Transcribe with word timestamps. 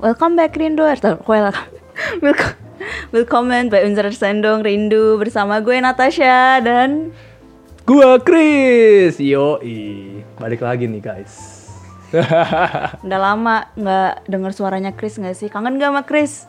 Welcome 0.00 0.32
back 0.32 0.56
Rinduers. 0.56 1.04
Welcome. 1.04 1.68
Welcome. 2.24 2.56
Willkommen 3.12 3.68
bei 3.68 3.84
unserer 3.84 4.16
Sendung 4.16 4.64
Rindu 4.64 5.20
bersama 5.20 5.60
gue 5.60 5.76
Natasha 5.76 6.56
dan 6.64 7.12
Gua 7.84 8.16
Chris. 8.16 9.20
Yoi. 9.20 10.24
Balik 10.40 10.64
lagi 10.64 10.88
nih, 10.88 11.04
guys. 11.04 11.68
udah 13.04 13.20
lama 13.20 13.68
nggak 13.76 14.24
dengar 14.24 14.56
suaranya 14.56 14.96
Chris 14.96 15.20
nggak 15.20 15.36
sih? 15.36 15.52
Kangen 15.52 15.76
gak 15.76 15.92
sama 15.92 16.02
Chris? 16.08 16.48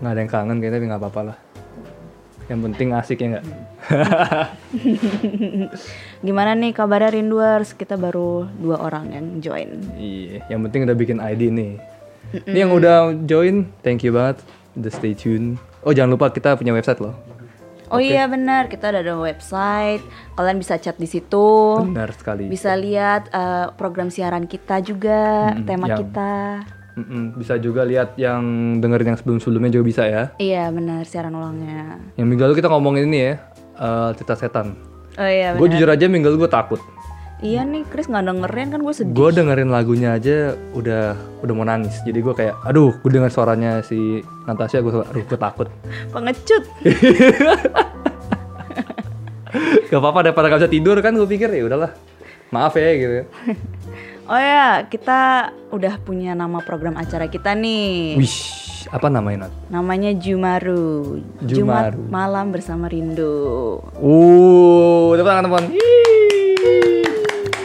nggak 0.00 0.12
ada 0.16 0.20
yang 0.24 0.32
kangen 0.32 0.56
kayaknya 0.56 0.76
tapi 0.80 0.86
nggak 0.88 1.02
apa-apa 1.04 1.20
lah. 1.20 1.36
Yang 2.48 2.60
penting 2.64 2.88
asik 2.96 3.18
ya 3.20 3.26
nggak? 3.36 3.46
Gimana 6.26 6.56
nih 6.56 6.72
kabarnya 6.72 7.12
Rinduers? 7.12 7.76
Kita 7.76 8.00
baru 8.00 8.48
dua 8.56 8.80
orang 8.80 9.12
yang 9.12 9.26
join. 9.44 9.84
iya, 10.00 10.40
yang 10.48 10.64
penting 10.64 10.88
udah 10.88 10.96
bikin 10.96 11.20
ID 11.20 11.52
nih. 11.52 11.95
Ini 12.32 12.58
yang 12.58 12.72
udah 12.72 13.14
join, 13.22 13.70
thank 13.80 14.02
you 14.02 14.10
banget. 14.10 14.42
Udah 14.74 14.90
stay 14.90 15.12
tune. 15.12 15.56
Oh, 15.80 15.94
jangan 15.94 16.14
lupa 16.14 16.28
kita 16.28 16.54
punya 16.54 16.74
website 16.74 16.98
loh. 16.98 17.14
Oh 17.86 18.02
iya 18.02 18.26
benar, 18.26 18.66
kita 18.66 18.90
ada 18.90 19.14
website. 19.14 20.02
Kalian 20.34 20.58
bisa 20.58 20.74
chat 20.74 20.98
di 20.98 21.06
situ. 21.06 21.78
Benar 21.86 22.10
sekali. 22.12 22.50
Bisa 22.50 22.74
lihat 22.74 23.30
eh, 23.30 23.70
program 23.78 24.10
siaran 24.10 24.50
kita 24.50 24.82
juga, 24.82 25.54
Mm-mm, 25.54 25.64
tema 25.64 25.86
yang- 25.86 26.00
kita. 26.02 26.34
Mm-mm, 26.96 27.36
Bisa 27.36 27.60
juga 27.60 27.84
lihat 27.84 28.16
yang 28.16 28.42
dengerin 28.80 29.12
yang 29.12 29.18
sebelum-sebelumnya 29.20 29.70
juga 29.70 29.84
bisa 29.84 30.02
ya. 30.02 30.32
Iya 30.34 30.72
benar 30.72 31.04
siaran 31.04 31.30
ulangnya. 31.30 32.00
Yang 32.16 32.26
minggu 32.26 32.42
lalu 32.42 32.54
kita 32.56 32.68
ngomongin 32.72 33.06
ini 33.06 33.18
ya, 33.22 33.34
eh, 33.76 34.10
cerita 34.18 34.34
setan. 34.34 34.74
Oh 35.14 35.24
iya 35.24 35.54
Gue 35.54 35.70
jujur 35.70 35.86
aja 35.86 36.10
minggu 36.10 36.26
lalu 36.26 36.44
gue 36.44 36.50
takut. 36.50 36.80
Iya 37.44 37.68
nih 37.68 37.84
Chris 37.92 38.08
nggak 38.08 38.32
dengerin 38.32 38.68
kan 38.72 38.80
gue 38.80 38.94
sedih. 38.96 39.12
Gue 39.12 39.28
dengerin 39.28 39.68
lagunya 39.68 40.16
aja 40.16 40.56
udah 40.72 41.12
udah 41.44 41.52
mau 41.52 41.68
nangis. 41.68 42.00
Jadi 42.00 42.24
gue 42.24 42.32
kayak, 42.32 42.56
aduh, 42.64 42.96
gue 42.96 43.10
dengar 43.12 43.28
suaranya 43.28 43.84
si 43.84 44.24
Natasha, 44.48 44.80
gue 44.80 44.88
aduh, 44.88 45.20
gue 45.20 45.38
takut. 45.38 45.68
Pengecut. 46.16 46.64
Gak 49.86 50.00
apa-apa 50.02 50.28
daripada 50.28 50.52
gak 50.52 50.60
bisa 50.66 50.72
tidur 50.72 50.96
kan 51.00 51.16
gue 51.16 51.28
pikir 51.28 51.48
ya 51.52 51.64
udahlah. 51.64 51.92
Maaf 52.52 52.76
ya 52.76 52.90
gitu. 52.96 53.14
Oh 54.26 54.34
ya, 54.34 54.82
kita 54.90 55.54
udah 55.70 56.02
punya 56.02 56.34
nama 56.34 56.58
program 56.58 56.98
acara 56.98 57.30
kita 57.30 57.54
nih. 57.54 58.18
Wish, 58.18 58.90
apa 58.90 59.06
namanya 59.06 59.46
Nat? 59.46 59.54
Namanya 59.70 60.10
Jumaru. 60.18 61.22
Jumat 61.46 61.94
Jumaru. 61.94 62.10
malam 62.10 62.50
bersama 62.50 62.90
Rindu. 62.90 63.78
Uh, 64.02 65.14
tepuk 65.14 65.30
tangan 65.30 65.46
teman. 65.46 65.64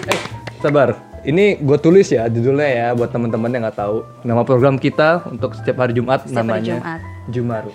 Eh, 0.05 0.19
sabar. 0.61 0.93
Ini 1.25 1.57
gue 1.65 1.77
tulis 1.81 2.05
ya 2.13 2.29
judulnya 2.29 2.69
ya 2.69 2.87
buat 2.93 3.09
teman-teman 3.09 3.49
yang 3.49 3.65
nggak 3.65 3.81
tahu. 3.81 4.05
Nama 4.21 4.41
program 4.45 4.77
kita 4.77 5.25
untuk 5.33 5.57
setiap 5.57 5.81
hari 5.81 5.97
Jumat 5.97 6.29
Setiap 6.29 6.45
hari 6.45 6.61
namanya 6.61 6.77
Jumat. 6.77 7.01
Jumaru. 7.33 7.71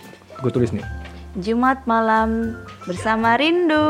Gue 0.47 0.53
tulis 0.55 0.71
nih. 0.71 0.87
Jumat 1.43 1.83
malam 1.91 2.55
bersama 2.87 3.35
Rindu. 3.35 3.83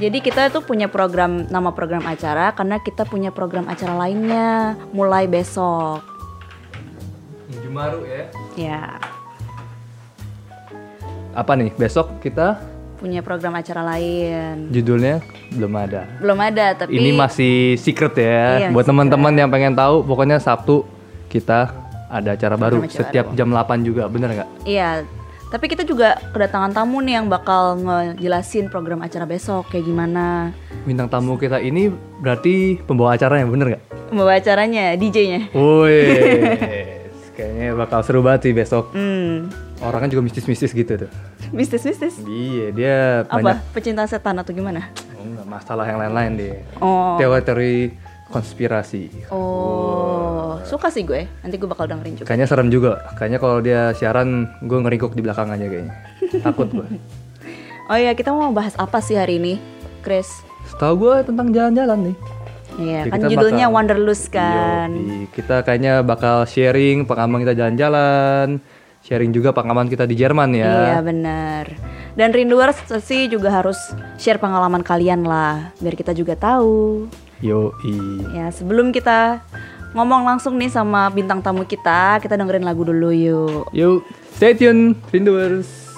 Jadi 0.00 0.18
kita 0.24 0.48
tuh 0.48 0.64
punya 0.64 0.88
program 0.88 1.44
nama 1.52 1.68
program 1.70 2.02
acara 2.08 2.56
karena 2.56 2.80
kita 2.80 3.04
punya 3.04 3.28
program 3.28 3.68
acara 3.68 3.92
lainnya 4.08 4.74
mulai 4.96 5.28
besok. 5.28 6.00
Jumaru 7.60 8.00
ya. 8.08 8.24
Ya, 8.56 8.82
Apa 11.36 11.56
nih? 11.56 11.72
Besok 11.76 12.20
kita 12.20 12.60
punya 13.00 13.18
program 13.18 13.58
acara 13.58 13.82
lain. 13.82 14.70
judulnya 14.70 15.18
belum 15.52 15.72
ada. 15.74 16.06
Belum 16.22 16.38
ada 16.38 16.66
tapi 16.72 16.94
Ini 16.96 17.10
masih 17.12 17.76
secret 17.76 18.14
ya. 18.16 18.44
Iya, 18.64 18.68
Buat 18.70 18.86
teman-teman 18.88 19.34
yang 19.34 19.50
pengen 19.50 19.74
tahu, 19.74 20.06
pokoknya 20.06 20.38
Sabtu 20.38 20.86
kita 21.28 21.74
ada 22.08 22.36
acara 22.36 22.54
baru 22.56 22.84
acara 22.84 22.92
setiap 22.92 23.32
jam 23.34 23.48
8 23.50 23.82
juga, 23.84 24.06
bener 24.06 24.36
nggak? 24.36 24.48
Iya, 24.68 25.02
tapi 25.52 25.68
kita 25.68 25.84
juga 25.84 26.16
kedatangan 26.32 26.72
tamu 26.72 27.04
nih 27.04 27.20
yang 27.20 27.28
bakal 27.28 27.76
ngejelasin 27.76 28.72
program 28.72 29.04
acara 29.04 29.28
besok 29.28 29.68
kayak 29.68 29.84
gimana. 29.84 30.48
Bintang 30.88 31.12
tamu 31.12 31.36
kita 31.36 31.60
ini 31.60 31.92
berarti 32.24 32.80
pembawa 32.80 33.12
acaranya, 33.12 33.44
bener 33.44 33.66
nggak? 33.76 33.82
Membawa 34.08 34.40
acaranya, 34.40 34.96
DJ-nya. 34.96 35.52
Woi, 35.52 36.00
kayaknya 37.36 37.76
bakal 37.76 38.00
seru 38.00 38.24
banget 38.24 38.48
sih 38.48 38.52
besok. 38.56 38.96
Hmm, 38.96 39.52
Orangnya 39.84 40.16
juga 40.16 40.24
mistis-mistis 40.24 40.72
gitu 40.72 41.04
tuh. 41.04 41.10
mistis-mistis. 41.52 42.16
Iya, 42.24 42.66
dia 42.72 42.96
banyak 43.28 43.60
Apa? 43.60 43.74
Pecinta 43.76 44.08
setan 44.08 44.40
atau 44.40 44.56
gimana? 44.56 44.88
oh, 45.20 45.44
masalah 45.44 45.84
yang 45.84 46.00
lain-lain 46.00 46.32
deh. 46.40 46.54
Oh. 46.80 47.20
Teori-teori 47.20 47.92
konspirasi. 48.32 49.28
Oh, 49.28 50.56
suka 50.62 50.88
sih 50.88 51.04
gue. 51.04 51.28
Nanti 51.38 51.54
gue 51.54 51.68
bakal 51.68 51.86
dengerin 51.86 52.16
juga. 52.16 52.26
Kayaknya 52.26 52.48
serem 52.48 52.68
juga. 52.68 52.92
Kayaknya 53.14 53.38
kalau 53.38 53.58
dia 53.60 53.80
siaran, 53.92 54.28
gue 54.58 54.78
ngeringkuk 54.80 55.12
di 55.12 55.20
belakang 55.20 55.48
aja 55.48 55.62
kayaknya. 55.62 55.94
Takut 56.40 56.68
gue. 56.68 56.88
Oh 57.82 57.98
iya, 57.98 58.14
kita 58.14 58.30
mau 58.30 58.48
bahas 58.50 58.72
apa 58.78 59.02
sih 59.02 59.18
hari 59.18 59.36
ini, 59.36 59.58
Chris? 60.00 60.30
Setahu 60.64 61.02
gue 61.02 61.16
tentang 61.26 61.50
jalan-jalan 61.50 62.08
nih. 62.08 62.16
Iya, 62.78 63.00
Ya, 63.00 63.10
kan 63.10 63.20
judulnya 63.26 63.66
bakal- 63.66 63.74
Wanderlust 63.74 64.26
kan. 64.32 64.88
Yoi, 64.94 65.26
kita 65.28 65.60
kayaknya 65.60 66.00
bakal 66.00 66.46
sharing 66.46 67.04
pengalaman 67.04 67.42
kita 67.42 67.52
jalan-jalan, 67.52 68.62
sharing 69.02 69.28
juga 69.28 69.52
pengalaman 69.52 69.90
kita 69.90 70.06
di 70.06 70.14
Jerman 70.14 70.54
Iya 70.54 70.64
ya. 70.64 70.98
benar. 71.04 71.64
Dan 72.14 72.30
rinduers 72.30 72.78
sih 73.02 73.26
juga 73.26 73.50
harus 73.50 73.76
share 74.14 74.38
pengalaman 74.38 74.80
kalian 74.80 75.26
lah, 75.26 75.74
biar 75.76 75.92
kita 75.92 76.14
juga 76.14 76.32
tahu. 76.32 77.10
Yoi. 77.42 78.22
Ya 78.38 78.54
sebelum 78.54 78.94
kita 78.94 79.42
ngomong 79.98 80.22
langsung 80.22 80.54
nih 80.54 80.70
sama 80.70 81.10
bintang 81.10 81.42
tamu 81.42 81.66
kita, 81.66 82.22
kita 82.22 82.38
dengerin 82.38 82.62
lagu 82.62 82.86
dulu 82.86 83.10
yuk. 83.10 83.66
Yuk, 83.74 84.06
stay 84.38 84.54
tune, 84.54 84.94
Rinduers. 85.10 85.90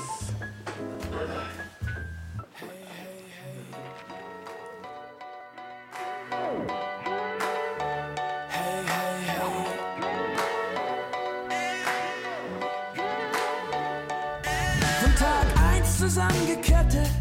Von 14.99 15.13
Tag 15.21 15.47
1 15.77 15.85
zusammengekettet, 15.85 17.13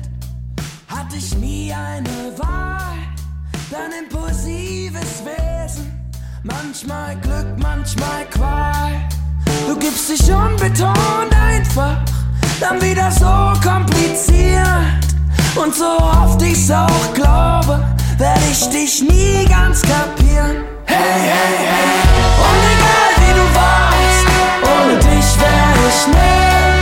hatte 0.87 1.19
ich 1.19 1.35
nie 1.37 1.75
eine 1.75 2.31
Wahl. 2.39 2.72
Dein 3.73 4.03
impulsives 4.03 5.23
Wesen, 5.25 5.91
manchmal 6.43 7.15
Glück, 7.15 7.47
manchmal 7.57 8.23
Qual. 8.29 8.91
Du 9.67 9.75
gibst 9.75 10.09
dich 10.09 10.31
unbetont 10.31 11.35
einfach, 11.35 11.97
dann 12.59 12.79
wieder 12.79 13.09
so 13.09 13.59
kompliziert. 13.67 15.01
Und 15.55 15.73
so 15.73 15.97
oft 15.97 16.39
ich's 16.43 16.69
auch 16.69 17.13
glaube, 17.15 17.83
werde 18.19 18.41
ich 18.51 18.69
dich 18.69 19.01
nie 19.01 19.43
ganz 19.49 19.81
kapieren. 19.81 20.65
Hey, 20.85 21.19
hey, 21.31 21.57
hey. 21.57 21.93
Und 22.45 22.61
egal 22.75 23.11
wie 23.17 23.33
du 23.39 23.55
warst, 23.55 24.25
ohne 24.61 24.99
dich 24.99 25.39
wär 25.41 25.73
ich 25.89 26.07
nicht. 26.09 26.72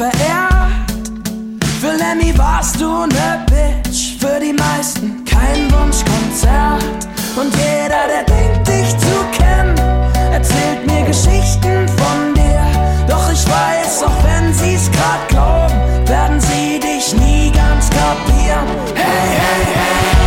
Verehrt. 0.00 0.92
Für 1.80 1.92
Lemmy 1.92 2.32
warst 2.38 2.80
du 2.80 3.04
ne 3.06 3.44
Bitch, 3.50 4.18
für 4.18 4.40
die 4.40 4.54
meisten 4.54 5.24
kein 5.26 5.70
Wunschkonzert. 5.72 6.82
Und 7.36 7.54
jeder, 7.56 8.04
der 8.12 8.24
denkt, 8.24 8.66
dich 8.66 8.90
zu 8.96 9.16
kennen, 9.32 9.76
erzählt 10.32 10.86
mir 10.86 11.02
Geschichten 11.04 11.86
von 12.00 12.34
dir. 12.34 12.64
Doch 13.08 13.30
ich 13.30 13.44
weiß, 13.46 14.04
auch 14.04 14.24
wenn 14.24 14.54
sie's 14.54 14.90
grad 14.90 15.28
glauben, 15.28 16.08
werden 16.08 16.40
sie 16.40 16.80
dich 16.80 17.14
nie 17.14 17.52
ganz 17.52 17.90
kapieren. 17.90 18.68
Hey, 18.94 19.28
hey, 19.36 19.74
hey. 19.74 20.19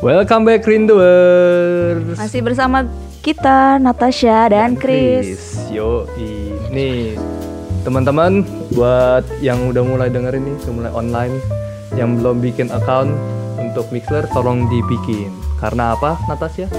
Welcome 0.00 0.48
back 0.48 0.64
Rinduers. 0.64 2.16
Masih 2.16 2.40
bersama 2.40 2.88
kita 3.20 3.76
Natasha 3.76 4.48
dan, 4.48 4.72
dan 4.72 4.80
Chris. 4.80 5.28
Chris. 5.28 5.44
Yo, 5.68 6.08
ini 6.16 7.20
teman-teman 7.84 8.40
buat 8.72 9.28
yang 9.44 9.60
udah 9.68 9.84
mulai 9.84 10.08
dengerin 10.08 10.40
ini, 10.40 10.56
udah 10.64 10.72
mulai 10.72 10.92
online, 10.96 11.34
yang 12.00 12.16
belum 12.16 12.40
bikin 12.40 12.72
account 12.72 13.12
untuk 13.60 13.92
Mixler 13.92 14.24
tolong 14.32 14.64
dibikin. 14.72 15.28
Karena 15.60 15.92
apa, 15.92 16.16
Natasha? 16.32 16.72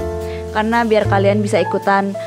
Karena 0.50 0.82
biar 0.82 1.06
kalian 1.06 1.46
bisa 1.46 1.62
ikutan 1.62 2.18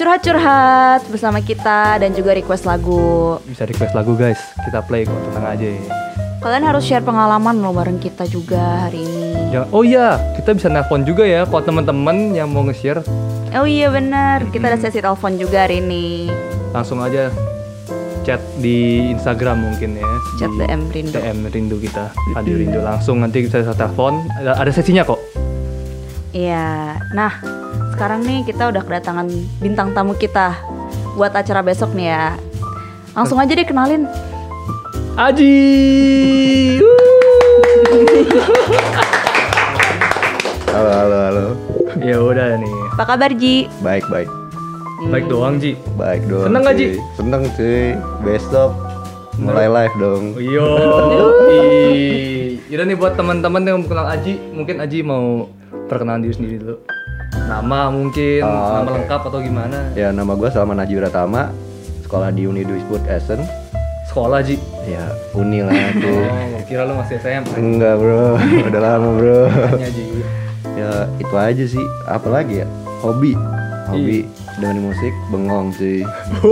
curhat-curhat 0.00 1.12
bersama 1.12 1.44
kita 1.44 2.00
dan 2.00 2.16
juga 2.16 2.32
request 2.32 2.64
lagu. 2.64 3.36
Bisa 3.44 3.68
request 3.68 3.92
lagu 3.92 4.16
guys, 4.16 4.40
kita 4.64 4.80
play 4.80 5.04
kok 5.04 5.12
tenang 5.28 5.44
aja. 5.44 5.68
Ya. 5.76 6.01
Kalian 6.42 6.66
harus 6.66 6.82
share 6.82 7.06
pengalaman 7.06 7.62
loh 7.62 7.70
bareng 7.70 8.02
kita 8.02 8.26
juga 8.26 8.90
hari 8.90 9.06
ini. 9.06 9.54
Jangan, 9.54 9.68
oh 9.70 9.86
iya, 9.86 10.18
kita 10.34 10.58
bisa 10.58 10.66
nelpon 10.66 11.06
juga 11.06 11.22
ya 11.22 11.46
kalau 11.46 11.62
teman-teman 11.62 12.34
yang 12.34 12.50
mau 12.50 12.66
nge-share 12.66 12.98
Oh 13.54 13.62
iya 13.62 13.86
benar, 13.94 14.50
kita 14.50 14.74
ada 14.74 14.78
sesi 14.80 14.98
telepon 14.98 15.38
juga 15.38 15.68
hari 15.68 15.78
ini. 15.78 16.26
langsung 16.72 17.04
aja 17.04 17.28
chat 18.26 18.42
di 18.58 19.06
Instagram 19.14 19.70
mungkin 19.70 20.02
ya. 20.02 20.08
Chat 20.40 20.50
Di 20.50 20.66
DM 20.66 20.82
Rindu. 20.90 21.14
DM 21.14 21.38
Rindu 21.46 21.76
kita, 21.78 22.10
Adi 22.34 22.58
Rindu 22.58 22.82
langsung 22.82 23.22
nanti 23.22 23.46
bisa 23.46 23.62
bisa 23.62 23.76
telepon. 23.76 24.26
Ada, 24.42 24.58
ada 24.58 24.70
sesinya 24.74 25.06
kok. 25.06 25.20
Iya. 26.34 26.96
Nah, 27.14 27.38
sekarang 27.94 28.26
nih 28.26 28.42
kita 28.48 28.72
udah 28.72 28.82
kedatangan 28.82 29.30
bintang 29.60 29.94
tamu 29.94 30.18
kita 30.18 30.58
buat 31.14 31.30
acara 31.36 31.62
besok 31.62 31.94
nih 31.94 32.08
ya. 32.10 32.34
Langsung 33.14 33.38
aja 33.38 33.52
deh 33.52 33.68
kenalin. 33.68 34.08
Aji. 35.12 36.80
Halo, 40.66 40.90
halo, 40.90 41.16
halo. 41.20 41.44
ya 42.00 42.16
udah 42.16 42.56
nih. 42.56 42.72
Apa 42.92 43.04
kabar 43.06 43.30
Ji? 43.30 43.68
Baik, 43.84 44.08
baik. 44.08 44.28
Baik 45.12 45.28
doang 45.28 45.60
Ji. 45.60 45.76
Baik 46.00 46.24
dong. 46.26 46.48
Seneng 46.48 46.62
nggak, 46.64 46.74
cuy. 46.74 46.80
Ji? 46.80 46.88
Seneng 47.12 47.42
cuy. 47.52 47.82
Besok 48.24 48.70
mulai 49.36 49.68
live 49.68 49.94
dong. 50.00 50.24
Yo. 50.38 50.64
Yaudah 52.72 52.86
nih 52.88 52.96
buat 52.96 53.12
teman-teman 53.12 53.62
yang 53.62 53.84
kenal 53.84 54.08
Aji, 54.08 54.40
mungkin 54.48 54.80
Aji 54.80 55.04
mau 55.04 55.44
perkenalan 55.92 56.24
diri 56.24 56.32
sendiri 56.32 56.56
dulu. 56.56 56.76
Nama 57.36 57.92
mungkin, 57.92 58.40
Oh, 58.40 58.80
nama 58.80 58.86
oke. 58.86 58.94
lengkap 58.96 59.20
atau 59.28 59.40
gimana? 59.44 59.78
Ya, 59.92 60.08
nama 60.08 60.32
gue 60.32 60.48
Salman 60.48 60.80
Najib 60.80 60.98
Pratama. 60.98 61.52
Sekolah 62.00 62.32
di 62.32 62.48
Uni 62.48 62.64
Duisburg 62.64 63.04
Essen. 63.04 63.44
Sekolah 64.12 64.44
Ji. 64.44 64.60
Ya, 64.84 65.08
Uni 65.32 65.64
lah 65.64 65.72
tuh. 65.96 66.20
Oh, 66.28 66.60
kira 66.68 66.84
lu 66.84 66.92
masih 66.94 67.16
SMA. 67.16 67.48
Enggak, 67.56 67.96
Bro. 67.96 68.36
Udah 68.68 68.80
lama, 68.84 69.08
Bro. 69.16 69.40
Ji. 69.80 70.04
ya, 70.76 71.08
itu 71.16 71.32
aja 71.32 71.64
sih. 71.64 71.84
Apalagi 72.04 72.60
ya? 72.60 72.68
Hobi. 73.00 73.32
Hobi 73.88 74.28
dengerin 74.52 74.84
musik, 74.84 75.12
bengong 75.26 75.72
cuy. 75.72 76.04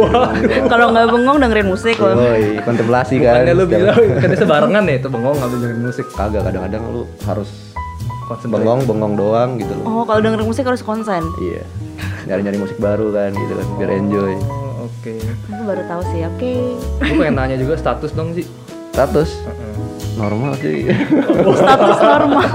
Kalau 0.73 0.89
nggak 0.89 1.13
bengong 1.13 1.37
dengerin 1.37 1.69
musik 1.69 2.01
loh. 2.01 2.17
Woi, 2.17 2.57
kontemplasi 2.65 3.21
kan. 3.21 3.45
Bukannya 3.45 3.53
lu 3.53 3.65
bilang 3.69 4.01
kan 4.17 4.31
sebarengan 4.33 4.83
ya 4.89 4.95
itu 4.97 5.09
bengong 5.13 5.37
ngambil 5.37 5.59
dengerin 5.61 5.83
musik. 5.85 6.07
Kagak, 6.11 6.43
kadang-kadang 6.43 6.83
lu 6.91 7.05
harus 7.23 7.77
Konsentrasi. 8.25 8.51
bengong, 8.57 8.81
bengong 8.89 9.15
doang 9.15 9.51
gitu 9.61 9.73
loh. 9.77 9.85
Oh, 9.85 10.05
kalau 10.09 10.25
dengerin 10.25 10.49
musik 10.49 10.65
harus 10.65 10.81
konsen. 10.81 11.23
Iya. 11.39 11.63
Nyari-nyari 12.25 12.59
musik 12.59 12.81
baru 12.81 13.13
kan 13.13 13.31
gitu 13.31 13.53
kan 13.53 13.67
biar 13.77 13.91
enjoy. 13.93 14.33
Oke. 14.99 15.15
Aku 15.49 15.63
baru 15.63 15.83
tahu 15.87 16.03
sih. 16.11 16.21
Oke. 16.27 16.53
Gue 16.99 17.15
pengen 17.21 17.35
nanya 17.39 17.57
juga 17.57 17.79
status 17.79 18.11
dong 18.13 18.35
Ji. 18.35 18.45
Status 18.91 19.31
normal 20.19 20.53
cuy. 20.59 20.91
Status 21.63 21.99
normal. 22.03 22.49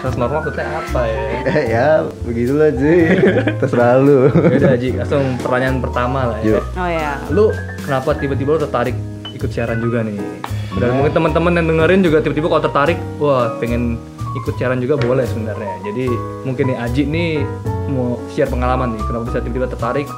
Status 0.00 0.16
normal 0.18 0.36
maksudnya 0.42 0.66
apa 0.66 1.00
ya? 1.06 1.22
Eh, 1.46 1.64
ya, 1.70 1.88
begitulah 2.24 2.70
cuy. 2.74 3.00
Terserah 3.60 3.94
lu. 4.02 4.32
Yaudah 4.32 4.74
Ji, 4.80 4.88
langsung 4.96 5.24
pertanyaan 5.38 5.76
pertama 5.78 6.34
lah 6.34 6.38
ya. 6.42 6.58
Yuk. 6.58 6.62
Oh 6.74 6.88
ya. 6.88 7.10
Lu 7.30 7.44
kenapa 7.84 8.16
tiba-tiba 8.18 8.56
lu 8.56 8.60
tertarik 8.64 8.96
ikut 9.30 9.50
siaran 9.52 9.78
juga 9.78 10.02
nih? 10.02 10.18
Dan 10.76 11.00
mungkin 11.00 11.12
teman-teman 11.16 11.56
yang 11.56 11.66
dengerin 11.72 12.00
juga 12.04 12.18
tiba-tiba 12.20 12.52
kalau 12.52 12.62
tertarik, 12.68 12.98
wah 13.16 13.48
pengen 13.56 13.96
ikut 14.36 14.54
siaran 14.60 14.76
juga 14.82 15.00
boleh 15.00 15.24
sebenarnya. 15.24 15.72
Jadi 15.88 16.04
mungkin 16.44 16.64
nih 16.68 16.76
Aji 16.76 17.02
nih 17.08 17.30
mau 17.88 18.20
share 18.34 18.50
pengalaman 18.52 18.92
nih, 18.92 19.02
kenapa 19.08 19.24
bisa 19.32 19.38
tiba-tiba 19.40 19.72
tertarik 19.72 20.08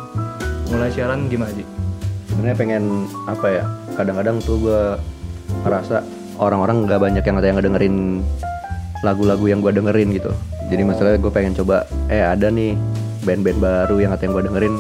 mulai 0.69 0.91
siaran 0.93 1.29
gimana 1.29 1.51
Ji? 1.53 1.65
Sebenarnya 2.29 2.57
pengen 2.57 2.83
apa 3.25 3.47
ya? 3.49 3.65
Kadang-kadang 3.97 4.37
tuh 4.45 4.57
gua 4.61 4.81
ngerasa 5.65 6.05
orang-orang 6.39 6.87
nggak 6.87 7.01
banyak 7.01 7.25
yang 7.25 7.37
yang 7.41 7.57
ngedengerin 7.59 7.97
lagu-lagu 9.03 9.45
yang 9.49 9.61
gua 9.65 9.73
dengerin 9.73 10.13
gitu. 10.15 10.31
Jadi 10.69 10.83
masalahnya 10.85 11.17
gue 11.17 11.33
pengen 11.33 11.57
coba 11.57 11.89
eh 12.13 12.21
ada 12.21 12.53
nih 12.53 12.77
band-band 13.25 13.59
baru 13.59 13.97
yang 14.05 14.13
yang 14.21 14.33
gua 14.37 14.45
dengerin 14.45 14.75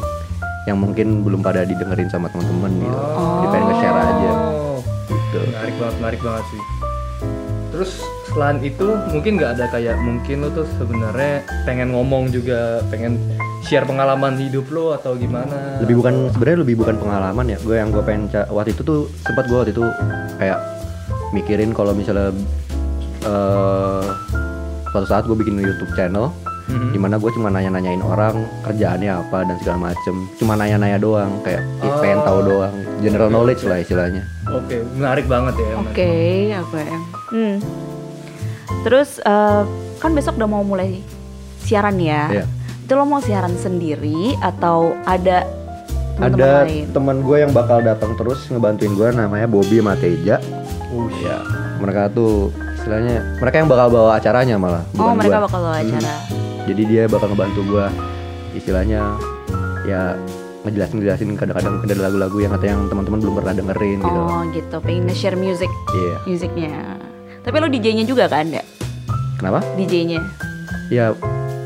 yang 0.68 0.76
mungkin 0.76 1.25
belum 1.25 1.40
pada 1.40 1.64
didengerin 1.64 2.12
sama 2.12 2.28
teman-teman 2.28 2.73
gitu. 2.76 2.99
Jadi 3.00 3.47
pengen 3.49 3.66
nge-share 3.73 3.99
aja. 3.99 4.30
Oh, 4.52 4.78
Gitu. 5.09 5.40
menarik 5.45 5.75
banget, 5.76 5.95
menarik 6.00 6.21
banget 6.21 6.45
sih. 6.52 6.62
Terus 7.73 7.90
selain 8.38 8.62
itu 8.62 8.87
mungkin 9.11 9.35
nggak 9.35 9.59
ada 9.59 9.66
kayak 9.66 9.99
mungkin 9.99 10.47
lu 10.47 10.54
tuh 10.54 10.62
sebenarnya 10.78 11.42
pengen 11.66 11.90
ngomong 11.90 12.30
juga, 12.30 12.78
pengen 12.87 13.18
share 13.66 13.83
pengalaman 13.83 14.38
hidup 14.38 14.71
lu 14.71 14.95
atau 14.95 15.18
gimana? 15.18 15.83
lebih 15.83 15.99
bukan 15.99 16.30
sebenarnya 16.30 16.59
lebih 16.62 16.78
bukan 16.78 17.02
pengalaman 17.02 17.50
ya 17.50 17.59
gue 17.59 17.75
yang 17.75 17.90
gue 17.90 17.99
pengen 18.07 18.30
waktu 18.54 18.71
itu 18.71 18.87
tuh 18.87 19.11
sempat 19.26 19.50
gue 19.50 19.59
waktu 19.59 19.75
itu 19.75 19.83
kayak 20.38 20.54
mikirin 21.35 21.75
kalau 21.75 21.90
misalnya 21.90 22.30
eh 23.26 24.07
suatu 24.95 25.07
saat 25.11 25.26
gue 25.26 25.35
bikin 25.35 25.59
YouTube 25.59 25.90
channel 25.99 26.30
Mhm. 26.68 26.92
di 26.92 26.99
mana 27.00 27.16
gue 27.16 27.33
cuma 27.33 27.49
nanya-nanyain 27.49 28.04
orang 28.04 28.45
kerjaannya 28.61 29.09
apa 29.09 29.40
dan 29.40 29.57
segala 29.57 29.88
macem 29.88 30.28
cuma 30.37 30.52
nanya-nanya 30.52 31.00
doang 31.00 31.33
kayak 31.40 31.64
ih, 31.80 31.92
pengen 32.04 32.21
tahu 32.21 32.45
doang 32.45 32.75
general 33.00 33.33
knowledge 33.33 33.64
lah 33.64 33.80
istilahnya 33.80 34.21
Oke, 34.49 34.80
menarik 34.97 35.28
banget 35.28 35.61
ya. 35.61 35.73
Oke, 35.76 36.12
apa 36.52 36.76
ya? 36.80 36.99
Hmm. 37.28 37.57
Terus 38.82 39.18
eh, 39.18 39.62
kan 39.98 40.10
besok 40.12 40.37
udah 40.37 40.48
mau 40.48 40.62
mulai 40.62 41.00
siaran 41.60 41.96
ya. 41.96 42.28
Iya. 42.32 42.44
Itu 42.80 42.92
lo 42.92 43.04
mau 43.04 43.20
siaran 43.20 43.52
sendiri 43.54 44.32
atau 44.38 44.96
ada 45.04 45.44
teman-teman 46.16 46.40
ada 46.42 46.64
lain? 46.64 46.84
teman 46.90 47.16
gue 47.20 47.37
yang 47.38 47.52
bakal 47.52 47.78
datang 47.78 48.10
terus 48.14 48.42
ngebantuin 48.48 48.90
gue 48.90 49.08
namanya 49.12 49.46
Bobby 49.46 49.78
sama 49.78 49.94
Teja 49.94 50.42
ya 51.16 51.37
mereka 51.78 52.10
tuh 52.10 52.50
istilahnya 52.75 53.38
mereka 53.38 53.56
yang 53.56 53.70
bakal 53.70 53.87
bawa 53.87 54.18
acaranya 54.18 54.58
malah 54.58 54.82
Oh, 54.92 55.06
bukan 55.06 55.14
mereka 55.14 55.37
gua. 55.37 55.46
bakal 55.46 55.60
bawa 55.62 55.76
acara. 55.78 56.14
jadi 56.66 56.82
dia 56.82 57.02
bakal 57.06 57.30
ngebantu 57.30 57.60
gua 57.70 57.87
istilahnya 58.50 59.14
ya 59.87 60.18
ngejelasin 60.66 60.96
ngejelasin 60.98 61.28
kadang-kadang 61.38 61.75
ada 61.87 61.94
lagu-lagu 62.02 62.37
yang 62.42 62.50
kata 62.50 62.66
yang 62.66 62.80
teman-teman 62.90 63.18
belum 63.22 63.34
pernah 63.38 63.52
dengerin 63.54 63.98
gitu 64.02 64.18
Oh, 64.18 64.40
gitu. 64.50 64.76
Pengen 64.82 65.02
nge-share 65.06 65.38
music, 65.38 65.70
iya 65.94 66.16
musiknya. 66.26 66.98
Tapi 67.48 67.56
lo 67.58 67.66
DJ-nya 67.66 68.04
juga 68.04 68.28
kan, 68.28 68.44
ya? 68.46 68.60
kenapa 69.34 69.64
DJ-nya. 69.72 70.20
ya 70.88 71.16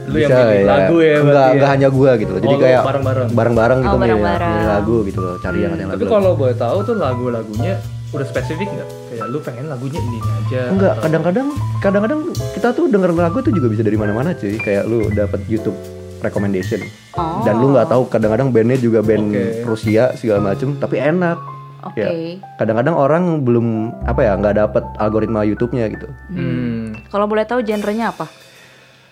Lu 0.04 0.14
yang 0.14 0.30
pilih 0.30 0.62
lagu 0.62 0.96
ya 0.98 1.14
berarti 1.16 1.24
enggak 1.24 1.42
ya? 1.42 1.52
enggak 1.52 1.70
hanya 1.70 1.88
gua 1.88 2.10
gitu 2.14 2.30
loh 2.30 2.40
jadi 2.40 2.52
Oh, 2.52 2.60
kayak 2.60 2.80
bareng-bareng? 2.84 3.28
bareng-bareng 3.32 3.78
gitu 3.80 3.88
Oh, 3.88 3.96
milih- 3.96 4.02
bareng-bareng. 4.18 4.52
milih 4.52 4.68
lagu 4.68 4.96
gitu 5.02 5.18
loh 5.18 5.34
cari 5.38 5.58
yang 5.58 5.70
katanya 5.72 5.88
Tapi 5.88 5.98
lagu 5.98 6.12
kalau 6.12 6.30
boleh 6.34 6.56
tahu 6.56 6.78
tuh 6.82 6.94
lagu-lagunya 6.96 7.72
udah 8.10 8.26
spesifik 8.28 8.68
nggak? 8.68 8.88
Kayak 9.08 9.26
lu 9.26 9.38
pengen 9.40 9.66
lagunya 9.66 10.00
ini 10.00 10.18
aja. 10.20 10.60
enggak 10.68 10.92
atau- 10.92 11.02
kadang-kadang 11.02 11.46
kadang-kadang 11.78 12.20
kita 12.52 12.68
tuh 12.70 12.84
denger 12.86 13.10
lagu 13.12 13.38
tuh 13.40 13.52
juga 13.52 13.66
bisa 13.68 13.82
dari 13.82 13.96
mana-mana 13.96 14.30
cuy 14.32 14.54
kayak 14.56 14.82
lu 14.84 14.98
dapat 15.08 15.40
YouTube 15.46 15.78
recommendation 16.20 16.78
Oh. 17.12 17.42
dan 17.42 17.56
lu 17.56 17.70
nggak 17.70 17.88
tahu 17.88 18.02
kadang-kadang 18.06 18.50
bandnya 18.50 18.76
juga 18.76 19.00
band 19.00 19.26
Oke. 19.28 19.44
Rusia 19.64 20.14
segala 20.14 20.38
macem 20.44 20.76
tapi 20.76 20.96
enak 20.96 21.38
Oke. 21.82 21.98
ya 21.98 22.08
kadang-kadang 22.56 22.94
orang 22.94 23.22
belum 23.40 23.66
apa 24.02 24.20
ya 24.20 24.32
nggak 24.34 24.56
dapet 24.56 24.84
algoritma 24.96 25.42
YouTube-nya 25.42 25.90
gitu 25.90 26.06
Hmm. 26.28 26.94
Kalau 27.08 27.26
boleh 27.26 27.42
tahu 27.42 27.60
genrenya 27.60 28.10
apa? 28.10 28.30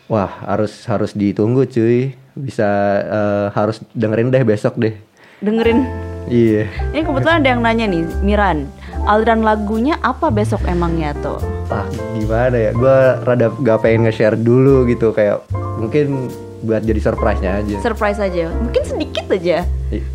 wah 0.06 0.42
harus 0.44 0.74
harus 0.84 1.12
ditunggu 1.12 1.64
cuy 1.64 2.14
bisa 2.32 2.66
eh, 3.00 3.46
harus 3.52 3.78
dengerin 3.92 4.30
deh 4.30 4.42
besok 4.42 4.74
deh 4.74 4.94
Dengerin. 5.38 5.86
iya 6.26 6.68
Ini 6.92 7.00
kebetulan 7.02 7.40
ada 7.40 7.48
yang 7.48 7.62
nanya 7.62 7.86
nih, 7.86 8.04
Miran. 8.20 8.68
Aliran 9.02 9.40
lagunya 9.40 9.96
apa 10.00 10.28
besok 10.28 10.60
emangnya 10.64 11.16
tuh? 11.16 11.40
ah 11.68 11.86
gimana 12.12 12.56
ya 12.60 12.70
gue 12.72 12.96
rada 13.22 13.46
gak 13.56 13.80
pengen 13.80 14.04
nge-share 14.04 14.34
dulu 14.34 14.82
gitu 14.84 15.10
kayak 15.10 15.38
mungkin 15.78 16.26
buat 16.60 16.80
jadi 16.80 17.00
surprise-nya 17.00 17.50
aja 17.58 17.76
Surprise 17.80 18.18
aja. 18.18 18.52
Mungkin 18.52 18.82
sedikit 18.84 19.26
aja. 19.28 19.64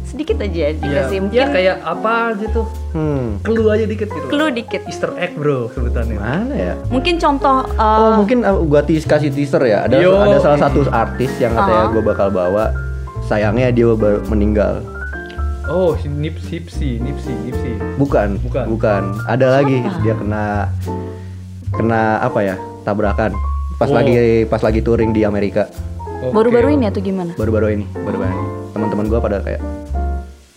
Sedikit 0.05 0.37
aja 0.37 0.61
Ya, 0.61 0.71
dikasih. 0.71 1.11
ya 1.11 1.21
Mungkin 1.21 1.47
kayak 1.51 1.75
apa 1.81 2.15
gitu. 2.37 2.61
hmm 2.91 3.25
Clue 3.41 3.67
aja 3.67 3.83
dikit 3.83 4.07
gitu. 4.07 4.27
clue 4.27 4.49
dikit. 4.49 4.81
Easter 4.85 5.11
egg 5.15 5.33
bro 5.33 5.67
sebutannya. 5.69 6.15
mana 6.15 6.53
ya 6.53 6.73
Mungkin 6.87 7.17
contoh 7.17 7.65
uh, 7.71 7.81
Oh 7.81 8.11
mungkin 8.17 8.41
uh, 8.41 8.55
gua 8.61 8.81
tis 8.81 9.03
kasih 9.03 9.29
teaser 9.29 9.59
ya. 9.61 9.83
Ada 9.83 9.99
Yo. 9.99 10.15
ada 10.15 10.37
salah 10.39 10.59
satu 10.61 10.85
artis 10.87 11.33
yang 11.35 11.51
katanya 11.51 11.83
Oh. 11.83 11.91
gue 11.91 12.03
bakal 12.03 12.29
bawa. 12.29 12.71
Sayangnya 13.25 13.69
dia 13.69 13.89
baru 13.89 14.21
meninggal. 14.25 14.85
Oh, 15.65 15.97
si 15.97 16.05
Nips 16.05 16.45
Hipsi, 16.45 17.01
Nipsi, 17.01 17.33
Nipsi. 17.41 17.73
Bukan, 17.97 18.37
Bukan. 18.69 19.01
Ada 19.25 19.59
lagi 19.59 19.81
dia 19.99 20.13
kena 20.13 20.69
kena 21.71 22.21
apa 22.21 22.39
ya? 22.39 22.55
Tabrakan. 22.83 23.33
Pas 23.75 23.89
Oh. 23.89 23.97
lagi 23.97 24.13
pas 24.45 24.61
lagi 24.61 24.79
touring 24.79 25.09
di 25.09 25.25
Amerika. 25.25 25.67
Baru-baru 26.23 26.67
ini 26.75 26.85
atau 26.87 27.01
gimana? 27.01 27.31
Baru-baru 27.35 27.67
ini, 27.73 27.85
baru-baru 27.93 28.31
ini. 28.31 28.47
Teman-teman 28.75 29.05
gua 29.07 29.19
pada 29.23 29.37
kayak 29.39 29.61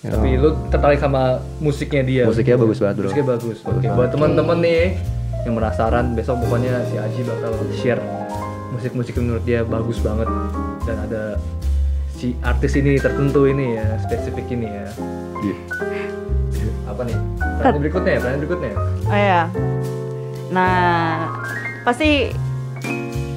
ya, 0.03 0.11
Tapi 0.15 0.29
lu 0.39 0.55
tertarik 0.71 0.99
sama 0.99 1.43
musiknya 1.59 2.03
dia. 2.07 2.23
musiknya 2.27 2.57
bagus 2.59 2.79
banget, 2.79 2.97
Bro. 2.99 3.07
Musiknya 3.11 3.27
bagus. 3.27 3.59
Oke, 3.67 3.87
buat 3.91 4.11
teman-teman 4.11 4.59
nih 4.63 4.85
yang 5.47 5.55
penasaran 5.55 6.13
besok 6.13 6.43
pokoknya 6.45 6.83
si 6.91 6.99
Aji 6.99 7.21
bakal 7.25 7.53
share 7.73 8.03
musik-musik 8.75 9.17
yang 9.17 9.25
menurut 9.33 9.45
dia 9.47 9.61
bagus 9.65 9.99
banget 10.03 10.29
dan 10.85 10.97
ada 11.09 11.23
si 12.15 12.35
artis 12.43 12.75
ini 12.75 12.99
tertentu 12.99 13.47
ini 13.47 13.79
ya, 13.79 13.87
spesifik 14.03 14.47
ini 14.51 14.67
ya. 14.67 14.87
Iya. 15.43 15.57
Apa 16.91 17.01
nih? 17.07 17.17
Pertanyaan 17.39 17.83
berikutnya 17.83 18.11
ya, 18.11 18.19
pertanyaan 18.19 18.41
berikutnya. 18.43 18.73
Oh 19.07 19.19
ya. 19.19 19.43
Nah, 20.49 20.77
pasti 21.87 22.33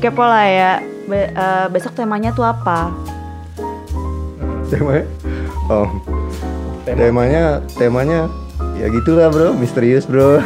kepo 0.01 0.25
lah 0.25 0.45
ya. 0.47 0.71
Be- 1.03 1.29
eh, 1.29 1.65
besok 1.67 1.93
temanya 1.93 2.31
tuh 2.31 2.43
apa? 2.43 2.91
temanya 4.67 5.03
oh 5.67 5.87
Tema. 6.81 6.97
temanya 6.97 7.43
temanya 7.71 8.19
ya 8.73 8.87
gitulah 8.89 9.27
bro 9.27 9.51
misterius 9.51 10.05
bro 10.05 10.39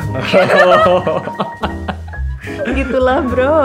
Gitulah 2.68 3.22
bro. 3.22 3.56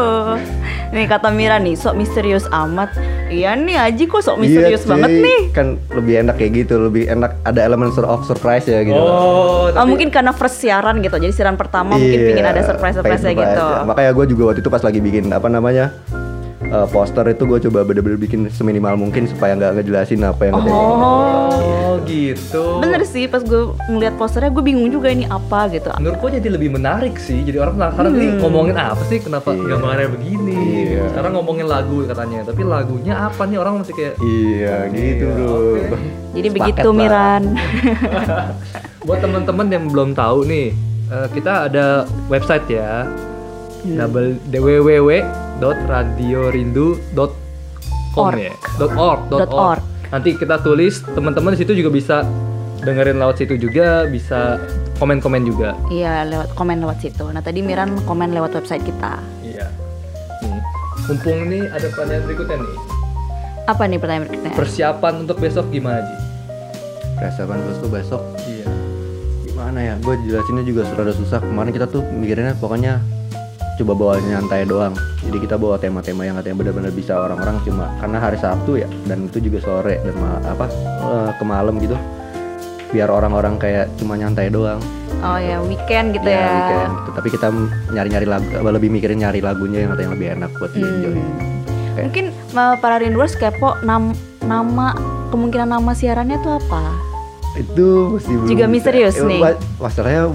Nih 0.91 1.05
kata 1.05 1.31
Mira 1.31 1.57
nih, 1.57 1.73
sok 1.73 1.97
misterius 1.97 2.45
amat. 2.49 2.93
Iya 3.27 3.55
nih 3.55 3.79
Aji 3.81 4.05
kok 4.05 4.21
sok 4.21 4.39
misterius 4.39 4.83
Iya, 4.83 4.89
banget 4.89 5.11
cuy. 5.11 5.23
nih. 5.23 5.41
kan 5.51 5.67
lebih 5.91 6.15
enak 6.21 6.35
kayak 6.37 6.53
gitu 6.59 6.75
lebih 6.81 7.09
enak 7.09 7.33
ada 7.41 7.61
elemen 7.61 7.89
sur- 7.89 8.05
of 8.05 8.23
surprise 8.23 8.65
ya 8.65 8.83
gitu 8.83 8.95
Oh, 8.95 9.09
Oh 9.65 9.73
tapi- 9.73 9.89
mungkin 9.89 10.11
karena 10.11 10.31
first 10.31 10.59
siaran 10.59 10.99
gitu, 10.99 11.17
jadi 11.17 11.33
siaran 11.33 11.55
pertama 11.55 11.95
mungkin 11.95 12.13
Iya, 12.13 12.29
pingin 12.29 12.45
ada 12.45 12.61
surprise-surprise 12.63 13.23
pengen 13.23 13.35
gitu. 13.37 13.47
surprise 13.57 13.79
ya. 13.79 13.85
makanya 13.85 14.11
gue 14.13 14.27
juga 14.29 14.43
waktu 14.45 14.61
itu 14.61 14.69
pas 14.69 14.83
lagi 14.83 15.01
bikin 15.01 15.25
apa 15.29 15.49
namanya 15.49 15.87
eh, 16.71 16.87
poster 16.87 17.27
itu 17.27 17.43
gue 17.45 17.59
coba 17.67 17.83
bener-bener 17.83 18.17
bikin 18.17 18.47
seminimal 18.49 18.95
mungkin 18.97 19.27
supaya 19.27 19.55
nggak 19.55 19.73
ngejelasin 19.77 20.23
apa 20.23 20.43
yang 20.45 20.55
ada 20.57 20.71
Oh, 20.71 21.99
gitu. 22.07 22.79
Bener 22.79 23.03
sih, 23.03 23.27
pas 23.27 23.43
gue 23.43 23.62
ngeliat 23.87 24.15
posternya 24.15 24.49
gue 24.49 24.62
bingung 24.62 24.87
juga 24.89 25.11
ini 25.11 25.27
apa 25.27 25.67
gitu. 25.69 25.91
Menurut 25.99 26.19
gua 26.19 26.31
jadi 26.31 26.49
lebih 26.49 26.71
menarik 26.71 27.19
sih. 27.19 27.43
Jadi 27.43 27.59
orang 27.59 27.75
penasaran 27.77 28.15
nih 28.15 28.31
ngomongin 28.39 28.77
apa 28.79 29.03
sih? 29.05 29.19
Kenapa 29.19 29.50
Iya. 29.50 29.75
gambarnya 29.75 30.09
begini? 30.09 30.57
Iya. 30.87 31.03
Sekarang 31.11 31.33
ngomongin 31.35 31.67
lagu 31.67 32.07
katanya. 32.07 32.47
Tapi 32.47 32.62
lagunya 32.62 33.15
apa 33.19 33.43
nih? 33.45 33.59
Orang 33.59 33.83
masih 33.83 33.95
kayak 33.95 34.15
iya 34.23 34.87
gitu 34.87 35.27
Iya, 35.27 35.35
bro 35.35 35.50
oke. 35.50 35.97
Jadi 36.31 36.49
Sepakat 36.49 36.55
begitu 36.55 36.89
lah. 36.89 36.97
Miran. 36.97 37.43
buat 39.07 39.19
teman-teman 39.19 39.67
yang 39.69 39.85
belum 39.91 40.11
tahu 40.15 40.45
nih, 40.47 40.67
eh, 41.11 41.27
kita 41.35 41.67
ada 41.67 41.87
website 42.31 42.67
ya. 42.71 43.09
Hmm. 43.83 43.97
Double 43.99 44.37
www.radiorindu.com 45.61 48.33
ya. 48.35 48.55
Dot 48.81 48.93
.org, 48.97 49.21
dot 49.29 49.47
Dot 49.47 49.52
org. 49.52 49.79
org. 49.79 49.83
Nanti 50.11 50.35
kita 50.35 50.59
tulis 50.59 51.07
teman-teman 51.07 51.55
di 51.55 51.59
situ 51.62 51.71
juga 51.76 51.90
bisa 51.93 52.17
dengerin 52.81 53.21
lewat 53.21 53.37
situ 53.38 53.55
juga, 53.55 54.09
bisa 54.09 54.59
komen-komen 54.99 55.47
juga. 55.47 55.76
Iya 55.87 56.26
lewat 56.26 56.57
komen 56.57 56.83
lewat 56.83 56.99
situ. 56.99 57.31
Nah 57.31 57.38
tadi 57.38 57.62
Miran 57.62 57.95
komen 58.09 58.35
lewat 58.35 58.57
website 58.57 58.83
kita. 58.83 59.23
Iya. 59.45 59.71
Nih, 60.43 60.59
mumpung 61.07 61.47
nih 61.47 61.62
ada 61.71 61.87
pertanyaan 61.93 62.25
berikutnya 62.26 62.57
nih. 62.59 62.75
Apa 63.69 63.87
nih 63.87 63.99
pertanyaan 64.02 64.26
berikutnya? 64.26 64.50
Persiapan 64.57 65.14
untuk 65.23 65.38
besok 65.38 65.71
gimana 65.71 66.02
Ji? 66.02 66.14
persiapan 67.21 67.61
tuh 67.76 67.93
besok 67.93 68.23
Iya. 68.49 68.64
gimana 69.45 69.85
ya 69.85 69.93
gue 70.00 70.17
jelasinnya 70.25 70.64
juga 70.64 70.88
rada 70.97 71.12
susah 71.12 71.45
kemarin 71.45 71.69
kita 71.69 71.85
tuh 71.85 72.00
mikirinnya 72.00 72.57
pokoknya 72.57 73.05
coba 73.81 73.93
bawa 73.95 74.15
nyantai 74.21 74.63
doang 74.63 74.93
jadi 75.21 75.39
kita 75.39 75.57
bawa 75.57 75.75
tema-tema 75.75 76.23
yang 76.23 76.37
katanya 76.37 76.57
benar-benar 76.59 76.93
bisa 76.93 77.17
orang-orang 77.17 77.57
cuma 77.63 77.89
karena 77.97 78.19
hari 78.19 78.37
Sabtu 78.37 78.77
ya 78.77 78.89
dan 79.05 79.25
itu 79.25 79.41
juga 79.41 79.59
sore 79.59 79.97
dan 79.99 80.15
ma- 80.15 80.43
apa 80.45 80.69
eh, 81.01 81.31
ke 81.33 81.45
malam 81.45 81.75
gitu 81.79 81.97
biar 82.91 83.09
orang-orang 83.09 83.57
kayak 83.57 83.89
cuma 83.97 84.15
nyantai 84.15 84.49
doang 84.49 84.83
Oh 85.21 85.37
ya 85.37 85.61
weekend 85.61 86.13
gitu 86.13 86.25
ya. 86.27 86.49
weekend 86.49 86.93
gitu. 86.95 87.11
tapi 87.13 87.29
kita 87.31 87.47
nyari-nyari 87.89 88.27
lagu 88.27 88.45
lebih 88.67 88.89
mikirin 88.91 89.19
nyari 89.19 89.39
lagunya 89.39 89.85
yang 89.85 89.93
katanya 89.93 90.11
lebih 90.11 90.29
enak 90.35 90.51
buat 90.55 90.71
di 90.71 90.81
enjoy 90.81 91.13
Hmm. 91.13 91.39
Kayak- 91.91 92.07
Mungkin 92.07 92.27
uh, 92.55 92.75
para 92.79 92.97
rinduers 92.97 93.35
kepo 93.35 93.75
nam 93.81 94.13
nama 94.41 94.95
kemungkinan 95.29 95.69
nama 95.71 95.91
siarannya 95.91 96.39
tuh 96.39 96.57
apa? 96.59 96.95
itu 97.53 98.15
masih 98.15 98.35
Juga 98.47 98.65
misterius 98.67 99.17
Eh, 99.17 99.27
nih. 99.27 99.41
ma- 99.41 99.59
masalahnya 99.81 100.31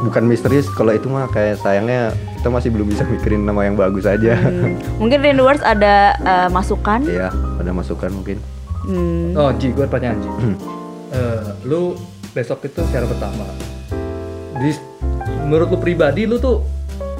bukan 0.00 0.22
misterius 0.24 0.70
kalau 0.70 0.92
itu 0.92 1.06
mah 1.06 1.26
kayak 1.26 1.58
sayangnya 1.58 2.14
kita 2.40 2.48
masih 2.48 2.72
belum 2.72 2.88
bisa 2.88 3.04
mikirin 3.04 3.44
nama 3.44 3.68
yang 3.68 3.76
bagus 3.76 4.08
aja 4.08 4.32
Hmm. 4.40 4.80
Mungkin 5.00 5.20
rinduers 5.20 5.60
ada 5.60 6.16
uh, 6.24 6.48
masukan? 6.48 7.04
Iya, 7.04 7.28
ada 7.60 7.70
masukan 7.76 8.08
mungkin. 8.08 8.40
Hmm. 8.88 9.36
Oh 9.36 9.52
Ji, 9.52 9.76
gue 9.76 9.84
pertanyaan 9.84 10.24
Ji. 10.24 10.30
Hmm. 10.32 10.56
Eh, 11.12 11.40
lu 11.68 12.00
besok 12.32 12.64
itu 12.64 12.80
siaran 12.88 13.10
pertama. 13.12 13.44
Di, 14.56 14.72
menurut 15.44 15.68
lu 15.68 15.78
pribadi 15.82 16.24
lu 16.24 16.40
tuh 16.40 16.64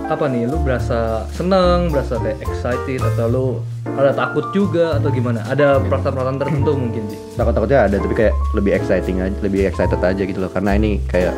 apa 0.09 0.25
nih? 0.25 0.49
Lu 0.49 0.57
berasa 0.65 1.29
seneng, 1.37 1.93
berasa 1.93 2.17
kayak 2.17 2.41
excited 2.41 3.05
atau 3.05 3.27
lu 3.29 3.47
ada 3.85 4.17
takut 4.17 4.49
juga 4.57 4.97
atau 4.97 5.13
gimana? 5.13 5.45
Ada 5.45 5.85
perasaan-perasaan 5.85 6.41
tertentu 6.41 6.73
mungkin 6.73 7.03
Ji? 7.13 7.17
Takut-takutnya 7.37 7.93
ada, 7.93 7.97
tapi 8.01 8.15
kayak 8.17 8.35
lebih 8.57 8.73
exciting 8.73 9.21
aja, 9.21 9.37
lebih 9.45 9.69
excited 9.69 10.01
aja 10.01 10.23
gitu 10.25 10.41
loh. 10.41 10.49
Karena 10.49 10.81
ini 10.81 10.97
kayak 11.05 11.37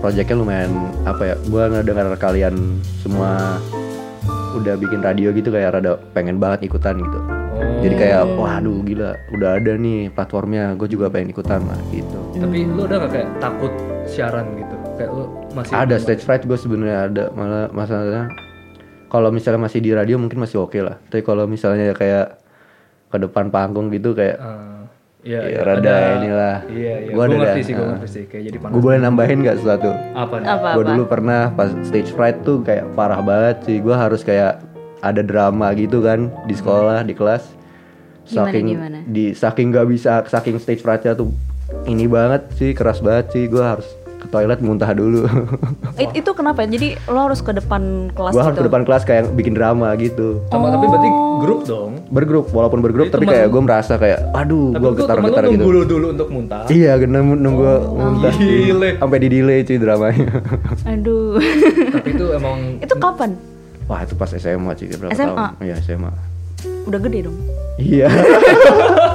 projectnya 0.00 0.36
lumayan 0.40 0.72
apa 1.04 1.22
ya? 1.22 1.34
Gua 1.46 1.68
ngedengar 1.68 2.10
kalian 2.16 2.80
semua 3.04 3.60
udah 4.58 4.74
bikin 4.74 4.98
radio 5.04 5.30
gitu 5.30 5.54
kayak 5.54 5.78
rada 5.78 6.00
pengen 6.10 6.42
banget 6.42 6.66
ikutan 6.66 6.98
gitu. 6.98 7.18
Oh. 7.20 7.80
Jadi 7.84 7.94
kayak 7.94 8.24
waduh 8.34 8.82
gila, 8.82 9.14
udah 9.36 9.50
ada 9.60 9.72
nih 9.78 10.10
platformnya, 10.10 10.74
gue 10.74 10.88
juga 10.90 11.06
pengen 11.12 11.30
ikutan 11.30 11.62
lah 11.68 11.78
gitu. 11.94 12.18
Tapi 12.34 12.66
lu 12.66 12.82
udah 12.88 12.96
gak 13.06 13.12
kayak 13.14 13.28
takut 13.38 13.72
siaran 14.10 14.46
gitu? 14.58 14.76
Kayak 14.98 15.10
lu 15.14 15.24
masih 15.54 15.72
Ada 15.76 15.96
stage 16.02 16.22
fright 16.24 16.44
gue 16.48 16.58
sebenarnya 16.58 16.98
ada, 17.06 17.24
malah 17.30 17.68
masalahnya 17.70 18.26
kalau 19.10 19.28
misalnya 19.34 19.60
masih 19.66 19.82
di 19.82 19.90
radio 19.90 20.16
mungkin 20.18 20.38
masih 20.40 20.62
oke 20.62 20.78
lah. 20.80 20.96
Tapi 21.10 21.22
kalau 21.22 21.44
misalnya 21.46 21.92
kayak 21.94 22.38
ke 23.10 23.16
depan 23.18 23.50
panggung 23.50 23.90
gitu 23.90 24.14
kayak 24.14 24.38
Eh, 24.38 24.79
Iya, 25.20 25.40
Ya, 25.46 25.60
rada 25.60 25.84
ada- 25.84 26.16
inilah. 26.16 26.56
Iya, 26.66 26.94
iya. 26.98 27.12
Gua 27.12 27.16
Gue 27.20 27.24
ada 27.26 27.36
ngerti 27.44 27.60
sih, 27.60 27.72
gue 27.72 27.82
Ah. 27.82 27.90
ngerti 27.92 28.08
sih. 28.08 28.24
Kayak 28.24 28.42
jadi 28.42 28.56
panas. 28.58 28.72
gue 28.72 28.80
boleh 28.80 28.98
nambahin 28.98 29.38
nggak 29.38 29.56
sesuatu? 29.58 29.90
Apa 30.14 30.34
nih? 30.34 30.46
Apa? 30.48 30.68
Gue 30.72 30.84
dulu 30.86 31.02
pernah 31.06 31.40
pas 31.50 31.70
stage 31.82 32.10
fright 32.10 32.40
tuh 32.40 32.56
kayak 32.60 32.88
parah 32.94 33.20
banget 33.20 33.56
sih. 33.62 33.76
Gue 33.78 33.92
harus 33.92 34.20
kayak 34.20 34.64
ada 34.98 35.20
drama 35.20 35.72
gitu 35.72 36.00
kan 36.00 36.32
di 36.44 36.54
sekolah 36.54 37.00
di 37.02 37.12
kelas. 37.12 37.44
Gimana, 38.22 38.46
Saking 38.46 38.64
gimana? 38.64 38.98
di 39.04 39.24
saking 39.34 39.66
nggak 39.68 39.86
bisa 39.88 40.10
saking 40.24 40.56
stage 40.56 40.80
frightnya 40.80 41.12
tuh 41.12 41.34
ini 41.84 42.06
banget 42.06 42.46
sih 42.54 42.72
keras 42.72 43.00
banget 43.00 43.28
sih. 43.30 43.44
Gue 43.44 43.60
harus 43.60 43.84
ke 44.20 44.26
toilet 44.28 44.60
muntah 44.60 44.90
dulu. 44.90 45.24
It- 45.96 46.14
itu 46.20 46.30
kenapa? 46.30 46.62
Jadi 46.62 47.00
lo 47.06 47.20
harus 47.22 47.40
ke 47.40 47.50
depan 47.50 47.82
kelas 48.10 48.30
gue 48.30 48.38
harus 48.38 48.52
gitu? 48.52 48.60
ke 48.60 48.68
depan 48.68 48.82
kelas 48.84 49.02
kayak 49.02 49.32
bikin 49.32 49.52
drama 49.52 49.88
gitu. 49.96 50.44
Sama 50.48 50.68
tapi 50.68 50.86
berarti 50.86 51.10
grup 51.40 51.60
dong. 51.64 51.90
Bergrup 52.06 52.46
walaupun 52.50 52.80
bergrup 52.80 53.08
Jadi 53.08 53.14
tapi 53.14 53.24
temen- 53.24 53.34
kayak 53.34 53.48
gue 53.48 53.62
merasa 53.62 53.92
kayak 53.96 54.18
aduh 54.32 54.70
gue 54.70 54.90
getar-getar 54.94 55.42
gitu. 55.44 55.52
nunggu 55.56 55.70
lu 55.70 55.82
dulu 55.84 56.06
untuk 56.12 56.28
muntah. 56.28 56.62
Iya, 56.68 57.00
nunggu 57.00 57.34
nunggu 57.34 57.64
muntah. 57.90 58.32
Gile. 58.36 58.90
Sampai 58.96 59.18
di 59.18 59.28
delay 59.28 59.58
cuy 59.62 59.76
dramanya. 59.76 60.28
Aduh. 60.84 61.40
Tapi 61.90 62.08
itu 62.10 62.26
emang 62.30 62.58
itu 62.84 62.94
kapan? 62.94 63.30
Wah 63.86 64.04
itu 64.04 64.14
pas 64.14 64.30
SMA 64.30 64.70
sih 64.76 64.86
berapa 64.92 65.10
SMA? 65.10 65.26
tahun? 65.26 65.64
Iya 65.64 65.76
SMA. 65.80 66.12
Udah 66.84 67.00
gede 67.00 67.18
dong. 67.24 67.36
Iya. 67.76 68.06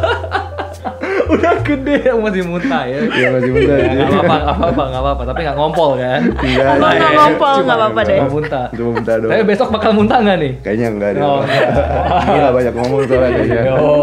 udah 1.33 1.53
gede 1.61 1.97
masih 2.15 2.43
muntah 2.45 2.83
ya. 2.85 2.99
Iya 3.09 3.27
masih 3.33 3.51
muda. 3.51 3.73
Ya, 3.75 3.89
nggak 4.05 4.23
apa-apa, 4.23 4.35
nggak 4.35 4.55
apa-apa, 4.55 4.83
nggak 4.85 5.01
apa-apa. 5.01 5.23
Tapi 5.25 5.39
nggak 5.41 5.57
ngompol 5.57 5.89
kan? 5.97 6.21
Iya. 6.41 6.63
Oh, 6.75 6.77
nggak 6.81 6.93
iya. 6.97 7.09
ngompol, 7.17 7.53
Cuma 7.55 7.63
nggak 7.65 7.77
apa-apa 7.79 8.01
deh. 8.03 8.17
Cuma 8.19 8.29
muntah. 8.31 8.67
Cuma 8.73 8.89
muntah 8.93 9.15
doang. 9.17 9.31
Tapi 9.31 9.43
besok 9.45 9.67
bakal 9.71 9.91
muntah 9.93 10.17
nggak 10.21 10.37
nih? 10.37 10.53
Kayaknya 10.61 10.87
enggak 10.91 11.09
deh. 11.15 11.21
Oh, 11.21 11.39
enggak. 11.41 11.87
Gila 12.35 12.49
banyak 12.51 12.73
ngomong 12.75 12.99
soalnya 13.05 13.29
kayaknya. 13.31 13.61
Yo, 13.65 13.93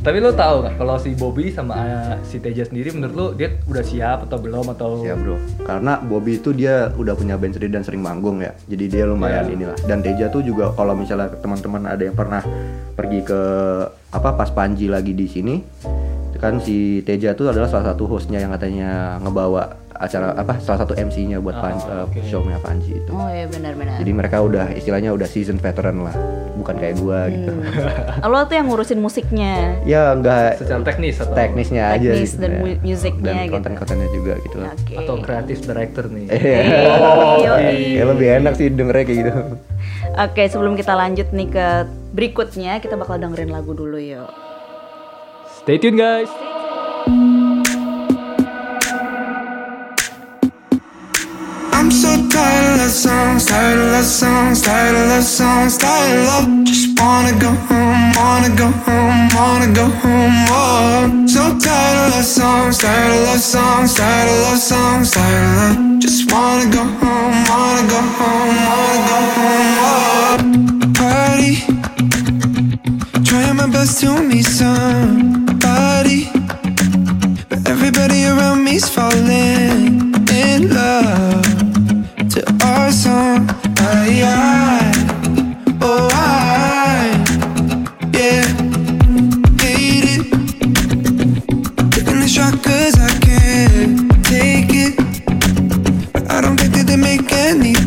Tapi 0.00 0.16
lo 0.20 0.30
tahu 0.32 0.56
nggak 0.62 0.74
kalau 0.76 0.96
si 0.96 1.10
Bobby 1.14 1.44
sama 1.50 1.74
uh, 1.74 2.14
si 2.22 2.36
Teja 2.38 2.62
sendiri 2.62 2.92
menurut 2.92 3.14
lo 3.14 3.26
dia 3.32 3.48
udah 3.64 3.84
siap 3.84 4.18
atau 4.26 4.38
belum 4.38 4.66
atau? 4.72 5.02
Ya 5.02 5.14
bro, 5.14 5.36
karena 5.62 5.98
Bobby 5.98 6.36
itu 6.36 6.50
dia 6.52 6.90
udah 6.92 7.14
punya 7.14 7.34
band 7.34 7.54
sendiri 7.54 7.72
dan 7.72 7.82
sering 7.82 8.00
manggung 8.00 8.40
ya, 8.40 8.52
jadi 8.66 8.84
dia 8.86 9.04
lumayan 9.06 9.46
Iya. 9.46 9.54
inilah. 9.54 9.78
Dan 9.84 9.98
Teja 10.00 10.26
tuh 10.28 10.42
juga 10.42 10.70
kalau 10.72 10.94
misalnya 10.94 11.32
teman-teman 11.36 11.82
ada 11.86 12.02
yang 12.02 12.14
pernah 12.14 12.42
pergi 12.92 13.20
ke 13.22 13.40
apa 14.08 14.30
pas 14.32 14.48
Panji 14.48 14.88
lagi 14.88 15.12
di 15.12 15.26
sini, 15.26 15.54
kan 16.46 16.54
si 16.58 16.76
Teja 17.00 17.32
tuh 17.32 17.48
adalah 17.48 17.66
salah 17.66 17.86
satu 17.88 18.06
hostnya 18.06 18.38
yang 18.38 18.50
katanya 18.50 18.90
ngebawa 19.18 19.66
acara 19.92 20.28
apa 20.30 20.60
salah 20.60 20.78
satu 20.78 20.92
MC-nya 20.92 21.40
buat 21.40 21.56
Ah, 21.56 21.62
Panji, 21.66 21.86
eh, 21.86 22.00
oke. 22.02 22.18
show-nya 22.22 22.58
Panji 22.58 22.92
itu. 22.94 23.08
Oh 23.10 23.26
iya 23.26 23.44
benar-benar. 23.46 23.96
Jadi 23.96 24.12
mereka 24.12 24.36
udah 24.38 24.68
istilahnya 24.70 25.08
udah 25.10 25.24
season 25.24 25.56
veteran 25.56 26.04
lah, 26.04 26.12
bukan 26.54 26.76
kayak 26.76 26.94
gua 26.96 27.26
gitu. 27.26 27.48
Hmm. 27.48 28.28
Lo 28.28 28.44
tuh 28.44 28.54
yang 28.54 28.68
ngurusin 28.68 29.00
musiknya. 29.00 29.80
ya 29.84 30.12
enggak 30.12 30.60
Secara 30.60 30.84
teknis 30.84 31.16
atau? 31.16 31.32
teknisnya 31.32 31.82
aja 31.90 32.10
Teknis 32.12 32.28
gitu 32.28 32.38
dan 32.38 32.50
ya. 32.50 32.60
mu- 32.60 32.80
musiknya 32.86 33.24
dan 33.24 33.36
gitu. 33.40 33.52
konten-kontennya 33.56 34.08
juga 34.12 34.32
gitu 34.38 34.56
lah. 34.58 34.70
Oke. 34.70 34.94
Atau 34.94 35.14
kreatif 35.18 35.56
director 35.62 36.04
nih? 36.06 36.26
Iya. 36.28 36.60
Oh, 37.46 37.56
Ya 37.56 38.04
lebih 38.04 38.28
enak 38.36 38.52
sih 38.54 38.68
dengernya 38.68 39.04
kayak 39.04 39.18
gitu. 39.18 39.32
Oke, 40.18 40.42
sebelum 40.46 40.74
kita 40.74 40.92
lanjut 40.92 41.28
nih 41.30 41.48
ke 41.48 41.66
berikutnya, 42.12 42.80
kita 42.80 42.96
bakal 42.96 43.16
dengerin 43.16 43.48
lagu 43.48 43.72
dulu 43.72 43.96
yuk. 43.96 44.28
Stay 45.66 45.78
tuned, 45.78 45.98
guys. 45.98 46.28
I'm 51.74 51.90
so 51.90 52.28
tired 52.30 52.70
of 52.70 52.78
love 52.78 52.90
songs, 52.92 53.46
tired 53.46 53.76
of 53.76 53.90
love 53.90 54.04
songs, 54.04 54.62
tired 54.62 54.94
of 54.94 55.08
love 55.08 55.24
songs, 55.24 55.76
tired 55.76 56.20
of 56.20 56.26
love. 56.30 56.64
Just 56.66 57.00
wanna 57.00 57.32
go 57.40 57.50
home, 57.66 58.12
wanna 58.14 58.54
go 58.54 58.70
home, 58.86 59.28
wanna 59.34 59.74
go 59.74 59.86
home. 59.90 60.46
Oh, 60.54 61.26
so 61.26 61.58
tired 61.58 61.98
of 61.98 62.14
love 62.14 62.24
songs, 62.24 62.78
tired 62.78 63.10
of 63.10 63.26
love 63.26 63.40
songs, 63.40 63.94
tired 63.96 64.30
of 64.30 64.38
love 64.46 64.62
songs, 64.62 65.10
tired 65.10 65.42
of 65.42 65.56
love. 65.58 65.98
Just 65.98 66.30
wanna 66.30 66.70
go 66.70 66.84
home, 67.02 67.44
wanna 67.50 67.82
go 67.90 68.00
home, 68.18 68.56
wanna 68.70 69.00
go 69.10 69.18
home. 69.34 69.74
Oh, 69.82 70.65
my 73.66 73.72
best 73.72 74.00
to 74.00 74.22
meet 74.22 74.44
somebody, 74.44 76.28
but 77.48 77.68
everybody 77.68 78.24
around 78.26 78.62
me's 78.64 78.88
falling 78.88 80.14
in 80.30 80.70
love 80.72 81.42
to 82.28 82.42
our 82.64 82.90
song. 82.92 83.48
I, 83.78 84.22
I, 84.24 84.92
oh 85.82 86.08
I, 86.12 87.24
yeah, 88.12 88.44
hate 89.60 90.06
it. 90.14 90.22
Taking 91.92 92.20
the 92.20 92.28
shot 92.28 92.54
'cause 92.62 92.96
I 92.98 93.10
can't 93.20 94.24
take 94.24 94.70
it, 94.70 94.94
but 96.12 96.30
I 96.30 96.40
don't 96.40 96.56
think 96.58 96.72
that 96.74 96.86
they 96.86 96.96
make 96.96 97.32
anything 97.32 97.85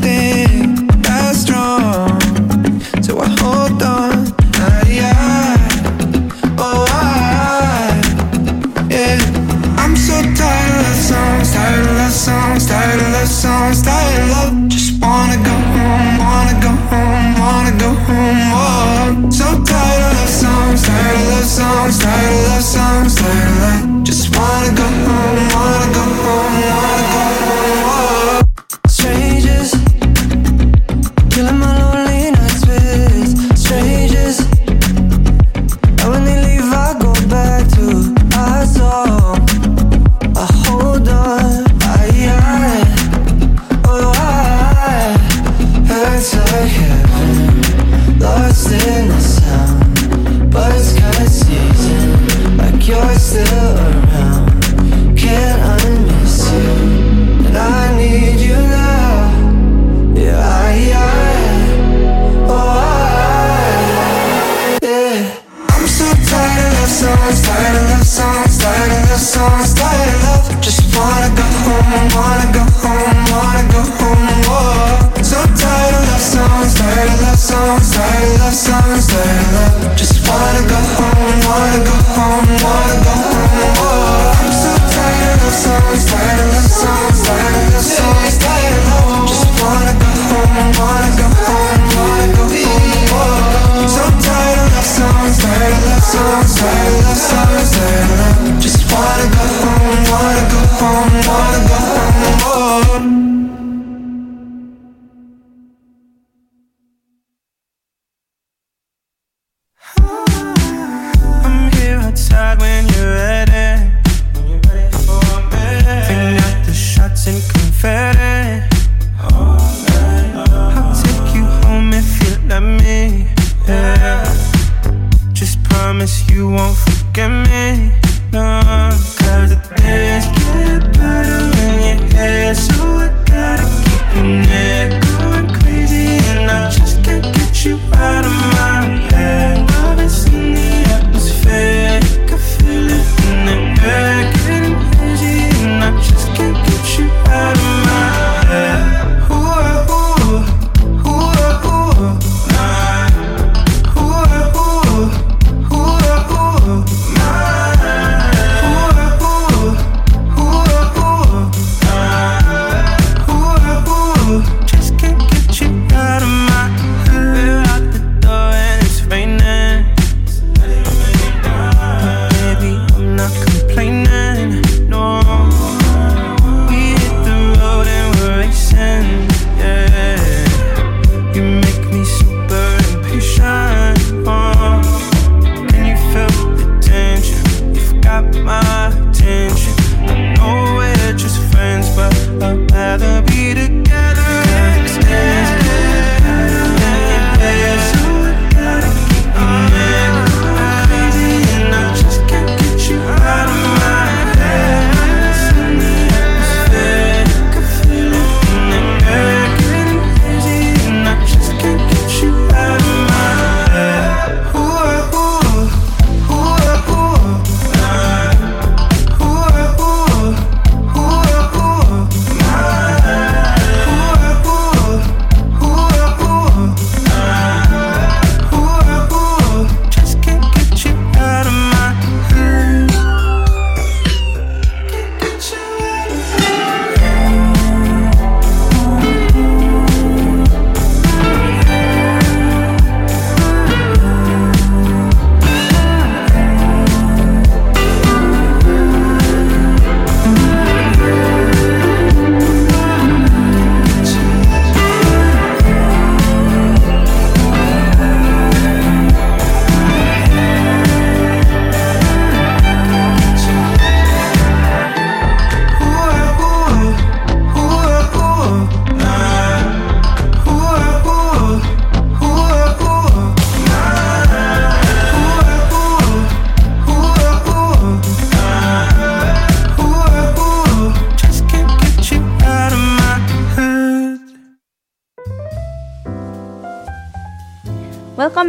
tired 13.78 14.22
of 14.24 14.30
love. 14.30 14.68
Just 14.68 15.00
wanna 15.00 15.38
go 15.38 15.54
home, 15.76 16.18
wanna 16.18 16.56
go 16.66 16.72
home, 16.90 17.40
wanna 17.40 17.74
go 17.78 17.90
home. 18.08 18.50
Oh, 18.52 19.30
so 19.30 19.46
tired 19.64 20.02
of 20.06 20.14
love 20.18 20.30
songs, 20.30 20.82
tired 20.88 21.16
of 21.16 21.28
love 21.30 21.46
songs, 21.46 22.00
tired 22.00 22.34
of 22.34 22.48
love 22.50 22.64
songs, 22.64 23.16
tired 23.16 23.48
of 23.48 23.62
love. 23.62 24.04
Just 24.04 24.36
wanna 24.36 24.72
go 24.74 24.88
home, 25.06 25.49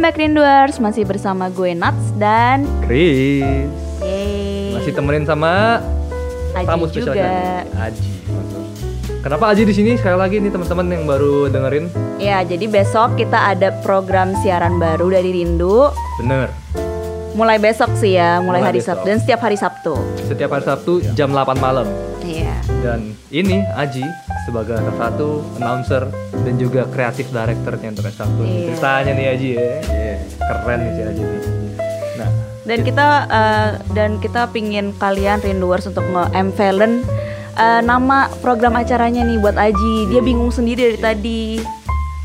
Welcome 0.01 0.17
back 0.17 0.25
Rinduers, 0.25 0.75
masih 0.81 1.05
bersama 1.05 1.45
gue 1.53 1.77
Nats 1.77 2.09
dan 2.17 2.65
Chris. 2.89 3.45
Yeay 4.01 4.73
Masih 4.73 4.97
temenin 4.97 5.29
sama 5.29 5.77
Aji 6.57 6.65
tamu 6.65 6.89
spesial 6.89 7.13
juga. 7.13 7.61
Aji. 7.77 8.09
Kenapa 9.21 9.53
Aji 9.53 9.61
di 9.61 9.73
sini 9.77 9.93
sekali 10.01 10.17
lagi 10.17 10.41
nih 10.41 10.49
teman-teman 10.49 10.89
yang 10.89 11.05
baru 11.05 11.53
dengerin? 11.53 11.85
Ya, 12.17 12.41
jadi 12.41 12.65
besok 12.65 13.13
kita 13.13 13.53
ada 13.53 13.77
program 13.85 14.33
siaran 14.41 14.81
baru 14.81 15.13
dari 15.13 15.37
Rindu 15.37 15.93
Bener. 16.17 16.49
Mulai 17.37 17.61
besok 17.61 17.93
sih 17.93 18.17
ya, 18.17 18.41
mulai, 18.41 18.57
Mulai 18.57 18.73
hari 18.73 18.81
besok. 18.81 18.97
Sabtu 18.97 19.05
dan 19.05 19.17
setiap 19.21 19.39
hari 19.45 19.57
Sabtu 19.61 19.93
Setiap 20.25 20.49
hari 20.49 20.65
Sabtu 20.65 20.93
jam 21.13 21.29
8 21.29 21.61
malam. 21.61 21.85
Iya 22.25 22.57
Dan 22.81 23.13
ini 23.29 23.61
Aji 23.77 24.01
sebagai 24.49 24.81
salah 24.81 24.97
satu 24.97 25.45
announcer 25.61 26.09
dan 26.41 26.55
juga 26.57 26.81
kreatif 26.85 27.29
directornya 27.29 27.89
untuk 27.91 28.05
S1. 28.05 28.21
Iya. 28.37 28.73
Ceritanya 28.73 29.11
nih 29.13 29.25
Aji 29.29 29.49
ya. 29.53 29.69
Keren 30.41 30.79
nih 30.79 30.91
si 30.91 31.01
Aji 31.01 31.23
nih. 31.23 31.41
Nah, 32.17 32.29
Dan 32.61 32.79
kita 32.81 33.07
eh, 33.25 33.69
dan 33.91 34.11
kita 34.17 34.41
pingin 34.49 34.93
kalian 34.93 35.39
Rinduers 35.39 35.85
untuk 35.85 36.03
nge-emvalen 36.03 37.01
eh, 37.55 37.81
nama 37.81 38.29
program 38.39 38.75
acaranya 38.75 39.21
nih 39.21 39.37
buat 39.37 39.55
Aji 39.55 40.09
Dia 40.09 40.21
bingung 40.21 40.49
sendiri 40.49 40.93
dari 40.93 40.99
tadi 40.99 41.41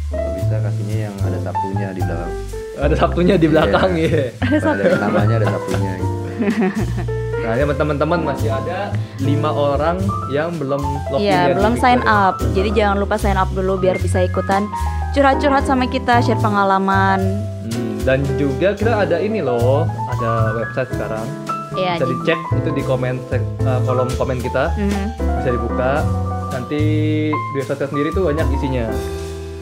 Kalau 0.06 0.30
bisa 0.34 0.56
kasihnya 0.60 0.96
yang 1.08 1.14
ada 1.20 1.38
Sabtunya 1.40 1.88
di 1.90 2.02
belakang. 2.02 2.32
ada 2.76 2.94
Sabtunya 2.94 3.34
di 3.36 3.46
belakang 3.48 3.90
ya. 3.96 4.08
Ada 4.38 4.96
namanya 5.00 5.34
ada 5.40 5.46
Sabtunya 5.48 5.92
gitu. 5.96 6.14
Nah, 7.46 7.54
ya 7.54 7.64
teman-teman 7.70 8.26
masih 8.26 8.50
ada 8.50 8.90
lima 9.22 9.54
orang 9.54 10.02
yang 10.34 10.50
belum 10.58 10.82
login 11.14 11.30
Iya, 11.30 11.40
ya 11.46 11.54
belum 11.54 11.78
sign 11.78 12.02
ya. 12.02 12.34
up. 12.34 12.34
Jadi 12.58 12.70
jangan 12.74 12.96
lupa 12.98 13.14
sign 13.14 13.38
up 13.38 13.46
dulu 13.54 13.78
biar 13.78 14.02
bisa 14.02 14.18
ikutan 14.18 14.66
curhat-curhat 15.14 15.62
sama 15.62 15.86
kita, 15.86 16.18
share 16.18 16.42
pengalaman. 16.42 17.22
Hmm, 17.70 18.02
dan 18.02 18.26
juga 18.34 18.74
kita 18.74 19.06
ada 19.06 19.22
ini 19.22 19.46
loh, 19.46 19.86
ada 20.10 20.58
website 20.58 20.90
sekarang. 20.90 21.26
Iya, 21.78 21.92
bisa 21.94 22.02
jadi- 22.02 22.12
dicek 22.18 22.40
itu 22.56 22.70
di 22.74 22.82
komen 22.82 23.14
eh, 23.30 23.42
kolom 23.86 24.08
komen 24.18 24.38
kita. 24.42 24.74
Mhm. 24.74 25.04
Bisa 25.38 25.50
dibuka. 25.54 25.92
Nanti 26.50 26.82
di 27.30 27.54
website 27.54 27.86
sendiri 27.86 28.10
tuh 28.10 28.26
banyak 28.26 28.46
isinya. 28.50 28.90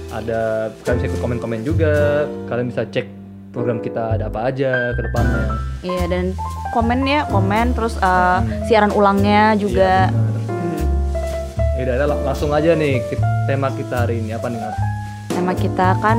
Ada 0.08 0.72
kalian 0.86 0.96
bisa 0.96 1.06
ikut 1.10 1.20
komen-komen 1.20 1.60
juga. 1.60 2.24
Kalian 2.48 2.70
bisa 2.70 2.86
cek 2.86 3.23
program 3.54 3.78
kita 3.78 4.18
ada 4.18 4.26
apa 4.26 4.50
aja 4.50 4.90
ke 4.98 5.00
depannya. 5.06 5.46
Iya, 5.86 6.04
dan 6.10 6.24
komen 6.74 7.06
ya, 7.06 7.22
komen 7.30 7.70
terus 7.78 7.94
uh, 8.02 8.42
siaran 8.66 8.90
ulangnya 8.90 9.54
juga. 9.54 10.10
Iya. 10.10 10.50
Hmm. 10.50 10.82
Ya 11.78 11.82
udah, 11.86 11.94
udah, 12.02 12.18
langsung 12.26 12.50
aja 12.50 12.74
nih 12.74 12.98
ke 13.06 13.14
tema 13.46 13.70
kita 13.70 14.04
hari 14.04 14.18
ini 14.18 14.34
apa 14.34 14.50
nih? 14.50 14.58
Tema 15.30 15.54
kita 15.54 15.94
kan 16.02 16.18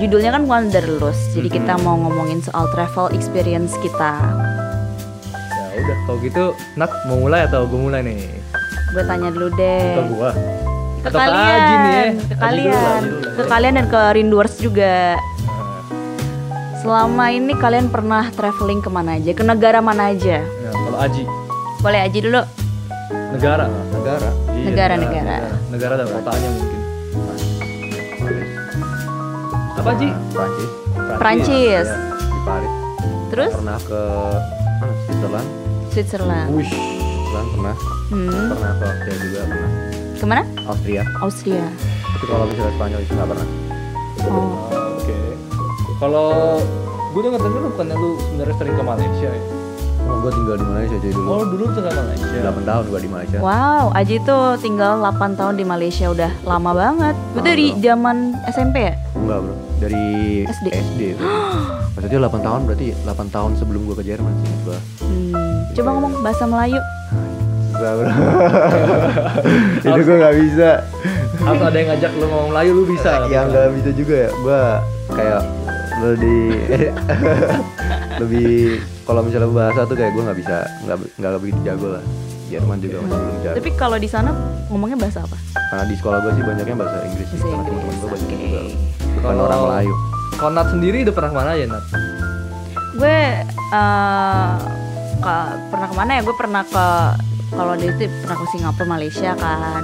judulnya 0.00 0.32
kan 0.32 0.48
Wanderlust. 0.48 1.36
Jadi 1.36 1.52
kita 1.52 1.76
mau 1.84 2.00
ngomongin 2.00 2.40
soal 2.40 2.64
travel 2.72 3.12
experience 3.12 3.76
kita. 3.84 4.16
Ya 5.76 5.78
udah, 5.84 5.96
kalau 6.08 6.18
gitu 6.24 6.44
Nat 6.80 6.90
mau 7.04 7.20
mulai 7.20 7.44
atau 7.44 7.68
gue 7.68 7.76
mulai 7.76 8.00
nih? 8.00 8.32
Gue 8.96 9.04
tanya 9.04 9.28
dulu 9.28 9.52
deh. 9.60 9.92
Ke 9.92 10.02
gua. 10.08 10.30
Ke 11.04 11.08
Atau 11.12 11.20
kalian, 11.20 11.60
Aji 11.60 11.74
nih 11.76 11.92
ya? 11.92 12.02
ke 12.02 12.16
dulu, 12.16 12.40
kalian, 12.40 13.00
dulu. 13.04 13.28
ke 13.28 13.42
kalian 13.44 13.74
dan 13.76 13.86
ke 13.92 14.00
Rinduers 14.16 14.54
juga. 14.56 14.96
Selama 16.86 17.26
ini 17.28 17.50
kalian 17.52 17.90
pernah 17.90 18.30
traveling 18.30 18.78
ke 18.78 18.86
mana 18.86 19.18
aja? 19.18 19.34
Ke 19.34 19.42
negara 19.42 19.82
mana 19.82 20.14
aja? 20.14 20.38
ya, 20.38 20.70
kalau 20.70 20.94
Aji 20.96 21.26
Boleh 21.82 22.00
Aji 22.00 22.18
dulu. 22.22 22.42
negara. 23.34 23.66
Negara. 23.90 24.28
Iya, 24.48 24.64
Negara, 24.70 24.94
negara. 24.94 25.36
Negara 25.66 25.94
dan 25.98 26.06
kotanya 26.08 26.48
mungkin. 26.48 26.80
Apa 29.76 29.90
Ji? 29.98 30.08
Nah, 30.08 30.14
Prancis. 30.30 30.70
Prancis. 31.18 31.86
Ya, 31.86 31.98
di 32.06 32.40
Paris. 32.46 32.72
Terus 33.26 33.50
Pernah 33.52 33.78
ke 33.82 34.00
mana? 34.78 34.92
Switzerland. 35.02 35.48
Switzerland. 35.90 36.48
Wush. 36.54 36.70
Switzerland 36.70 37.48
pernah. 37.50 37.76
Hmm. 38.06 38.30
Pernah 38.46 38.70
ke 38.72 38.84
Austria 38.86 39.16
juga 39.20 39.40
pernah. 39.44 39.70
Ke 40.16 40.24
mana? 40.24 40.42
Austria. 40.64 41.02
Austria. 41.18 41.64
Tapi 42.14 42.24
kalau 42.24 42.44
misalnya 42.46 42.72
Spanyol 42.78 43.00
itu 43.02 43.12
nggak 43.12 43.28
pernah. 43.28 43.46
Oh. 44.30 44.85
Kalau 45.96 46.60
gue 47.16 47.20
denger 47.24 47.40
denger 47.40 47.60
lu 47.64 47.68
bukannya 47.72 47.96
lu 47.96 48.10
sebenarnya 48.20 48.54
sering 48.60 48.74
ke 48.76 48.84
Malaysia 48.84 49.28
ya? 49.32 49.42
Oh, 50.06 50.22
gue 50.22 50.30
tinggal 50.30 50.56
di 50.60 50.66
Malaysia 50.68 50.96
jadi 51.02 51.14
dulu. 51.18 51.28
Oh 51.32 51.42
dulu 51.42 51.64
tinggal 51.74 51.90
di 51.90 51.98
Malaysia. 51.98 52.38
8 52.46 52.68
tahun 52.68 52.84
gue 52.92 53.00
di 53.00 53.10
Malaysia. 53.10 53.38
Wow, 53.42 53.84
Aji 53.96 54.16
tuh 54.22 54.46
tinggal 54.62 54.92
8 55.02 55.34
tahun 55.34 55.54
di 55.58 55.64
Malaysia 55.66 56.06
udah 56.12 56.30
lama 56.46 56.70
banget. 56.76 57.14
Itu 57.32 57.40
dari 57.42 57.66
zaman 57.80 58.16
SMP 58.52 58.76
ya? 58.92 58.94
Enggak 59.18 59.38
bro, 59.42 59.54
dari 59.82 60.04
SD. 60.46 60.66
SD. 60.68 61.02
Maksudnya 61.96 62.18
8 62.28 62.46
tahun 62.46 62.60
berarti 62.68 62.86
8 63.02 63.34
tahun 63.34 63.50
sebelum 63.58 63.80
gue 63.88 63.96
ke 63.98 64.04
Jerman 64.04 64.32
sih 64.44 64.52
gua. 64.62 64.78
Hmm. 65.00 65.32
Coba 65.74 65.88
ngomong 65.96 66.12
bahasa 66.22 66.44
Melayu. 66.44 66.80
Enggak 67.74 67.92
bro. 67.98 68.08
Itu 69.90 70.00
gue 70.06 70.16
nggak 70.22 70.36
bisa. 70.44 70.70
Harus 71.40 71.62
ada 71.66 71.76
yang 71.80 71.88
ngajak 71.96 72.12
lu 72.14 72.26
ngomong 72.30 72.48
Melayu 72.54 72.70
lu 72.78 72.84
bisa. 72.84 73.26
Ya 73.26 73.48
nggak 73.48 73.74
bisa 73.80 73.90
juga 73.90 74.14
ya. 74.28 74.30
Gue 74.38 74.60
kayak 75.18 75.40
lebih 75.96 76.42
lebih 78.22 78.52
kalau 79.02 79.20
misalnya 79.20 79.48
bahasa 79.48 79.84
tuh 79.84 79.94
kayak 79.94 80.12
gue 80.12 80.22
nggak 80.22 80.38
bisa 80.38 80.56
nggak 80.84 80.96
nggak 81.16 81.30
begitu 81.38 81.60
jago 81.62 81.88
lah. 81.94 82.04
Jerman 82.46 82.78
juga 82.78 83.02
masih 83.02 83.18
belum 83.18 83.38
jago. 83.42 83.56
Tapi 83.58 83.70
kalau 83.74 83.96
di 83.98 84.06
sana 84.06 84.30
ngomongnya 84.68 84.94
bahasa 84.96 85.18
apa? 85.20 85.34
Karena 85.66 85.84
di 85.84 85.94
sekolah 85.94 86.18
gue 86.20 86.32
sih 86.32 86.44
banyaknya 86.44 86.76
bahasa 86.76 86.96
Inggris 87.02 87.28
sih. 87.28 87.38
Karena 87.40 87.62
teman-teman 87.64 87.94
gue 87.96 88.08
banyak 88.08 88.28
juga 88.30 88.60
bukan 88.62 89.22
Kalau- 89.24 89.44
orang 89.44 89.60
Melayu. 89.62 89.94
Kalau 90.36 90.52
Nat 90.52 90.68
sendiri 90.68 90.96
udah 91.02 91.14
pernah 91.14 91.30
ke 91.32 91.36
mana 91.36 91.50
ya 91.52 91.66
Nat? 91.66 91.84
Gue 92.94 93.18
eh, 93.72 94.50
ke- 95.18 95.54
pernah 95.66 95.88
ke 95.88 95.96
mana 95.96 96.10
ya? 96.12 96.20
Gue 96.22 96.36
pernah 96.36 96.62
ke 96.62 96.86
kalau 97.48 97.72
di 97.72 97.86
itu 97.86 98.04
pernah 98.20 98.36
ke 98.36 98.46
Singapura, 98.48 98.86
Malaysia 98.90 99.30
kan, 99.34 99.82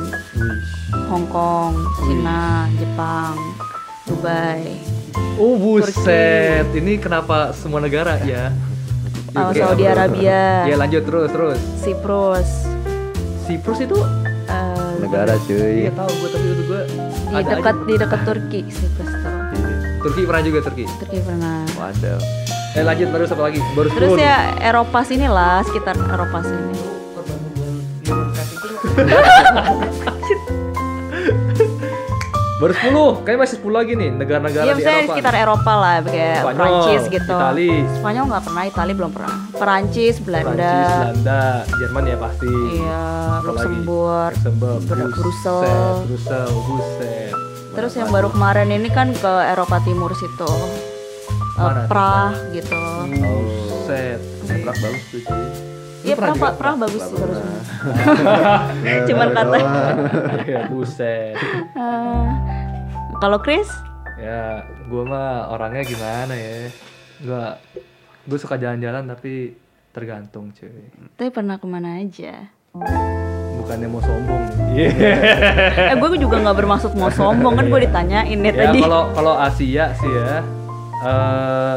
Hong 1.08 1.26
Kong, 1.26 1.72
Cina, 1.96 2.66
Jepang, 2.74 3.38
Dubai, 4.04 4.76
Oh 5.36 5.56
buset, 5.56 6.66
ini 6.72 6.96
kenapa 6.96 7.52
semua 7.52 7.80
negara 7.80 8.16
ya? 8.22 8.52
oh, 9.34 9.50
Oke. 9.50 9.58
Saudi 9.58 9.84
Arabia, 9.84 10.64
Ya 10.64 10.76
lanjut 10.76 11.02
terus 11.02 11.28
terus. 11.30 11.58
Siprus, 11.78 12.50
Siprus 13.44 13.78
itu 13.80 13.98
eh, 14.46 14.92
Negara 15.00 15.34
cuy. 15.42 15.88
Iya 15.88 15.92
tahu 15.92 16.10
gue 16.12 16.28
tapi 16.30 16.46
itu 16.46 16.62
gue 16.64 16.80
di 17.32 17.42
dekat 17.42 17.76
di 17.84 17.94
dekat 17.96 18.20
Turki, 18.24 18.60
Siprus 18.68 19.10
tuh. 19.10 19.34
Turki 20.02 20.22
pernah 20.26 20.42
juga 20.42 20.58
Turki. 20.62 20.84
Turki 20.98 21.18
pernah. 21.22 21.62
Waduh. 21.78 22.20
Eh 22.72 22.82
lanjut 22.82 23.08
baru 23.12 23.24
apa 23.28 23.42
lagi? 23.42 23.60
Baru 23.76 23.88
Terus 23.92 24.10
10 24.16 24.18
nih. 24.18 24.24
ya 24.24 24.36
Eropa 24.64 24.98
sini 25.04 25.26
lah, 25.28 25.60
sekitar 25.62 25.96
Eropa 26.08 26.38
sini. 26.40 26.72
Baru 32.62 32.72
10, 32.72 33.26
kayaknya 33.26 33.40
masih 33.42 33.56
10 33.58 33.74
lagi 33.74 33.92
nih 33.98 34.10
negara-negara 34.14 34.62
Iya, 34.62 34.72
di 34.72 34.82
Eropa. 34.84 35.02
sekitar 35.10 35.34
Eropa 35.34 35.72
lah, 35.74 35.94
kayak 35.98 36.38
Spanyol, 36.38 36.54
Prancis 36.54 37.02
gitu. 37.10 37.34
Itali. 37.34 37.70
Spanyol 37.98 38.24
nggak 38.30 38.44
pernah, 38.46 38.62
Itali 38.62 38.92
belum 38.94 39.10
pernah. 39.10 39.36
Perancis, 39.52 40.14
Belanda, 40.22 40.46
Prancis, 40.54 40.94
Belanda, 40.94 41.40
Jerman 41.74 42.02
ya 42.06 42.16
pasti. 42.16 42.50
iya? 42.72 43.02
Luxembourg, 43.42 44.30
Luxembourg, 44.32 44.80
Brussels. 45.10 45.98
Brussels, 46.06 46.54
buset. 46.64 47.34
Terus 47.72 47.92
yang 47.96 48.08
baru 48.14 48.30
kemarin 48.30 48.70
ini 48.70 48.86
kan 48.88 49.10
ke 49.10 49.32
Eropa 49.50 49.82
Timur 49.82 50.14
situ, 50.14 50.46
Eh, 51.52 51.60
Mana? 51.60 51.84
Prah 51.84 52.30
gitu. 52.54 52.78
Buset. 53.10 54.22
Prak 54.62 54.76
bagus 54.78 55.02
tuh 55.10 55.20
cuy. 55.20 55.71
Iya, 56.02 56.14
pernah? 56.14 56.34
Prah, 56.34 56.52
Prah 56.52 56.74
bagus 56.76 56.98
bagus. 57.00 57.14
pernah. 57.14 57.44
Cuman 59.08 59.28
kata. 59.32 59.56
ya 60.44 60.60
buset. 60.70 61.34
Eh, 61.72 62.26
Kalau 63.16 63.38
Chris, 63.38 63.70
Ya, 64.14 64.62
gua 64.86 65.02
mah 65.02 65.28
orangnya 65.48 65.82
gimana 65.82 66.30
ya? 66.32 66.70
Gua 67.18 67.58
gue 68.22 68.38
suka 68.38 68.54
jalan-jalan 68.54 69.02
tapi 69.04 69.58
tergantung 69.90 70.50
cuy. 70.52 70.70
tapi 71.12 71.28
pernah 71.28 71.58
ke 71.58 71.66
mana 71.66 71.98
aja? 71.98 72.46
Bukannya 73.52 73.84
mau 73.84 73.98
sombong 73.98 74.42
nih. 74.70 74.94
eh, 75.90 75.96
gue 75.96 76.08
juga 76.16 76.38
nggak 76.38 76.54
bermaksud 76.56 76.94
mau 76.94 77.10
sombong 77.10 77.52
kan 77.52 77.66
gue 77.66 77.80
ditanyain 77.82 78.38
ya, 78.38 78.46
ya 78.48 78.62
tadi. 78.64 78.78
kalau 78.80 79.10
kalau 79.10 79.34
Asia 79.36 79.90
sih 79.92 80.06
ya. 80.08 80.38
eh 81.02 81.76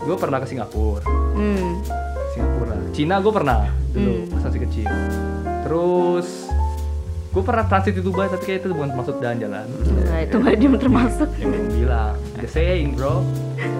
gue 0.00 0.16
pernah 0.16 0.38
ke 0.38 0.46
Singapura. 0.46 1.02
Hmm. 1.34 1.82
Singapura. 2.36 2.76
Cina 2.92 3.14
gue 3.18 3.32
pernah 3.32 3.58
dulu 3.90 4.12
Hmm. 4.14 4.28
pas 4.30 4.42
masih 4.44 4.60
kecil. 4.62 4.86
Terus 5.62 6.28
gue 7.26 7.42
pernah 7.42 7.64
transit 7.66 7.92
di 7.92 8.00
Dubai 8.00 8.28
tapi 8.28 8.44
kayak 8.44 8.58
itu 8.60 8.68
bukan 8.70 8.92
maksud 8.92 9.14
jalan-jalan. 9.18 9.64
Nah, 10.06 10.20
itu 10.22 10.34
nggak 10.34 10.54
dia 10.54 10.68
termasuk. 10.78 11.28
Yang 11.34 11.48
belum 11.50 11.66
bilang, 11.74 12.12
just 12.38 12.54
saying 12.54 12.92
bro. 12.92 13.24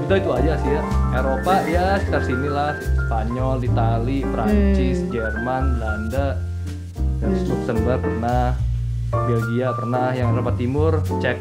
Udah 0.02 0.16
itu 0.16 0.30
aja 0.30 0.52
sih 0.58 0.70
ya. 0.70 0.82
Eropa 1.12 1.54
ya 1.64 1.86
sekitar 1.98 2.22
sini 2.22 2.48
lah. 2.48 2.72
Spanyol, 3.02 3.56
Itali, 3.62 4.18
Prancis, 4.24 4.98
Hmm. 4.98 5.10
Jerman, 5.10 5.62
Belanda, 5.74 6.26
terus 7.16 7.40
Luxembourg 7.44 8.00
pernah, 8.02 8.56
Belgia 9.10 9.68
pernah. 9.72 10.06
Yang 10.10 10.28
Eropa 10.32 10.52
Timur, 10.54 10.92
Cek, 11.16 11.38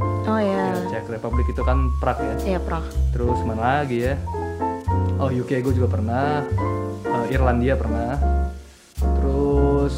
Oh 0.00 0.38
ya. 0.38 0.72
Czech 0.88 1.04
Republic 1.06 1.44
itu 1.46 1.60
kan 1.60 1.92
Prague 1.98 2.24
ya 2.24 2.34
Iya, 2.46 2.58
Prah. 2.58 2.80
terus 3.10 3.36
mana 3.42 3.82
lagi 3.82 4.00
ya 4.02 4.16
oh 5.20 5.30
UK 5.30 5.60
gue 5.60 5.74
juga 5.76 5.88
pernah 5.92 6.42
Eh, 7.10 7.34
Irlandia 7.34 7.74
pernah 7.74 8.14
terus 9.00 9.94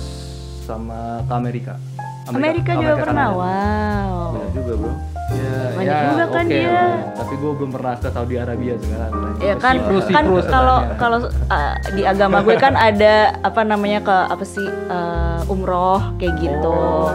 sama 0.64 1.20
ke 1.28 1.32
Amerika 1.34 1.74
Amerika, 2.22 2.78
juga 2.78 2.94
pernah. 3.02 3.26
Kanada. 3.34 3.42
Wow. 3.42 4.14
Banyak 4.30 4.50
juga 4.54 4.72
bro. 4.78 4.92
Ya, 5.32 5.58
Banyak 5.74 5.96
ya, 5.96 6.06
juga 6.06 6.24
kan 6.30 6.44
oke 6.46 6.54
dia. 6.54 6.82
Tapi 7.18 7.34
gue 7.34 7.52
belum 7.58 7.70
pernah 7.74 7.94
ke 7.98 8.08
Saudi 8.14 8.36
Arabia 8.38 8.74
sekarang. 8.78 9.10
Ya 9.42 9.54
kan 9.58 9.74
Siprus, 9.74 10.06
kan 10.06 10.24
Siprus 10.24 10.46
kalau 10.46 10.78
katanya. 10.86 10.98
kalau 11.02 11.18
uh, 11.50 11.74
di 11.98 12.02
agama 12.06 12.36
gue 12.46 12.56
kan 12.62 12.74
ada 12.78 13.14
apa 13.42 13.60
namanya 13.66 14.00
ke 14.06 14.16
apa 14.30 14.44
sih 14.46 14.68
uh, 14.86 15.42
umroh 15.50 16.14
kayak 16.22 16.38
gitu. 16.38 16.70
Oh. 16.70 17.10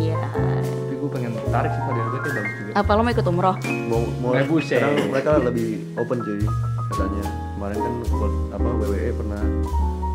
Iya. 0.00 0.16
Tapi 0.32 0.94
gue 0.96 1.10
pengen 1.12 1.32
tarik 1.52 1.70
sih 1.76 1.82
Saudi 1.84 2.00
Arabia 2.00 2.20
kayak 2.24 2.34
bagus 2.40 2.54
juga. 2.56 2.72
Apa 2.72 2.90
lo 2.96 3.00
mau 3.04 3.12
ikut 3.12 3.26
umroh? 3.28 3.56
Mau 3.92 4.32
buset. 4.48 4.80
sekarang 4.80 5.12
mereka 5.12 5.30
lebih 5.44 5.68
open 6.00 6.18
cuy 6.24 6.40
katanya. 6.96 7.24
Kemarin 7.56 7.78
kan 7.78 7.92
apa 8.56 8.68
WWE 8.80 9.10
pernah 9.12 9.42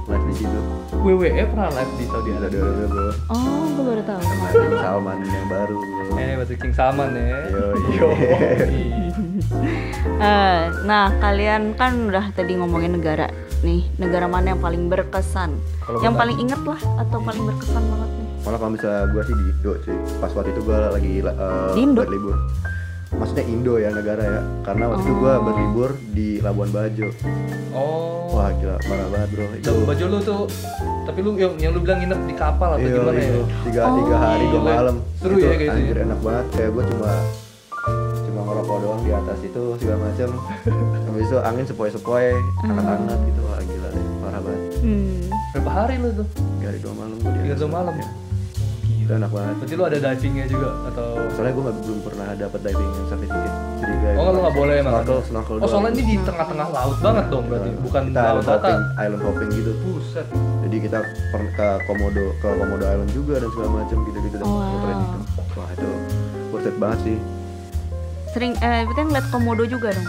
live 0.10 0.26
di 0.28 0.36
situ. 0.36 0.60
WWE 1.02 1.44
pernah 1.48 1.70
live 1.72 1.91
di 1.96 2.06
Saudi 2.10 2.30
Di 2.30 2.38
Saudi 2.38 2.58
Arabia. 2.60 3.13
Oh, 3.32 3.63
gue 3.72 3.84
baru 3.86 4.04
tahu. 4.04 4.22
Sama 4.22 4.48
King 4.52 4.78
Salman 4.82 5.17
yang 5.24 5.48
baru. 5.48 5.78
Eh, 6.20 6.32
batu 6.38 6.54
King 6.60 6.74
Salman 6.76 7.10
ya. 7.15 7.39
Yo, 7.96 8.08
Eh, 10.22 10.62
nah, 10.86 11.10
kalian 11.17 11.74
kan 11.74 12.10
udah 12.10 12.30
tadi 12.34 12.54
ngomongin 12.54 12.98
negara 12.98 13.26
nih. 13.65 13.86
Negara 13.98 14.30
mana 14.30 14.54
yang 14.54 14.62
paling 14.62 14.86
berkesan? 14.86 15.58
Yang 16.06 16.13
paling 16.13 16.38
inget 16.38 16.62
lah 16.62 16.82
atau 17.02 17.17
paling 17.26 17.41
berkesan 17.50 17.82
banget 17.82 18.10
nih? 18.13 18.28
Malah 18.41 18.58
kalau 18.58 18.72
misalnya 18.74 19.02
gue 19.10 19.22
sih 19.26 19.36
di 19.38 19.44
Indo 19.50 19.72
cuy. 19.82 19.98
Pas 20.22 20.32
waktu 20.34 20.50
itu 20.54 20.62
gue 20.65 20.78
lagi 20.78 21.13
uh, 21.26 21.74
Di 21.74 21.82
Indo? 21.82 22.02
Maksudnya 23.12 23.43
Indo 23.43 23.76
ya 23.76 23.89
negara 23.89 24.24
ya. 24.24 24.41
Karena 24.62 24.84
waktu 24.88 25.04
itu 25.04 25.12
Oh. 25.12 25.19
gue 25.19 25.34
berlibur 25.41 25.89
di 26.10 26.28
Labuan 26.39 26.69
Bajo. 26.69 27.08
Oh. 27.71 28.32
Wah 28.32 28.50
gila 28.54 28.80
parah 28.80 29.08
banget 29.10 29.30
bro. 29.30 29.45
Itu 29.52 29.60
Itu 29.60 29.74
baju 29.84 30.04
lu 30.08 30.19
tuh 30.21 30.41
tapi 31.02 31.19
lu 31.19 31.34
yang, 31.36 31.54
yang 31.58 31.71
lu 31.71 31.82
bilang 31.82 32.00
nginep 32.00 32.19
di 32.24 32.36
kapal 32.36 32.69
atau 32.71 32.82
Iya, 32.82 32.95
gimana 32.95 33.17
ya? 33.17 33.28
itu. 33.28 33.41
Tiga, 33.67 33.82
tiga 33.91 34.15
hari 34.17 34.45
dua 34.47 34.62
malam. 34.63 34.95
Seru 35.17 35.34
itu 35.34 35.41
ya 35.41 35.50
kayak 35.50 35.60
gitu 35.62 35.76
anjir 35.76 35.95
ya? 35.95 36.04
enak 36.06 36.19
banget. 36.21 36.45
Kayak 36.52 36.69
gue 36.71 36.84
cuma 36.88 37.10
cuma 38.21 38.41
ngerokok 38.41 38.78
doang 38.80 39.02
di 39.02 39.12
atas 39.12 39.39
itu 39.41 39.62
segala 39.76 39.97
macam. 40.02 40.30
Habis 41.12 41.26
itu 41.28 41.38
angin 41.38 41.65
sepoi-sepoi, 41.67 42.28
hangat-hangat 42.63 43.19
gitu. 43.21 43.41
Wah 43.43 43.60
gila 43.62 43.88
deh, 43.89 44.04
parah 44.21 44.41
banget. 44.41 44.62
Hmm. 44.80 45.19
Berapa 45.52 45.71
hari 45.76 45.95
lu 45.97 46.10
tuh? 46.13 46.28
Tiga 46.32 46.65
hari 46.65 46.80
dua 46.80 46.93
malam 46.95 47.15
gue 47.17 47.30
di 47.30 47.39
Tiga 47.43 47.56
dua 47.58 47.69
malam. 47.69 47.93
Ya. 47.93 48.08
Itu 49.12 49.19
enak 49.19 49.34
banget. 49.36 49.56
Berarti 49.60 49.74
lu 49.76 49.84
ada 49.84 49.97
divingnya 50.00 50.45
juga 50.47 50.69
atau? 50.88 51.08
Soalnya 51.36 51.52
gue 51.52 51.63
belum 51.84 52.00
pernah 52.00 52.28
dapat 52.32 52.60
diving 52.63 52.91
certificate. 53.04 53.56
Jadi 53.76 53.93
gue 53.93 54.12
Oh, 54.15 54.32
lu 54.32 54.39
nggak 54.39 54.56
boleh 54.56 54.76
emang. 54.80 54.93
snorkel, 54.95 55.17
snorkel 55.21 55.52
Oh, 55.52 55.60
doang. 55.60 55.67
soalnya 55.69 55.89
ini 55.91 56.04
di 56.08 56.15
tengah-tengah 56.24 56.67
laut 56.71 56.97
banget 56.97 57.26
dong 57.28 57.43
berarti, 57.45 57.69
bukan 57.78 58.02
kita 58.08 58.21
laut 58.21 58.32
island 58.32 58.47
hopping, 58.47 58.80
island 58.95 59.24
hopping 59.28 59.50
gitu. 59.52 59.71
Buset. 59.84 60.28
Jadi 60.63 60.76
kita 60.80 60.97
pernah 61.28 61.52
ke 61.52 61.67
Komodo, 61.84 62.26
ke 62.39 62.47
Komodo 62.56 62.86
Island 62.88 63.12
juga 63.12 63.34
dan 63.36 63.50
segala 63.52 63.69
macam 63.78 63.97
gitu-gitu 64.02 64.36
dan 64.38 64.47
Wow. 64.47 64.63
muterin 64.63 64.97
itu. 65.02 65.19
Wah 65.52 65.69
itu 65.69 65.89
worth 66.47 66.63
it 66.65 66.76
banget 66.80 67.00
sih. 67.04 67.17
Sering 68.32 68.54
eh 68.58 68.88
berarti 68.88 69.02
ngeliat 69.04 69.28
komodo 69.28 69.63
juga 69.65 69.91
dong. 69.91 70.08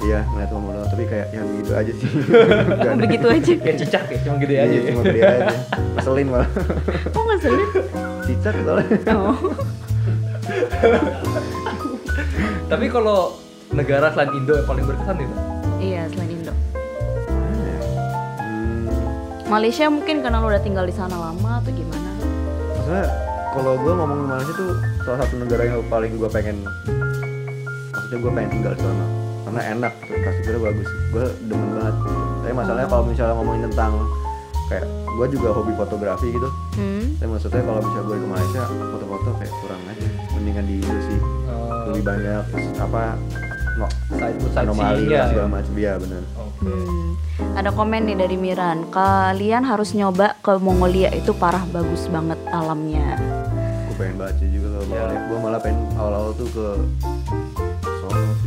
Iya 0.00 0.24
ngeliat 0.24 0.48
Komodo, 0.48 0.80
tapi 0.86 1.04
kayak 1.04 1.28
yang 1.30 1.44
gitu 1.54 1.72
aja 1.72 1.92
sih. 1.92 2.08
Oh, 2.90 2.96
begitu 2.96 3.26
aja. 3.26 3.52
Kayak 3.54 3.76
cicak 3.78 4.04
ya, 4.08 4.18
cuma 4.24 4.36
gede 4.38 4.56
aja 4.56 4.64
Iya, 4.66 4.80
ya. 4.80 4.88
cuma 4.88 5.02
gede 5.04 5.20
aja. 5.22 5.54
Ngeselin 5.94 6.26
malah. 6.26 6.48
Oh, 7.16 7.24
ngeselin. 7.26 7.68
Cicak 8.24 8.54
soalnya. 8.58 8.96
Oh. 9.12 9.36
Tapi 12.66 12.86
kalau 12.86 13.36
negara 13.70 14.08
selain 14.10 14.30
Indo 14.32 14.54
yang 14.54 14.64
paling 14.64 14.84
berkesan 14.84 15.16
itu? 15.18 15.34
iya, 15.78 16.04
selain 16.08 16.30
Indo. 16.32 16.52
Hmm, 17.28 18.88
Malaysia 19.46 19.86
mungkin 19.86 20.20
karena 20.20 20.38
lo 20.38 20.48
udah 20.48 20.60
tinggal 20.60 20.84
di 20.84 20.92
sana 20.92 21.14
lama 21.14 21.58
atau 21.58 21.70
gimana? 21.70 22.08
maksudnya 22.70 23.04
kalau 23.50 23.72
gue 23.76 23.92
ngomongin 23.92 24.26
Malaysia 24.26 24.54
tuh 24.54 24.70
salah 25.00 25.18
satu 25.20 25.34
negara 25.38 25.62
yang 25.66 25.82
paling 25.86 26.12
gue 26.14 26.28
pengen 26.28 26.56
maksudnya 27.90 28.18
gue 28.18 28.30
pengen 28.30 28.50
tinggal 28.52 28.72
di 28.72 28.82
sana 28.82 29.04
karena 29.50 29.62
enak 29.72 29.92
infrastrukturnya 30.04 30.60
bagus 30.62 30.88
gue 31.10 31.24
demen 31.44 31.68
banget 31.74 31.94
tapi 32.40 32.52
masalahnya 32.54 32.88
kalau 32.88 33.04
misalnya 33.04 33.34
ngomongin 33.34 33.62
tentang 33.66 33.92
kayak 34.66 34.84
gue 35.10 35.26
juga 35.28 35.48
hobi 35.50 35.72
fotografi 35.74 36.28
gitu 36.30 36.48
Hmm. 36.72 37.04
tapi 37.18 37.28
maksudnya 37.28 37.60
kalau 37.60 37.80
misalnya 37.80 38.06
gue 38.06 38.16
ke 38.16 38.28
Malaysia 38.28 38.62
foto-foto 38.64 39.30
kayak 39.36 39.52
kurang 39.58 39.82
aja 39.84 40.06
mendingan 40.32 40.64
di 40.64 40.74
Indo 40.78 41.00
sih 41.02 41.18
Oh, 41.50 41.90
lebih 41.90 42.04
banyak 42.06 42.42
apa 42.78 43.02
no 43.74 43.86
side 44.12 44.38
anomali 44.56 44.78
sightseeing-nya 45.02 45.18
dan 45.18 45.28
segala 45.28 45.42
ya. 45.42 45.52
macam 45.52 45.72
iya 45.74 45.92
benar 45.96 46.22
Oh. 46.32 46.48
Hmm. 46.62 47.08
Ada 47.52 47.70
komen 47.70 48.04
nih 48.04 48.16
dari 48.16 48.36
Miran. 48.36 48.84
Kalian 48.86 49.64
harus 49.64 49.90
nyoba 49.90 50.36
ke 50.38 50.52
Mongolia 50.56 51.08
itu 51.10 51.32
parah 51.32 51.64
bagus 51.66 52.04
banget 52.06 52.36
alamnya. 52.46 53.16
gue 53.82 53.94
pengen 53.98 54.16
baca 54.16 54.44
juga 54.46 54.68
kalau 54.70 54.86
balik 54.86 55.20
gue 55.22 55.38
malah 55.40 55.58
pengen 55.58 55.80
awal-awal 55.94 56.30
tuh 56.32 56.48
ke 56.48 56.66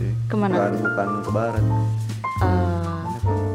sih 0.04 0.12
Ke 0.26 0.36
mana? 0.36 0.54
bukan 0.60 0.74
bukan 0.84 1.08
ke 1.22 1.32
barat 1.32 1.64
Eh, 2.36 3.04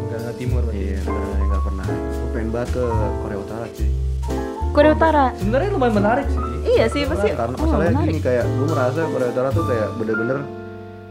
Negara 0.08 0.32
timur 0.34 0.62
berarti. 0.62 0.80
Iya, 0.80 0.98
negara 1.02 1.26
yang 1.34 1.46
nggak 1.46 1.62
pernah. 1.62 1.86
Gue 1.86 2.28
pengen 2.30 2.48
banget 2.48 2.68
ke 2.72 2.84
Korea 3.18 3.38
Utara 3.38 3.66
sih. 3.70 3.90
Korea 4.70 4.92
Utara. 4.92 5.24
Sebenarnya 5.34 5.70
lumayan 5.70 5.94
menarik 5.94 6.26
sih. 6.26 6.40
Iya 6.66 6.84
sih 6.86 7.02
pasti. 7.04 7.28
Karena 7.30 7.54
oh, 7.54 7.62
masalahnya 7.62 7.92
menarik. 7.92 8.08
gini 8.08 8.20
kayak 8.22 8.44
gue 8.46 8.66
merasa 8.66 9.00
Korea 9.04 9.28
Utara 9.28 9.48
tuh 9.50 9.64
kayak 9.66 9.88
bener-bener 9.94 10.38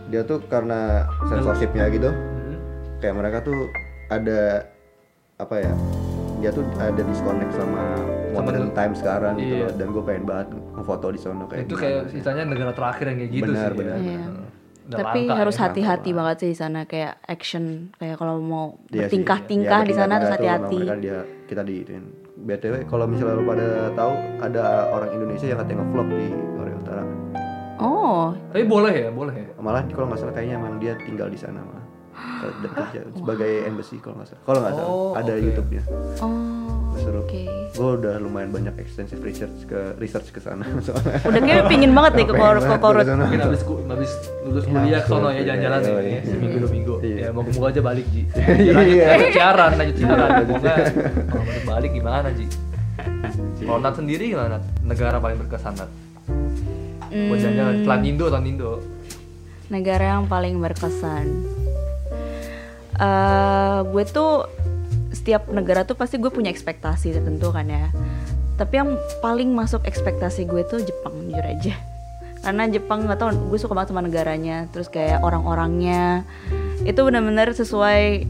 dia 0.08 0.22
tuh 0.24 0.40
karena 0.44 0.80
censorshipnya 1.22 1.86
gitu, 1.92 2.10
Hmm. 2.10 2.58
kayak 2.98 3.14
mereka 3.14 3.38
tuh 3.44 3.60
ada 4.08 4.64
apa 5.36 5.56
ya? 5.60 5.74
Dia 6.38 6.50
tuh 6.50 6.64
ada 6.78 7.02
disconnect 7.04 7.52
sama 7.52 7.84
modern 8.32 8.72
time 8.72 8.94
sekarang 8.96 9.34
gitu 9.36 9.54
Iya. 9.54 9.66
loh. 9.66 9.74
Dan 9.76 9.88
gue 9.92 10.04
pengen 10.04 10.24
banget 10.24 10.48
ngefoto 10.74 11.08
di 11.10 11.20
sana 11.20 11.44
kayak 11.46 11.62
itu 11.64 11.76
kayak 11.76 12.02
sih. 12.08 12.18
sisanya 12.18 12.44
negara 12.44 12.72
terakhir 12.72 13.06
yang 13.08 13.18
kayak 13.20 13.32
gitu 13.36 13.46
Benar, 13.46 13.70
sih. 13.70 13.78
benar. 13.78 13.96
ya. 13.96 14.02
Iya. 14.08 14.26
Udah 14.88 15.04
Tapi 15.04 15.28
langka 15.28 15.36
harus 15.44 15.56
ya. 15.60 15.62
hati-hati 15.68 16.10
banget 16.16 16.36
sih 16.40 16.50
di 16.56 16.58
sana 16.58 16.88
kayak 16.88 17.20
action 17.28 17.92
kayak 18.00 18.16
kalau 18.16 18.40
mau 18.40 18.80
Iya 18.88 18.88
sih. 18.88 19.00
bertingkah-tingkah 19.04 19.82
Iya, 19.84 19.88
di 19.88 19.94
sana 19.94 20.12
harus 20.16 20.32
hati-hati. 20.32 20.80
Dia 21.04 21.20
kita 21.44 21.62
di 21.68 21.84
BTW 22.38 22.88
kalau 22.88 23.04
misalnya 23.10 23.36
lo 23.36 23.44
pada 23.44 23.92
tahu 23.98 24.14
ada 24.40 24.64
orang 24.94 25.10
Indonesia 25.12 25.48
yang 25.50 25.60
katanya 25.60 25.84
nge-vlog 25.84 26.08
di 26.16 26.28
Korea 26.56 26.76
Utara. 26.80 27.04
Oh, 27.78 28.34
Tapi 28.54 28.64
boleh 28.66 28.94
ya, 28.96 29.10
boleh 29.12 29.36
ya. 29.36 29.48
malah 29.60 29.84
kalau 29.92 30.08
nggak 30.10 30.20
salah 30.24 30.34
kayaknya 30.34 30.56
emang 30.58 30.80
dia 30.80 30.96
tinggal 31.04 31.28
di 31.30 31.38
sana 31.38 31.60
malah 31.62 31.87
Dan 32.18 32.70
kerja 32.72 33.00
sebagai 33.12 33.52
embassy 33.64 33.98
kalau 33.98 34.16
nggak 34.16 34.28
salah 34.28 34.42
kalau 34.44 34.60
nggak 34.60 34.74
salah 34.74 34.88
Oh, 34.88 35.12
ada 35.14 35.32
oke. 35.32 35.44
YouTube-nya 35.44 35.82
oh, 36.18 36.94
seru 36.96 37.20
oke. 37.20 37.42
gue 37.72 37.90
udah 37.96 38.16
lumayan 38.18 38.50
banyak 38.50 38.74
extensive 38.78 39.22
research 39.22 39.58
ke 39.64 39.80
research 39.96 40.30
ke 40.30 40.40
sana 40.40 40.66
soalnya 40.86 41.18
Udah 41.24 41.42
kayak 41.44 41.66
pingin 41.68 41.92
banget 41.92 42.12
nih 42.16 42.26
ke 42.26 42.34
Pengen 42.34 42.42
Kor- 42.44 42.62
ke 42.64 42.78
Korut. 42.80 43.06
sana. 43.06 43.24
Mungkin 43.24 43.42
habis 43.44 43.62
ku- 43.62 43.82
habis 43.84 44.12
lulus 44.42 44.64
Ya, 44.64 44.72
kuliah 44.72 45.00
ke 45.00 45.08
sono 45.08 45.28
ya 45.28 45.34
betul. 45.36 45.46
jalan-jalan 45.46 45.80
Iya, 45.80 45.88
ya, 45.88 46.00
iya. 46.00 46.10
ya, 46.10 46.22
seminggu 46.28 46.58
dua 46.58 46.72
minggu. 46.72 46.96
Iya. 47.00 47.16
Ya 47.16 47.30
moga-moga 47.32 47.68
aja 47.68 47.82
balik 47.84 48.06
Ji. 48.08 48.22
Lanjut, 49.08 49.30
siaran, 49.32 49.72
lanjut 49.76 49.96
siaran. 49.96 50.30
Moga 50.44 50.74
kalau 51.28 51.44
balik 51.44 51.64
balik 51.68 51.92
gimana 51.94 52.28
Ji? 52.32 52.46
Kalau 53.60 53.80
Nat 53.80 53.94
sendiri 53.94 54.24
gimana? 54.28 54.48
Nat? 54.52 54.64
Negara 54.84 55.18
paling 55.18 55.38
berkesan 55.38 55.74
Nat? 55.76 55.90
Buat 57.08 57.10
Hmm. 57.10 57.40
jalan-jalan, 57.40 57.74
Selain 57.80 58.04
Indo, 58.04 58.26
selain 58.28 58.46
Indo. 58.48 58.72
negara 59.70 60.06
yang 60.12 60.26
paling 60.26 60.56
berkesan. 60.58 61.26
Eh, 62.98 63.80
gue 63.94 64.04
tuh 64.10 64.50
setiap 65.14 65.50
negara 65.54 65.86
tuh 65.86 65.94
pasti 65.94 66.18
gue 66.18 66.34
punya 66.34 66.50
ekspektasi 66.50 67.14
tertentu 67.14 67.54
kan 67.54 67.70
ya. 67.70 67.94
Tapi 68.58 68.74
yang 68.74 68.98
paling 69.22 69.54
masuk 69.54 69.86
ekspektasi 69.86 70.50
gue 70.50 70.66
tuh 70.66 70.82
Jepang 70.82 71.14
jujur 71.30 71.46
aja. 71.46 71.78
Karena 72.44 72.66
Jepang 72.66 73.06
nggak 73.06 73.18
tau, 73.22 73.30
gue 73.30 73.60
suka 73.62 73.78
banget 73.78 73.94
sama 73.94 74.02
negaranya. 74.02 74.66
Terus 74.74 74.90
kayak 74.90 75.22
orang-orangnya 75.22 76.26
itu 76.90 76.98
benar-benar 77.06 77.54
sesuai 77.54 78.26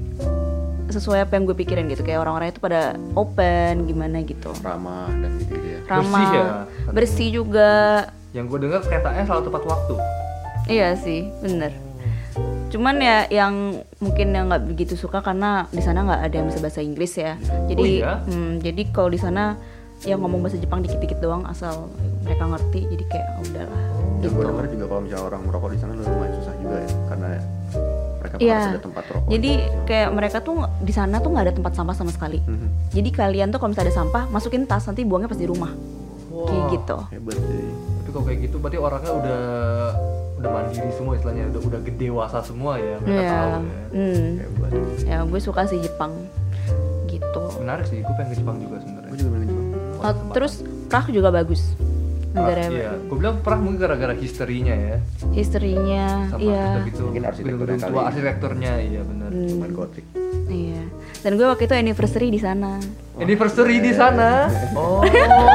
sesuai 0.87 1.27
apa 1.27 1.35
yang 1.39 1.47
gue 1.47 1.55
pikirin 1.55 1.87
gitu. 1.87 2.03
Kayak 2.03 2.27
orang-orang 2.27 2.51
itu 2.51 2.59
pada 2.59 2.99
open 3.15 3.87
gimana 3.87 4.19
gitu. 4.27 4.51
ramah 4.63 5.07
dan 5.15 5.31
gitu, 5.39 5.55
gitu 5.55 5.67
ya 5.67 5.79
Ramah, 5.87 6.03
Bersih 6.03 6.27
ya? 6.35 6.45
bersih 6.91 7.29
juga. 7.31 7.73
Yang 8.35 8.45
gue 8.51 8.59
dengar 8.67 8.79
keretanya 8.83 9.23
selalu 9.23 9.43
tepat 9.47 9.63
waktu. 9.63 9.93
Iya 10.67 10.99
sih, 10.99 11.31
bener. 11.39 11.86
Cuman 12.67 12.99
ya 12.99 13.25
yang 13.27 13.53
mungkin 13.97 14.27
yang 14.29 14.51
nggak 14.51 14.67
begitu 14.67 14.93
suka 14.93 15.19
karena 15.19 15.65
di 15.71 15.79
sana 15.79 16.03
nggak 16.03 16.21
ada 16.21 16.35
yang 16.35 16.47
bisa 16.47 16.59
bahasa 16.59 16.79
Inggris 16.79 17.13
ya. 17.15 17.39
Jadi, 17.65 18.03
iya? 18.03 18.19
hmm, 18.21 18.59
jadi 18.59 18.81
kalau 18.91 19.09
di 19.09 19.17
sana 19.17 19.55
yang 20.03 20.19
ngomong 20.19 20.43
bahasa 20.43 20.57
Jepang 20.57 20.79
dikit-dikit 20.79 21.17
doang 21.17 21.41
asal 21.45 21.89
mereka 22.21 22.43
ngerti. 22.45 22.85
Jadi 22.87 23.03
kayak 23.07 23.27
oh, 23.33 23.43
udahlah. 23.43 23.81
dan 24.17 24.23
Gitu. 24.23 24.33
gue 24.33 24.43
denger 24.43 24.65
juga 24.67 24.85
kalau 24.87 25.01
misalnya 25.01 25.25
orang 25.25 25.41
merokok 25.45 25.69
di 25.69 25.77
sana 25.77 25.91
lumayan 25.93 26.33
susah 26.33 26.53
juga 26.57 26.75
ya 26.75 26.89
karena 27.07 27.27
mereka 28.17 28.35
Iya. 28.37 28.49
harus 28.51 28.67
ada 28.67 28.81
tempat 28.81 29.03
rokok 29.07 29.29
Jadi 29.29 29.51
kayak 29.85 30.09
mereka 30.09 30.37
tuh 30.41 30.57
di 30.81 30.89
sana 30.91 31.15
tuh 31.17 31.29
nggak 31.29 31.45
ada 31.45 31.53
tempat 31.53 31.71
sampah 31.71 31.93
sama 31.93 32.09
sekali. 32.09 32.41
Mhm. 32.41 32.67
Jadi 32.91 33.09
kalian 33.11 33.47
tuh 33.47 33.57
kalau 33.57 33.71
misalnya 33.71 33.89
ada 33.89 33.95
sampah 33.95 34.23
masukin 34.27 34.65
tas 34.65 34.83
nanti 34.83 35.01
buangnya 35.01 35.29
pas 35.29 35.37
di 35.37 35.45
rumah. 35.45 35.69
Kayak 36.29 36.63
gitu. 36.71 36.97
hebat 37.09 37.33
sih 37.35 37.65
tapi 38.07 38.15
kalau 38.15 38.23
kayak 38.23 38.39
gitu 38.47 38.55
berarti 38.55 38.79
orangnya 38.79 39.11
udah 39.11 39.41
udah 40.39 40.47
mandiri 40.49 40.87
semua 40.95 41.19
istilahnya 41.19 41.43
udah 41.51 41.59
udah 41.59 41.79
gede 41.83 42.07
dewasa 42.07 42.39
semua 42.39 42.79
ya 42.79 42.95
mereka 43.03 43.19
Iya. 43.19 43.35
tahu 43.35 43.51
ya. 43.51 43.83
Hebat. 44.39 44.71
Ya 45.03 45.17
gue 45.27 45.39
suka 45.43 45.61
sih 45.67 45.79
Jepang 45.83 46.15
gitu. 47.05 47.41
menarik 47.59 47.83
sih 47.83 47.99
gue 47.99 48.15
pengen 48.15 48.31
ke 48.31 48.35
Jepang 48.39 48.57
juga 48.63 48.79
sebenarnya 48.79 49.11
Gue 49.11 49.17
juga 49.19 49.31
pengen 49.35 49.47
Jepang. 49.51 49.67
Oh, 49.99 50.13
terus 50.31 50.53
Prah 50.87 51.03
juga 51.03 51.29
bagus. 51.35 51.61
Negara 52.31 52.63
iya 52.71 52.95
gue 52.95 53.17
bilang 53.19 53.43
pernah 53.43 53.59
mungkin 53.59 53.79
gara-gara 53.81 54.13
historinya 54.15 54.71
ya 54.71 54.97
historinya, 55.35 56.31
sama 56.31 56.39
iya. 56.39 56.65
gitu 56.87 57.11
Mungkin 57.11 57.23
arsitekturnya 57.27 57.77
tua 57.83 58.01
arsitekturnya 58.07 58.71
iya 58.79 59.01
benar 59.03 59.27
Hmm. 59.27 59.49
Cuman 59.51 59.69
gotik. 59.75 60.05
Iya. 60.47 60.83
Dan 61.27 61.35
gue 61.35 61.43
waktu 61.43 61.67
itu 61.67 61.75
anniversary 61.75 62.31
di 62.31 62.39
sana. 62.39 62.79
anniversary 63.17 63.81
di 63.81 63.91
sana 63.91 64.45
oh 64.77 65.01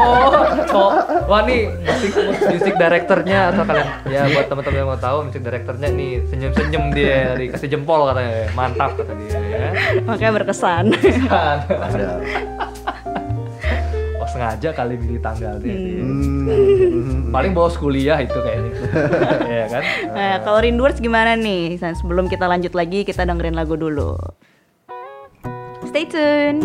oh 0.77 0.93
wah 1.25 1.47
nih 1.47 1.71
musik 1.71 2.11
musik 2.51 2.75
direkturnya 2.75 3.55
atau 3.55 3.63
kalian 3.63 3.87
ya 4.05 4.27
buat 4.29 4.51
teman-teman 4.51 4.79
yang 4.83 4.89
mau 4.91 4.99
tahu 4.99 5.31
musik 5.31 5.41
direkturnya 5.41 5.89
nih 5.89 6.27
senyum-senyum 6.27 6.91
dia 6.91 7.39
dikasih 7.39 7.71
jempol 7.71 8.11
katanya 8.11 8.51
mantap 8.53 8.99
kata 8.99 9.15
dia 9.15 9.39
ya 9.39 9.71
Makanya 10.03 10.33
berkesan. 10.37 10.85
Ada. 11.31 12.19
oh 14.19 14.29
sengaja 14.29 14.69
kali 14.75 14.95
pilih 14.99 15.23
tanggalnya 15.23 15.63
dia. 15.63 16.03
Hmm. 16.03 17.31
paling 17.31 17.55
bawa 17.55 17.71
kuliah 17.73 18.19
itu 18.19 18.37
kayaknya 18.37 18.73
ya 19.63 19.67
kan 19.71 19.83
Nah, 20.11 20.35
kalau 20.43 20.59
Rinduers 20.61 20.99
gimana 20.99 21.33
nih? 21.33 21.79
Sebelum 21.79 22.27
kita 22.27 22.45
lanjut 22.45 22.75
lagi, 22.75 23.07
kita 23.07 23.23
dengerin 23.23 23.55
lagu 23.55 23.73
dulu. 23.75 24.19
Stay 25.93 26.07
tuned. 26.07 26.63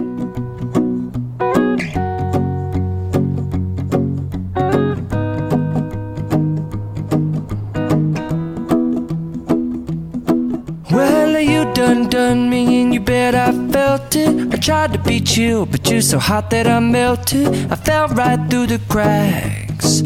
Well, 10.89 11.41
you 11.41 11.65
done 11.73 12.07
done 12.07 12.49
me 12.49 12.81
and 12.81 12.93
you 12.93 13.01
bet 13.01 13.35
I 13.35 13.51
felt 13.69 14.15
it. 14.15 14.53
I 14.53 14.57
tried 14.59 14.93
to 14.93 14.99
be 14.99 15.19
chill, 15.19 15.65
but 15.65 15.91
you're 15.91 15.99
so 15.99 16.19
hot 16.19 16.49
that 16.51 16.65
I 16.65 16.79
melted. 16.79 17.69
I 17.69 17.75
fell 17.75 18.07
right 18.07 18.39
through 18.49 18.67
the 18.67 18.79
cracks. 18.87 20.03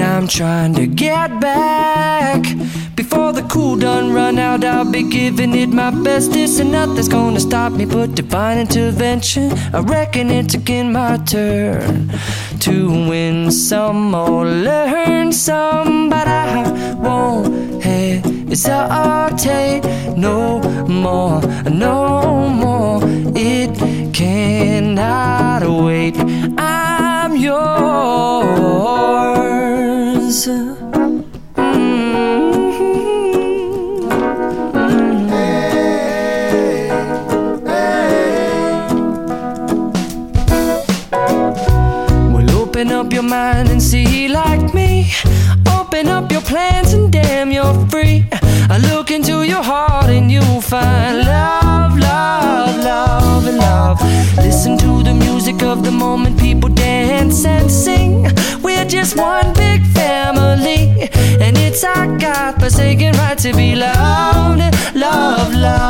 Now 0.00 0.16
I'm 0.16 0.28
trying 0.28 0.72
to 0.76 0.86
get 0.86 1.40
back. 1.40 2.42
Before 2.96 3.34
the 3.34 3.42
cool 3.42 3.76
done 3.76 4.14
run 4.14 4.38
out, 4.38 4.64
I'll 4.64 4.90
be 4.90 5.02
giving 5.02 5.54
it 5.54 5.68
my 5.68 5.90
best. 5.90 6.32
This 6.32 6.58
and 6.58 6.72
nothing's 6.72 7.06
gonna 7.08 7.38
stop 7.38 7.72
me 7.74 7.84
but 7.84 8.14
divine 8.14 8.56
intervention. 8.56 9.52
I 9.74 9.80
reckon 9.80 10.30
it's 10.30 10.54
again 10.54 10.90
my 10.94 11.18
turn 11.18 12.10
to 12.60 12.88
win 13.10 13.50
some 13.50 14.14
or 14.14 14.46
learn 14.46 15.32
some, 15.32 16.08
but 16.08 16.26
I 16.26 16.94
won't 16.94 17.82
hesitate 17.84 19.82
no 20.16 20.62
more, 20.88 21.42
no 21.68 22.48
more. 22.48 23.00
It 23.36 23.76
cannot 24.14 25.62
wait. 25.84 26.16
I'm 26.56 27.36
yours. 27.36 27.89
Well, 30.30 30.46
open 42.54 42.92
up 42.92 43.12
your 43.12 43.24
mind 43.24 43.70
and 43.70 43.82
see 43.82 44.28
like 44.28 44.72
me. 44.72 45.10
Open 45.66 46.06
up 46.06 46.30
your 46.30 46.42
plans 46.42 46.92
and 46.92 47.12
damn, 47.12 47.50
you're 47.50 47.74
free. 47.88 48.24
I 48.70 48.78
look 48.92 49.10
into 49.10 49.42
your 49.42 49.64
heart 49.64 50.10
and 50.10 50.30
you'll 50.30 50.60
find 50.60 51.26
love, 51.26 51.98
love, 51.98 52.76
love, 52.84 53.46
and 53.48 53.58
love. 53.58 54.00
Listen 54.36 54.78
to 54.78 55.02
the 55.02 55.12
music 55.12 55.64
of 55.64 55.82
the 55.82 55.90
moment, 55.90 56.38
people 56.38 56.68
dance 56.68 57.44
and 57.44 57.68
sing. 57.68 58.28
We're 58.80 58.88
just 58.88 59.14
one 59.14 59.52
big 59.52 59.84
family, 59.88 61.10
and 61.38 61.54
it's 61.58 61.84
our 61.84 62.16
God 62.16 62.58
forsaken 62.58 63.12
right 63.18 63.36
to 63.36 63.52
be 63.52 63.74
loved, 63.74 64.74
love, 64.96 65.54
love, 65.54 65.89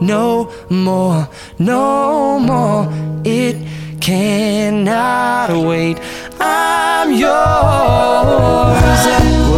no 0.00 0.50
more, 0.68 1.28
no 1.58 2.38
more. 2.38 2.88
It 3.24 3.56
cannot 4.00 5.50
wait. 5.66 5.98
I'm 6.40 7.12
yours. 7.12 7.30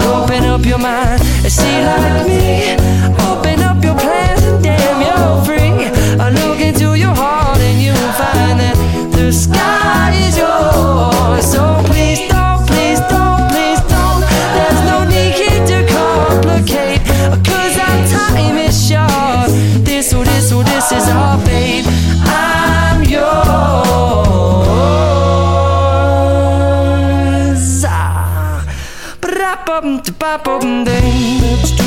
Open 0.04 0.44
up 0.44 0.64
your 0.66 0.78
mind 0.78 1.22
and 1.22 1.52
see 1.52 1.84
like 1.84 2.26
me. 2.26 2.74
Open 3.30 3.62
up 3.62 3.82
your 3.84 3.94
plans 3.98 4.42
and 4.42 4.62
damn, 4.62 5.00
you're 5.00 5.44
free. 5.44 5.86
I 6.20 6.30
look 6.30 6.60
into 6.60 6.94
your 6.94 7.14
heart 7.14 7.58
and 7.58 7.80
you'll 7.80 8.12
find 8.12 8.58
that 8.60 8.76
the 9.12 9.32
sky 9.32 10.12
is 10.26 10.36
yours. 10.36 11.44
So 11.52 11.71
Oh, 30.34 31.81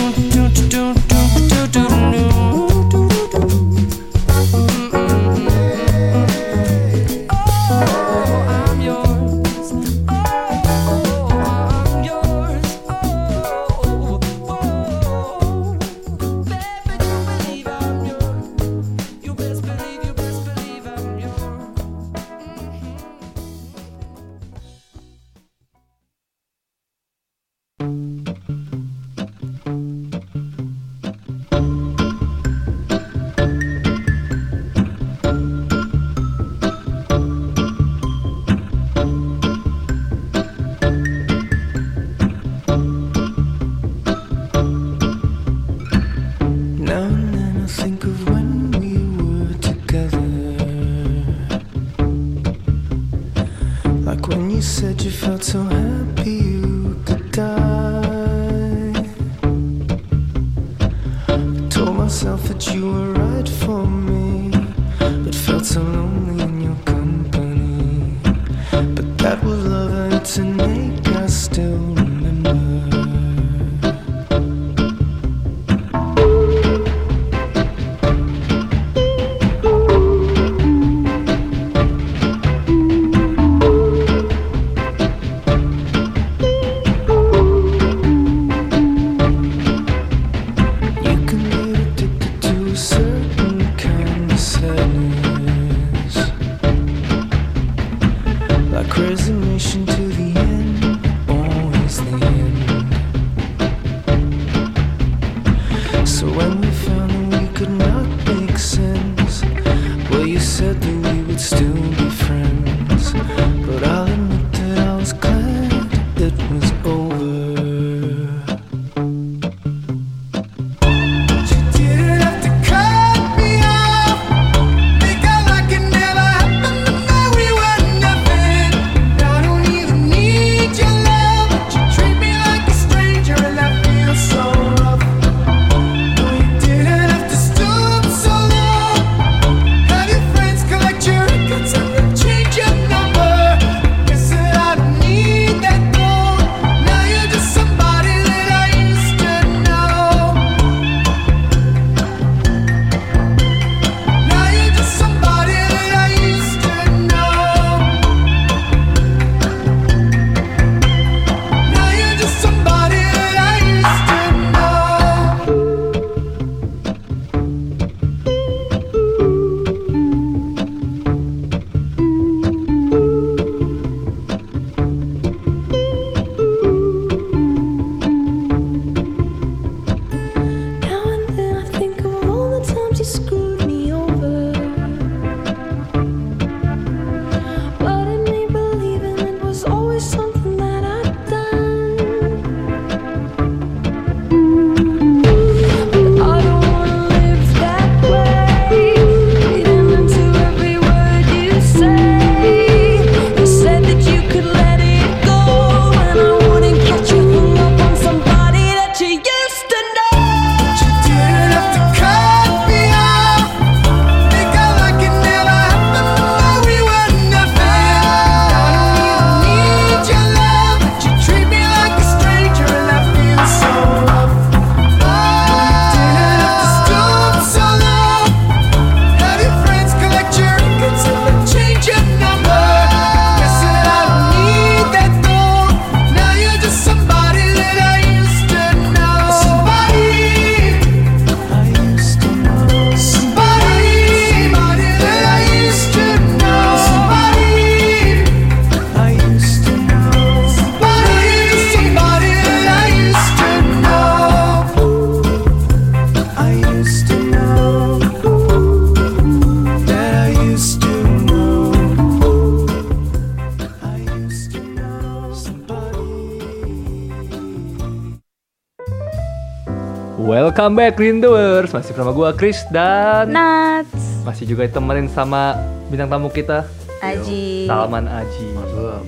Welcome 270.76 270.92
back 270.92 271.00
Rinduers 271.00 271.72
Masih 271.72 271.96
bersama 271.96 272.12
gua 272.12 272.36
Chris 272.36 272.60
dan 272.68 273.32
Nats, 273.32 273.96
Masih 274.28 274.44
juga 274.44 274.68
ditemenin 274.68 275.08
sama 275.08 275.56
bintang 275.88 276.12
tamu 276.12 276.28
kita 276.28 276.68
Aji. 277.00 277.64
Salman 277.64 278.04
Aji 278.04 278.44
Masuk. 278.52 279.00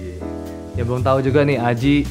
Ya 0.80 0.88
belum 0.88 1.03
tahu 1.03 1.20
juga 1.20 1.43
nih 1.43 1.59
Aji 1.59 2.07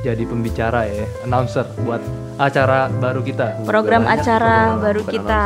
Jadi 0.00 0.24
pembicara 0.24 0.88
ya 0.88 1.04
Announcer 1.28 1.68
buat 1.84 2.00
acara 2.40 2.88
baru 2.88 3.20
kita 3.20 3.68
Program 3.68 4.08
Banyak 4.08 4.16
acara 4.16 4.56
program, 4.64 4.80
baru 4.80 5.02
kita. 5.04 5.42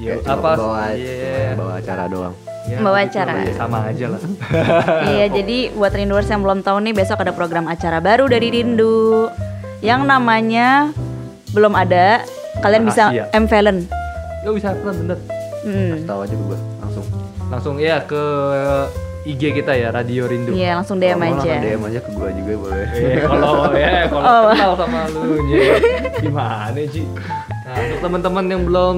cuma 0.00 0.16
apa 0.24 0.50
bawa, 0.56 0.84
Iya. 0.96 1.52
bawa 1.52 1.72
acara 1.76 2.04
doang. 2.08 2.34
Ya, 2.64 2.76
Membawa 2.80 2.96
begitu 2.96 3.12
acara. 3.12 3.32
ya, 3.36 3.52
Sama 3.60 3.78
aja 3.92 4.06
lah 4.08 4.20
Iya, 5.12 5.26
jadi 5.36 5.58
buat 5.76 5.92
Rinduers 5.92 6.32
yang 6.32 6.40
belum 6.40 6.64
tahu 6.64 6.80
nih 6.80 6.96
besok 6.96 7.20
ada 7.20 7.36
program 7.36 7.68
acara 7.68 8.00
baru 8.00 8.24
dari 8.24 8.48
Rindu 8.48 9.28
yang 9.84 10.08
namanya 10.08 10.96
belum 11.56 11.72
ada. 11.72 12.20
Kalian 12.56 12.84
bisa 12.84 13.08
Rahasia. 13.08 13.24
M 13.32 13.44
Valen. 13.46 13.78
Ya 14.38 14.50
bisa 14.50 14.68
bener 14.74 14.94
bener 14.94 15.18
Hmm. 15.64 15.98
Tahu 16.04 16.18
aja 16.22 16.34
gue 16.36 16.58
langsung. 16.78 17.04
Langsung 17.48 17.74
ya 17.76 17.98
ke 18.00 18.22
IG 19.26 19.50
kita 19.52 19.74
ya 19.74 19.90
Radio 19.90 20.30
Rindu 20.30 20.54
Iya, 20.54 20.78
langsung 20.78 20.96
DM 20.96 21.18
aja. 21.18 21.58
DM 21.58 21.82
aja 21.82 21.98
ke 21.98 22.10
gue 22.12 22.28
juga 22.32 22.52
boleh. 22.60 22.86
Eh, 22.86 23.18
kalau 23.26 23.74
ya 23.74 24.06
kalau 24.06 24.22
Oh. 24.22 24.42
kenal 24.48 24.72
sama 24.76 25.00
lu 25.10 25.22
Ji. 25.44 25.58
gimana 26.20 26.78
Ji? 26.86 27.02
Nah, 27.66 27.74
untuk 27.82 27.98
teman-teman 28.00 28.44
yang 28.46 28.62
belum 28.62 28.96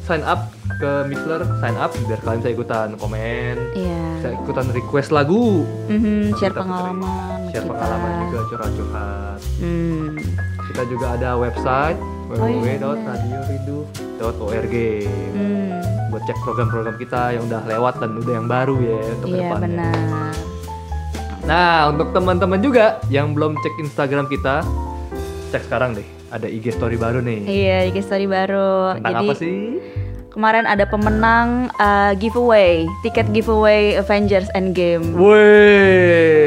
sign 0.00 0.22
up 0.22 0.46
ke 0.76 0.90
Mixler, 1.04 1.42
sign 1.58 1.74
up 1.74 1.90
biar 1.98 2.20
kalian 2.20 2.38
bisa 2.38 2.50
ikutan 2.52 2.88
komen, 2.94 3.54
Iya. 3.74 4.02
bisa 4.16 4.28
ikutan 4.36 4.66
request 4.70 5.10
lagu, 5.10 5.66
Mhm, 5.88 6.30
share 6.32 6.52
Kita 6.52 6.62
pengalaman 6.62 7.50
share 7.50 7.58
kita. 7.60 7.70
pengalaman 7.74 8.10
juga 8.22 8.38
curhat-curhat. 8.46 9.38
Hmm. 9.58 10.14
Kita 10.64 10.82
juga 10.86 11.06
ada 11.12 11.36
website 11.36 11.98
Oh, 12.26 12.40
iya, 12.40 12.80
www.radiorindu.org 12.80 14.74
Hmm. 15.30 15.76
buat 16.08 16.22
cek 16.24 16.38
program-program 16.40 16.96
kita 16.96 17.32
yang 17.32 17.44
udah 17.44 17.62
lewat 17.64 17.94
dan 17.98 18.16
udah 18.16 18.32
yang 18.32 18.46
baru 18.46 18.76
ya 18.78 18.98
untuk 19.12 19.28
Iya, 19.28 19.34
ke 19.34 19.42
depannya. 19.44 19.60
benar. 19.60 20.32
Nah, 21.44 21.90
untuk 21.90 22.08
teman-teman 22.10 22.58
juga 22.58 22.84
yang 23.06 23.34
belum 23.34 23.54
cek 23.56 23.74
Instagram 23.78 24.26
kita, 24.26 24.64
cek 25.50 25.62
sekarang 25.64 25.92
deh. 25.92 26.06
Ada 26.30 26.48
IG 26.48 26.72
story 26.72 26.96
baru 26.96 27.20
nih. 27.20 27.40
Iya, 27.44 27.78
IG 27.86 28.00
story 28.00 28.24
baru. 28.24 28.96
Tentang 28.96 29.12
Jadi 29.12 29.22
apa 29.22 29.34
sih? 29.36 29.56
kemarin 30.30 30.64
ada 30.64 30.82
pemenang 30.82 31.48
uh, 31.76 32.10
giveaway, 32.12 32.82
tiket 33.00 33.30
giveaway 33.30 33.94
Avengers 33.94 34.50
Endgame. 34.50 35.14
Woi, 35.14 35.38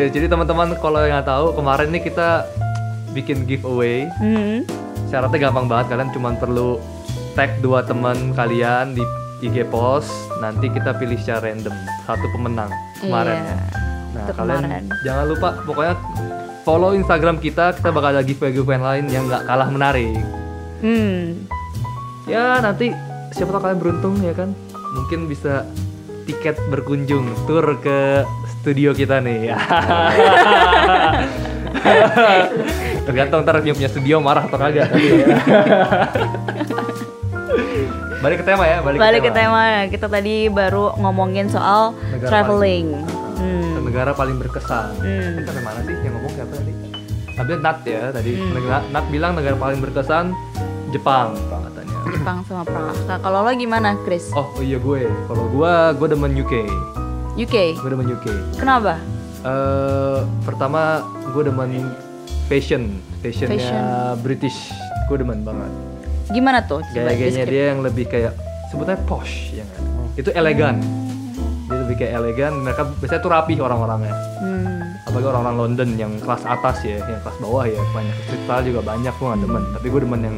jadi 0.09 0.28
teman-teman 0.28 0.76
kalau 0.76 0.99
yang 0.99 1.15
nggak 1.15 1.30
tahu 1.30 1.55
kemarin 1.55 1.88
nih 1.89 2.03
kita 2.03 2.43
bikin 3.18 3.43
giveaway. 3.43 4.05
Hmm. 4.22 4.61
Syaratnya 5.09 5.49
gampang 5.49 5.65
banget, 5.65 5.86
kalian 5.89 6.09
cuma 6.13 6.30
perlu 6.38 6.78
tag 7.34 7.57
dua 7.59 7.82
teman 7.82 8.32
kalian 8.32 8.93
di 8.93 9.03
IG 9.41 9.65
post. 9.68 10.13
Nanti 10.38 10.70
kita 10.70 10.93
pilih 10.93 11.18
secara 11.18 11.49
random 11.49 11.74
satu 12.05 12.26
pemenang 12.32 12.70
kemarin. 13.01 13.41
Iya, 13.41 13.57
Nah, 14.07 14.24
itu 14.24 14.34
kalian 14.34 14.63
kemarin. 14.63 14.84
jangan 15.03 15.26
lupa 15.28 15.49
pokoknya 15.61 15.93
follow 16.61 16.91
Instagram 16.93 17.38
kita. 17.38 17.74
Kita 17.74 17.89
bakal 17.89 18.13
ada 18.13 18.22
giveaway-giveaway 18.22 18.78
lain 18.78 19.05
yang 19.09 19.26
nggak 19.26 19.45
kalah 19.45 19.68
menarik. 19.68 20.13
Hmm. 20.80 21.45
Ya 22.26 22.59
nanti 22.59 22.91
siapa 23.32 23.49
tahu 23.49 23.61
kalian 23.61 23.80
beruntung 23.80 24.15
ya 24.20 24.32
kan 24.32 24.51
Mungkin 24.93 25.26
bisa 25.26 25.63
tiket 26.26 26.59
berkunjung 26.68 27.24
tur 27.47 27.63
ke 27.80 28.24
studio 28.51 28.91
kita 28.91 29.24
nih 29.24 29.47
Tergantung 33.08 33.39
ntar 33.41 33.64
dia 33.64 33.72
punya 33.72 33.88
studio 33.88 34.20
marah 34.20 34.43
atau 34.43 34.60
kagak 34.60 34.91
Balik 38.18 38.41
ke 38.41 38.45
tema 38.45 38.66
ya, 38.66 38.82
balik, 38.82 38.97
Balik 38.97 39.22
ke 39.22 39.32
tema, 39.32 39.62
kita 39.88 40.08
tadi 40.08 40.49
baru 40.49 40.97
ngomongin 40.97 41.47
soal 41.47 41.93
Negara 42.10 42.28
traveling. 42.28 42.88
Ke 42.97 43.16
Hmm. 43.38 43.86
negara 43.86 44.12
paling 44.12 44.36
berkesan 44.36 44.97
Hmm. 44.97 45.45
Sampai 45.45 45.62
mana 45.62 45.80
sih 45.80 45.93
yang 45.95 46.18
ngomong 46.18 46.34
siapa 46.34 46.51
tadi? 46.51 46.74
Tapi 47.30 47.51
Nat 47.55 47.78
ya 47.86 48.10
tadi 48.10 48.32
Negara- 48.34 48.89
Nat 48.89 49.05
bilang 49.08 49.38
negara 49.38 49.53
paling 49.55 49.78
berkesan 49.78 50.34
Jepang 50.89 51.38
katanya 51.38 51.95
Jepang 52.10 52.38
sama 52.43 52.66
Praha. 52.66 53.16
Kalau 53.16 53.39
lo 53.39 53.51
gimana, 53.53 53.93
Chris? 54.01 54.34
Oh, 54.34 54.49
oh 54.49 54.60
iya 54.60 54.76
gue, 54.76 55.05
kalau 55.28 55.45
gue, 55.47 55.72
gue 55.93 56.08
demen 56.10 56.32
UK 56.34 56.53
UK. 57.38 57.55
Gue 57.78 57.89
demen 57.93 58.10
UK 58.10 58.26
Kenapa? 58.58 58.97
Eh, 59.39 60.20
pertama 60.41 61.05
gue 61.30 61.43
demen 61.45 61.93
fashion, 62.47 63.03
fashionnya 63.19 63.59
Fashion. 63.59 63.83
British, 64.23 64.57
gue 65.11 65.17
demen 65.19 65.43
banget. 65.43 65.71
Gimana 66.31 66.63
tuh? 66.63 66.83
Gaya-gayanya 66.91 67.45
dia 67.47 67.63
yang 67.75 67.83
lebih 67.83 68.07
kayak 68.07 68.35
sebutnya 68.71 68.99
posh, 69.07 69.51
ya 69.55 69.63
kan? 69.63 69.83
Itu 70.15 70.29
elegan. 70.35 70.79
Dia 71.67 71.77
lebih 71.83 71.95
kayak 71.99 72.13
elegan. 72.19 72.63
Mereka 72.63 72.81
biasanya 72.99 73.21
tuh 73.21 73.31
rapih 73.31 73.57
orang-orangnya. 73.59 74.15
Hmm. 74.39 74.79
Apalagi 75.07 75.27
orang-orang 75.27 75.55
London 75.55 75.89
yang 75.95 76.11
kelas 76.19 76.43
atas 76.43 76.83
ya, 76.83 76.99
yang 76.99 77.21
kelas 77.23 77.37
bawah 77.39 77.63
ya 77.63 77.79
banyak. 77.95 78.15
Street 78.27 78.43
style 78.43 78.63
juga 78.67 78.81
banyak 78.83 79.13
gue 79.15 79.27
gak 79.27 79.41
demen. 79.43 79.63
Tapi 79.75 79.87
gue 79.87 80.01
demen 80.03 80.21
yang 80.23 80.37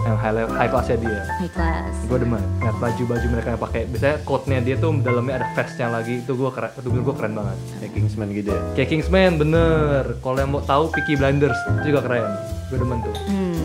yang 0.00 0.14
high 0.14 0.30
level, 0.32 0.54
high 0.54 0.68
classnya 0.68 0.96
dia. 0.96 1.20
High 1.36 1.50
class. 1.50 1.94
Gue 2.04 2.18
demen. 2.18 2.42
Lihat 2.58 2.76
baju-baju 2.76 3.26
mereka 3.28 3.48
yang 3.50 3.60
pakai. 3.60 3.82
Biasanya 3.86 4.16
coatnya 4.22 4.58
dia 4.60 4.76
tuh 4.76 4.90
dalamnya 4.96 5.34
ada 5.36 5.46
vestnya 5.52 5.88
lagi. 5.88 6.14
Itu 6.20 6.32
gue 6.34 6.50
keren. 6.50 6.70
Itu 6.72 6.88
gue 6.88 7.14
keren 7.14 7.32
banget. 7.34 7.56
Kayak 7.76 7.92
Kingsman 7.92 8.28
gitu 8.30 8.48
ya. 8.48 8.60
Kayak 8.74 8.88
Kingsman 8.88 9.32
bener. 9.36 10.02
Kalau 10.16 10.36
yang 10.36 10.50
mau 10.50 10.62
tahu 10.62 10.84
Peaky 10.90 11.14
Blinders 11.14 11.58
itu 11.74 11.88
juga 11.88 12.00
keren. 12.02 12.30
Gue 12.66 12.78
demen 12.78 12.98
tuh 13.00 13.14
Hmm. 13.26 13.64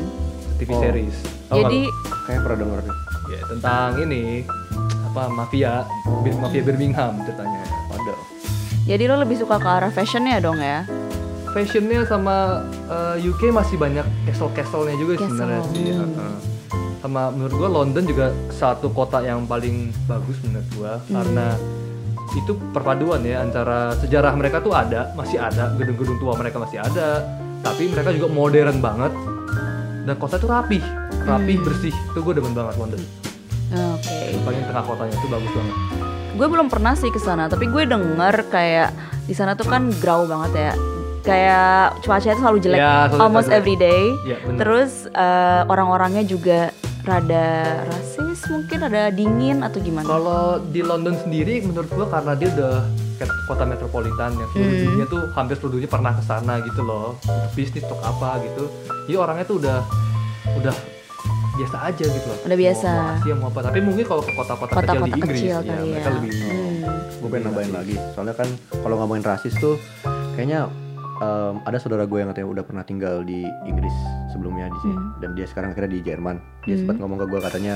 TV 0.56 0.70
Oh. 0.70 0.80
series. 0.80 1.16
Nggak 1.48 1.60
Jadi? 1.60 1.82
Kayak 2.24 2.40
pernah 2.42 2.58
denger 2.60 2.80
nih. 2.82 2.98
ya 3.26 3.40
tentang 3.48 3.90
ini 4.00 4.24
apa 5.08 5.24
mafia 5.28 5.74
mafia 6.36 6.62
Birmingham 6.62 7.18
ceritanya. 7.24 7.62
Ada. 7.90 8.14
jadi 8.84 9.04
lo 9.08 9.16
lebih 9.18 9.38
suka 9.38 9.58
ke 9.58 9.66
arah 9.66 9.90
fashionnya 9.90 10.38
dong 10.38 10.60
ya? 10.60 10.84
Fashionnya 11.54 12.02
sama 12.04 12.66
eh, 12.88 13.24
UK 13.24 13.50
masih 13.50 13.78
banyak 13.78 14.04
castle-castle-nya 14.26 14.96
juga 14.96 15.14
Castle. 15.16 15.30
sebenarnya 15.30 15.62
sih. 15.70 15.86
Heeh. 15.94 16.36
Sama 17.00 17.30
menurut 17.30 17.54
gua 17.54 17.70
London 17.74 18.04
juga 18.04 18.26
satu 18.50 18.90
kota 18.90 19.20
yang 19.20 19.44
paling 19.44 19.92
bagus 20.04 20.40
menurut 20.42 20.68
gua 20.74 20.94
Hmm. 21.00 21.14
karena 21.14 21.48
itu 22.34 22.52
perpaduan 22.74 23.22
ya 23.22 23.40
antara 23.40 23.94
sejarah 23.96 24.34
mereka 24.34 24.58
tuh 24.58 24.74
ada, 24.74 25.14
masih 25.14 25.38
ada, 25.38 25.70
gedung-gedung 25.76 26.18
tua 26.18 26.34
mereka 26.34 26.58
masih 26.58 26.82
ada, 26.82 27.22
tapi 27.62 27.86
mereka 27.86 28.10
juga 28.10 28.26
modern 28.28 28.82
banget 28.82 29.14
dan 30.04 30.16
kota 30.18 30.36
itu 30.36 30.48
rapi, 30.48 30.80
rapi 31.22 31.54
Hmm. 31.54 31.64
bersih. 31.64 31.94
Itu 31.94 32.20
gue 32.20 32.34
demen 32.34 32.52
banget 32.52 32.76
London. 32.76 33.02
Oke. 33.94 34.18
Paling 34.40 34.64
tengah 34.64 34.84
kotanya 34.84 35.14
itu 35.14 35.28
bagus 35.28 35.52
banget. 35.52 35.76
Gue 36.34 36.48
belum 36.48 36.68
pernah 36.68 36.94
sih 36.94 37.08
ke 37.08 37.20
sana, 37.20 37.46
tapi 37.46 37.66
gue 37.66 37.84
denger 37.86 38.36
kayak 38.48 38.90
di 39.24 39.34
sana 39.34 39.54
tuh 39.54 39.68
kan 39.68 39.94
grau 39.94 40.26
banget 40.26 40.52
ya. 40.56 40.74
Kayak 41.24 41.74
cuacanya 42.00 42.34
tuh 42.34 42.44
selalu 42.44 42.60
jelek, 42.60 42.78
Ya, 42.78 42.94
selalu 43.06 43.22
almost 43.22 43.48
jelek. 43.48 43.58
every 43.58 43.76
day. 43.78 44.04
Ya, 44.24 44.38
bener. 44.40 44.58
Terus 44.60 44.92
eh, 45.08 45.62
orang-orangnya 45.66 46.24
juga 46.24 46.60
rada 47.02 47.48
rasis, 47.86 48.44
mungkin 48.46 48.80
ada 48.82 49.08
dingin 49.10 49.60
atau 49.60 49.80
gimana? 49.80 50.04
Kalau 50.06 50.44
di 50.62 50.80
London 50.82 51.16
sendiri 51.18 51.60
menurut 51.62 51.88
gua 51.90 52.08
karena 52.10 52.32
dia 52.34 52.48
udah 52.50 52.76
kota 53.46 53.64
metropolitan 53.64 54.32
yang 54.34 54.50
seluruh 54.50 54.68
Hmm. 54.70 54.84
dunia 54.86 55.06
tuh 55.08 55.22
hampir 55.32 55.56
seluruh 55.56 55.74
dunia 55.74 55.88
pernah 55.90 56.12
ke 56.12 56.22
sana 56.22 56.60
gitu 56.60 56.82
loh 56.82 57.16
untuk 57.24 57.52
bisnis 57.54 57.80
untuk 57.82 58.00
apa 58.02 58.36
gitu 58.42 58.68
jadi 59.06 59.16
orangnya 59.18 59.46
tuh 59.46 59.58
udah 59.58 59.80
udah 60.54 60.76
biasa 61.54 61.78
aja 61.86 62.04
gitu 62.04 62.26
loh 62.26 62.40
Udah 62.42 62.58
biasa. 62.58 62.90
mau, 62.90 63.00
mau 63.00 63.16
Asia 63.16 63.34
mau 63.34 63.48
apa 63.48 63.60
tapi 63.64 63.80
mungkin 63.80 64.04
kalau 64.04 64.22
ke 64.22 64.32
kota-kota 64.34 64.72
kecil 64.74 64.76
di 64.76 64.84
Kota-kota 64.84 65.16
Inggris 65.16 65.40
kecil 65.40 65.48
ya 65.48 65.60
kali 65.62 65.88
mereka 65.90 66.04
ya. 66.04 66.14
lebih 66.14 66.32
Hmm. 66.34 66.76
Gue 67.16 67.30
pengen 67.30 67.44
nambahin 67.46 67.72
lagi. 67.72 67.96
Soalnya 68.12 68.36
kan 68.36 68.48
kalau 68.74 68.96
ngomongin 68.98 69.24
rasis 69.24 69.54
tuh 69.56 69.76
kayaknya 70.34 70.68
em, 71.24 71.56
ada 71.64 71.78
saudara 71.78 72.04
gue 72.04 72.18
yang 72.18 72.30
katanya 72.30 72.48
udah 72.50 72.64
pernah 72.64 72.84
tinggal 72.84 73.22
di 73.22 73.42
Inggris 73.64 73.96
sebelumnya 74.30 74.68
di 74.68 74.80
sini 74.82 74.94
Hmm. 74.94 75.10
dan 75.18 75.30
dia 75.34 75.46
sekarang 75.46 75.72
akhirnya 75.72 75.92
di 75.92 76.02
Jerman. 76.02 76.36
Dia 76.62 76.76
sempat 76.78 76.96
ngomong 76.98 77.18
ke 77.18 77.28
gue 77.28 77.40
katanya 77.42 77.76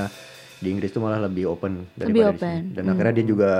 di 0.58 0.68
Inggris 0.68 0.90
tuh 0.90 1.00
malah 1.00 1.20
lebih 1.20 1.48
open 1.48 1.86
daripada 1.92 2.08
Lebih 2.08 2.22
di 2.22 2.30
open. 2.34 2.56
sini. 2.60 2.74
Dan 2.74 2.84
akhirnya 2.88 3.14
dia 3.14 3.26
juga 3.26 3.50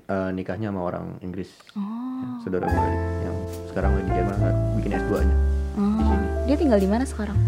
eh, 0.00 0.30
nikahnya 0.30 0.68
sama 0.68 0.80
orang 0.84 1.04
Inggris. 1.20 1.50
Oh. 1.72 2.38
Saudara 2.40 2.64
gue 2.64 2.88
yang 3.20 3.36
sekarang 3.66 3.90
lagi 3.92 4.04
di 4.04 4.12
Jerman 4.12 4.36
bikin 4.76 4.92
S2-nya. 4.94 5.36
Oh. 5.74 6.18
Dia 6.44 6.56
tinggal 6.56 6.78
di 6.78 6.86
mana 6.86 7.02
sekarang? 7.02 7.38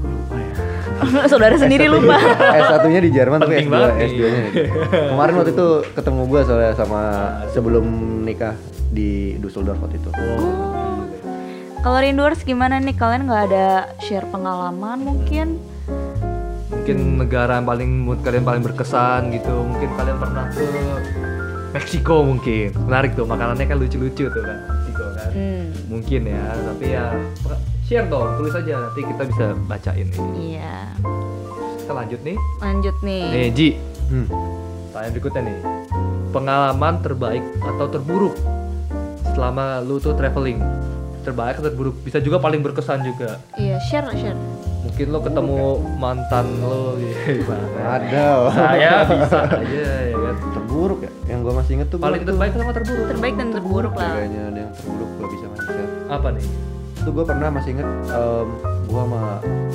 Lupa 0.00 0.36
ya. 0.36 0.54
Saudara 1.32 1.54
sendiri 1.54 1.86
lupa. 1.86 2.16
S1-nya 2.64 3.00
di 3.00 3.10
Jerman 3.10 3.38
tapi 3.38 3.54
Penting 3.54 3.68
S2 3.68 3.74
banget 3.74 3.92
nih. 3.94 4.08
S2-nya. 4.08 4.42
Kemarin 5.12 5.34
waktu 5.36 5.52
itu 5.52 5.68
ketemu 5.92 6.20
gue 6.26 6.40
soalnya 6.42 6.72
sama 6.74 7.00
sebelum 7.48 7.84
nikah 8.22 8.54
di 8.88 9.10
Dusseldorf 9.38 9.78
waktu 9.78 9.96
itu. 9.96 10.10
Oh. 10.10 10.97
Kalau 11.88 12.04
Rinduers 12.04 12.44
gimana 12.44 12.76
nih? 12.76 12.92
Kalian 12.92 13.24
nggak 13.24 13.48
ada 13.48 13.88
share 13.96 14.28
pengalaman 14.28 15.00
mungkin? 15.00 15.56
mungkin 16.68 17.16
negara 17.16 17.56
yang 17.56 17.64
paling 17.64 18.04
menurut 18.04 18.20
kalian 18.20 18.44
paling 18.44 18.60
berkesan 18.60 19.32
gitu 19.32 19.64
mungkin 19.64 19.88
kalian 19.96 20.20
pernah 20.20 20.52
ke 20.52 20.68
Meksiko 21.72 22.28
mungkin 22.28 22.76
menarik 22.84 23.12
tuh 23.12 23.24
makanannya 23.24 23.64
kan 23.64 23.76
lucu-lucu 23.76 24.28
tuh 24.28 24.42
kan 24.44 24.68
Meksiko 24.68 25.04
kan 25.16 25.30
Hmm. 25.32 25.68
mungkin 25.88 26.28
ya 26.28 26.44
tapi 26.60 26.92
ya 26.92 27.08
share 27.82 28.04
dong 28.04 28.36
tulis 28.36 28.52
aja 28.52 28.84
nanti 28.84 29.00
kita 29.00 29.22
bisa 29.24 29.46
bacain 29.64 30.08
nih 30.08 30.20
Iya. 30.56 30.76
kita 31.78 31.92
lanjut 31.94 32.20
nih 32.20 32.36
Lanjut 32.60 32.96
nih. 33.00 33.24
nih 33.26 33.48
Ji 33.48 33.68
Hmm. 34.08 34.28
Tanya 34.90 35.08
berikutnya 35.08 35.40
nih. 35.42 35.58
Pengalaman 36.30 37.00
terbaik 37.00 37.44
atau 37.58 37.86
terburuk 37.86 38.36
selama 39.30 39.80
lu 39.80 39.96
tuh 39.96 40.12
traveling? 40.12 40.60
Terbaik 41.28 41.60
atau 41.60 41.68
terburuk? 41.68 41.96
Bisa 42.00 42.18
juga 42.24 42.40
paling 42.40 42.64
berkesan 42.64 43.04
juga. 43.04 43.36
Iya, 43.60 43.76
share 43.84 44.08
share. 44.16 44.40
Mungkin 44.88 45.06
lo 45.12 45.20
ketemu 45.20 45.58
mantan 46.00 46.46
lo 46.64 46.96
gimana? 46.96 47.66
Ada. 48.00 48.26
Saya 48.48 48.92
bisa 49.04 49.38
aja 49.44 49.88
ya 50.08 50.16
kan. 50.16 50.34
terburuk 50.56 51.04
ya. 51.04 51.12
Yang 51.28 51.40
gue 51.44 51.52
masih 51.52 51.72
inget 51.76 51.88
tuh 51.92 51.98
Paling 52.00 52.24
terbaik 52.24 52.52
sama 52.56 52.72
terburuk? 52.72 53.06
Terbaik 53.12 53.34
dan 53.36 53.48
terburuk 53.52 53.92
lah. 53.92 54.12
Kayaknya 54.16 54.42
ada 54.48 54.58
yang 54.64 54.72
terburuk 54.72 55.10
gak 55.20 55.30
bisa 55.36 55.44
masih 55.52 55.68
share. 55.68 55.92
Apa 56.08 56.28
nih? 56.32 56.46
Itu 56.98 57.10
gue 57.12 57.24
pernah 57.28 57.48
masih 57.52 57.70
inget 57.76 57.88
em, 58.08 58.48
gua 58.88 59.02
sama 59.04 59.22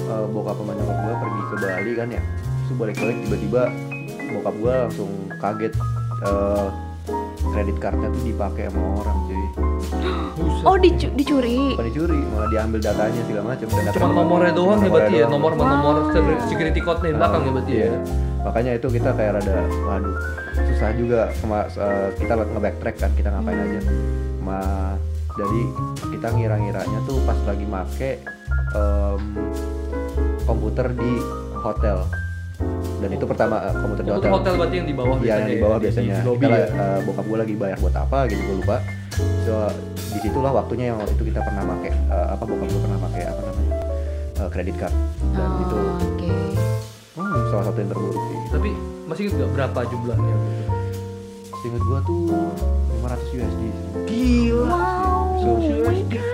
eh, 0.10 0.26
bokap 0.34 0.56
sama 0.58 0.72
nyokap 0.74 0.98
gue 0.98 1.14
pergi 1.22 1.42
ke 1.46 1.56
Bali 1.62 1.92
kan 1.94 2.08
ya. 2.10 2.22
Terus 2.66 2.76
balik-balik 2.82 3.18
tiba-tiba 3.30 3.62
bokap 4.34 4.56
gue 4.58 4.74
langsung 4.90 5.12
kaget 5.38 5.74
eh, 6.26 6.68
kredit 7.52 7.78
cardnya 7.78 8.08
tuh 8.10 8.24
dipakai 8.24 8.72
sama 8.72 9.04
orang 9.04 9.18
cuy. 9.28 9.44
Oh, 10.64 10.80
dicu- 10.80 11.12
dicuri. 11.14 11.76
Bukan 11.76 11.86
dicuri, 11.92 12.20
malah 12.32 12.50
diambil 12.50 12.80
datanya 12.80 13.22
segala 13.28 13.46
macam. 13.54 13.68
Dan 13.68 13.92
Cuma 13.92 14.08
nomornya 14.10 14.52
doang 14.56 14.80
ya 14.80 14.90
berarti 14.90 15.14
ya, 15.14 15.26
doang. 15.28 15.32
nomor 15.36 15.52
nomor 15.54 15.96
security 16.48 16.80
code 16.80 17.04
nih 17.04 17.12
di 17.12 17.18
belakang 17.20 17.42
ya 17.44 17.52
berarti 17.52 17.74
ya. 17.74 17.84
Iya. 17.84 17.98
Makanya 18.44 18.72
itu 18.76 18.88
kita 18.90 19.10
kayak 19.14 19.32
rada 19.40 19.56
waduh 19.88 20.16
susah 20.54 20.90
juga 20.96 21.20
sama 21.40 21.68
eh, 21.68 22.10
kita 22.18 22.34
nge-backtrack 22.36 22.96
kan 22.98 23.12
kita 23.14 23.30
ngapain 23.32 23.60
aja. 23.60 23.80
Ma 24.44 24.60
jadi 25.34 25.60
kita 26.14 26.28
ngira-ngiranya 26.30 27.00
tuh 27.04 27.18
pas 27.26 27.38
lagi 27.44 27.66
make 27.66 28.12
em, 28.74 29.22
komputer 30.44 30.94
di 30.94 31.12
hotel. 31.58 32.04
Dan 33.04 33.10
itu 33.12 33.26
pertama 33.26 33.56
eh, 33.62 33.74
komputer 33.76 34.02
di 34.02 34.08
Itu 34.08 34.16
hotel. 34.16 34.32
hotel 34.32 34.54
berarti 34.56 34.76
yang 34.76 34.88
di 34.88 34.96
bawah 34.96 35.12
Iya 35.12 35.20
biasanya 35.20 35.36
yang 35.36 35.44
di 35.46 35.54
ya, 35.54 35.62
bawah 35.62 35.78
biasanya. 35.78 36.16
Di, 36.16 36.24
lobby 36.24 36.46
kita, 36.46 36.56
ya. 36.56 36.68
eh, 36.72 37.00
bokap 37.04 37.26
gue 37.26 37.38
lagi 37.38 37.54
bayar 37.54 37.78
buat 37.78 37.96
apa 37.98 38.18
gitu 38.28 38.42
gue 38.42 38.56
lupa. 38.58 38.78
So 39.44 39.54
di 40.08 40.20
situlah 40.22 40.52
waktunya 40.54 40.86
yang 40.88 40.98
waktu 40.98 41.14
itu 41.14 41.24
kita 41.28 41.40
pernah 41.42 41.64
make 41.68 41.92
eh, 41.92 42.28
apa 42.30 42.44
bokap 42.44 42.66
gue 42.66 42.82
pernah 42.82 43.00
make 43.02 43.22
apa 43.22 43.42
namanya 43.44 43.76
eh, 44.38 44.50
credit 44.50 44.76
card 44.78 44.96
dan 45.32 45.46
Oh, 45.46 45.62
itu 45.62 45.78
Oke. 46.06 46.32
hmm, 47.14 47.42
salah 47.50 47.66
satu 47.66 47.78
yang 47.78 47.90
terburuk 47.90 48.16
sih. 48.24 48.40
Tapi 48.50 48.70
masih 49.04 49.22
inget 49.26 49.36
gak 49.38 49.52
berapa 49.52 49.80
jumlahnya? 49.86 50.36
Seinget 51.56 51.82
gua 51.82 52.00
tuh 52.02 52.28
500 53.00 53.36
USD. 53.36 53.62
Gila. 54.06 54.88
So, 55.36 55.50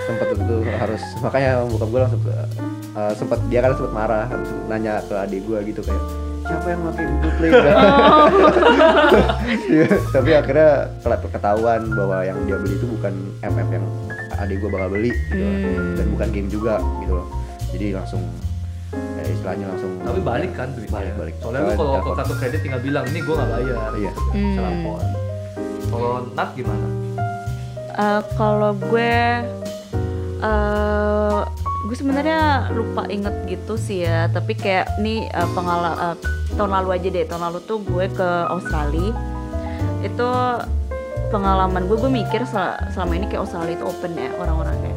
sempat 0.06 0.28
itu 0.32 0.56
harus 0.70 1.02
makanya 1.18 1.50
bokap 1.66 1.88
gua 1.88 2.00
langsung 2.04 2.22
uh, 2.22 3.12
sempat 3.12 3.38
dia 3.46 3.58
kan 3.58 3.74
sempat 3.74 3.92
marah 3.92 4.26
nanya 4.66 5.02
ke 5.02 5.14
adik 5.16 5.42
gua 5.44 5.62
gitu 5.62 5.82
kayak 5.82 6.02
siapa 6.40 6.66
yang 6.68 6.80
pakai 6.88 7.04
Google 7.06 7.32
Play 7.36 7.50
Iya, 9.70 9.86
tapi 10.10 10.30
akhirnya 10.34 10.70
ketahuan 11.30 11.80
bahwa 11.92 12.18
yang 12.22 12.38
dia 12.46 12.56
beli 12.58 12.74
itu 12.76 12.86
bukan 12.88 13.12
FF 13.40 13.68
yang 13.70 13.86
adik 14.40 14.56
gua 14.58 14.70
bakal 14.72 14.88
beli 14.94 15.12
gitu. 15.28 15.44
Hmm. 15.44 15.94
dan 16.00 16.06
bukan 16.16 16.28
game 16.32 16.48
juga 16.48 16.74
gitu 17.04 17.12
loh 17.12 17.26
jadi 17.70 17.86
langsung 17.94 18.22
ya 18.90 19.22
istilahnya 19.30 19.66
langsung 19.70 19.92
Tapi 20.02 20.20
balik 20.20 20.52
kan 20.58 20.68
duitnya. 20.74 20.90
Balik, 20.98 21.14
balik. 21.14 21.34
Soalnya 21.38 21.60
lu 21.62 21.72
kalau 21.78 22.02
ke 22.02 22.10
kartu 22.18 22.34
kredit 22.42 22.60
tinggal 22.66 22.82
bilang 22.82 23.04
ini 23.06 23.22
gue 23.22 23.34
nggak 23.38 23.50
bayar. 23.54 23.90
Iya. 23.94 24.12
Hmm. 24.34 24.82
Kalau 25.90 26.12
Nat 26.34 26.50
gimana? 26.58 26.86
Eh, 27.94 28.20
kalau 28.34 28.72
gue 28.74 29.14
eh 30.40 31.40
gue 31.80 31.96
sebenarnya 31.96 32.68
lupa 32.76 33.08
inget 33.08 33.32
gitu 33.48 33.80
sih 33.80 34.04
ya 34.04 34.28
tapi 34.28 34.52
kayak 34.52 35.00
nih 35.00 35.24
pengalaman 35.56 36.12
tahun 36.54 36.70
lalu 36.76 36.88
aja 36.98 37.08
deh 37.08 37.24
tahun 37.24 37.42
lalu 37.50 37.58
tuh 37.64 37.78
gue 37.80 38.04
ke 38.12 38.28
Australia. 38.50 39.14
Itu 40.04 40.28
pengalaman 41.30 41.86
gue 41.86 41.96
gue 41.96 42.10
mikir 42.10 42.42
sel- 42.44 42.76
selama 42.92 43.16
ini 43.16 43.26
kayak 43.30 43.46
Australia 43.46 43.74
itu 43.78 43.86
open 43.86 44.12
ya 44.18 44.30
orang-orangnya. 44.36 44.94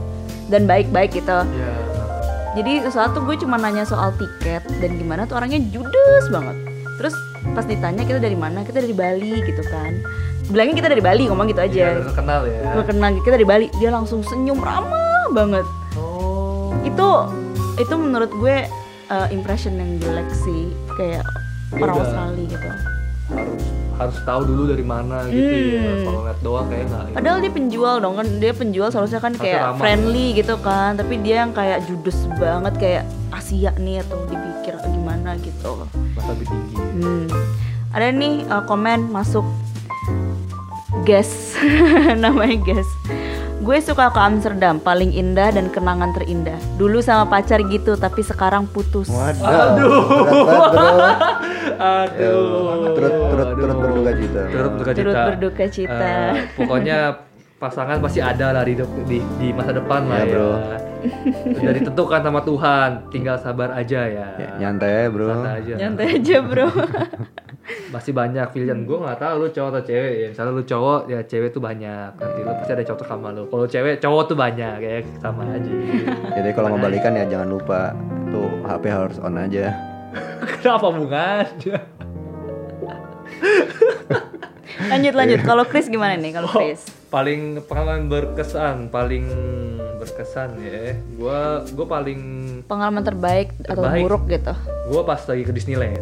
Dan 0.50 0.68
baik-baik 0.68 1.16
gitu. 1.16 1.40
Ya. 1.56 1.72
jadi 2.54 2.86
sesuatu 2.86 3.26
gue 3.26 3.34
cuma 3.42 3.58
nanya 3.58 3.82
soal 3.82 4.14
tiket 4.14 4.62
dan 4.78 5.02
gimana 5.02 5.26
tuh 5.26 5.42
orangnya 5.42 5.58
judes 5.74 6.26
banget. 6.30 6.54
Terus 7.02 7.16
pas 7.58 7.66
ditanya 7.66 8.06
kita 8.06 8.22
dari 8.22 8.38
mana 8.38 8.62
kita 8.62 8.78
dari 8.78 8.94
Bali 8.94 9.42
gitu 9.42 9.64
kan. 9.72 10.04
Bilangnya 10.52 10.84
kita 10.84 10.90
dari 10.92 11.02
Bali 11.02 11.24
ngomong 11.32 11.50
gitu 11.50 11.62
aja. 11.64 11.98
Iya, 11.98 12.06
terkenal 12.06 12.46
ya. 12.46 12.84
kenal 12.86 13.10
kita 13.24 13.36
dari 13.40 13.48
Bali. 13.48 13.66
Dia 13.82 13.90
langsung 13.90 14.22
senyum 14.22 14.62
ramah 14.62 15.32
banget. 15.34 15.66
Itu 16.82 17.10
itu 17.78 17.94
menurut 17.94 18.32
gue 18.34 18.58
uh, 19.10 19.28
impression 19.30 19.78
yang 19.78 19.98
jelek 20.02 20.30
sih 20.34 20.70
kayak 20.98 21.26
Dia 21.74 21.82
orang 21.82 21.96
Australia 22.02 22.44
gitu 22.50 22.68
Harus 23.34 23.64
harus 23.94 24.18
tahu 24.26 24.42
dulu 24.50 24.74
dari 24.74 24.82
mana 24.82 25.30
gitu 25.30 25.38
ya. 25.38 25.80
Hmm. 25.80 26.02
Kalau 26.02 26.22
lihat 26.26 26.40
doang 26.42 26.66
kayak 26.66 26.86
nggak. 26.90 27.14
padahal 27.14 27.38
dia 27.46 27.52
penjual 27.54 27.96
dong 28.02 28.16
kan 28.18 28.28
dia 28.42 28.52
penjual 28.52 28.90
seharusnya 28.90 29.22
kan 29.22 29.38
Harusnya 29.38 29.46
kayak 29.54 29.62
ramah. 29.64 29.80
friendly 29.80 30.28
gitu 30.34 30.56
kan 30.60 30.92
tapi 30.98 31.14
dia 31.22 31.46
yang 31.46 31.54
kayak 31.54 31.86
judes 31.86 32.18
banget 32.42 32.74
kayak 32.82 33.04
Asia 33.30 33.72
nih 33.78 34.02
atau 34.02 34.18
dipikir 34.26 34.76
gimana 34.82 35.38
gitu 35.40 35.70
masa 36.18 36.30
lebih 36.34 36.48
tinggi. 36.50 36.76
Hmm. 36.78 37.26
Ada 37.94 38.10
nih 38.10 38.36
uh, 38.50 38.64
komen 38.66 39.14
masuk 39.14 39.46
Guess 41.06 41.54
namanya 42.24 42.58
Guess 42.66 42.90
Gue 43.64 43.80
suka 43.80 44.12
ke 44.12 44.20
Amsterdam, 44.20 44.76
paling 44.76 45.16
indah 45.16 45.48
dan 45.56 45.72
kenangan 45.72 46.12
terindah 46.12 46.60
Dulu 46.76 47.00
sama 47.00 47.24
pacar 47.32 47.64
gitu, 47.64 47.96
tapi 47.96 48.20
sekarang 48.20 48.68
putus 48.68 49.08
Waduh, 49.08 49.40
berat. 49.40 51.20
Aduh. 51.80 52.92
Turut 52.92 53.14
turut 53.16 53.48
Aduh. 53.48 53.62
turut 53.64 53.78
berduka 53.80 54.12
cita. 54.20 54.42
Turut 54.52 54.72
berduka 54.76 54.92
cita. 54.92 55.00
Turut 55.00 55.16
berduka 55.16 55.66
cita. 55.72 56.12
Eh, 56.12 56.32
pokoknya 56.60 56.98
pasangan 57.64 57.98
pasti 58.04 58.20
ada 58.20 58.52
lah 58.52 58.68
di, 58.68 58.76
di, 59.08 59.18
di 59.40 59.48
masa 59.56 59.72
depan 59.72 60.04
lah 60.12 60.20
Ya, 60.20 60.26
ya. 60.28 60.32
bro. 60.36 60.50
Sudah 61.56 61.74
ditentukan 61.76 62.20
sama 62.20 62.40
Tuhan, 62.44 62.90
tinggal 63.08 63.36
sabar 63.40 63.72
aja 63.72 64.02
ya. 64.04 64.28
Ya, 64.36 64.50
nyantai 64.60 64.92
ya 64.92 65.04
bro. 65.08 65.28
Santai 65.32 65.54
aja. 65.64 65.74
Nyantai 65.80 66.08
aja 66.20 66.36
bro 66.44 66.68
Masih 67.96 68.12
banyak 68.12 68.44
pilihan. 68.52 68.84
Gue 68.84 69.00
nggak 69.00 69.24
tahu 69.24 69.36
lu 69.40 69.48
cowok 69.48 69.70
atau 69.72 69.84
cewek 69.88 70.14
ya. 70.20 70.28
Misalnya 70.36 70.52
lu 70.52 70.64
cowok, 70.68 71.00
ya 71.08 71.20
cewek 71.24 71.50
tuh 71.56 71.62
banyak. 71.64 72.10
Nanti 72.20 72.40
lu 72.44 72.52
pasti 72.60 72.72
ada 72.76 72.84
cocok 72.84 73.08
sama 73.08 73.28
lu. 73.32 73.44
Kalau 73.48 73.66
cewek, 73.72 73.94
cowok 74.04 74.22
tuh 74.28 74.36
banyak 74.36 74.76
ya 74.84 74.94
sama 75.24 75.48
aja. 75.48 75.72
Jadi 76.36 76.50
kalau 76.52 76.68
mau 76.76 76.80
balikan 76.84 77.16
ya 77.16 77.24
jangan 77.24 77.48
lupa 77.48 77.96
tuh 78.28 78.52
HP 78.68 78.84
harus 78.92 79.16
on 79.24 79.40
aja. 79.40 79.72
Kenapa 80.60 80.92
hubungannya? 80.92 81.78
Lanjut 84.84 85.14
lanjut, 85.16 85.40
kalau 85.42 85.64
Chris 85.64 85.88
gimana 85.88 86.20
nih 86.20 86.36
kalau 86.36 86.52
Chris? 86.52 87.03
Paling 87.14 87.62
pengalaman 87.70 88.10
berkesan 88.10 88.90
paling 88.90 89.30
berkesan 90.02 90.58
ya. 90.58 90.98
Gua 91.14 91.62
gua 91.78 91.86
paling 91.86 92.22
Pengalaman 92.66 93.06
terbaik, 93.06 93.54
atau 93.62 93.86
Terbaik. 93.86 94.02
buruk 94.02 94.24
gitu? 94.26 94.54
Gua 94.90 95.06
pas 95.06 95.22
lagi 95.22 95.46
ke 95.46 95.54
Disneyland. 95.54 96.02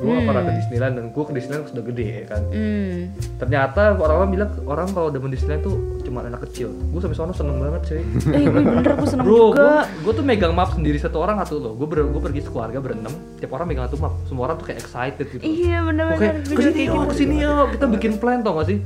Gua 0.00 0.16
nggak 0.16 0.26
pernah 0.26 0.42
ke 0.42 0.52
Disneyland 0.58 0.94
dan 0.98 1.04
gua 1.14 1.24
ke 1.28 1.32
Disneyland 1.38 1.70
sudah 1.70 1.84
gede 1.86 2.06
ya 2.08 2.24
kan? 2.26 2.42
Hmm, 2.50 3.14
ternyata 3.38 3.94
orang-orang 3.94 4.30
bilang 4.32 4.50
orang 4.66 4.88
kalau 4.90 5.06
udah 5.12 5.20
main 5.22 5.30
Disneyland 5.30 5.62
tuh 5.62 5.76
cuma 6.02 6.26
anak 6.26 6.42
kecil. 6.50 6.74
Gua 6.90 6.98
sampai 6.98 7.14
sono 7.14 7.30
seneng 7.30 7.56
banget 7.62 7.82
cuy. 7.86 8.02
Eh 8.34 8.42
gue 8.42 8.52
bener 8.58 8.92
gue 8.96 9.08
seneng 9.08 9.26
bro 9.30 9.54
juga. 9.54 9.86
gua 10.02 10.12
tuh 10.18 10.24
megang 10.26 10.50
map 10.50 10.74
sendiri 10.74 10.98
satu 10.98 11.22
orang 11.22 11.38
satu 11.40 11.62
loh 11.62 11.72
gua, 11.78 11.86
ber, 11.86 12.10
gua 12.10 12.22
pergi 12.26 12.42
sekeluarga 12.42 12.82
berenam 12.82 13.12
tiap 13.38 13.54
orang 13.54 13.70
megang 13.70 13.86
satu 13.86 14.02
map. 14.02 14.18
Semua 14.26 14.50
orang 14.50 14.56
tuh 14.58 14.66
kayak 14.66 14.82
excited 14.82 15.26
gitu. 15.30 15.42
Iya 15.46 15.86
bener-bener. 15.86 16.42
Gue 16.42 16.58
ke 16.58 16.62
sini 16.66 16.80
yuk, 16.90 16.94
gitu. 16.98 17.06
ke 17.06 17.14
sini 17.14 17.34
yuk. 17.38 17.66
Kita 17.78 17.86
bikin 17.86 18.12
plan 18.18 18.42
tau 18.42 18.58
gak 18.58 18.66
sih? 18.66 18.78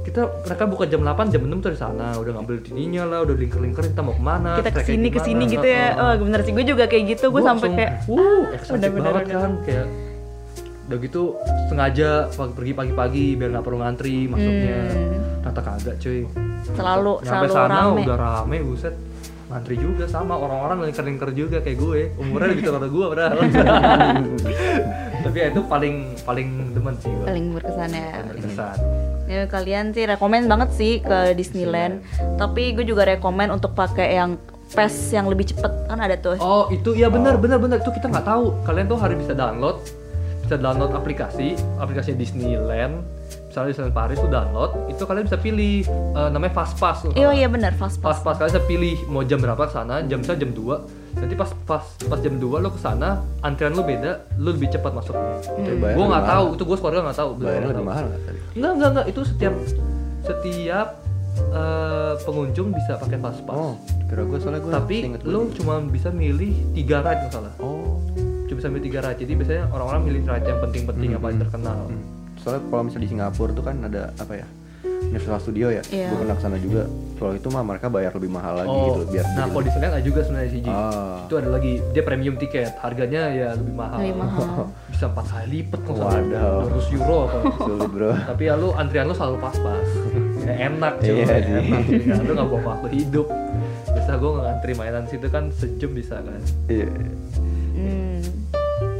Kita 0.00 0.22
mereka 0.48 0.64
buka 0.64 0.84
jam 0.88 1.04
8, 1.04 1.28
jam 1.28 1.42
6 1.44 1.60
tuh 1.60 1.70
di 1.72 1.78
sana. 1.78 2.16
Udah 2.16 2.32
ngambil 2.40 2.56
ininya 2.72 3.04
lah, 3.04 3.18
udah 3.28 3.36
lingker-lingkerin 3.36 3.92
kita 3.92 4.02
mau 4.02 4.16
ke 4.16 4.22
mana. 4.24 4.50
Kita 4.56 4.70
ke 4.72 4.82
sini 4.82 5.08
ke 5.12 5.20
sini 5.20 5.44
gitu 5.44 5.66
ya 5.66 5.86
Oh 5.94 6.12
bener 6.24 6.40
sih, 6.40 6.52
gue 6.56 6.64
juga 6.64 6.84
kayak 6.88 7.04
gitu 7.16 7.28
Gue 7.28 7.42
sampai 7.44 7.68
kayak 7.76 7.90
wuh, 8.08 8.48
excited 8.50 8.80
bener-bener, 8.90 9.04
banget 9.12 9.24
bener. 9.28 9.40
kan 9.40 9.52
kayak 9.68 9.86
udah 10.90 10.98
gitu 10.98 11.22
sengaja 11.70 12.26
pagi 12.34 12.50
pergi 12.50 12.72
pagi-pagi 12.74 13.26
biar 13.38 13.48
nggak 13.54 13.62
perlu 13.62 13.78
ngantri 13.78 14.26
masuknya. 14.26 14.80
Hmm. 14.90 15.14
Ternyata 15.46 15.60
kagak 15.62 15.96
cuy. 16.02 16.20
Selalu, 16.70 17.12
Nyampe 17.22 17.30
selalu 17.30 17.52
sana 17.54 17.78
rame 17.78 18.00
udah 18.02 18.16
rame 18.18 18.56
buset. 18.66 18.94
Ngantri 19.50 19.74
juga 19.78 20.04
sama 20.06 20.34
orang-orang 20.34 20.90
lingker-lingker 20.90 21.30
juga 21.30 21.58
kayak 21.62 21.78
gue. 21.78 22.00
Umurnya 22.18 22.48
lebih 22.50 22.62
tua 22.66 22.78
dari 22.82 22.90
gue 22.90 23.06
padahal. 23.06 23.38
Tapi 25.26 25.36
ya 25.36 25.46
itu 25.52 25.60
paling 25.68 25.94
paling 26.26 26.48
demen 26.74 26.94
sih 26.98 27.10
gue. 27.12 27.26
Paling 27.28 27.46
berkesan 27.54 27.90
ya 27.92 28.06
Paling 28.10 28.28
berkesan. 28.34 28.76
Ya 29.30 29.46
kalian 29.46 29.94
sih 29.94 30.10
rekomen 30.10 30.50
banget 30.50 30.74
sih 30.74 30.98
ke 30.98 31.38
Disneyland. 31.38 32.02
Tapi 32.34 32.74
gue 32.74 32.82
juga 32.82 33.06
rekomen 33.06 33.54
untuk 33.54 33.78
pakai 33.78 34.18
yang 34.18 34.34
PES 34.70 35.14
yang 35.14 35.30
lebih 35.30 35.54
cepet 35.54 35.70
kan 35.86 35.98
ada 35.98 36.18
tuh. 36.18 36.34
Oh 36.38 36.66
itu 36.68 36.94
ya 36.94 37.06
benar 37.06 37.38
benar 37.38 37.62
benar 37.62 37.78
itu 37.78 37.90
kita 37.90 38.10
nggak 38.10 38.26
tahu. 38.26 38.58
Kalian 38.66 38.86
tuh 38.86 38.98
harus 38.98 39.18
bisa 39.18 39.34
download, 39.34 39.82
bisa 40.42 40.58
download 40.58 40.90
aplikasi, 40.90 41.54
aplikasinya 41.78 42.18
Disneyland. 42.18 42.94
misalnya 43.50 43.66
di 43.66 43.74
Disneyland 43.74 43.94
Paris 43.94 44.18
tuh 44.18 44.30
download, 44.30 44.70
itu 44.86 45.02
kalian 45.02 45.26
bisa 45.26 45.38
pilih 45.38 45.82
eh, 45.90 46.28
namanya 46.30 46.54
fast 46.54 46.74
pass. 46.78 47.02
Iya 47.14 47.30
iya 47.34 47.46
benar 47.46 47.74
fast 47.74 47.98
Pas 47.98 48.18
pass. 48.18 48.22
pas 48.22 48.34
kalian 48.38 48.54
bisa 48.54 48.62
pilih 48.62 48.94
mau 49.06 49.22
jam 49.22 49.38
berapa 49.38 49.58
ke 49.66 49.74
sana, 49.74 50.02
jam 50.06 50.22
misalnya 50.22 50.46
jam 50.46 50.50
2. 50.54 50.99
Nanti 51.16 51.34
pas 51.34 51.50
pas 51.66 51.84
pas 52.06 52.18
jam 52.22 52.34
2 52.38 52.46
lo 52.62 52.68
ke 52.70 52.80
sana, 52.80 53.24
antrian 53.42 53.74
lo 53.74 53.82
beda, 53.82 54.30
lo 54.38 54.54
lebih 54.54 54.70
cepat. 54.70 54.92
Tapi 54.94 55.78
bayar 55.80 55.96
Gue 55.98 56.06
nggak 56.06 56.26
tahu, 56.26 56.46
itu 56.54 56.62
gue 56.66 56.76
keluarga 56.78 57.00
nggak 57.10 57.18
tahu. 57.18 57.30
Bayarnya 57.38 57.58
Nggak 57.58 57.72
lebih 57.74 57.86
mahal 57.88 58.04
nggak 58.06 58.72
enggak, 58.74 58.88
enggak. 58.94 59.06
Itu 59.10 59.20
setiap 59.26 59.54
setiap 60.20 60.88
eh, 61.50 62.14
pengunjung 62.22 62.68
bisa 62.70 62.92
pakai 63.00 63.18
fast 63.18 63.40
pass. 63.42 63.56
Oh, 63.56 63.74
kira 64.06 64.22
gue 64.26 64.38
soalnya 64.38 64.60
gue 64.62 64.72
Tapi 64.72 64.96
lo 65.26 65.40
cuma 65.54 65.74
bisa 65.86 66.08
milih 66.14 66.52
tiga 66.76 67.02
ride 67.02 67.20
nggak 67.26 67.34
salah. 67.34 67.52
Oh. 67.58 67.98
Cuma 68.46 68.56
bisa 68.62 68.68
milih 68.70 68.84
tiga 68.86 68.98
ride. 69.02 69.18
Jadi 69.18 69.32
biasanya 69.34 69.64
orang-orang 69.74 70.02
milih 70.06 70.22
ride 70.26 70.46
yang 70.46 70.60
penting-penting 70.62 71.08
yang 71.18 71.22
paling 71.22 71.38
terkenal. 71.38 71.78
Hmm. 71.90 72.02
Soalnya 72.40 72.62
kalau 72.70 72.82
misalnya 72.88 73.04
di 73.04 73.10
Singapura 73.12 73.52
tuh 73.52 73.64
kan 73.66 73.76
ada 73.84 74.02
apa 74.16 74.32
ya? 74.38 74.46
Universal 75.10 75.42
Studio 75.42 75.66
ya. 75.68 75.82
Iya. 75.90 76.08
Gue 76.08 76.18
pernah 76.22 76.36
ke 76.38 76.42
sana 76.42 76.56
juga. 76.56 76.82
Kalau 77.20 77.32
itu 77.34 77.48
mah 77.50 77.60
mereka 77.60 77.86
bayar 77.86 78.16
lebih 78.16 78.30
mahal 78.30 78.54
lagi 78.56 78.72
Oh, 78.72 78.96
gitu 78.96 79.12
biar 79.12 79.24
nah 79.36 79.44
kalau 79.44 79.60
di 79.60 79.68
sana 79.68 79.92
ada 79.92 80.00
juga 80.00 80.20
sebenarnya 80.24 80.50
sih 80.50 80.60
Ji. 80.64 80.70
Ah. 80.72 81.20
Itu 81.28 81.34
ada 81.36 81.48
lagi 81.50 81.72
dia 81.92 82.00
premium 82.00 82.36
tiket, 82.36 82.72
harganya 82.80 83.22
ya 83.28 83.48
lebih 83.52 83.74
mahal. 83.74 83.98
Lebih 84.00 84.16
mahal. 84.16 84.72
Bisa 84.94 85.04
empat 85.06 85.26
kali 85.28 85.46
lipat 85.52 85.80
kalau 85.84 86.00
nggak. 86.00 86.22
200 86.72 86.96
euro 86.96 87.18
apa. 87.20 87.38
sulit 87.60 87.90
bro. 87.92 88.10
Tapi 88.24 88.42
ya 88.42 88.54
lu 88.56 88.68
antrian 88.72 89.04
lu 89.04 89.14
selalu 89.14 89.36
pas-pas. 89.38 89.88
Ya, 90.40 90.72
enak 90.72 90.98
cuy, 90.98 91.20
sih. 91.20 91.28
enak. 91.28 91.84
Ya, 92.00 92.16
lu 92.16 92.32
nggak 92.32 92.48
bawa 92.48 92.62
waktu 92.74 92.88
hidup. 92.96 93.28
Biasa 93.86 94.16
gue 94.16 94.30
ngantri 94.40 94.72
mainan 94.72 95.04
situ 95.04 95.28
kan 95.28 95.52
sejam 95.52 95.92
bisa 95.92 96.16
kan. 96.16 96.40
Iya. 96.64 96.88
Hmm. 97.76 98.18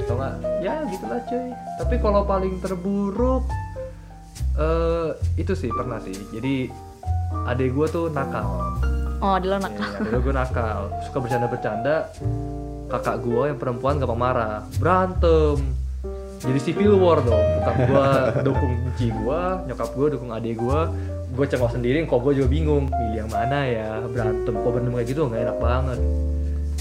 Atau 0.04 0.14
nggak? 0.14 0.34
Ya 0.61 0.84
gitulah 0.84 1.20
cuy. 1.24 1.48
Tapi 1.80 1.94
kalau 1.96 2.22
paling 2.22 2.61
terburuk 2.61 3.48
eh 4.61 5.08
itu 5.40 5.52
sih 5.56 5.72
pernah 5.72 5.96
sih. 6.04 6.14
Jadi 6.30 6.68
adek 7.48 7.72
gue 7.72 7.86
tuh 7.88 8.04
nakal. 8.12 8.46
Oh 9.20 9.36
di 9.36 9.48
lo 9.48 9.56
nakal. 9.61 10.00
Iya, 10.00 10.00
dulu 10.08 10.18
gue 10.28 10.34
nakal, 10.36 10.80
suka 11.08 11.18
bercanda-bercanda. 11.20 11.96
Kakak 12.90 13.16
gue 13.22 13.42
yang 13.54 13.58
perempuan 13.61 14.00
gampang 14.00 14.20
marah, 14.20 14.64
berantem. 14.80 15.61
Jadi 16.40 16.58
civil 16.61 16.96
war 16.96 17.20
dong. 17.20 17.36
Bokap 17.61 17.76
gue 17.84 18.06
dukung 18.48 18.72
benci 18.88 19.06
gue, 19.12 19.40
nyokap 19.68 19.90
gue 19.92 20.06
dukung 20.16 20.30
adik 20.32 20.56
gue. 20.56 20.80
Gue 21.30 21.44
cengok 21.46 21.70
sendiri, 21.76 22.02
kok 22.08 22.20
gue 22.26 22.32
juga 22.42 22.48
bingung 22.48 22.90
milih 22.90 23.24
yang 23.24 23.30
mana 23.30 23.58
ya 23.68 23.90
berantem. 24.08 24.52
Kok 24.56 24.70
berantem 24.72 24.92
kayak 24.96 25.08
gitu 25.08 25.20
nggak 25.28 25.42
enak 25.46 25.58
banget. 25.61 25.98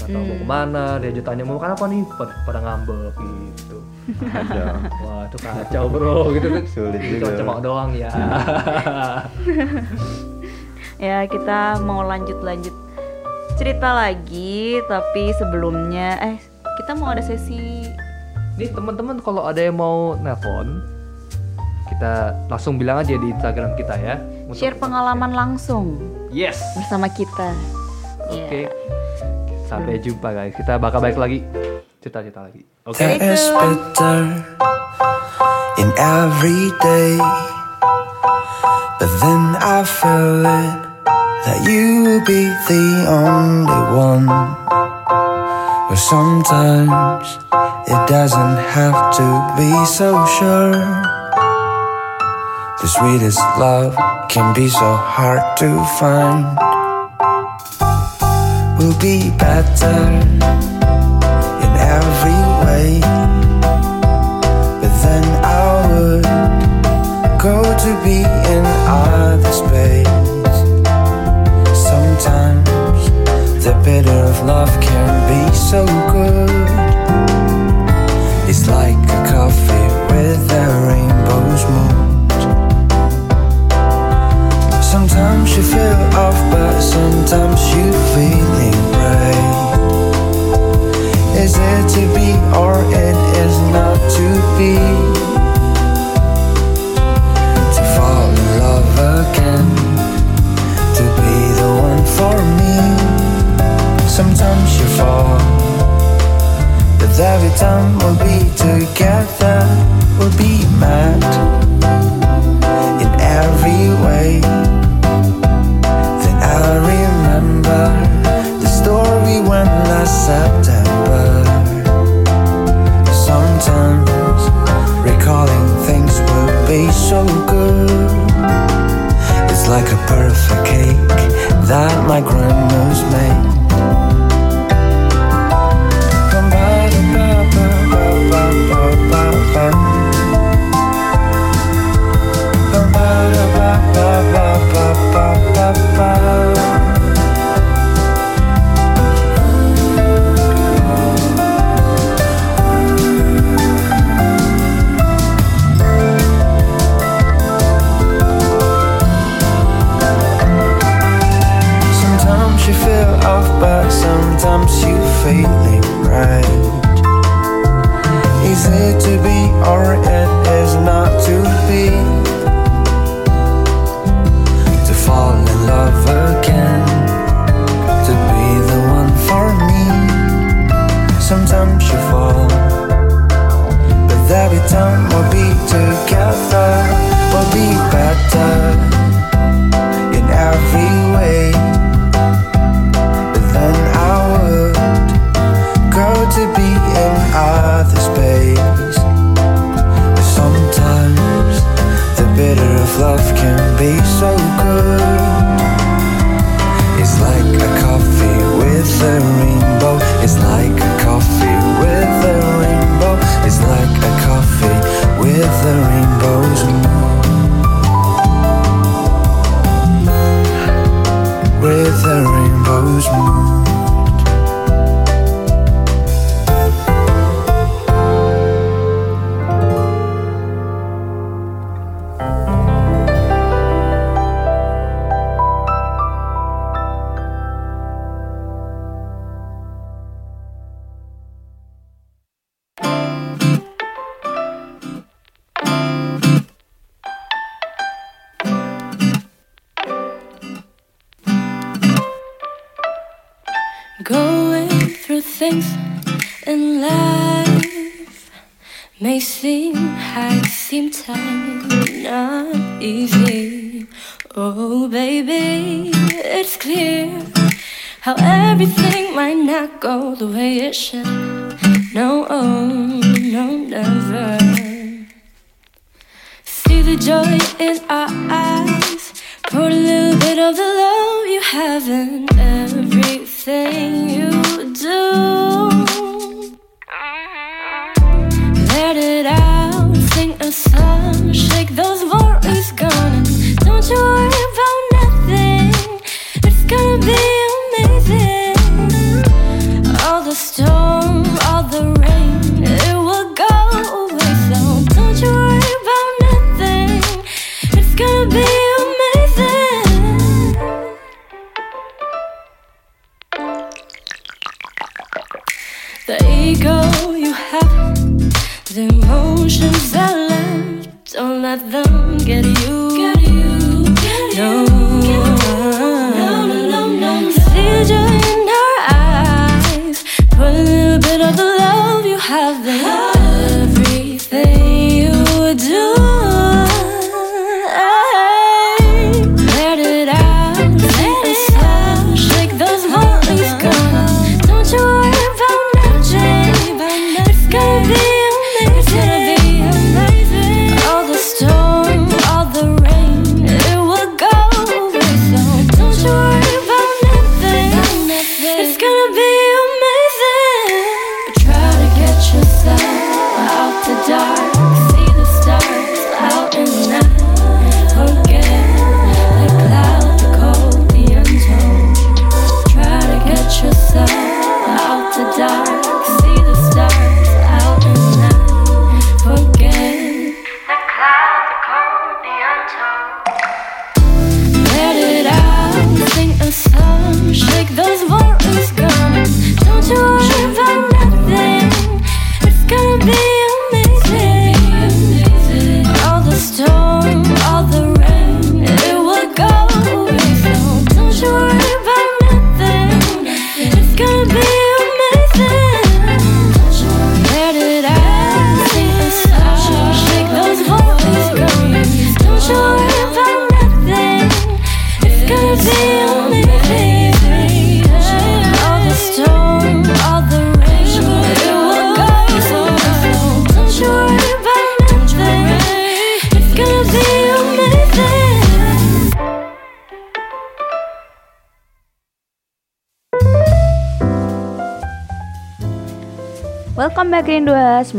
Gak 0.00 0.08
tau 0.08 0.22
mau 0.22 0.34
ke 0.34 0.46
mana, 0.46 0.84
dia 0.96 1.08
aja 1.10 1.22
tanya 1.22 1.42
mau 1.44 1.54
makan 1.54 1.70
apa 1.72 1.84
nih, 1.86 2.02
pada, 2.10 2.32
pada 2.42 2.58
ngambek 2.60 3.14
gitu. 3.20 3.78
Wah 4.98 5.22
itu 5.24 5.36
kacau 5.38 5.84
bro 5.86 6.32
gitu 6.32 6.48
kan. 6.48 6.64
Sulit 6.66 7.00
Cuma 7.00 7.14
juga. 7.20 7.36
cengok 7.36 7.58
doang 7.60 7.90
ya. 7.92 8.10
Ya 11.00 11.24
kita 11.24 11.80
mau 11.80 12.04
lanjut-lanjut 12.04 12.76
cerita 13.56 13.88
lagi, 13.90 14.84
tapi 14.84 15.32
sebelumnya 15.32 16.20
eh 16.20 16.36
kita 16.76 16.92
mau 16.92 17.08
ada 17.08 17.20
sesi 17.20 17.88
Nih 18.56 18.68
teman-teman 18.68 19.16
kalau 19.18 19.48
ada 19.48 19.56
yang 19.56 19.80
mau 19.80 20.12
nelpon, 20.14 20.84
kita 21.88 22.36
langsung 22.46 22.76
bilang 22.76 23.00
aja 23.00 23.16
di 23.16 23.32
Instagram 23.32 23.72
kita 23.72 23.96
ya. 23.96 24.20
Untuk- 24.44 24.60
share 24.60 24.76
pengalaman 24.76 25.32
langsung 25.32 25.96
Yes. 26.28 26.60
bersama 26.76 27.08
kita. 27.08 27.48
Iya. 28.28 28.44
Oke. 28.44 28.60
Sampai 29.70 30.02
jumpa 30.02 30.34
guys. 30.34 30.50
Kita 30.58 30.82
bakal 30.82 30.98
balik 30.98 31.14
lagi. 31.14 31.38
Cerita-cerita 32.02 32.42
lagi. 32.42 32.66
Oke. 32.90 32.98
There 32.98 33.22
is 33.22 33.44
bitter 33.54 34.18
in 35.78 35.94
every 35.94 36.74
day. 36.82 37.14
But 38.98 39.10
then 39.22 39.54
I 39.62 39.86
feel 39.86 40.42
it 40.42 40.74
that 41.46 41.62
you 41.62 42.02
will 42.02 42.24
be 42.26 42.50
the 42.66 42.86
only 43.06 43.82
one. 43.94 44.26
But 45.86 46.02
sometimes 46.02 47.38
it 47.86 48.00
doesn't 48.10 48.58
have 48.74 48.98
to 49.22 49.26
be 49.54 49.70
so 49.86 50.18
sure. 50.34 50.74
The 52.82 52.88
sweetest 52.90 53.38
love 53.54 53.94
can 54.26 54.50
be 54.50 54.66
so 54.66 54.98
hard 54.98 55.46
to 55.62 55.78
find. 55.94 56.69
We'll 58.80 58.98
be 58.98 59.28
better 59.36 60.79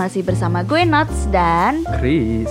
masih 0.02 0.26
bersama 0.26 0.60
gue 0.62 0.82
Nuts 0.82 1.30
dan 1.30 1.86
Chris 1.95 2.49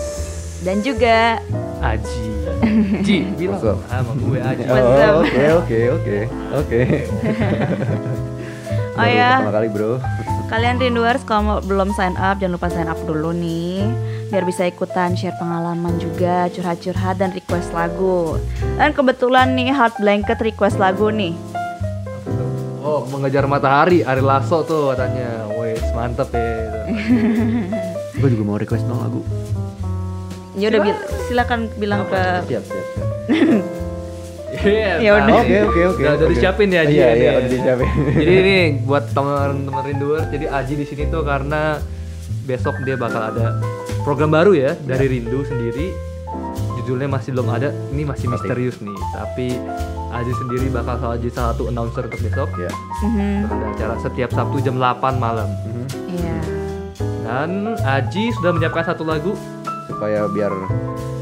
dan 0.63 0.79
juga 0.81 1.43
Aji 1.83 2.23
Ji 3.07 3.27
bilang 3.35 3.59
sama 3.59 4.13
gue 4.15 4.39
Aji? 4.39 4.63
Oh, 4.65 5.25
Oke 5.25 5.43
oke 5.53 5.81
oke 5.91 6.19
oke. 6.55 6.81
Oh 8.93 9.09
ya, 9.09 9.41
Pertama 9.41 9.55
kali 9.57 9.69
bro. 9.69 9.97
kalian 10.47 10.77
Rinduers 10.77 11.23
kalau 11.25 11.43
mau- 11.43 11.63
belum 11.63 11.89
sign 11.91 12.15
up 12.15 12.37
jangan 12.37 12.55
lupa 12.55 12.69
sign 12.69 12.85
up 12.85 13.01
dulu 13.01 13.33
nih 13.33 13.81
biar 14.29 14.45
bisa 14.45 14.63
ikutan 14.65 15.17
share 15.17 15.35
pengalaman 15.35 15.97
juga, 15.97 16.47
curhat-curhat 16.49 17.17
dan 17.17 17.33
request 17.33 17.73
lagu. 17.73 18.37
Dan 18.77 18.93
kebetulan 18.93 19.57
nih 19.57 19.73
Heart 19.73 19.99
Blanket 19.99 20.39
request 20.39 20.77
lagu 20.77 21.09
nih. 21.09 21.33
Oh 22.81 23.09
mengejar 23.09 23.45
matahari 23.45 24.03
Ari 24.03 24.21
Lasso 24.21 24.61
tuh 24.63 24.93
katanya 24.93 25.49
Wes 25.57 25.81
mantep 25.91 26.29
ya 26.31 26.60
Gue 28.13 28.29
juga 28.29 28.43
mau 28.45 28.57
request 28.57 28.85
dong 28.85 28.99
lagu. 28.99 29.21
Ya 30.53 30.67
udah 30.69 30.81
bil- 30.83 31.05
silakan 31.25 31.61
bilang 31.75 32.05
ke 32.05 32.21
Siap 32.45 32.63
siap 32.63 32.87
siap. 32.87 33.09
Iya 34.61 34.99
Ya 34.99 35.11
udah. 35.17 35.35
Oke 35.37 35.57
oke 35.63 35.81
oke. 35.89 36.03
Udah, 36.03 36.27
disiapin 36.27 36.69
ya 36.69 36.83
Aji 36.83 36.93
Iya 36.93 37.01
ya, 37.01 37.13
iya 37.13 37.15
nih. 37.15 37.39
udah 37.39 37.51
disiapin. 37.51 37.89
Jadi 38.13 38.33
ini 38.37 38.57
buat 38.83 39.05
teman-teman 39.09 39.83
rinduer, 39.85 40.23
jadi 40.27 40.47
Aji 40.53 40.75
di 40.75 40.85
sini 40.85 41.07
tuh 41.07 41.23
karena 41.23 41.79
besok 42.43 42.75
dia 42.83 42.95
bakal 42.95 43.23
ada 43.25 43.63
program 44.01 44.29
baru 44.29 44.53
ya 44.53 44.75
dari 44.77 45.07
Rindu 45.09 45.43
sendiri. 45.43 45.95
Judulnya 46.77 47.09
masih 47.09 47.31
belum 47.31 47.49
ada, 47.49 47.71
ini 47.89 48.03
masih 48.03 48.27
misterius 48.27 48.81
nih. 48.81 48.99
Tapi 49.13 49.55
Aji 50.11 50.33
sendiri 50.35 50.67
bakal 50.69 50.99
salah 50.99 51.17
jadi 51.17 51.31
salah 51.31 51.51
satu 51.55 51.71
announcer 51.71 52.03
untuk 52.03 52.21
besok. 52.21 52.51
Iya. 52.59 52.73
Mhm, 53.01 53.47
Ada 53.47 53.65
acara 53.71 53.95
setiap 54.03 54.31
Sabtu 54.31 54.59
jam 54.59 54.75
8 54.75 55.15
malam. 55.17 55.47
Mhm. 55.63 55.85
Iya. 56.11 56.30
Dan 57.31 57.51
Aji 57.79 58.35
sudah 58.35 58.51
menyiapkan 58.51 58.83
satu 58.85 59.07
lagu. 59.07 59.39
Supaya 59.87 60.27
biar 60.27 60.51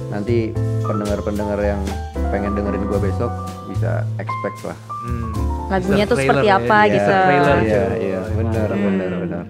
nanti 0.08 0.56
pendengar-pendengar 0.82 1.60
yang 1.60 1.80
pengen 2.28 2.52
dengerin 2.52 2.80
gue 2.82 3.00
besok 3.02 3.28
bisa 3.68 4.00
expect 4.16 4.58
lah. 4.64 4.78
Hmm, 5.04 5.32
Lagunya 5.68 6.04
tuh 6.04 6.16
seperti 6.16 6.48
trailer 6.48 6.56
apa 6.58 6.78
ya, 6.80 6.88
gitu. 6.90 7.12
trailer 7.12 7.56
Iya 7.58 7.60
cuy. 7.84 7.96
iya 8.00 8.20
benar 8.30 8.66
Mantap. 8.66 8.78
benar 8.80 9.12
benar. 9.18 9.44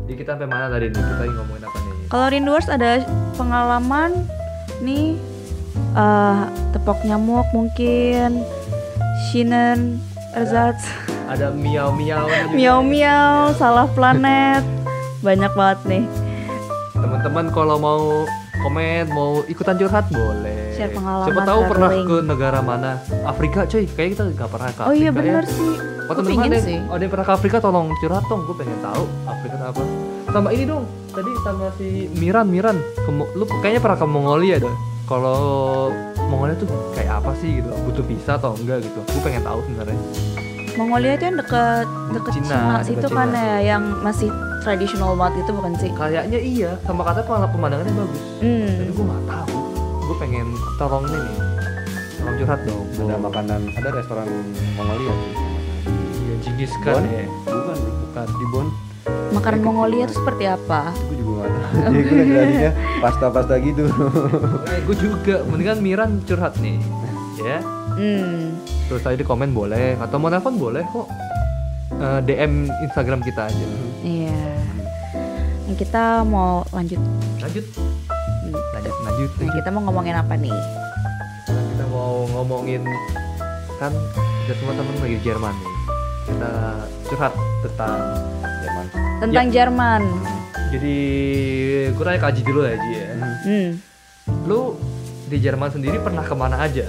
Jadi 0.00 0.14
kita 0.16 0.30
sampai 0.32 0.48
mana 0.48 0.66
tadi 0.66 0.86
nih? 0.88 1.02
Kita 1.02 1.22
ngomongin 1.30 1.62
apa 1.62 1.76
nih? 1.78 1.92
Kalau 2.08 2.26
Rinduers 2.26 2.68
ada 2.70 2.90
pengalaman 3.34 4.10
nih 4.80 5.06
eh 5.90 6.38
tepok 6.70 6.98
nyamuk 7.04 7.44
mungkin 7.50 8.40
Shinen 9.28 10.00
Erzatz 10.32 10.88
Ada 11.26 11.52
miau 11.52 11.92
miau. 11.92 12.24
miau 12.50 12.78
miau 12.80 13.52
salah 13.54 13.84
planet 13.88 14.64
banyak 15.24 15.52
banget 15.54 15.80
nih 15.88 16.04
Teman-teman 16.98 17.46
kalau 17.54 17.76
mau 17.78 18.02
komen, 18.58 19.06
mau 19.14 19.30
ikutan 19.46 19.78
curhat 19.78 20.10
boleh. 20.10 20.74
Share 20.74 20.90
pengalaman 20.90 21.30
Siapa 21.30 21.42
tahu 21.46 21.60
pernah 21.70 21.90
ke 21.94 22.16
negara 22.26 22.58
mana? 22.58 22.92
Afrika 23.22 23.62
cuy, 23.70 23.86
kayaknya 23.86 24.12
kita 24.14 24.22
nggak 24.34 24.50
pernah 24.50 24.70
ke 24.74 24.82
oh 24.82 24.94
iya 24.94 25.10
Afrika 25.14 25.22
bener 25.22 25.44
ya. 25.46 25.54
sih 25.54 25.72
Oh 26.08 26.14
pingin 26.24 26.50
ada, 26.50 26.58
sih 26.64 26.78
ada 26.80 27.02
yang 27.04 27.12
pernah 27.12 27.26
ke 27.28 27.32
Afrika 27.36 27.56
tolong 27.60 27.92
curhat 28.00 28.24
dong, 28.26 28.40
gue 28.48 28.56
pengen 28.56 28.78
tahu 28.80 29.04
Afrika 29.28 29.56
apa. 29.60 29.82
Sama 30.32 30.48
ini 30.56 30.64
dong, 30.64 30.84
tadi 31.12 31.30
sama 31.44 31.66
si 31.76 31.88
Miran, 32.16 32.46
Miran, 32.48 32.76
ke, 32.96 33.10
lu 33.12 33.44
kayaknya 33.60 33.80
pernah 33.84 33.98
ke 34.00 34.06
Mongolia 34.08 34.56
dah. 34.56 34.74
Kalau 35.04 35.40
Mongolia 36.28 36.56
tuh 36.56 36.68
kayak 36.96 37.20
apa 37.24 37.32
sih 37.40 37.60
gitu? 37.60 37.68
Butuh 37.84 38.04
visa 38.08 38.40
atau 38.40 38.56
enggak 38.56 38.84
gitu? 38.84 39.00
Gue 39.04 39.20
pengen 39.20 39.44
tahu 39.44 39.60
sebenarnya. 39.68 40.00
Mongolia 40.78 41.12
itu 41.12 41.24
yang 41.26 41.36
deket 41.36 41.86
deket 42.12 42.32
Cina, 42.32 42.46
Cina, 42.46 42.62
deket 42.72 42.86
situ 42.86 43.06
Cina. 43.06 43.18
kan 43.18 43.28
ya 43.34 43.56
yang 43.66 43.82
masih 43.98 44.28
tradisional 44.60 45.12
banget 45.12 45.42
itu 45.42 45.50
bukan 45.50 45.72
sih? 45.74 45.90
Kayaknya 45.90 46.38
iya, 46.38 46.70
sama 46.80 47.02
kata 47.02 47.20
pemandangannya 47.26 47.90
bagus. 47.92 48.20
Hmm. 48.38 48.68
Tapi 48.78 48.92
gue 48.92 49.04
nggak 49.04 49.24
tahu. 49.26 49.56
Gue 50.00 50.16
pengen 50.16 50.46
tolong 50.76 51.04
nih, 51.04 51.24
tolong 52.16 52.34
curhat 52.38 52.60
dong. 52.62 52.84
ada 53.00 53.16
makanan 53.18 53.60
ada 53.74 53.88
restoran 53.92 54.26
Mongolia 54.72 55.14
Iya, 55.84 56.34
Genghis 56.40 56.72
Bon? 56.78 56.94
Khan 56.94 57.04
ya. 57.04 57.24
bukan 57.44 57.76
bukan 58.00 58.26
di 58.32 58.46
Bon 58.48 58.66
Makanan 59.28 59.60
Mongolia 59.60 60.02
itu 60.04 60.14
seperti 60.14 60.44
apa? 60.46 60.92
gue 60.94 61.16
juga 61.18 61.32
nggak 61.38 61.52
tahu 61.52 61.82
jadi 61.84 62.00
gue 62.00 62.24
jelasinnya 62.24 62.72
pasta-pasta 62.98 63.54
gitu 63.58 63.84
Eh, 64.66 64.80
gue 64.80 64.96
juga, 64.96 65.34
mendingan 65.44 65.78
Miran 65.78 66.10
curhat 66.22 66.54
nih, 66.56 66.80
ya. 67.44 67.58
Hmm. 67.92 68.56
Terus 68.88 69.04
tadi 69.04 69.20
di 69.20 69.26
komen 69.26 69.52
boleh, 69.52 70.00
atau 70.00 70.16
mau 70.16 70.32
nelfon 70.32 70.56
boleh 70.56 70.80
kok. 70.82 71.08
Eh, 71.92 72.20
DM 72.24 72.68
Instagram 72.84 73.20
kita 73.20 73.48
aja. 73.48 73.66
Iya. 74.00 74.40
Nah, 75.68 75.76
kita 75.76 76.24
mau 76.24 76.64
lanjut. 76.70 76.96
Lanjut, 77.38 77.64
Hmm. 77.68 78.56
lanjut, 78.72 78.94
lanjut. 79.04 79.30
Nah, 79.36 79.52
kita 79.52 79.68
mau 79.68 79.82
ngomongin 79.84 80.16
apa 80.16 80.34
nih? 80.34 80.56
Sekarang 81.44 81.66
kita 81.68 81.84
mau 81.86 82.12
ngomongin 82.32 82.82
kan 83.76 83.92
kita 84.42 84.54
semua 84.56 84.72
temen 84.72 84.94
lagi 84.96 85.16
di 85.16 85.22
Jerman 85.22 85.54
nih. 85.54 85.72
Kita 86.24 86.50
curhat 87.04 87.32
tentang 87.64 87.98
Jerman 88.40 88.86
Tentang 89.18 89.46
Jerman. 89.48 90.02
Jadi 90.68 90.96
gue 91.88 92.04
tanya 92.04 92.20
ke 92.20 92.28
Aji 92.28 92.42
dulu 92.42 92.60
ya 92.62 92.76
Ji 92.76 92.90
ya. 92.92 93.08
Hmm. 93.42 93.70
Lu 94.44 94.76
di 95.26 95.36
Jerman 95.36 95.68
sendiri 95.68 95.96
pernah 95.98 96.20
ke 96.20 96.32
mana 96.32 96.56
aja? 96.58 96.88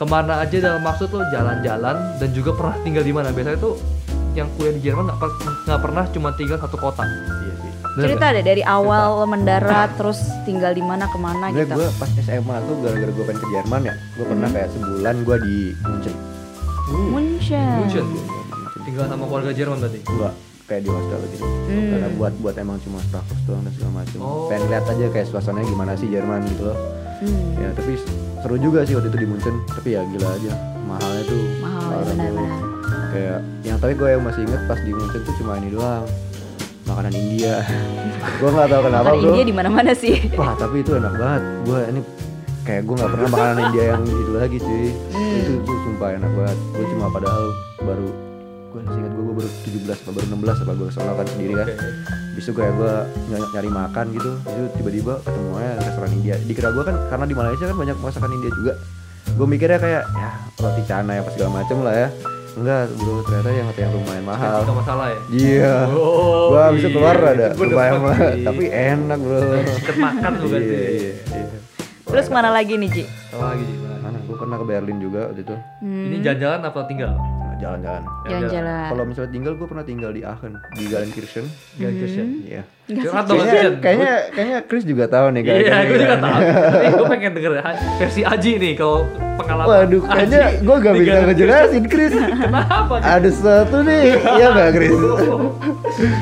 Ke 0.00 0.04
mana 0.06 0.40
aja 0.40 0.56
dalam 0.58 0.80
maksud 0.80 1.12
lu 1.12 1.20
jalan-jalan 1.28 1.92
dan 2.16 2.28
juga 2.32 2.56
pernah 2.56 2.76
tinggal 2.80 3.04
di 3.04 3.12
mana? 3.12 3.28
Biasanya 3.28 3.60
tuh 3.60 3.76
yang 4.32 4.48
kuliah 4.56 4.72
di 4.72 4.80
Jerman 4.80 5.04
nggak 5.04 5.18
per- 5.18 5.36
nggak 5.60 5.80
pernah 5.80 6.04
cuma 6.08 6.28
tinggal 6.32 6.56
satu 6.56 6.78
kota. 6.78 7.04
iya 7.04 7.20
sih 7.54 7.68
Bener 7.90 8.06
Cerita 8.08 8.26
deh 8.30 8.44
dari 8.46 8.62
awal 8.62 9.26
mendarat 9.26 9.90
terus 9.94 10.16
tinggal 10.42 10.70
di 10.70 10.80
mana 10.80 11.04
ke 11.04 11.18
mana 11.18 11.50
Sebenernya 11.50 11.66
gitu. 11.66 11.76
gue 11.76 11.88
pas 11.98 12.10
SMA 12.16 12.56
tuh 12.62 12.74
gara-gara 12.80 13.10
gue 13.10 13.24
pengen 13.26 13.40
ke 13.40 13.48
Jerman 13.50 13.80
ya 13.82 13.94
gue 14.14 14.24
pernah 14.24 14.48
kayak 14.48 14.68
sebulan 14.70 15.16
gue 15.20 15.36
di 15.38 15.56
Munchen 15.84 16.14
nggak? 16.14 16.28
Uh, 16.88 17.06
Munchen. 17.10 17.74
Munchen. 17.76 18.04
Tinggal 18.80 19.04
sama 19.04 19.24
keluarga 19.24 19.52
Jerman 19.52 19.76
berarti. 19.78 20.00
Enggak 20.02 20.34
kayak 20.64 20.80
di 20.80 20.88
hostel 20.88 21.18
gitu 21.28 21.44
Hmm. 21.66 21.90
karena 21.90 22.08
buat 22.14 22.32
buat 22.38 22.54
emang 22.54 22.78
cuma 22.80 23.02
praktek 23.04 23.38
doang 23.42 23.62
dan 23.62 23.72
segala 23.74 23.92
macam 24.00 24.18
Oh. 24.18 24.46
pengen 24.46 24.70
lihat 24.70 24.86
aja 24.86 25.06
kayak 25.08 25.26
suasananya 25.26 25.66
gimana 25.66 25.92
sih 25.92 26.06
Jerman 26.06 26.46
gitu 26.46 26.62
loh 26.64 26.78
Hmm. 27.20 27.52
ya 27.54 27.68
tapi 27.70 27.92
seru 28.40 28.56
juga 28.56 28.80
sih 28.82 28.94
waktu 28.94 29.08
itu 29.08 29.18
di 29.18 29.28
Munchen 29.28 29.54
tapi 29.66 29.88
ya 29.92 30.02
gila 30.02 30.28
aja 30.32 30.52
mahalnya 30.82 31.22
tuh 31.24 31.42
Mahal 31.58 31.92
ya 31.92 32.02
benar-benar. 32.08 32.60
kayak 33.10 33.38
yang 33.62 33.76
tapi 33.76 33.92
gue 33.94 34.08
yang 34.08 34.22
masih 34.22 34.40
inget 34.42 34.62
pas 34.64 34.78
di 34.78 34.90
Munchen 34.90 35.20
tuh 35.20 35.34
cuma 35.36 35.52
ini 35.54 35.68
doang 35.68 36.04
makanan 36.82 37.12
India 37.12 37.54
gue 38.40 38.48
nggak 38.48 38.68
tahu 38.68 38.82
kenapa 38.82 39.04
Makan 39.06 39.16
bro 39.16 39.28
India 39.30 39.44
di 39.44 39.54
mana-mana 39.54 39.92
sih. 39.92 40.16
wah 40.32 40.52
tapi 40.54 40.80
itu 40.80 40.90
enak 40.92 41.14
banget 41.14 41.42
gue 41.62 41.80
ini 41.86 42.00
kayak 42.60 42.82
gue 42.82 42.94
nggak 42.94 43.10
pernah 43.10 43.28
makanan 43.30 43.56
India 43.66 43.84
yang 43.90 44.02
itu 44.02 44.32
lagi 44.32 44.58
cuy 44.58 44.88
Hmm. 45.12 45.36
itu 45.36 45.52
tuh 45.62 45.76
sumpah 45.84 46.10
enak 46.12 46.32
banget 46.32 46.58
gue 46.72 46.84
cuma 46.88 47.06
padahal 47.08 47.44
baru 47.78 48.08
gue 48.82 48.96
ingat 48.96 49.12
gue, 49.12 49.22
gue 49.22 49.34
baru 49.36 49.48
17 49.48 49.92
apa 49.96 50.10
baru 50.10 50.26
16 50.30 50.62
apa 50.62 50.72
gue 50.74 50.88
sono 50.90 51.12
kan 51.14 51.26
sendiri 51.28 51.52
kan 51.54 51.66
Oke. 51.66 51.88
Habis 52.30 52.44
itu 52.46 52.52
kayak 52.54 52.72
gue 52.72 52.92
nyari, 53.28 53.46
nyari 53.50 53.70
makan 53.70 54.04
gitu 54.10 54.30
itu 54.40 54.62
tiba-tiba 54.74 55.12
ketemu 55.20 55.50
aja 55.54 55.70
restoran 55.80 56.10
India 56.12 56.34
dikira 56.40 56.68
gue 56.70 56.84
kan 56.84 56.96
karena 57.08 57.24
di 57.24 57.34
Malaysia 57.34 57.64
kan 57.64 57.76
banyak 57.76 57.96
masakan 57.98 58.30
India 58.32 58.50
juga 58.52 58.72
gue 59.30 59.46
mikirnya 59.46 59.78
kayak 59.78 60.02
ya 60.08 60.30
roti 60.56 60.82
canai 60.84 61.16
apa 61.18 61.30
segala 61.30 61.50
macem 61.56 61.76
lah 61.80 61.94
ya 61.96 62.08
enggak 62.50 62.82
bro 62.92 63.22
ternyata 63.22 63.48
yang 63.48 63.68
yang 63.70 63.92
lumayan 63.94 64.24
mahal 64.24 64.58
Nggak 64.60 64.76
masalah 64.76 65.06
ya. 65.06 65.18
iya 65.30 65.74
Oh, 65.86 66.50
gua 66.50 66.60
habis 66.66 66.82
itu 66.82 66.90
keluar 66.90 67.14
iya. 67.14 67.30
ada 67.30 67.46
lumayan 67.54 67.98
mahal 68.02 68.30
tapi 68.48 68.64
enak 68.66 69.18
bro 69.18 69.40
Cepet 69.72 69.96
makan 69.96 70.30
lu 70.34 70.46
berarti. 70.48 70.66
iya 70.66 70.88
iya 70.90 71.12
iya 71.30 71.58
Terus 72.02 72.26
ke 72.26 72.32
mana 72.32 72.50
lagi 72.50 72.74
nih 72.74 72.90
Ji? 72.90 73.04
Apa 73.30 73.54
lagi 73.54 73.62
Ji? 73.62 73.74
Mana? 73.78 73.96
mana 74.02 74.18
gue 74.18 74.34
pernah 74.34 74.56
ke 74.56 74.64
Berlin 74.66 74.98
juga 74.98 75.20
waktu 75.26 75.40
itu 75.40 75.54
Hmm. 75.78 76.04
Ini 76.06 76.16
jalan-jalan 76.20 76.60
apa 76.64 76.80
tinggal? 76.84 77.12
Jalan-jalan 77.60 78.02
Jalan-jalan. 78.24 78.88
kalau 78.88 79.04
misalnya 79.04 79.30
tinggal 79.30 79.52
gue 79.54 79.66
pernah 79.66 79.84
tinggal 79.84 80.10
di 80.10 80.22
Aachen 80.22 80.52
di 80.72 80.84
Galenkirchen 80.86 81.44
Jalan 81.76 81.94
Kirsten. 81.94 82.26
iya 82.42 82.62
Curhat 82.90 83.24
dong 83.24 83.38
kayaknya 83.38 83.70
kayaknya 83.78 84.12
kayaknya 84.30 84.58
Chris 84.64 84.82
juga 84.82 85.04
tahu 85.06 85.26
nih 85.30 85.40
Iya, 85.40 85.46
Galenkirchen 85.46 85.86
gue 85.86 85.96
juga 85.96 86.10
kan. 86.10 86.20
tahu. 86.20 86.38
Tapi 86.40 86.86
gue 86.90 87.06
pengen 87.08 87.30
denger 87.32 87.52
versi 87.96 88.22
Aji 88.24 88.52
nih 88.56 88.72
kalau 88.74 88.98
pengalaman. 89.36 89.68
Waduh, 89.70 90.00
kayaknya 90.04 90.40
Aji 90.42 90.56
gue 90.60 90.76
gak 90.76 90.94
bisa 90.96 91.14
ngejelasin 91.22 91.84
Chris. 91.86 92.12
Kenapa? 92.12 92.94
Ada 92.98 93.28
sesuatu 93.30 93.76
nih, 93.80 94.02
iya 94.32 94.46
gak 94.50 94.70
Chris? 94.74 94.92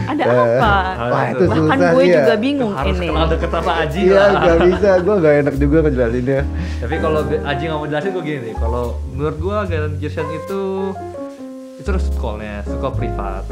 Ada 0.06 0.22
Eh, 0.22 0.28
apa? 0.28 0.74
Wah 1.08 1.24
itu 1.26 1.44
Bahkan 1.46 1.56
susah 1.72 1.90
gue 1.90 2.02
sih 2.02 2.10
ya. 2.10 2.16
juga 2.18 2.34
bingung 2.36 2.72
Harus 2.74 2.94
ini. 2.94 3.06
kenal 3.08 3.26
deket 3.28 3.50
sama 3.50 3.72
Aji 3.78 4.00
Iya 4.02 4.22
gak 4.34 4.58
bisa, 4.62 4.90
gue 4.98 5.14
gak 5.18 5.34
enak 5.38 5.54
juga 5.56 5.76
ngejelasinnya. 5.80 6.40
Tapi 6.78 6.94
kalau 6.98 7.20
Aji 7.24 7.62
nggak 7.64 7.78
mau 7.78 7.86
jelasin 7.86 8.10
gue 8.10 8.22
gini 8.22 8.38
nih. 8.42 8.54
Kalau 8.54 8.84
menurut 9.10 9.36
gue 9.38 9.56
Galen 9.66 9.92
Kirsten 9.96 10.28
itu 10.30 10.60
itu 11.88 12.12
sekolahnya, 12.12 12.68
sekolah 12.68 12.92
privat. 12.92 13.42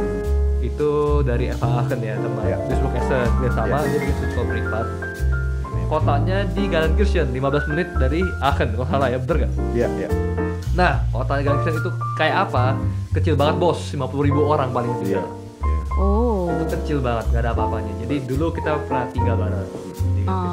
Itu 0.60 1.24
dari 1.24 1.48
FH 1.48 1.64
Aachen 1.64 2.00
ya 2.04 2.20
teman. 2.20 2.44
Iya. 2.44 2.56
Duisburg 2.68 2.94
Essen 3.00 3.28
dia 3.40 3.50
sama 3.56 3.80
dia 3.88 3.98
bikin 4.04 4.26
sekolah 4.28 4.48
privat. 4.52 4.86
Kotanya 5.86 6.38
di 6.50 6.62
Galen 6.68 6.92
Kirsten 6.98 7.30
15 7.32 7.70
menit 7.72 7.88
dari 7.96 8.20
Aachen 8.44 8.76
kalau 8.76 8.88
salah 8.92 9.08
ya 9.08 9.16
bener 9.22 9.48
gak? 9.48 9.52
Iya, 9.72 9.88
iya. 9.96 10.08
Nah, 10.76 11.00
kota 11.14 11.40
Galen 11.40 11.64
Kirsten 11.64 11.80
itu 11.80 11.90
kayak 12.20 12.36
apa? 12.50 12.76
Kecil 13.16 13.40
banget 13.40 13.56
bos, 13.56 13.80
50 13.96 14.04
ribu 14.28 14.44
orang 14.44 14.68
paling 14.68 14.92
Iya. 15.00 15.24
tidak. 15.24 15.26
Oh. 15.96 16.52
Itu 16.52 16.64
kecil 16.76 16.98
banget, 17.00 17.24
gak 17.32 17.40
ada 17.40 17.50
apa-apanya. 17.56 17.92
Jadi 18.04 18.16
dulu 18.28 18.52
kita 18.52 18.76
pernah 18.84 19.08
tinggal 19.16 19.40
bareng. 19.40 19.64
di. 20.12 20.22
Oh. 20.28 20.52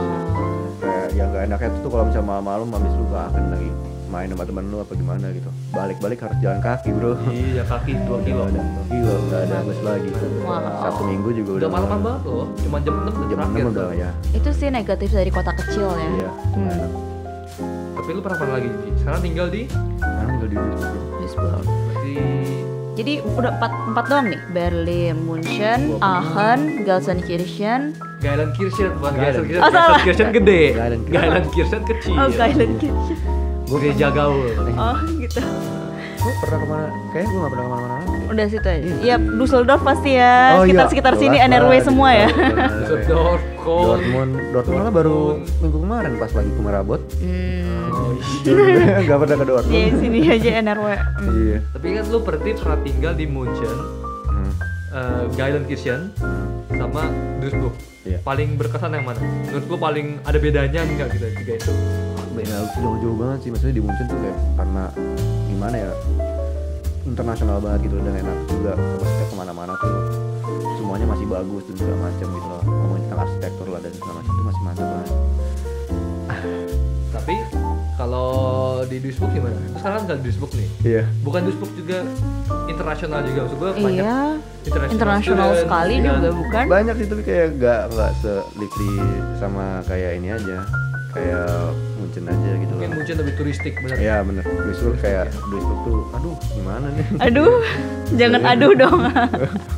Kayak 0.80 1.08
yang 1.20 1.28
gak 1.36 1.44
enaknya 1.52 1.70
tuh 1.84 1.90
kalau 1.92 2.08
misalnya 2.08 2.28
malam-malam 2.32 2.68
habis 2.72 2.94
lu 2.96 3.06
akan 3.12 3.44
lagi 3.52 3.70
main 4.14 4.30
sama 4.30 4.46
temen 4.46 4.70
lu 4.70 4.78
apa 4.78 4.94
gimana 4.94 5.26
gitu. 5.34 5.50
Balik-balik 5.74 6.22
harus 6.22 6.38
jalan 6.38 6.62
kaki 6.62 6.90
bro. 6.94 7.18
Iya 7.34 7.66
kaki 7.66 7.98
2 8.06 8.26
kilo. 8.30 8.46
Ada, 8.46 8.62
gila, 8.86 9.16
gak 9.34 9.42
ada 9.50 9.58
bus 9.66 9.80
lagi. 9.82 10.10
Wow. 10.46 10.62
Satu 10.86 11.02
minggu 11.10 11.30
juga 11.34 11.52
Udah 11.58 11.60
udah. 11.66 11.70
malaman 11.74 12.00
banget 12.06 12.22
loh, 12.30 12.46
cuma 12.62 12.78
jam 12.86 12.94
6 12.94 13.10
udah 13.10 13.26
Jam 13.26 13.38
terakhir. 13.42 13.64
6 13.66 13.74
udah 13.74 13.90
ya. 13.98 14.10
Itu 14.38 14.50
sih 14.54 14.70
negatif 14.70 15.10
dari 15.10 15.32
kota 15.34 15.52
kecil 15.58 15.90
ya. 15.98 16.10
Iya. 16.22 16.32
Hmm. 16.54 16.70
enak. 16.70 16.92
Tapi 17.98 18.10
lu 18.14 18.22
pernah 18.22 18.38
mana 18.38 18.52
lagi? 18.62 18.70
Ji? 18.70 18.90
Sekarang 19.02 19.22
tinggal 19.26 19.48
di 19.50 19.62
Sekarang 19.98 20.30
tinggal 20.38 20.50
di 20.52 20.58
Duisburg. 20.62 21.02
Duisburg. 21.18 21.64
berarti 21.66 22.14
Jadi 22.94 23.14
udah 23.26 23.52
empat, 23.58 23.72
empat 23.90 24.06
doang 24.06 24.26
nih 24.30 24.42
Berlin, 24.54 25.16
Munchen, 25.26 25.98
Aachen, 25.98 26.86
Gelsenkirchen 26.86 27.98
Gailenkirchen 28.24 28.96
bukan. 29.04 29.20
Oh, 29.60 29.68
salah. 29.68 30.00
Gailenkirchen 30.00 30.30
gede. 30.32 30.62
Gailenkirchen 31.12 31.82
kecil. 31.84 32.16
Oh 32.16 32.30
Geilenkirchen 33.66 33.72
Gereja 33.74 34.08
gaul. 34.10 34.48
Oh 34.74 34.98
gitu 35.16 35.42
Gue 36.16 36.32
pernah 36.40 36.58
ke 36.58 36.66
mana? 36.66 36.86
Kayaknya 37.10 37.28
gue 37.28 37.36
gak 37.38 37.52
pernah 37.52 37.64
ke 37.64 37.72
mana-mana. 37.74 37.98
Udah 38.26 38.46
situ 38.48 38.64
aja 38.66 38.92
Iya 38.98 39.16
Dusseldorf 39.20 39.82
pasti 39.82 40.12
ya 40.14 40.36
Oh, 40.54 40.64
iya. 40.64 40.64
Sekitar-sekitar 40.64 41.14
sini 41.16 41.38
Jelas 41.38 41.50
NRW 41.52 41.68
lah, 41.70 41.84
semua 41.84 42.10
ya 42.12 42.28
Düsseldorf, 42.30 43.42
Köln. 43.58 43.84
Dortmund, 43.86 44.32
Dortmund 44.50 44.80
malah 44.80 44.94
baru 44.94 45.18
minggu 45.60 45.78
kemarin 45.80 46.12
pas 46.16 46.32
lagi 46.32 46.50
ke 46.50 46.62
Merabot. 46.62 47.02
Hmm 47.18 47.62
Oh, 47.94 48.10
iya. 48.42 49.04
Gak 49.04 49.18
pernah 49.20 49.38
ke 49.38 49.46
Dortmund. 49.46 49.76
Iya 49.76 49.90
sini 49.94 50.20
aja 50.26 50.50
NRW. 50.60 50.88
Iya. 51.30 51.58
Tapi 51.70 51.88
kan 51.92 52.04
lu 52.08 52.20
berarti 52.20 52.50
pernah 52.54 52.80
tinggal 52.82 53.14
di 53.14 53.26
Munchen, 53.26 53.78
Hmm. 54.26 54.52
eh, 54.92 55.24
Geilenkirchen, 55.32 56.10
sama 56.70 57.06
Duisburg. 57.38 57.76
Iya. 58.02 58.18
Paling 58.20 58.56
berkesan 58.56 58.92
yang 58.92 59.06
mana? 59.06 59.22
Menurut 59.46 59.66
lu 59.66 59.78
paling 59.78 60.08
ada 60.22 60.36
bedanya 60.36 60.82
enggak 60.82 61.08
gitu 61.12 61.28
tiga 61.38 61.54
itu? 61.56 61.72
Beda 62.54 62.70
jauh-jauh 62.78 63.18
banget 63.18 63.40
sih. 63.42 63.50
Maksudnya 63.50 63.74
di 63.74 63.82
Munchen 63.82 64.06
tuh 64.06 64.20
kayak 64.22 64.38
karena 64.54 64.84
gimana 65.50 65.76
ya 65.76 65.92
internasional 67.04 67.58
banget 67.58 67.90
gitu 67.90 67.96
dan 67.98 68.14
enak 68.14 68.38
juga. 68.46 68.72
Maksudnya 68.78 69.26
ke 69.26 69.36
mana-mana 69.36 69.74
tuh 69.82 69.96
semuanya 70.78 71.06
masih 71.10 71.26
bagus 71.26 71.64
dan 71.66 71.76
segala 71.82 71.98
macam 72.06 72.28
gitu 72.30 72.48
loh. 72.48 72.62
Ngomongin 72.62 73.02
tentang 73.10 73.22
arsitektur 73.26 73.68
lah 73.74 73.80
dan 73.82 73.92
segala 73.98 74.14
macam 74.22 74.32
itu 74.32 74.44
masih 74.46 74.62
mantap 74.62 74.86
banget. 74.86 75.10
Tapi 77.14 77.36
kalau 77.94 78.30
di 78.86 78.98
Duisburg 79.02 79.32
gimana? 79.34 79.58
Sekarang 79.74 80.00
nggak 80.06 80.18
di 80.22 80.24
Duisburg 80.30 80.52
nih. 80.54 80.70
iya. 80.86 81.04
Bukan 81.26 81.40
Duisburg 81.50 81.74
juga 81.74 81.98
internasional 82.70 83.20
juga. 83.26 83.40
Maksud 83.50 83.58
gua 83.58 83.72
banyak 83.74 84.06
Iya. 84.06 84.22
Internasional 84.94 85.50
sekali 85.58 85.96
iya. 85.98 86.06
juga 86.06 86.30
bukan? 86.38 86.64
Banyak 86.70 86.96
sih 87.02 87.08
tapi 87.10 87.22
kayak 87.26 87.48
nggak 87.58 87.82
nggak 87.98 88.12
selipli 88.22 88.94
sama 89.42 89.82
kayak 89.90 90.22
ini 90.22 90.30
aja 90.30 90.62
kayak 91.14 91.50
Munchen 91.96 92.26
aja 92.26 92.50
gitu 92.58 92.68
loh. 92.68 92.80
Mungkin 92.80 92.92
Munchen 92.94 93.16
lebih 93.18 93.34
turistik 93.36 93.74
benar. 93.80 93.98
Iya 93.98 94.16
bener. 94.22 94.44
Duisburg 94.44 94.98
kayak 95.00 95.26
Duisburg 95.48 95.80
tuh 95.84 95.98
aduh 96.12 96.36
gimana 96.52 96.88
nih? 96.92 97.06
Aduh 97.30 97.54
Jangan 98.20 98.42
aduh 98.44 98.74
dong. 98.74 99.00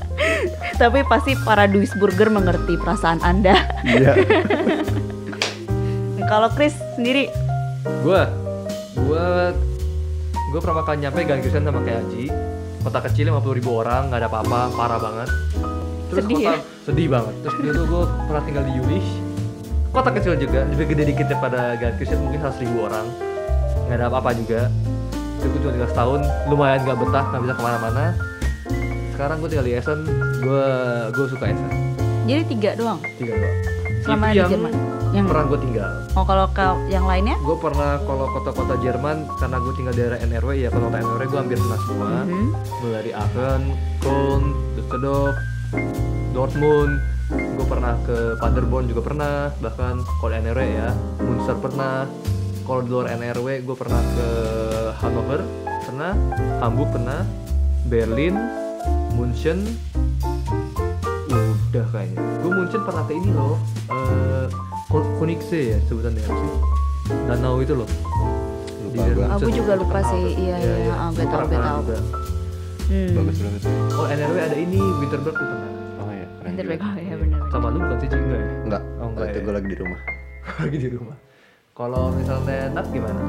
Tapi 0.81 0.99
pasti 1.07 1.35
para 1.39 1.67
Duisburger 1.67 2.27
mengerti 2.27 2.75
perasaan 2.75 3.19
anda. 3.21 3.55
Iya. 3.83 4.15
Kalau 6.25 6.49
Chris 6.51 6.75
sendiri? 6.95 7.29
Gua, 8.01 8.27
gua, 8.97 9.53
gua 10.49 10.59
pertama 10.59 10.81
kali 10.83 10.97
nyampe 10.99 11.21
Gangkirchen 11.21 11.63
sama 11.63 11.79
kayak 11.79 12.01
Aji. 12.03 12.25
kota 12.81 13.01
kecil 13.01 13.33
50 13.33 13.57
ribu 13.57 13.81
orang 13.81 14.09
nggak 14.09 14.19
ada 14.19 14.29
apa-apa 14.29 14.59
parah 14.73 14.99
banget. 14.99 15.29
Terus 16.05 16.21
Sedih 16.21 16.37
kota 16.37 16.51
ya? 16.53 16.57
sedih 16.85 17.07
banget. 17.09 17.33
Terus 17.41 17.55
dulu 17.57 17.81
gue 17.87 18.03
pernah 18.29 18.43
tinggal 18.45 18.63
di 18.63 18.73
Yulich 18.77 19.09
kota 19.95 20.09
kecil 20.11 20.35
juga 20.35 20.67
lebih 20.67 20.85
gede 20.87 21.03
dikit 21.07 21.25
daripada 21.27 21.73
Galkius 21.75 22.11
mungkin 22.17 22.39
100 22.41 22.59
ribu 22.59 22.83
orang 22.83 23.07
nggak 23.85 23.95
ada 23.95 24.05
apa-apa 24.07 24.35
juga 24.35 24.67
itu 25.37 25.47
gue 25.47 25.59
cuma 25.59 25.71
tinggal 25.71 25.89
setahun 25.89 26.19
lumayan 26.45 26.79
nggak 26.81 26.97
betah 26.97 27.25
nggak 27.25 27.41
bisa 27.41 27.53
ke 27.53 27.63
mana-mana 27.63 28.05
sekarang 29.11 29.35
gue 29.37 29.49
tinggal 29.49 29.63
di 29.63 29.73
Essen 29.73 29.99
gue 30.37 30.67
gue 31.11 31.25
suka 31.27 31.45
Essen 31.47 31.71
Jadi 32.25 32.41
tiga 32.49 32.73
doang. 32.73 32.97
tiga 33.15 33.33
doang 33.33 33.55
Selama 34.01 34.25
itu 34.25 34.33
di 34.33 34.37
yang 34.37 34.49
Jerman. 34.51 34.73
Yang 35.13 35.25
pernah 35.27 35.45
gue 35.45 35.59
tinggal 35.61 35.91
Oh 36.11 36.23
kalau 36.23 36.45
ke 36.49 36.67
yang 36.87 37.05
lainnya? 37.05 37.35
gue 37.37 37.55
pernah 37.55 37.91
kalau 38.01 38.25
kota-kota 38.31 38.75
Jerman 38.77 39.17
karena 39.37 39.57
gue 39.57 39.73
tinggal 39.73 39.93
di 39.93 40.01
daerah 40.01 40.19
NRW 40.19 40.49
ya 40.57 40.69
kota-kota 40.69 40.97
NRW 40.99 41.23
gue 41.23 41.39
hampir 41.39 41.57
pernah 41.57 41.79
semua 41.81 42.07
Mhm. 42.21 42.45
mulai 42.75 42.93
dari 42.97 43.11
Aachen, 43.13 43.61
Köln, 43.99 44.43
Düsseldorf, 44.75 45.35
Dortmund 46.31 46.93
gue 47.31 47.65
pernah 47.65 47.97
ke 48.05 48.37
Paderborn 48.37 48.85
juga 48.85 49.01
pernah 49.01 49.49
bahkan 49.57 49.97
kalau 50.21 50.33
NRW 50.33 50.61
ya 50.61 50.89
Munster 51.25 51.57
pernah 51.57 52.05
kalau 52.65 52.81
di 52.85 52.89
luar 52.93 53.09
NRW 53.17 53.65
gue 53.65 53.75
pernah 53.77 54.01
ke 54.13 54.27
Hannover 55.01 55.41
pernah 55.85 56.13
Hamburg 56.61 56.93
pernah 56.93 57.25
Berlin 57.89 58.37
München 59.17 59.65
udah 61.29 61.85
kayaknya 61.89 62.21
gue 62.45 62.51
München 62.53 62.81
pernah 62.85 63.03
ke 63.09 63.13
ini 63.17 63.29
loh 63.33 63.57
eh 63.89 64.45
Ko- 64.85 65.09
Konigsee 65.17 65.73
ya 65.75 65.79
sebutannya 65.89 66.21
apa 66.21 66.35
sih 66.37 66.51
danau 67.25 67.57
itu 67.59 67.73
loh 67.73 67.89
Lupa 68.85 69.11
München. 69.43 69.51
juga 69.51 69.73
lupa 69.75 69.99
sih. 70.07 70.23
tuh. 70.23 70.39
Iya, 70.39 70.55
iya. 70.55 70.95
Gue 71.11 71.27
tahu, 71.27 71.51
pernah 71.51 71.83
gue. 71.83 71.99
Hmm. 72.87 73.11
Bagus 73.11 73.37
banget. 73.43 73.61
Oh 73.91 74.05
NRW 74.07 74.37
ada 74.39 74.55
ini 74.55 74.79
Winterberg 74.79 75.35
pernah 75.35 75.74
Oh 76.55 76.63
iya, 76.63 76.75
juga. 76.77 76.85
oh 76.87 76.95
ya 76.95 77.15
benar. 77.19 77.39
sama 77.51 77.67
lu 77.69 77.77
bukan 77.83 77.97
sih 77.99 78.07
enggak 78.07 78.39
ya? 78.39 78.49
Enggak, 78.63 78.83
Oh, 78.97 79.07
enggak 79.11 79.25
itu 79.27 79.37
ya. 79.37 79.43
gue 79.43 79.53
lagi 79.53 79.67
di 79.67 79.77
rumah. 79.77 79.99
lagi 80.63 80.77
di 80.77 80.89
rumah 80.89 81.17
kalau 81.75 82.07
misalnya 82.15 82.71
Nat 82.71 82.87
gimana? 82.87 83.19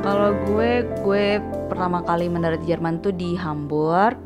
Kalau 0.00 0.32
gue, 0.48 0.80
gue 1.04 1.26
pertama 1.68 2.00
kali 2.00 2.24
mendarat 2.32 2.64
di 2.64 2.72
Jerman 2.72 3.04
tuh 3.04 3.12
di 3.12 3.36
Hamburg. 3.36 4.16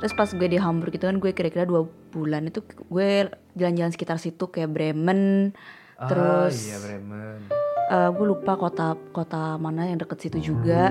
Terus 0.00 0.16
pas 0.16 0.32
gue 0.32 0.48
di 0.48 0.56
Hamburg 0.56 0.96
itu 0.96 1.04
kan 1.04 1.20
gue 1.20 1.30
kira-kira 1.36 1.68
dua 1.68 1.84
bulan 2.08 2.48
itu 2.48 2.64
gue 2.64 3.28
jalan-jalan 3.60 3.92
sekitar 3.92 4.16
situ 4.16 4.48
kayak 4.48 4.72
Bremen. 4.72 5.52
Terus 6.00 6.56
ah, 6.56 6.64
iya 6.64 6.78
Bremen 6.80 7.64
eh, 7.84 8.08
gue 8.16 8.26
lupa 8.26 8.56
kota 8.56 8.96
kota 9.12 9.60
mana 9.60 9.84
yang 9.84 10.00
deket 10.00 10.24
situ 10.24 10.56
juga. 10.56 10.90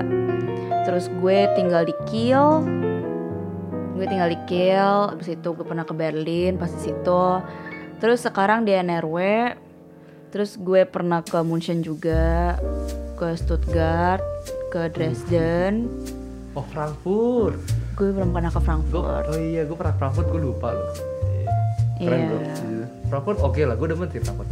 Terus 0.86 1.10
gue 1.10 1.38
tinggal 1.58 1.82
di 1.82 1.94
Kiel. 2.06 2.62
Gue 3.94 4.04
tinggal 4.04 4.28
di 4.28 4.38
Kiel. 4.44 5.08
Abis 5.08 5.28
itu 5.30 5.48
gue 5.48 5.62
pernah 5.62 5.82
ke 5.82 5.92
Berlin 5.92 6.54
pas 6.54 6.68
di 6.68 6.80
situ. 6.82 7.24
Terus 7.96 8.20
sekarang 8.20 8.62
di 8.62 8.74
NRW. 8.74 9.16
Terus 10.28 10.56
gue 10.56 10.82
pernah 10.84 11.22
ke 11.22 11.38
München 11.40 11.78
juga, 11.80 12.58
ke 13.14 13.32
Stuttgart, 13.34 14.18
ke 14.68 14.90
Dresden. 14.90 15.86
oh 16.52 16.66
Frankfurt 16.68 17.58
Gue 17.94 18.10
belum 18.10 18.30
pernah 18.30 18.46
ke 18.46 18.54
Gua- 18.54 18.62
Frankfurt. 18.64 19.24
oh 19.26 19.38
iya 19.40 19.62
gue 19.62 19.74
pernah 19.74 19.90
Frankfurt 19.92 20.26
gue 20.28 20.40
lupa 20.40 20.70
loh 20.70 20.86
Keren 21.96 22.14
Iya. 22.14 22.26
bro. 22.28 22.38
Frankfurt 23.08 23.38
oke 23.40 23.60
lah 23.60 23.74
gue 23.74 23.88
demen 23.88 24.06
sih 24.08 24.18
Frankfurt 24.18 24.50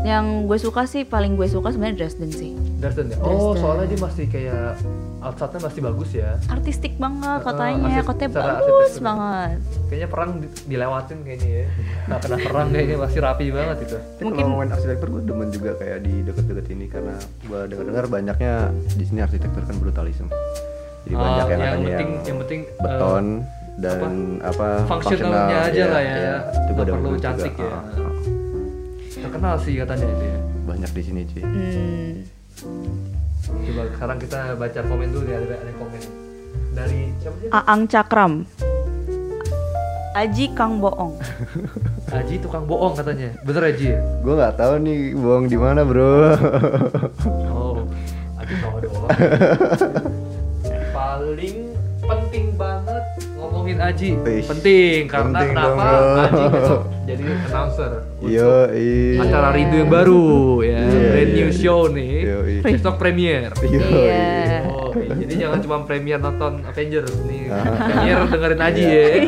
Yang 0.00 0.24
gue 0.46 0.58
suka 0.60 0.82
sih 0.84 1.02
paling 1.02 1.34
gue 1.34 1.46
suka 1.46 1.68
sebenarnya 1.68 1.96
Dresden 1.98 2.30
sih. 2.30 2.52
Dresden 2.76 3.06
ya 3.08 3.16
oh 3.18 3.26
Dresden. 3.52 3.58
soalnya 3.58 3.86
dia 3.86 4.00
masih 4.00 4.24
kayak 4.26 4.78
outside-nya 5.18 5.60
masih 5.60 5.80
bagus 5.82 6.10
ya 6.12 6.30
Artistik 6.46 6.94
banget 6.94 7.42
kotanya, 7.42 7.90
artis- 7.90 8.06
kotanya 8.06 8.30
bagus 8.30 8.92
banget. 9.00 9.58
kayaknya 9.90 10.08
perang 10.08 10.30
di- 10.38 10.52
dilewatin 10.64 11.18
kayaknya 11.20 11.48
ya 11.50 11.66
nggak 12.06 12.18
kena 12.20 12.36
perang 12.40 12.66
kayaknya 12.68 12.96
masih 12.96 13.18
rapi 13.20 13.46
banget 13.50 13.76
itu 13.80 13.96
Tapi 13.98 14.22
Mungkin- 14.22 14.38
kalau 14.38 14.48
ngomongin 14.48 14.70
arsitektur 14.72 15.08
gue 15.10 15.22
demen 15.24 15.48
juga 15.50 15.70
kayak 15.74 15.98
di 16.00 16.14
deket-deket 16.22 16.66
ini 16.70 16.86
karena 16.86 17.14
gue 17.18 17.60
dengar-dengar 17.66 18.04
banyaknya 18.08 18.52
di 18.88 19.04
sini 19.04 19.20
arsitektur 19.20 19.60
kan 19.60 19.76
brutalisme. 19.76 20.30
Jadi 21.00 21.14
Ah, 21.14 21.20
banyak 21.20 21.34
yang 21.34 21.48
yang 21.50 21.58
katanya 21.58 21.74
penting 21.74 22.08
yang, 22.08 22.24
yang 22.24 22.38
penting 22.38 22.60
eh, 22.62 22.78
beton 22.80 23.24
dan 23.76 23.98
apa, 24.40 24.66
fungsionalnya 24.84 25.58
aja 25.64 25.84
lah 25.84 26.00
ya. 26.00 26.14
iya, 26.14 26.36
itu 26.40 26.52
gue 26.52 26.72
Nggak 26.72 26.86
demen 26.86 26.98
perlu 27.00 27.10
juga. 27.12 27.24
cantik 27.24 27.54
ya. 27.56 27.66
Ah, 27.68 27.82
ah. 27.82 28.12
Terkenal 29.28 29.60
sih 29.60 29.76
katanya 29.76 30.08
itu 30.08 30.24
ya 30.24 30.38
Banyak 30.64 30.90
di 30.92 31.02
sini 31.04 31.20
cuy. 31.24 31.42
Hmm. 31.44 32.12
coba 33.48 33.82
sekarang 33.92 34.18
kita 34.18 34.38
baca 34.56 34.80
komen 34.82 35.08
dulu 35.12 35.26
ya 35.28 35.36
ada 35.38 35.56
ada 35.60 35.72
komen 35.76 36.02
dari 36.72 37.00
siapa 37.20 37.36
sih 37.38 37.48
Aang 37.52 37.82
Cakram. 37.86 38.32
Aji 40.16 40.50
Kang 40.56 40.80
Boong. 40.82 41.14
Aji 42.18 42.40
tukang 42.40 42.64
bohong 42.64 42.96
katanya 42.96 43.36
bener 43.44 43.68
Aji 43.68 43.92
ya? 43.92 44.00
Gue 44.24 44.34
nggak 44.34 44.56
tahu 44.56 44.80
nih 44.80 45.12
bohong 45.12 45.46
di 45.46 45.56
mana 45.60 45.84
bro. 45.84 46.34
oh 47.52 47.84
Aji 48.40 48.54
tahu 48.58 48.76
doang 48.80 49.08
paling 50.96 51.67
ngomongin 53.68 53.78
Aji 53.84 54.10
Wih, 54.18 54.42
penting 54.42 54.98
karena 55.06 55.28
penting 55.30 55.48
dong, 55.52 55.76
kenapa 55.76 55.84
bro. 55.84 56.22
Aji 56.24 56.44
besok 56.50 56.80
jadi 57.08 57.22
announcer 57.24 57.90
untuk 58.18 58.28
Yo, 58.28 58.52
iya. 58.70 59.20
acara 59.22 59.48
Rindu 59.52 59.76
yang 59.78 59.90
baru 59.90 60.24
ya 60.60 60.80
Iya, 60.82 61.00
brand 61.06 61.28
iya, 61.28 61.36
new 61.36 61.48
iya. 61.48 61.56
show 61.58 61.80
nih 61.88 62.12
Yoi. 62.22 62.54
besok 62.62 62.94
premier 62.96 63.48
Yo, 63.60 63.80
Iya. 63.80 64.24
Oh, 64.68 64.90
iya. 64.94 65.14
jadi 65.16 65.34
jangan 65.38 65.58
cuma 65.60 65.76
premier 65.84 66.18
nonton 66.18 66.52
Avengers 66.64 67.12
nih. 67.24 67.42
Ah. 67.48 67.64
Premier 67.78 68.18
dengerin 68.26 68.60
Aji 68.62 68.82
Iya. 68.82 69.04
ya. 69.04 69.20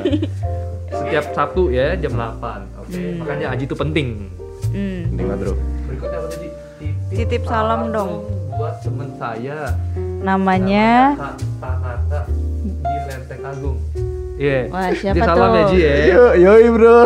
Setiap 0.91 1.25
Sabtu 1.33 1.62
ya 1.71 1.95
jam 1.97 2.12
8. 2.12 2.81
Oke. 2.81 3.03
Makanya 3.17 3.47
Aji 3.53 3.65
itu 3.65 3.77
penting. 3.77 4.09
Hmm. 4.71 5.01
Penting 5.07 5.27
banget 5.27 5.41
bro. 5.43 5.55
Berikutnya 5.87 6.19
apa 6.19 6.29
tadi? 6.29 6.49
Titip 7.11 7.43
salam 7.45 7.81
dong. 7.91 8.12
buat 8.51 8.77
temen 8.85 9.09
saya. 9.17 9.73
Namanya 10.21 11.17
Kak 11.17 11.35
Tanaka 11.59 12.21
di 12.61 12.97
Lenteng 13.07 13.41
Agung. 13.43 13.79
Iya. 14.41 14.73
Wah, 14.73 14.89
siapa 14.91 15.15
Titip 15.15 15.29
salam 15.29 15.49
tuh? 15.49 15.53
ya 15.53 15.65
Ji 15.69 15.79
ya. 15.79 15.95
Yo, 16.09 16.25
yoi 16.41 16.67
bro. 16.73 16.97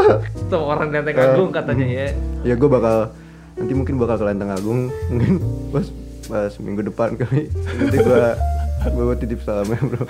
Tuh 0.47 0.63
orang 0.63 0.89
Lenteng 0.89 1.19
Agung 1.19 1.51
katanya 1.51 1.87
ya. 1.87 2.07
Ya 2.47 2.55
gue 2.55 2.69
bakal 2.69 3.11
nanti 3.55 3.73
mungkin 3.75 3.95
bakal 3.99 4.17
ke 4.17 4.25
Lenteng 4.25 4.51
Agung 4.51 4.81
mungkin 5.11 5.43
pas 5.75 5.87
pas 6.25 6.53
minggu 6.63 6.87
depan 6.87 7.19
kali. 7.19 7.51
Nanti 7.51 7.97
gue 7.99 8.25
gue 8.87 9.17
titip 9.19 9.41
salamnya 9.43 9.83
bro. 9.83 10.05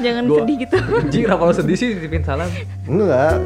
jangan 0.00 0.22
Gua- 0.28 0.38
sedih 0.38 0.56
gitu. 0.60 0.76
Ji 1.08 1.18
kenapa 1.24 1.42
lo 1.42 1.52
sedih 1.56 1.76
sih 1.76 1.96
titipin 1.96 2.22
salam? 2.22 2.48
Enggak. 2.84 3.40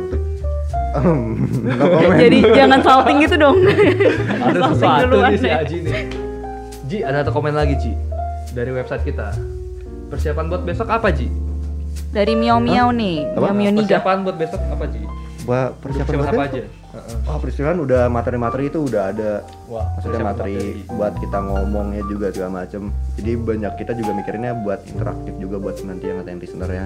Um. 0.95 1.39
Jadi 2.23 2.39
jangan 2.51 2.83
salting 2.83 3.23
gitu 3.23 3.35
dong. 3.37 3.63
ada 3.63 4.59
Salting 4.61 4.75
sesuatu 4.75 5.05
duluan 5.07 5.31
nih 5.31 5.39
si 5.39 5.47
deh. 5.47 5.55
Aji 5.55 5.77
nih. 5.81 5.95
Ji, 6.85 6.99
ada 7.01 7.23
satu 7.23 7.31
komen 7.31 7.55
lagi 7.55 7.79
Ji 7.79 7.93
dari 8.51 8.71
website 8.71 9.03
kita. 9.05 9.31
Persiapan 10.07 10.47
buat 10.47 10.63
besok 10.63 10.91
apa 10.91 11.11
Ji? 11.11 11.31
Dari 12.15 12.39
Miao 12.39 12.63
Miao 12.63 12.95
nih, 12.95 13.27
Apa? 13.35 13.51
Miao 13.51 13.55
Miao 13.59 13.73
Niga. 13.75 13.99
Persiapan 13.99 14.17
buat 14.23 14.37
besok 14.39 14.63
apa 14.71 14.85
Ji? 14.87 15.03
Wah, 15.45 15.75
persiapan 15.77 16.07
Persiapan 16.07 16.15
buat 16.15 16.31
apa 16.31 16.43
aja? 16.47 16.63
Heeh. 16.95 17.17
Wah, 17.27 17.39
persiapan 17.43 17.77
udah 17.83 18.03
materi-materi 18.07 18.65
itu 18.71 18.79
udah 18.87 19.03
ada. 19.11 19.31
Wah, 19.67 19.85
Maksudnya 19.99 20.23
persiapan 20.23 20.31
materi 20.31 20.57
buat 20.95 21.13
kita 21.19 21.39
ngomongnya 21.43 22.03
juga 22.07 22.27
segala 22.31 22.51
macem. 22.63 22.83
Jadi 23.19 23.31
banyak 23.35 23.73
kita 23.83 23.93
juga 23.99 24.11
mikirinnya 24.15 24.53
buat 24.63 24.81
interaktif 24.87 25.35
juga 25.43 25.57
buat 25.59 25.75
nanti 25.83 26.05
yang 26.07 26.17
ngatain 26.23 26.39
listenernya. 26.39 26.85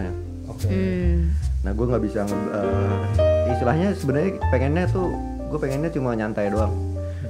Oke. 0.48 0.64
Hmm. 0.64 1.16
Nah 1.60 1.70
gue 1.76 1.84
nggak 1.92 2.02
bisa 2.09 2.20
eh, 2.24 3.52
istilahnya 3.52 3.88
sebenarnya 4.00 4.30
pengennya 4.48 4.84
tuh 4.88 5.12
gue 5.52 5.59
pengennya 5.60 5.92
cuma 5.92 6.16
nyantai 6.16 6.48
doang. 6.48 6.72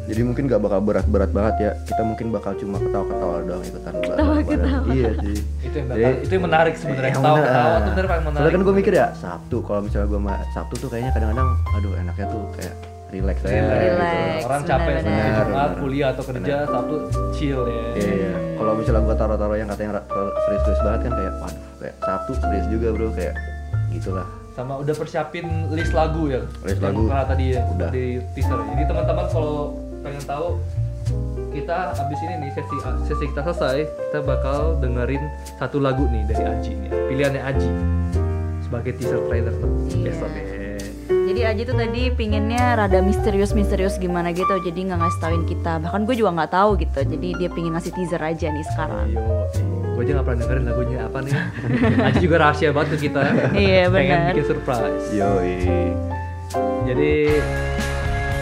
Jadi 0.08 0.20
mungkin 0.24 0.48
gak 0.48 0.60
bakal 0.60 0.80
berat-berat 0.80 1.30
banget 1.30 1.54
ya. 1.60 1.70
Kita 1.84 2.00
mungkin 2.00 2.26
bakal 2.32 2.56
cuma 2.56 2.80
ketawa-ketawa 2.80 3.36
doang 3.44 3.62
ikutan 3.62 3.92
bareng-bareng. 3.94 4.84
Iya 4.88 5.10
sih. 5.20 5.36
Itu 5.60 5.74
yang 5.74 5.86
Jadi- 5.86 6.00
menarik, 6.00 6.18
itu 6.18 6.32
yang 6.32 6.44
menarik 6.44 6.74
sebenarnya. 6.74 7.08
Yang 7.08 7.18
Ketawa 7.18 7.36
bener, 7.36 7.46
ketawa 7.46 7.68
ah. 7.68 7.76
tuh 7.78 7.90
bener 7.92 8.06
paling 8.06 8.24
menarik. 8.24 8.40
Soalnya 8.40 8.54
kan 8.54 8.62
gue 8.64 8.74
mikir 8.74 8.92
ya 8.94 9.06
Sabtu 9.12 9.56
kalau 9.62 9.80
misalnya 9.84 10.08
gue 10.08 10.20
Sabtu 10.50 10.74
tuh 10.76 10.88
kayaknya 10.88 11.12
kadang-kadang 11.12 11.48
aduh 11.70 11.92
enaknya 11.94 12.26
tuh 12.26 12.42
kayak 12.56 12.74
relax 13.08 13.36
aja. 13.40 13.52
Relax. 13.52 14.12
gitu. 14.12 14.46
Orang 14.48 14.62
capek 14.64 14.92
sebenarnya 15.00 15.04
Benar, 15.04 15.44
Jumat 15.44 15.68
benar. 15.68 15.80
kuliah 15.80 16.08
atau 16.12 16.24
kerja, 16.24 16.54
Sabtu 16.66 16.94
chill 17.32 17.60
ya. 17.62 17.84
Iya, 17.94 18.12
iya. 18.12 18.32
Kalau 18.56 18.72
misalnya 18.74 19.02
gue 19.02 19.16
taruh-taruh 19.16 19.56
yang 19.56 19.68
katanya 19.68 19.92
serius-serius 20.44 20.80
banget 20.84 21.00
kan 21.04 21.12
kayak 21.14 21.32
waduh 21.38 21.64
kayak 21.78 21.94
Sabtu 22.00 22.30
serius 22.36 22.66
juga 22.68 22.88
bro 22.92 23.08
kayak 23.12 23.34
gitulah. 23.92 24.26
Sama 24.52 24.74
udah 24.74 24.90
persiapin 24.90 25.46
list 25.70 25.94
lagu 25.94 26.26
ya. 26.26 26.42
List 26.66 26.82
Yang 26.82 26.96
lagu. 26.98 27.02
tadi 27.30 27.44
ya 27.54 27.62
Udah. 27.70 27.90
di 27.94 28.04
teaser. 28.34 28.58
Jadi 28.58 28.82
teman-teman 28.90 29.26
kalau 29.30 29.56
pengen 30.08 30.24
tahu 30.24 30.48
kita 31.52 31.76
abis 31.96 32.18
ini 32.24 32.34
nih 32.44 32.50
sesi 32.56 32.76
sesi 33.08 33.24
kita 33.28 33.40
selesai 33.44 33.78
kita 33.84 34.20
bakal 34.24 34.76
dengerin 34.80 35.20
satu 35.60 35.80
lagu 35.80 36.08
nih 36.08 36.24
dari 36.28 36.44
Aji 36.48 36.72
nih. 36.80 36.90
Pilihannya 37.12 37.42
Aji 37.44 37.70
sebagai 38.64 38.92
teaser 38.96 39.20
trailer 39.28 39.52
tuh 39.56 39.68
yeah. 39.92 40.12
besok 40.12 40.32
jadi 41.08 41.40
Aji 41.52 41.62
tuh 41.68 41.76
tadi 41.76 42.02
pinginnya 42.12 42.76
rada 42.76 43.04
misterius-misterius 43.04 44.00
gimana 44.00 44.32
gitu 44.32 44.48
jadi 44.64 44.92
nggak 44.92 45.00
ngasih 45.00 45.20
tauin 45.20 45.44
kita. 45.44 45.76
Bahkan 45.80 46.08
gue 46.08 46.16
juga 46.16 46.36
nggak 46.40 46.52
tahu 46.56 46.70
gitu 46.80 47.00
jadi 47.04 47.28
dia 47.36 47.48
pingin 47.52 47.72
ngasih 47.76 47.92
teaser 47.92 48.20
aja 48.20 48.48
nih 48.48 48.64
sekarang. 48.72 49.12
Ayo, 49.12 49.24
gue 49.92 50.02
aja 50.08 50.12
nggak 50.16 50.24
pernah 50.24 50.40
dengerin 50.44 50.64
lagunya 50.68 50.98
apa 51.04 51.18
nih? 51.24 51.32
Aji 52.08 52.18
juga 52.24 52.36
rahasia 52.44 52.72
banget 52.72 52.88
ke 52.96 53.08
kita. 53.08 53.20
Iya 53.56 53.68
yeah, 53.68 53.84
pengen 53.92 54.20
bikin 54.32 54.46
surprise. 54.48 55.06
Yoi. 55.12 55.56
Jadi 56.88 57.12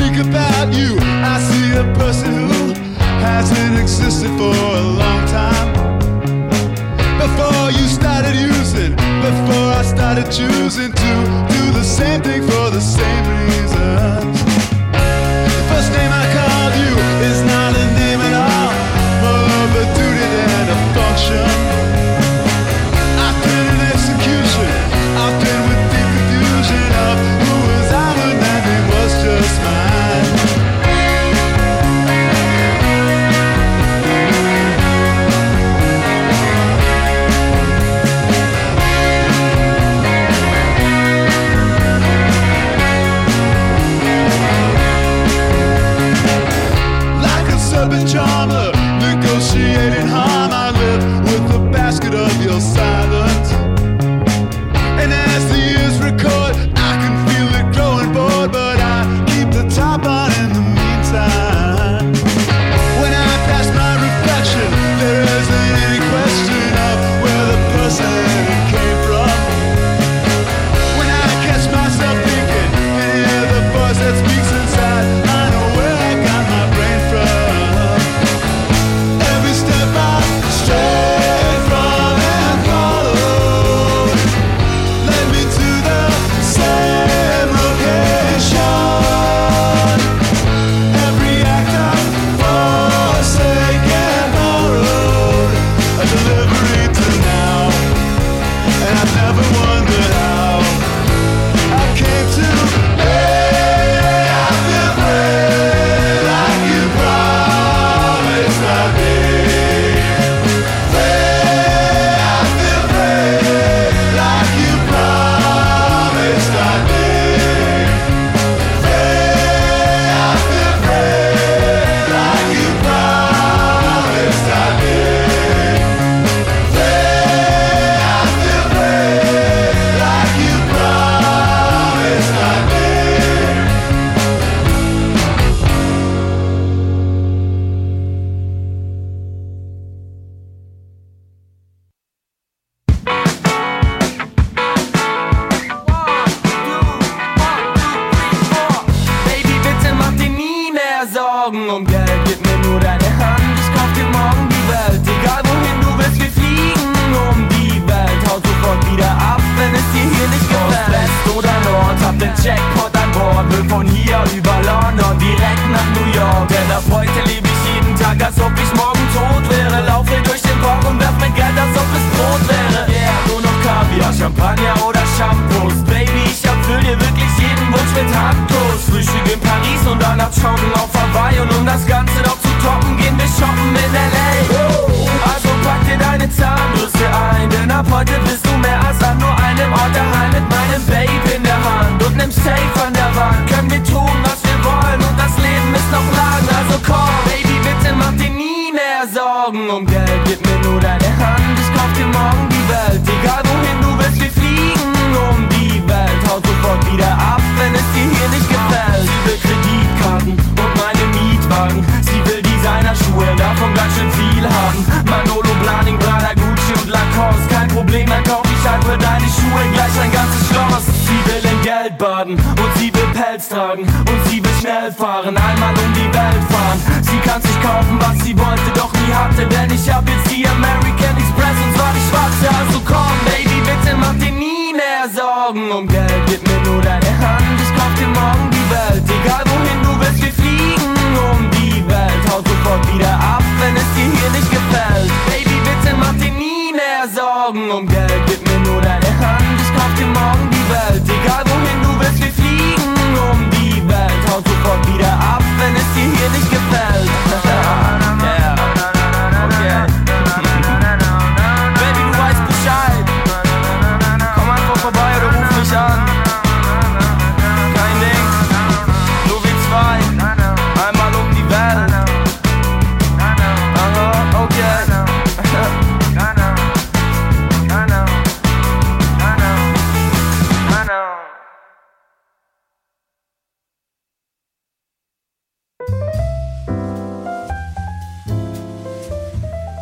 think 0.00 0.16
about 0.26 0.72
you, 0.72 0.96
I 1.34 1.36
see 1.48 1.68
a 1.76 1.84
person 2.00 2.32
who 2.48 2.72
hasn't 3.20 3.78
existed 3.78 4.30
for 4.40 4.54
a 4.80 4.84
long 5.02 5.22
time. 5.28 5.68
Before 7.24 7.68
you 7.78 7.86
started 7.86 8.34
using, 8.34 8.92
before 9.28 9.68
I 9.80 9.82
started 9.84 10.26
choosing 10.32 10.92
to 11.04 11.12
do 11.54 11.62
the 11.78 11.84
same 11.84 12.22
thing 12.22 12.42
for 12.50 12.66
the 12.70 12.80
same 12.80 13.24
reasons. 13.44 14.36
First 15.70 15.90
name 15.92 16.12
I 16.22 16.29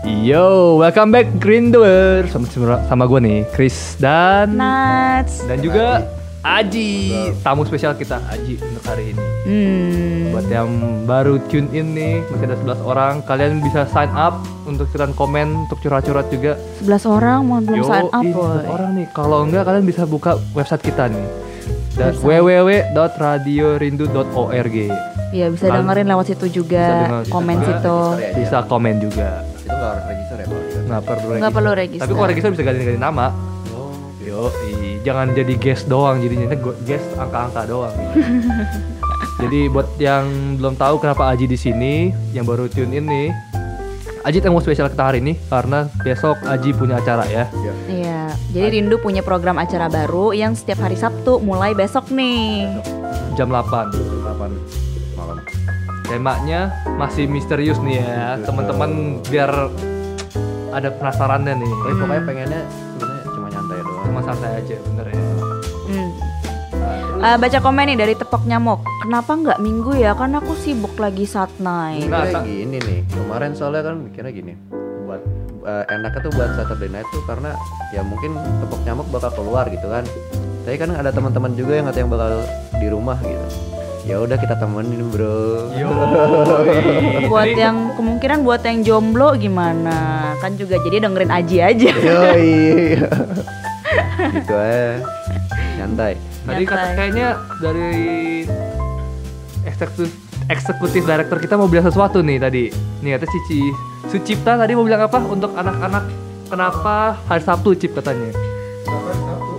Yo, 0.08 0.80
welcome 0.80 1.12
back 1.12 1.28
Grindoer 1.36 2.24
sama 2.32 2.48
sama 2.88 3.04
gue 3.04 3.20
nih, 3.20 3.44
Chris 3.52 3.92
dan 4.00 4.56
Nats. 4.56 5.44
dan 5.44 5.60
juga 5.60 6.00
Aji, 6.40 7.12
tamu 7.44 7.68
spesial 7.68 7.92
kita 7.92 8.16
Aji 8.24 8.56
untuk 8.56 8.88
hari 8.88 9.12
ini. 9.12 9.20
Hmm. 9.44 10.32
Buat 10.32 10.48
yang 10.48 10.72
baru 11.04 11.36
tune 11.52 11.68
in 11.76 11.92
nih, 11.92 12.24
masih 12.24 12.48
ada 12.48 12.56
11 12.56 12.80
orang, 12.88 13.20
kalian 13.28 13.60
bisa 13.60 13.84
sign 13.84 14.08
up 14.16 14.40
untuk 14.64 14.88
ikutan 14.88 15.12
komen, 15.12 15.68
untuk 15.68 15.76
curhat-curhat 15.84 16.32
juga. 16.32 16.56
11 16.80 17.04
orang 17.04 17.44
mau 17.44 17.60
belum 17.60 17.84
sign 17.84 18.08
up, 18.08 18.24
boy. 18.24 18.64
11 18.64 18.72
orang 18.72 18.96
nih. 18.96 19.12
Kalau 19.12 19.44
enggak 19.44 19.68
kalian 19.68 19.84
bisa 19.84 20.08
buka 20.08 20.40
website 20.56 20.88
kita 20.88 21.12
nih. 21.12 21.28
Www.radiorindu.org. 22.24 24.76
Iya, 25.28 25.52
bisa 25.52 25.68
Kal- 25.68 25.84
dengerin 25.84 26.08
lewat 26.08 26.32
situ 26.32 26.48
Bisa 26.48 26.56
juga, 26.56 26.88
dengerin 26.88 27.20
situ 27.20 27.28
komen 27.36 27.60
situ. 27.60 28.16
Ya, 28.16 28.32
Bisa 28.32 28.64
komen 28.64 28.96
juga. 29.04 29.44
Itu 29.68 29.76
nggak 29.76 29.90
harus 29.92 30.04
register 30.08 30.36
ya 30.40 30.46
kalau 30.48 30.62
gitu. 30.64 30.78
Nggak 30.88 31.02
perlu 31.04 31.28
Nggak 31.36 31.52
perlu 31.52 31.70
register. 31.76 32.04
Tapi 32.08 32.12
kalau 32.16 32.28
register 32.32 32.50
bisa 32.56 32.64
ganti-ganti 32.64 33.00
nama. 33.00 33.26
Oh, 33.76 33.92
Yo, 34.24 34.48
jangan 35.04 35.26
jadi 35.36 35.54
guest 35.60 35.84
doang 35.92 36.24
jadinya 36.24 36.48
guest 36.88 37.04
angka-angka 37.20 37.68
doang. 37.68 37.92
jadi 39.44 39.60
buat 39.68 39.88
yang 40.00 40.56
belum 40.56 40.80
tahu 40.80 40.96
kenapa 41.04 41.28
Aji 41.28 41.44
di 41.44 41.60
sini, 41.60 42.16
yang 42.32 42.48
baru 42.48 42.64
tune 42.72 42.96
in 42.96 43.04
nih, 43.04 43.28
Aji 44.24 44.40
tamu 44.40 44.64
spesial 44.64 44.88
kita 44.88 45.04
hari 45.04 45.20
ini 45.20 45.36
karena 45.52 45.84
besok 46.00 46.40
Aji 46.48 46.72
punya 46.72 46.96
acara 47.04 47.28
ya. 47.28 47.44
iya. 47.52 47.72
Iya, 47.88 48.20
jadi 48.56 48.80
Rindu 48.80 48.96
punya 49.04 49.20
program 49.20 49.60
acara 49.60 49.92
baru 49.92 50.32
yang 50.32 50.56
setiap 50.56 50.80
hari 50.80 50.96
Sabtu 50.96 51.44
mulai 51.44 51.76
besok 51.76 52.08
nih. 52.08 52.64
Jam 53.36 53.52
8. 53.52 53.92
Kapan 54.24 54.48
malam? 54.48 54.77
Temanya 56.08 56.72
masih 56.96 57.28
misterius 57.28 57.76
nih 57.78 58.00
ya, 58.00 58.40
teman-teman 58.40 59.20
biar 59.28 59.52
ada 60.72 60.88
penasarannya 60.88 61.52
nih. 61.60 61.68
Tapi 61.70 61.94
pokoknya 61.94 62.22
pengennya 62.24 62.60
sebenarnya 62.96 63.24
cuma 63.28 63.46
nyantai 63.52 63.78
doang. 63.84 64.04
Cuma 64.08 64.20
santai 64.24 64.50
aja, 64.56 64.76
bener 64.82 65.06
ya. 65.12 65.20
Hmm. 65.88 66.10
Eh, 67.18 67.36
baca 67.36 67.58
komen 67.58 67.84
nih 67.92 67.98
dari 67.98 68.14
Tepok 68.14 68.46
Nyamuk. 68.46 68.80
Kenapa 69.02 69.34
nggak 69.34 69.58
minggu 69.58 69.98
ya? 69.98 70.14
Kan 70.14 70.32
aku 70.32 70.54
sibuk 70.54 70.94
lagi 70.96 71.26
saat 71.26 71.50
night. 71.58 72.06
Nah, 72.06 72.24
tak- 72.24 72.46
gini 72.46 72.78
nih, 72.78 72.98
kemarin 73.10 73.52
soalnya 73.52 73.90
kan 73.90 73.94
mikirnya 74.00 74.32
gini, 74.32 74.52
buat 75.04 75.20
eh, 75.66 75.84
enaknya 75.92 76.20
tuh 76.24 76.32
buat 76.32 76.50
Saturday 76.56 76.88
night 76.88 77.08
tuh 77.12 77.20
karena 77.26 77.52
ya 77.90 78.00
mungkin 78.00 78.32
tepok 78.62 78.80
nyamuk 78.86 79.06
bakal 79.12 79.30
keluar 79.34 79.68
gitu 79.68 79.84
kan. 79.84 80.06
Tapi 80.64 80.76
kan 80.78 80.88
ada 80.94 81.10
teman-teman 81.10 81.52
juga 81.52 81.76
yang 81.76 81.86
katanya 81.88 82.08
bakal 82.08 82.32
di 82.76 82.86
rumah 82.88 83.18
gitu. 83.20 83.46
Ya 84.08 84.24
udah 84.24 84.40
kita 84.40 84.56
temenin 84.56 85.12
bro. 85.12 85.68
Yo. 85.76 85.92
Buat 87.30 87.52
yang 87.52 87.92
kemungkinan 87.92 88.40
buat 88.40 88.64
yang 88.64 88.80
jomblo 88.80 89.36
gimana? 89.36 90.32
Kan 90.40 90.56
juga 90.56 90.80
jadi 90.80 91.04
dengerin 91.04 91.28
Aji 91.28 91.56
aja. 91.60 91.92
Yoi. 91.92 92.96
gitu 94.40 94.54
aja. 94.56 95.04
Nyantai. 95.76 96.16
Tadi 96.48 96.64
kata 96.64 96.88
kayaknya 96.96 97.36
dari 97.60 97.92
eksekutif 99.68 100.16
eksekutif 100.48 101.04
director 101.04 101.36
kita 101.36 101.60
mau 101.60 101.68
bilang 101.68 101.84
sesuatu 101.84 102.24
nih 102.24 102.40
tadi. 102.40 102.72
Nih 103.04 103.12
kata 103.12 103.28
Cici 103.28 103.60
Sucipta 104.08 104.56
tadi 104.56 104.72
mau 104.72 104.88
bilang 104.88 105.04
apa 105.04 105.20
untuk 105.20 105.52
anak-anak 105.52 106.08
kenapa 106.48 107.20
hari 107.28 107.44
Sabtu 107.44 107.76
Cip 107.76 107.92
katanya. 107.92 108.32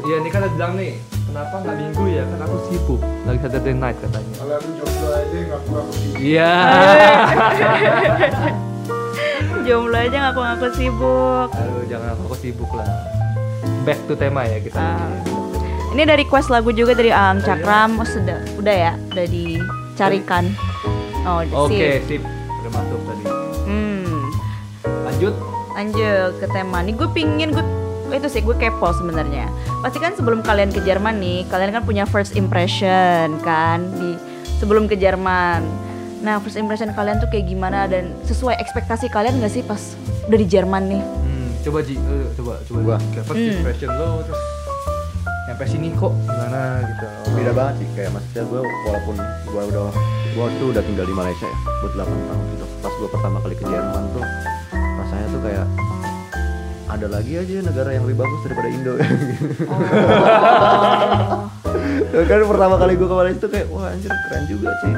Iya 0.09 0.25
ini 0.25 0.29
kan 0.33 0.41
ada 0.41 0.49
bilang 0.57 0.73
nih 0.73 0.97
kenapa 1.29 1.55
nggak 1.61 1.75
minggu 1.77 2.03
ya 2.09 2.23
kan 2.25 2.39
aku 2.41 2.57
sibuk 2.65 2.99
lagi 3.29 3.39
Saturday 3.45 3.75
night 3.77 3.97
katanya. 4.01 4.33
Kalau 4.33 4.55
aku 4.57 4.69
jomblo 4.73 5.09
aja 5.13 5.37
ngaku-ngaku 5.45 5.91
sih. 5.93 6.11
Iya. 6.17 6.53
jomblo 9.69 9.97
aja 9.97 10.17
ngaku-ngaku 10.25 10.67
sibuk. 10.73 11.47
Aduh 11.53 11.83
jangan 11.85 12.17
aku 12.17 12.35
sibuk 12.41 12.71
lah. 12.73 12.89
Back 13.85 13.99
to 14.09 14.13
tema 14.17 14.41
ya 14.49 14.57
kita. 14.57 14.81
Ah. 14.81 15.13
Ini 15.89 16.05
dari 16.05 16.25
request 16.25 16.53
lagu 16.53 16.69
juga 16.73 16.93
dari 16.93 17.09
Alam 17.09 17.41
Cakram. 17.41 17.97
Oh, 17.97 18.05
sudah, 18.05 18.37
udah 18.61 18.75
ya, 18.77 18.93
udah 19.09 19.25
dicarikan. 19.25 20.53
Oh, 21.25 21.41
Oke 21.65 22.05
sip. 22.05 22.21
sip 22.21 22.21
udah 22.61 22.71
masuk 22.73 22.99
tadi. 23.05 23.23
Hmm. 23.65 24.29
Lanjut. 25.05 25.33
Lanjut 25.73 26.31
ke 26.37 26.45
tema 26.53 26.85
nih. 26.85 26.93
Gue 26.93 27.09
pingin 27.09 27.49
gue 27.53 27.65
itu 28.11 28.27
sih 28.27 28.39
gue 28.39 28.53
kepo 28.53 28.89
sebenarnya. 28.91 29.45
Pasti 29.79 29.97
kan 29.97 30.13
sebelum 30.13 30.39
kalian 30.39 30.69
ke 30.69 30.79
Jerman 30.79 31.17
nih, 31.17 31.45
kalian 31.45 31.71
kan 31.71 31.83
punya 31.83 32.03
first 32.03 32.33
impression 32.33 33.37
kan 33.39 33.83
di 33.93 34.15
sebelum 34.57 34.85
ke 34.85 34.95
Jerman. 34.95 35.61
Nah, 36.19 36.35
first 36.37 36.55
impression 36.55 36.91
kalian 36.91 37.17
tuh 37.17 37.27
kayak 37.27 37.47
gimana 37.47 37.85
dan 37.85 38.11
sesuai 38.23 38.57
ekspektasi 38.57 39.07
kalian 39.07 39.39
nggak 39.39 39.49
sih 39.49 39.63
pas 39.63 39.79
udah 40.25 40.35
di 40.35 40.45
Jerman 40.45 40.83
nih? 40.85 40.99
Hmm, 40.99 41.49
coba 41.61 41.79
Ji, 41.79 41.95
eh, 41.95 42.27
coba 42.33 42.53
coba. 42.61 42.79
Gua. 42.81 42.97
First 43.23 43.39
Hmm. 43.39 43.55
impression 43.57 43.89
lo 43.89 44.19
terus 44.21 44.41
nyampe 45.47 45.63
sini 45.65 45.89
kok 45.91 46.13
gimana 46.13 46.61
gitu. 46.83 47.05
Beda 47.33 47.51
banget 47.51 47.73
sih 47.77 47.87
kayak 47.95 48.11
maksudnya 48.13 48.43
gue 48.45 48.59
walaupun 48.61 49.15
gue 49.47 49.61
udah 49.65 49.87
gue 50.29 50.45
tuh 50.55 50.67
udah 50.69 50.83
tinggal 50.83 51.05
di 51.07 51.15
Malaysia 51.15 51.41
ya 51.43 51.57
buat 51.79 51.93
8 51.95 52.05
tahun 52.05 52.43
gitu. 52.51 52.65
Pas 52.79 52.93
gue 52.93 53.09
pertama 53.09 53.37
kali 53.39 53.55
ke 53.55 53.65
Jerman 53.65 54.03
tuh 54.11 54.25
rasanya 54.99 55.27
tuh 55.29 55.41
kayak 55.41 55.65
ada 56.89 57.05
lagi 57.05 57.37
aja 57.37 57.61
negara 57.61 57.93
yang 57.93 58.03
lebih 58.09 58.25
bagus 58.25 58.39
daripada 58.49 58.67
Indo. 58.73 58.93
Oh. 62.09 62.25
kan 62.25 62.41
pertama 62.49 62.75
kali 62.81 62.97
gue 62.97 63.07
ke 63.07 63.15
Malaysia 63.15 63.39
tuh 63.45 63.49
kayak 63.53 63.67
wah 63.69 63.93
anjir 63.93 64.09
keren 64.09 64.43
juga 64.49 64.69
sih. 64.81 64.93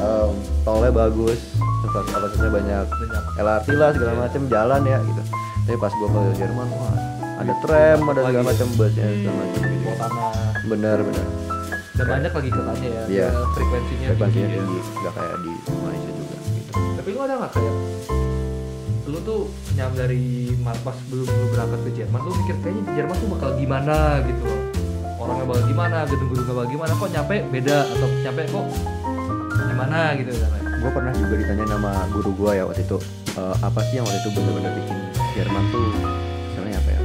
Em, 0.00 0.30
tolnya 0.66 0.90
bagus, 0.90 1.38
maksudnya 1.86 2.50
banyak 2.50 2.86
Banyak. 2.90 3.22
LRT 3.38 3.68
lah 3.78 3.90
segala 3.94 4.12
macam 4.26 4.42
jalan 4.50 4.82
ya 4.82 4.98
gitu. 5.06 5.22
Tapi 5.70 5.76
pas 5.78 5.92
gue 5.94 6.08
ke 6.10 6.20
Jerman 6.42 6.68
wah 6.74 6.94
ada 7.40 7.52
tram, 7.64 7.98
ada 8.10 8.20
segala 8.26 8.44
macam 8.50 8.66
busnya 8.74 9.06
segala 9.06 9.36
macam 9.38 9.60
gitu. 9.62 9.88
Bener 10.68 10.98
bener. 11.06 11.26
Dan 11.96 12.06
banyak 12.08 12.32
lagi 12.32 12.50
katanya 12.50 12.88
ya. 12.88 13.02
Iya. 13.06 13.28
Frekuensinya 13.54 14.06
Frekuensinya 14.12 14.48
tinggi. 14.48 14.58
ya. 14.58 14.62
tinggi, 14.66 14.98
nggak 15.00 15.14
kayak 15.14 15.36
di 15.38 15.52
Malaysia 15.80 16.10
juga 16.12 16.36
gitu. 16.58 16.72
Tapi 16.98 17.08
lu 17.14 17.20
ada 17.22 17.34
nggak 17.38 17.52
kayak 17.54 17.74
lu 19.10 19.18
tuh 19.26 19.40
nyam 19.74 19.90
dari 19.92 20.54
pas 20.62 20.96
belum 21.10 21.26
lu 21.26 21.46
berangkat 21.50 21.80
ke 21.82 21.90
Jerman 21.98 22.20
lu 22.22 22.30
mikir 22.32 22.56
kayaknya 22.62 22.82
di 22.86 22.92
Jerman 22.94 23.16
tuh 23.18 23.28
bakal 23.34 23.50
gimana? 23.58 23.96
Gitu 24.22 24.42
loh. 24.46 24.60
Orangnya 25.20 25.44
bakal 25.44 25.64
gimana? 25.68 25.96
Gedung-gedungnya 26.08 26.54
bakal 26.54 26.68
gimana? 26.70 26.92
Kok 26.94 27.10
nyampe 27.10 27.36
beda 27.50 27.76
atau 27.90 28.08
nyampe 28.22 28.42
kok 28.48 28.64
yang 29.60 29.78
mana? 29.78 30.00
Gitu 30.16 30.30
kan 30.32 30.50
Gue 30.80 30.90
pernah 30.96 31.12
juga 31.12 31.34
ditanya 31.36 31.64
nama 31.76 31.90
guru 32.08 32.30
gue 32.32 32.50
ya 32.56 32.64
waktu 32.64 32.82
itu 32.88 32.96
eh, 33.36 33.56
apa 33.60 33.80
sih 33.90 34.00
yang 34.00 34.06
waktu 34.08 34.18
itu 34.24 34.30
bener-bener 34.32 34.72
bikin 34.80 34.96
Jerman 35.36 35.64
tuh 35.68 35.84
misalnya 36.48 36.76
apa 36.80 36.90
ya? 36.90 37.00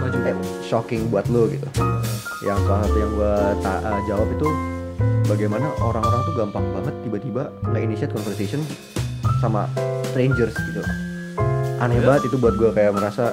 maju. 0.00 0.18
Eh, 0.26 0.36
shocking 0.66 1.02
buat 1.06 1.26
lo 1.30 1.46
gitu. 1.46 1.66
Yang 2.42 2.58
salah 2.66 2.82
satu 2.88 2.96
yang 2.98 3.12
gue 3.14 3.32
ta- 3.62 3.82
eh, 3.84 4.00
jawab 4.10 4.28
itu 4.34 4.48
bagaimana 5.30 5.70
orang-orang 5.78 6.20
tuh 6.26 6.34
gampang 6.34 6.66
banget 6.74 6.94
tiba-tiba 7.06 7.42
nge-initiate 7.70 8.10
conversation 8.10 8.60
sama 9.38 9.70
strangers 10.10 10.52
gitu. 10.58 10.82
Aneh 11.80 11.96
Ya. 11.96 12.06
banget 12.06 12.22
itu 12.28 12.36
buat 12.36 12.54
gue 12.54 12.70
kayak 12.70 12.92
merasa 12.92 13.32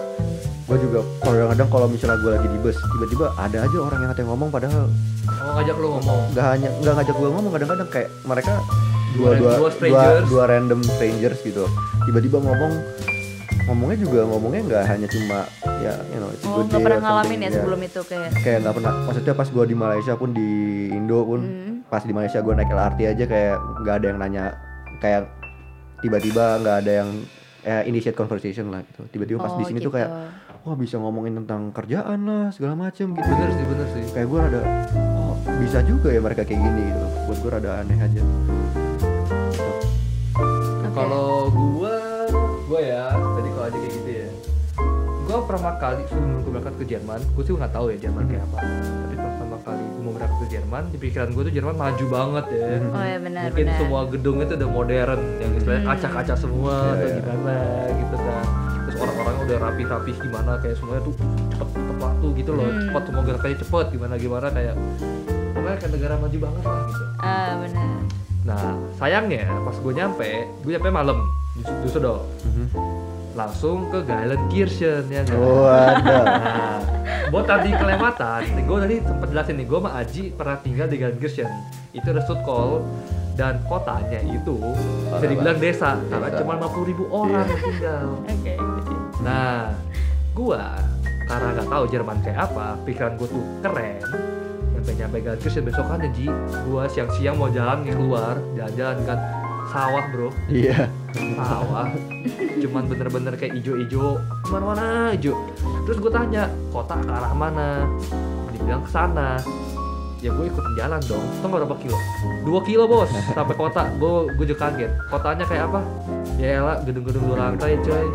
gue 0.64 0.78
juga 0.78 1.00
kadang-kadang 1.22 1.68
kalau 1.70 1.88
misalnya 1.88 2.18
gue 2.18 2.32
lagi 2.34 2.48
di 2.48 2.60
bus 2.60 2.76
tiba-tiba 2.90 3.32
ada 3.36 3.58
aja 3.62 3.78
orang 3.78 4.00
yang 4.00 4.10
katanya 4.12 4.28
ngomong 4.30 4.50
padahal 4.50 4.84
oh 5.26 5.52
ngajak 5.54 5.76
lu 5.78 5.88
ngomong 5.94 6.20
nggak 6.30 6.46
hanya 6.46 6.70
nggak 6.78 6.94
ngajak 6.94 7.16
gue 7.16 7.30
ngomong 7.30 7.52
kadang-kadang 7.52 7.90
kayak 7.90 8.10
mereka 8.24 8.54
Dua- 9.10 9.34
dua 9.34 9.54
dua, 9.64 10.04
dua 10.22 10.44
random 10.46 10.80
strangers 10.86 11.40
gitu 11.42 11.64
tiba-tiba 12.04 12.38
ngomong 12.38 12.74
ngomongnya 13.66 13.98
juga 13.98 14.20
ngomongnya 14.26 14.62
nggak 14.66 14.84
hanya 14.86 15.08
cuma 15.08 15.40
ya 15.82 15.94
you 16.08 16.20
know 16.20 16.30
it's 16.30 16.44
Oh, 16.44 16.60
good 16.62 16.68
day 16.70 16.80
pernah 16.82 17.00
ngalamin 17.02 17.24
something, 17.28 17.42
ya 17.42 17.50
sebelum 17.54 17.80
itu 17.82 18.00
kayak. 18.04 18.30
kayak 18.38 18.58
nggak 18.62 18.76
pernah 18.76 18.94
maksudnya 19.04 19.34
pas 19.34 19.48
gue 19.50 19.66
di 19.66 19.76
Malaysia 19.76 20.14
pun 20.14 20.30
di 20.32 20.50
Indo 20.90 21.20
pun 21.24 21.40
Hmm. 21.42 21.74
pas 21.86 22.00
di 22.02 22.12
Malaysia 22.12 22.40
gue 22.40 22.54
naik 22.54 22.68
LRT 22.70 23.00
aja 23.08 23.24
kayak 23.26 23.56
nggak 23.82 23.96
ada 23.96 24.06
yang 24.06 24.20
nanya 24.20 24.44
kayak 24.98 25.24
tiba-tiba 25.98 26.60
nggak 26.60 26.76
ada 26.78 26.92
yang 26.98 27.10
eh, 27.68 27.84
initiate 27.86 28.16
conversation 28.16 28.72
lah 28.72 28.80
gitu 28.82 29.04
tiba-tiba 29.12 29.38
pas 29.38 29.52
Oh, 29.52 29.60
di 29.60 29.66
sini 29.66 29.78
tuh 29.78 29.92
gitu. 29.92 29.98
kayak 30.00 30.10
wah 30.64 30.74
bisa 30.74 30.96
ngomongin 30.96 31.36
tentang 31.38 31.70
kerjaan 31.70 32.20
lah 32.24 32.46
segala 32.50 32.80
macem 32.80 33.12
gitu 33.12 33.28
bener 33.28 33.50
sih 33.52 33.66
bener 33.66 33.88
sih 33.92 34.04
kayak 34.12 34.28
gue 34.28 34.40
rada 34.40 34.62
oh 35.14 35.36
bisa 35.60 35.84
juga 35.84 36.08
ya 36.10 36.20
mereka 36.20 36.42
kayak 36.42 36.62
gini 36.62 36.84
gitu 36.88 37.06
buat 37.26 37.38
gue 37.38 37.52
rada 37.52 37.72
aneh 37.82 37.98
aja 37.98 38.22
Oke. 40.38 40.88
Kalau 40.94 41.54
gua, 41.54 41.94
gua 42.66 42.82
ya 42.82 43.04
tadi 43.14 43.50
kalau 43.52 43.66
aja 43.66 43.78
kayak 43.78 43.94
gitu 43.94 44.10
ya. 44.18 44.30
Gua 45.24 45.38
pertama 45.46 45.72
kali 45.78 46.02
sebelum 46.10 46.42
gua 46.42 46.52
berangkat 46.52 46.74
ke 46.74 46.86
Jerman, 46.88 47.20
gua 47.34 47.44
sih 47.44 47.54
nggak 47.54 47.70
tahu 47.72 47.86
ya 47.90 47.98
Jerman 48.00 48.24
kayak 48.26 48.44
apa. 48.44 48.58
Tapi 48.58 49.16
ke 50.38 50.46
Jerman, 50.48 50.84
di 50.88 50.98
pikiran 50.98 51.30
gua 51.32 51.44
tuh 51.44 51.52
Jerman 51.52 51.76
maju 51.76 52.06
banget 52.08 52.46
ya. 52.52 52.68
Oh 52.88 53.04
ya 53.04 53.18
benar 53.18 53.44
Mungkin 53.48 53.66
benar. 53.66 53.78
semua 53.78 54.02
gedungnya 54.06 54.46
tuh 54.46 54.56
udah 54.56 54.70
modern, 54.72 55.22
yang 55.38 55.52
istilahnya 55.54 55.82
Hmm. 55.82 55.92
kaca-kaca 55.92 56.34
semua 56.36 56.74
Iya, 56.76 56.92
atau 56.92 57.06
iya. 57.06 57.16
gimana 57.18 57.56
gitu 57.92 58.16
kan. 58.18 58.46
Terus 58.80 58.96
orang-orangnya 58.98 59.44
udah 59.44 59.58
rapi-rapi 59.62 60.12
gimana, 60.16 60.52
kayak 60.58 60.76
semuanya 60.76 61.02
tuh 61.02 61.14
cepet 61.50 61.68
cepet 61.70 61.98
waktu 61.98 62.28
gitu 62.36 62.52
loh, 62.54 62.66
Hmm. 62.66 62.82
cepet 62.84 63.04
semua 63.04 63.22
geraknya 63.24 63.58
cepet 63.58 63.86
gimana 63.90 64.14
gimana 64.16 64.48
kayak 64.48 64.76
pokoknya 65.50 65.78
kayak 65.78 65.92
negara 65.92 66.16
maju 66.18 66.38
banget 66.40 66.64
lah 66.64 66.82
gitu. 66.86 67.04
Ah 67.20 67.52
benar. 67.58 67.88
Nah 68.44 68.64
sayangnya 68.96 69.44
pas 69.60 69.76
gue 69.76 69.94
nyampe, 69.94 70.30
gue 70.62 70.72
nyampe 70.72 70.90
malam 70.90 71.18
Düsseldorf. 71.82 72.22
Mhm. 72.44 72.66
Langsung 73.34 73.86
ke 73.88 74.02
Geilenkirchen 74.02 75.04
ya 75.08 75.22
nggak? 75.22 75.38
Oh 75.38 75.66
ada. 75.66 76.18
Nah, 76.24 76.78
buat 77.28 77.46
tadi 77.46 77.70
kelewatan, 77.72 78.42
gue 78.64 78.78
tadi 78.80 78.96
sempat 79.00 79.28
jelasin 79.30 79.56
nih, 79.58 79.66
gue 79.66 79.80
sama 79.80 79.92
Aji 79.96 80.24
pernah 80.32 80.58
tinggal 80.60 80.88
di 80.88 80.96
Geilenkirchen. 80.98 81.50
Itu 81.92 82.08
ada 82.10 82.22
Stuttgart 82.24 82.84
dan 83.38 83.62
kotanya 83.66 84.20
itu 84.24 84.58
bisa 85.08 85.26
dibilang 85.26 85.58
banget. 85.58 85.78
desa, 85.78 85.92
karena 86.10 86.30
Desa. 86.30 86.40
cuma 86.42 86.54
50 86.58 86.90
ribu 86.90 87.04
orang 87.08 87.46
yang 87.46 87.62
tinggal. 87.62 88.06
Oke. 88.34 88.56
Nah, 89.22 89.74
gua 90.34 90.64
karena 91.28 91.48
nggak 91.54 91.68
tahu 91.68 91.84
Jerman 91.92 92.18
kayak 92.24 92.40
apa, 92.48 92.68
pikiran 92.82 93.14
gue 93.16 93.28
tuh 93.28 93.44
keren. 93.60 94.00
Sampai 94.74 94.94
nyampe 94.96 95.18
Geilenkirchen 95.20 95.64
besokannya 95.64 96.10
Ji, 96.16 96.28
gua 96.66 96.88
siang-siang 96.88 97.36
mau 97.36 97.52
jalan 97.52 97.84
nih 97.84 97.94
keluar, 97.94 98.36
jalan-jalan 98.56 98.98
kan 99.04 99.20
sawah 99.68 100.06
bro, 100.10 100.30
Iya. 100.48 100.88
Sawah 101.38 101.90
cuman 102.58 102.84
bener-bener 102.90 103.34
kayak 103.38 103.54
ijo-ijo 103.62 104.18
mana-mana 104.50 105.14
ijo. 105.14 105.34
Terus 105.86 105.98
gue 106.02 106.12
tanya 106.12 106.50
kota 106.74 106.98
ke 107.00 107.12
arah 107.12 107.34
mana? 107.34 107.86
Dibilang 108.52 108.84
ke 108.84 108.92
sana. 108.92 109.38
Ya 110.18 110.34
gue 110.34 110.50
ikutin 110.50 110.74
jalan 110.74 111.00
dong. 111.06 111.22
Tau 111.40 111.48
nggak 111.48 111.62
berapa 111.64 111.78
kilo? 111.78 111.98
Dua 112.42 112.60
kilo 112.66 112.84
bos 112.90 113.10
sampai 113.38 113.56
kota. 113.56 113.86
Gue 114.02 114.34
gue 114.34 114.46
juga 114.50 114.68
kaget. 114.68 114.92
Kotanya 115.14 115.46
kayak 115.46 115.64
apa? 115.70 115.80
Ya 116.42 116.62
elah 116.62 116.78
gedung-gedung 116.82 117.24
dua 117.34 117.38
lantai 117.38 117.78
coy 117.82 118.06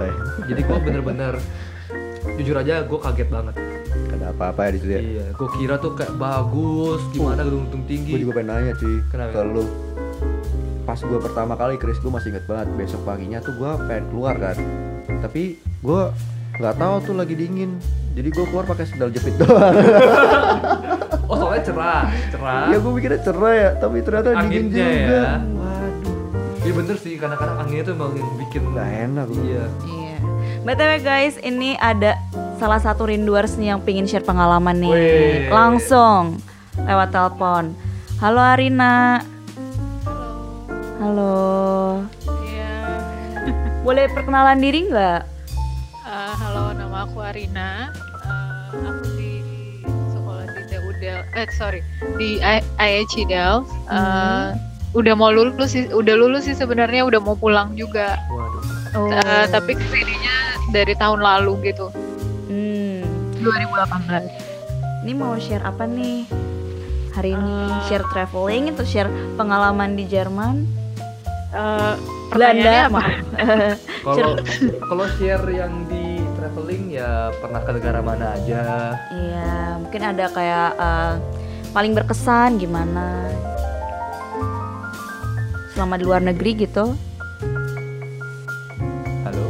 jadi 0.46 0.60
gue 0.62 0.78
bener-bener 0.78 1.34
jujur 2.38 2.54
aja 2.58 2.82
gue 2.86 2.98
kaget 2.98 3.28
banget. 3.30 3.54
Ada 4.12 4.30
apa-apa 4.36 4.60
ya 4.68 4.70
di 4.74 4.78
situ 4.78 4.92
ya. 4.92 5.00
iya 5.00 5.24
gue 5.34 5.48
kira 5.58 5.74
tuh 5.78 5.94
kayak 5.94 6.14
bagus. 6.18 7.00
Gimana 7.14 7.46
gedung-gedung 7.46 7.84
tinggi? 7.86 8.12
Gue 8.18 8.22
juga 8.26 8.34
pengen 8.42 8.48
nanya 8.50 8.72
cuy. 8.78 8.96
Kenapa? 9.10 9.32
ke 9.32 9.42
lu. 9.46 9.64
Pas 10.82 10.98
gue 10.98 11.18
pertama 11.18 11.54
kali 11.54 11.76
Chris 11.76 11.96
gue 11.96 12.10
masih 12.10 12.30
inget 12.30 12.44
banget 12.44 12.68
besok 12.74 13.02
paginya 13.02 13.38
tuh 13.38 13.54
gue 13.54 13.70
pengen 13.86 14.04
keluar 14.08 14.34
kan. 14.34 14.56
Tapi 15.20 15.42
gue 15.56 16.02
nggak 16.52 16.74
tahu 16.76 16.94
tuh 17.02 17.14
lagi 17.14 17.34
dingin. 17.34 17.78
Jadi 18.12 18.28
gue 18.28 18.44
keluar 18.44 18.64
pakai 18.64 18.84
sendal 18.84 19.08
jepit 19.08 19.32
doang. 19.40 19.72
oh 21.24 21.36
soalnya 21.38 21.64
cerah 21.64 22.02
cerah 22.28 22.68
ya 22.68 22.76
gue 22.76 22.92
mikirnya 22.92 23.20
cerah 23.22 23.54
ya, 23.54 23.70
tapi 23.74 23.96
ternyata 24.00 24.28
dingin 24.36 24.68
Anginnya 24.68 24.84
juga. 24.84 25.16
ya. 25.16 25.32
Waduh. 25.40 26.16
Iya 26.62 26.72
bener 26.76 26.96
sih, 26.96 27.12
kadang-kadang 27.16 27.56
anginnya 27.58 27.84
tuh 27.84 27.94
emang 27.96 28.12
yang 28.12 28.32
bikin 28.36 28.60
Nggak 28.68 28.88
enak 29.00 29.26
lu. 29.26 29.40
Iya. 29.40 29.64
Iya. 29.82 30.16
BTW 30.62 30.92
guys, 31.00 31.34
ini 31.40 31.74
ada 31.74 32.14
salah 32.54 32.78
satu 32.78 33.08
rinduers 33.08 33.56
nih 33.56 33.72
yang 33.72 33.80
pingin 33.80 34.04
share 34.04 34.22
pengalaman 34.22 34.76
nih. 34.76 34.92
Wih. 34.92 35.40
Langsung 35.48 36.36
lewat 36.76 37.10
telepon. 37.10 37.72
Halo 38.20 38.38
Arina. 38.38 39.18
Halo. 41.02 41.98
Iya. 42.46 42.78
Boleh 43.86 44.06
perkenalan 44.14 44.62
diri 44.62 44.86
nggak? 44.86 45.26
Eh, 45.98 46.34
halo, 46.38 46.70
nama 46.70 47.02
aku 47.02 47.18
Arina. 47.18 47.90
Eh, 48.70 48.86
aku 48.86 49.02
di 49.18 49.42
sekolah 50.14 50.46
di 50.46 50.78
Udel. 50.78 51.26
Eh, 51.34 51.50
sorry, 51.50 51.82
di 52.14 52.38
I- 52.38 52.62
IHI 52.78 53.26
Delft. 53.26 53.66
Eh, 53.90 53.98
Hmm. 54.54 54.54
Udah 54.92 55.16
mau 55.16 55.32
lulus 55.32 55.72
sih, 55.72 55.88
udah 55.88 56.14
lulus 56.14 56.44
sih 56.44 56.52
sebenarnya 56.52 57.02
udah 57.02 57.18
mau 57.18 57.32
pulang 57.32 57.72
juga. 57.74 58.20
Waduh. 58.28 58.62
Oh. 58.94 59.08
Eh, 59.08 59.44
tapi 59.48 59.72
ke 59.72 59.82
sininya 59.88 60.36
dari 60.70 60.94
tahun 60.94 61.18
lalu 61.18 61.66
gitu, 61.66 61.90
Hmm. 62.46 63.02
2018. 63.40 64.28
Ini 65.02 65.12
mau 65.16 65.34
share 65.34 65.64
apa 65.64 65.82
nih? 65.82 66.28
Hari 67.12 67.32
ini 67.32 67.56
Eh. 67.66 67.82
share 67.88 68.06
traveling 68.06 68.70
atau 68.70 68.84
share 68.84 69.08
pengalaman 69.34 69.96
di 69.96 70.06
Jerman? 70.06 70.81
Eh, 71.52 71.94
Belanda, 72.32 72.88
apa? 72.88 73.02
Kalau 74.08 74.40
kalau 74.88 75.04
share 75.20 75.44
yang 75.52 75.84
di 75.84 76.24
traveling 76.34 76.96
ya 76.96 77.28
pernah 77.38 77.60
ke 77.60 77.70
negara 77.76 78.00
mana 78.00 78.34
aja? 78.40 78.96
Iya, 79.12 79.76
mungkin 79.78 80.00
ada 80.00 80.26
kayak 80.32 80.70
eh, 80.80 81.14
paling 81.76 81.92
berkesan 81.92 82.56
gimana? 82.56 83.28
Selama 85.76 86.00
di 86.00 86.04
luar 86.08 86.24
negeri 86.24 86.64
gitu. 86.64 86.96
Halo. 89.28 89.46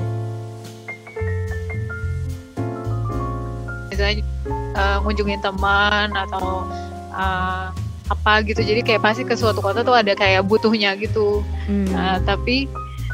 Misalnya 3.95 4.27
eh, 4.74 4.97
ngunjungin 5.07 5.39
teman 5.39 6.11
atau 6.19 6.66
eh, 7.15 7.66
apa 8.13 8.45
gitu. 8.45 8.61
Jadi 8.61 8.81
kayak 8.81 9.01
pasti 9.01 9.23
ke 9.23 9.33
suatu 9.33 9.59
kota 9.59 9.81
tuh 9.81 9.93
ada 9.93 10.13
kayak 10.13 10.45
butuhnya 10.45 10.93
gitu. 10.97 11.41
Hmm. 11.65 11.89
Nah, 11.89 12.17
tapi 12.21 12.69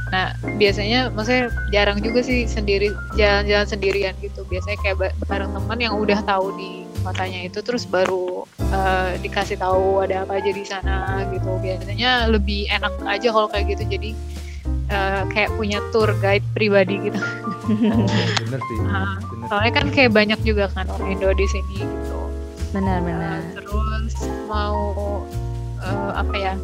nah 0.09 0.33
biasanya 0.57 1.13
maksudnya 1.13 1.53
jarang 1.69 2.01
juga 2.01 2.25
sih 2.25 2.49
sendiri 2.49 2.89
jalan-jalan 3.15 3.67
sendirian 3.67 4.15
gitu. 4.19 4.43
Biasanya 4.45 4.79
kayak 4.81 4.97
ba- 4.97 5.17
bareng 5.25 5.53
teman 5.53 5.79
yang 5.79 5.95
udah 5.95 6.19
tahu 6.23 6.51
di 6.55 6.71
kotanya 6.99 7.45
itu 7.45 7.61
terus 7.61 7.85
baru 7.85 8.43
eh, 8.59 9.21
dikasih 9.21 9.57
tahu 9.57 10.03
ada 10.03 10.25
apa 10.25 10.41
aja 10.41 10.51
di 10.51 10.65
sana 10.65 10.97
gitu. 11.31 11.57
Biasanya 11.59 12.27
lebih 12.27 12.67
enak 12.69 12.93
aja 13.05 13.29
kalau 13.29 13.47
kayak 13.47 13.77
gitu. 13.77 13.85
Jadi 13.87 14.11
eh, 14.89 15.23
kayak 15.29 15.53
punya 15.55 15.79
tour 15.91 16.09
guide 16.19 16.45
pribadi 16.53 16.99
gitu. 17.05 17.21
Oh, 17.69 18.09
bener 18.43 18.61
sih. 18.61 18.79
Ah, 18.89 19.21
Bener. 19.21 19.47
Soalnya 19.49 19.73
kan 19.75 19.87
kayak 19.93 20.13
banyak 20.13 20.41
juga 20.41 20.69
kan 20.69 20.89
orang 20.89 21.13
Indo 21.13 21.29
di 21.31 21.45
sini 21.47 21.85
gitu. 21.85 22.17
Benar-benar. 22.73 23.41
Nah, 23.41 23.55
terus 23.57 24.13
mau 24.45 24.95
eh, 25.81 26.13
apa 26.13 26.35
ya? 26.37 26.55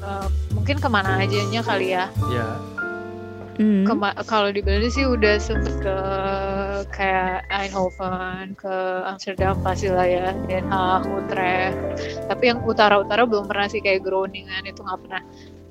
Eh, 0.00 0.26
mungkin 0.52 0.76
ke 0.80 0.88
mana 0.88 1.20
ajanya 1.20 1.60
kali 1.64 1.96
ya? 1.96 2.08
Ya. 2.32 2.48
Hmm. 3.60 3.84
Kema- 3.84 4.16
kalau 4.24 4.48
di 4.48 4.64
Belanda 4.64 4.88
sih 4.88 5.04
udah 5.04 5.36
sempet 5.36 5.84
ke 5.84 5.96
kayak 6.96 7.44
Eindhoven, 7.52 8.56
ke 8.56 8.72
Amsterdam 9.04 9.60
pastilah 9.60 10.08
ya, 10.08 10.32
Den 10.48 10.64
Haag, 10.72 11.04
Utrecht. 11.04 11.76
Tapi 12.24 12.48
yang 12.48 12.64
utara-utara 12.64 13.28
belum 13.28 13.52
pernah 13.52 13.68
sih 13.68 13.84
kayak 13.84 14.00
Groningen 14.00 14.64
itu 14.64 14.80
nggak 14.80 15.00
pernah. 15.04 15.22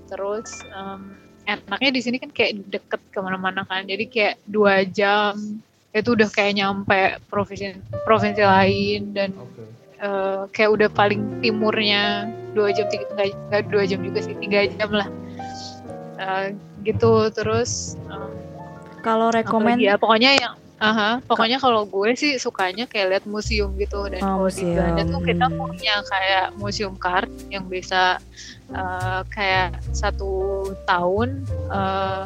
Terus 0.06 0.62
em, 0.70 1.18
enaknya 1.50 1.90
di 1.90 2.02
sini 2.06 2.22
kan 2.22 2.30
kayak 2.30 2.62
deket 2.70 3.02
ke 3.10 3.20
mana-mana 3.26 3.66
kan, 3.66 3.82
jadi 3.90 4.06
kayak 4.06 4.36
dua 4.46 4.86
jam 4.86 5.34
itu 5.92 6.14
udah 6.14 6.30
kayak 6.30 6.54
nyampe 6.56 7.00
provinsi 7.28 7.74
provinsi 8.04 8.42
lain 8.42 9.02
dan 9.12 9.30
Oke. 9.34 9.62
eh, 9.98 10.42
kayak 10.50 10.70
udah 10.70 10.90
paling 10.90 11.22
timurnya 11.40 12.26
dua 12.52 12.70
jam 12.70 12.86
tiga 12.88 13.06
nggak 13.14 13.68
dua 13.68 13.84
jam 13.84 14.00
juga 14.00 14.20
sih 14.22 14.38
tiga 14.38 14.66
jam 14.68 14.90
lah 14.92 15.10
Eh, 16.20 16.52
gitu 16.84 17.32
terus 17.32 17.96
em, 18.06 18.28
Kalau 19.00 19.32
rekomen 19.32 19.80
apalagi 19.80 19.88
ya 19.88 19.96
pokoknya 19.96 20.32
yang 20.36 20.54
aha, 20.76 21.24
pokoknya 21.24 21.56
kalau 21.58 21.88
gue 21.88 22.12
sih 22.14 22.36
sukanya 22.36 22.84
kayak 22.84 23.08
lihat 23.10 23.24
museum 23.24 23.72
gitu 23.76 24.04
dan 24.06 24.20
Oh, 24.20 24.44
kalau 24.44 24.52
di 24.52 24.64
Belanda 24.68 25.04
tuh 25.06 25.22
kita 25.24 25.48
museum. 25.48 25.60
punya 25.64 25.96
kayak 26.04 26.46
museum 26.56 26.96
card 26.96 27.32
yang 27.48 27.64
bisa 27.66 28.20
eh, 28.70 29.22
kayak 29.32 29.80
satu 29.92 30.32
tahun 30.84 31.40
eh, 31.72 32.26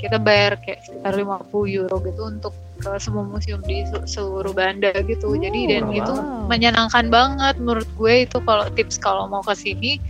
kita 0.00 0.16
bayar 0.16 0.56
kayak 0.58 0.80
sekitar 0.80 1.12
50 1.12 1.44
euro 1.68 1.96
gitu 2.00 2.22
untuk 2.24 2.52
ke 2.80 2.90
semua 2.98 3.22
museum 3.22 3.62
di 3.62 3.86
se- 3.86 4.18
seluruh 4.18 4.50
Belanda 4.50 4.90
gitu. 5.06 5.38
Jadi 5.38 5.70
dan 5.70 5.86
murah 5.86 5.98
itu 6.02 6.14
menyenangkan 6.50 7.06
banget 7.08 7.54
menurut 7.62 7.88
gue 7.94 8.26
itu 8.26 8.38
kalau 8.42 8.66
tips 8.74 8.96
kalau 8.98 9.30
mau 9.30 9.42
ke 9.46 9.54
sini 9.54 10.02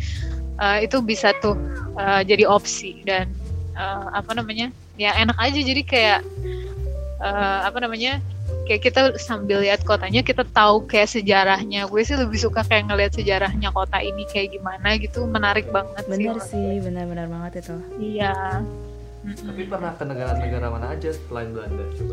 eh, 0.59 0.79
itu 0.89 1.01
bisa 1.05 1.37
tuh 1.45 1.57
eh, 2.01 2.23
jadi 2.25 2.49
opsi 2.49 3.05
dan 3.05 3.29
eh, 3.77 4.07
apa 4.15 4.33
namanya? 4.33 4.73
Ya 4.95 5.13
enak 5.19 5.37
aja 5.37 5.59
jadi 5.59 5.83
kayak 5.85 6.21
eh, 7.21 7.59
apa 7.69 7.79
namanya? 7.83 8.21
Kayak 8.65 8.81
kita 8.81 9.01
sambil 9.21 9.61
lihat 9.61 9.85
kotanya 9.85 10.25
kita 10.25 10.45
tahu 10.45 10.89
kayak 10.89 11.13
sejarahnya. 11.13 11.85
Gue 11.89 12.01
sih 12.01 12.17
lebih 12.17 12.41
suka 12.41 12.65
kayak 12.65 12.89
ngelihat 12.89 13.13
sejarahnya 13.13 13.69
kota 13.73 14.01
ini 14.01 14.25
kayak 14.33 14.57
gimana 14.57 14.97
gitu, 14.97 15.29
menarik 15.29 15.69
banget 15.69 16.05
bener 16.09 16.37
sih. 16.49 16.57
sih, 16.57 16.73
benar-benar 16.81 17.29
banget 17.29 17.65
itu. 17.65 17.77
Iya. 18.01 18.65
Mm-mm. 19.25 19.49
Tapi 19.49 19.63
pernah 19.65 19.93
ke 19.97 20.05
negara-negara 20.05 20.67
mana 20.69 20.87
aja 20.93 21.11
selain 21.17 21.57
Belanda? 21.57 21.85
Coba. 21.97 22.13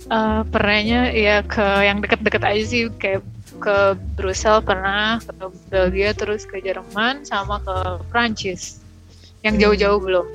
Eh, 0.00 0.42
pernahnya 0.48 1.12
ya 1.12 1.44
ke 1.44 1.66
yang 1.84 2.00
deket-deket 2.00 2.40
aja 2.40 2.62
sih 2.64 2.88
kayak 2.96 3.20
ke 3.60 3.76
Brussel 4.16 4.64
pernah, 4.64 5.20
ke 5.20 5.32
Belgia 5.68 6.16
terus 6.16 6.48
ke 6.48 6.64
Jerman 6.64 7.28
sama 7.28 7.60
ke 7.60 8.00
Prancis. 8.08 8.80
Yang 9.44 9.54
jauh-jauh 9.60 10.00
belum. 10.00 10.26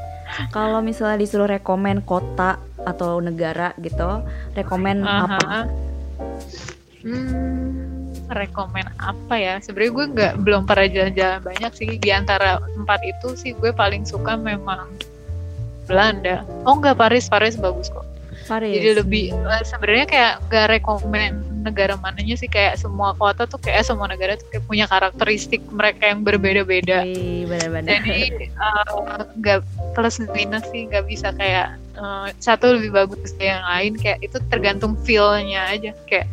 Kalau 0.54 0.78
misalnya 0.78 1.18
disuruh 1.18 1.50
rekomen 1.50 2.06
kota 2.06 2.62
atau 2.86 3.18
negara 3.18 3.74
gitu, 3.82 4.22
rekomen 4.54 5.02
apa? 5.02 5.34
Aha. 5.42 5.60
Hmm, 7.02 8.14
rekomen 8.30 8.86
apa 9.02 9.34
ya? 9.34 9.58
Sebenarnya 9.58 9.90
gue 9.90 10.06
nggak 10.14 10.34
belum 10.46 10.62
pernah 10.62 10.86
jalan-jalan 10.86 11.40
banyak 11.42 11.72
sih. 11.74 11.90
Di 11.98 12.14
antara 12.14 12.62
empat 12.78 13.02
itu 13.02 13.34
sih 13.34 13.50
gue 13.58 13.74
paling 13.74 14.06
suka 14.06 14.38
memang 14.38 14.86
Belanda. 15.88 16.44
Oh 16.68 16.76
enggak 16.76 17.00
Paris, 17.00 17.26
Paris 17.26 17.56
bagus 17.56 17.88
kok. 17.88 18.04
Paris. 18.46 18.76
Jadi 18.76 18.90
lebih 19.00 19.24
eh, 19.32 19.64
sebenarnya 19.64 20.06
kayak 20.08 20.34
gak 20.48 20.66
rekomen 20.72 21.48
negara 21.58 21.98
mananya 21.98 22.38
sih 22.38 22.48
kayak 22.48 22.78
semua 22.78 23.12
kota 23.18 23.44
tuh 23.44 23.60
kayak 23.60 23.84
semua 23.84 24.06
negara 24.08 24.38
tuh 24.38 24.46
kayak 24.48 24.64
punya 24.64 24.86
karakteristik 24.86 25.60
mereka 25.68 26.08
yang 26.08 26.22
berbeda-beda. 26.24 27.04
Jadi 27.04 27.48
eh, 28.48 29.22
nggak 29.40 29.60
plus 29.92 30.22
minus 30.32 30.64
sih 30.70 30.86
nggak 30.88 31.04
bisa 31.08 31.34
kayak 31.34 31.76
eh, 31.98 32.26
satu 32.38 32.78
lebih 32.78 32.94
bagus 32.94 33.34
dari 33.36 33.52
yang 33.52 33.64
lain 33.66 33.92
kayak 33.98 34.18
itu 34.24 34.36
tergantung 34.48 34.94
feel-nya 35.02 35.66
aja 35.68 35.92
kayak 36.06 36.28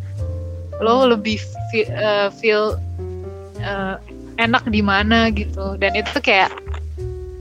lo 0.84 1.08
lebih 1.08 1.40
feel, 1.72 1.88
eh, 1.88 2.30
feel 2.40 2.78
eh, 3.60 3.96
enak 4.36 4.64
di 4.68 4.84
mana 4.84 5.32
gitu 5.32 5.80
dan 5.80 5.96
itu 5.96 6.20
kayak 6.20 6.52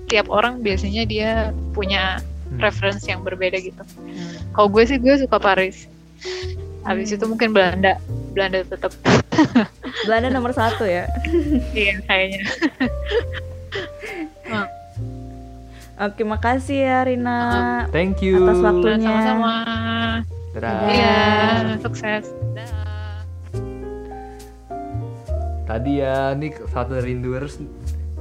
tiap 0.06 0.28
orang 0.28 0.60
biasanya 0.60 1.04
dia 1.04 1.30
punya 1.70 2.20
Hmm. 2.44 2.60
preference 2.60 3.02
yang 3.04 3.24
berbeda 3.24 3.56
gitu 3.56 3.80
kalau 4.52 4.68
gue 4.68 4.84
sih 4.84 4.94
gue 4.94 5.16
suka 5.16 5.40
Paris 5.40 5.88
habis 6.84 7.08
itu 7.08 7.24
mungkin 7.24 7.50
Belanda 7.50 7.96
Belanda 8.30 8.60
tetap 8.62 8.92
Belanda 10.06 10.28
nomor 10.28 10.52
satu 10.52 10.84
ya. 10.84 11.08
iya 11.74 11.98
kayaknya 12.04 12.44
Oke, 15.94 16.20
makasih 16.20 16.78
ya 16.84 17.06
Rina. 17.06 17.38
Thank 17.88 18.18
you. 18.18 18.42
Atas 18.42 18.58
waktunya. 18.60 19.06
sama-sama 19.08 19.52
Dadah. 20.52 20.78
iya 20.90 21.18
sukses 21.78 22.26
Dah. 22.52 23.22
Tadi 25.64 25.92
ya, 25.96 26.34
nih 26.34 26.50
satu 26.68 26.94
dari 26.94 27.14
Rinduers 27.14 27.56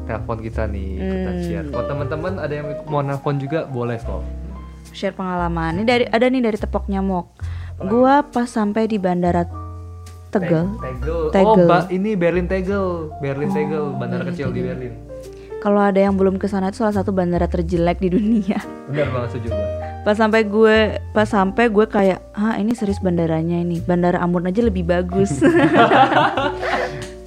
telepon 0.03 0.37
kita 0.39 0.63
nih, 0.65 0.89
kita 0.97 1.29
Hmm. 1.29 1.41
share. 1.41 1.67
Kalau 1.67 1.85
teman-teman 1.87 2.33
ada 2.37 2.53
yang 2.53 2.67
mau 2.85 2.99
nelfon 2.99 3.37
juga 3.37 3.65
boleh 3.65 3.97
kok. 3.97 4.23
Share 4.89 5.11
pengalaman. 5.11 5.79
Ini 5.79 5.85
dari 5.85 6.05
ada 6.05 6.25
nih 6.25 6.41
dari 6.41 6.57
tepok 6.57 6.85
nyamuk. 6.85 7.27
Gua 7.79 8.21
pas 8.21 8.45
sampai 8.45 8.85
di 8.85 8.95
bandara 8.95 9.43
Tegel. 10.29 10.65
Tegel. 10.79 11.19
Oh, 11.21 11.29
Tegel. 11.29 11.67
Ba- 11.67 11.89
ini 11.89 12.13
Berlin 12.13 12.45
Tegel. 12.45 13.13
Berlin 13.17 13.49
Tegel, 13.49 13.93
bandara 13.93 14.25
kecil 14.25 14.49
di 14.49 14.61
Berlin. 14.61 14.93
Kalau 15.59 15.79
ada 15.79 15.95
yang 15.95 16.13
belum 16.13 16.35
ke 16.35 16.45
sana 16.45 16.67
itu 16.67 16.83
salah 16.83 16.91
satu 16.91 17.09
bandara 17.09 17.47
terjelek 17.47 17.97
di 17.97 18.11
dunia. 18.11 18.59
Benar 18.91 19.07
banget 19.09 19.29
setuju. 19.31 19.55
Pas 20.03 20.11
sampai 20.13 20.43
gue 20.43 20.77
pas 21.09 21.23
sampai 21.23 21.71
gue 21.71 21.85
kayak, 21.87 22.19
"Hah, 22.33 22.59
ini 22.59 22.75
serius 22.75 22.99
bandaranya 22.99 23.55
ini. 23.55 23.79
Bandara 23.79 24.19
Ambon 24.19 24.43
aja 24.43 24.59
lebih 24.59 24.83
bagus." 24.83 25.39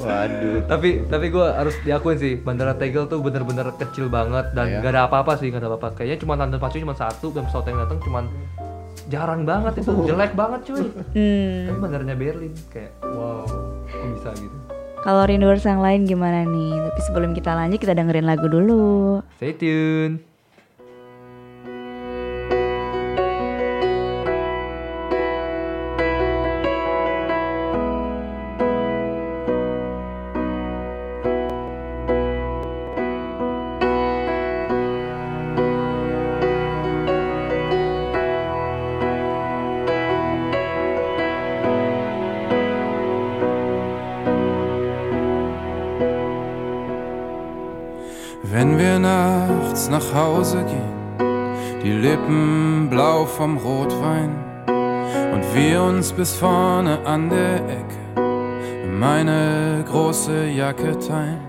Waduh. 0.07 0.63
tapi 0.65 1.03
tapi 1.05 1.27
gue 1.29 1.43
harus 1.43 1.75
diakuin 1.83 2.17
sih 2.17 2.33
bandara 2.39 2.73
Tegel 2.73 3.05
tuh 3.07 3.19
bener-bener 3.19 3.67
kecil 3.75 4.07
banget 4.07 4.55
dan 4.55 4.67
Iya. 4.67 4.79
gak 4.81 4.93
ada 4.95 5.03
apa-apa 5.07 5.35
sih 5.37 5.51
gak 5.51 5.61
ada 5.61 5.69
apa-apa 5.69 5.99
kayaknya 5.99 6.23
cuma 6.23 6.35
tanda 6.35 6.57
pacu 6.57 6.79
cuma 6.79 6.95
satu 6.95 7.31
dan 7.31 7.45
pesawat 7.45 7.67
yang 7.67 7.79
datang 7.83 7.99
cuma 8.01 8.21
jarang 9.07 9.43
banget 9.43 9.73
itu 9.81 9.91
jelek 10.03 10.33
banget 10.35 10.61
cuy 10.65 10.83
hmm. 11.15 11.71
tapi 11.71 11.79
bandaranya 11.79 12.15
Berlin 12.15 12.55
kayak 12.69 12.91
wow 13.05 13.47
kok 13.87 14.09
bisa 14.15 14.31
gitu 14.37 14.57
Kalau 14.99 15.23
rinduers 15.23 15.63
yang 15.63 15.79
lain 15.79 16.03
gimana 16.03 16.43
nih? 16.43 16.83
Tapi 16.83 17.01
sebelum 17.07 17.31
kita 17.31 17.55
lanjut 17.55 17.79
kita 17.79 17.95
dengerin 17.95 18.27
lagu 18.27 18.51
dulu. 18.51 19.23
stay 19.39 19.55
tune 19.55 20.19
vom 53.37 53.59
Rotwein 53.59 54.35
und 54.67 55.43
wir 55.55 55.83
uns 55.83 56.11
bis 56.13 56.35
vorne 56.35 56.99
an 57.05 57.29
der 57.29 57.57
Ecke 57.57 58.23
meine 58.91 59.85
große 59.91 60.47
Jacke 60.47 60.99
teilen. 60.99 61.41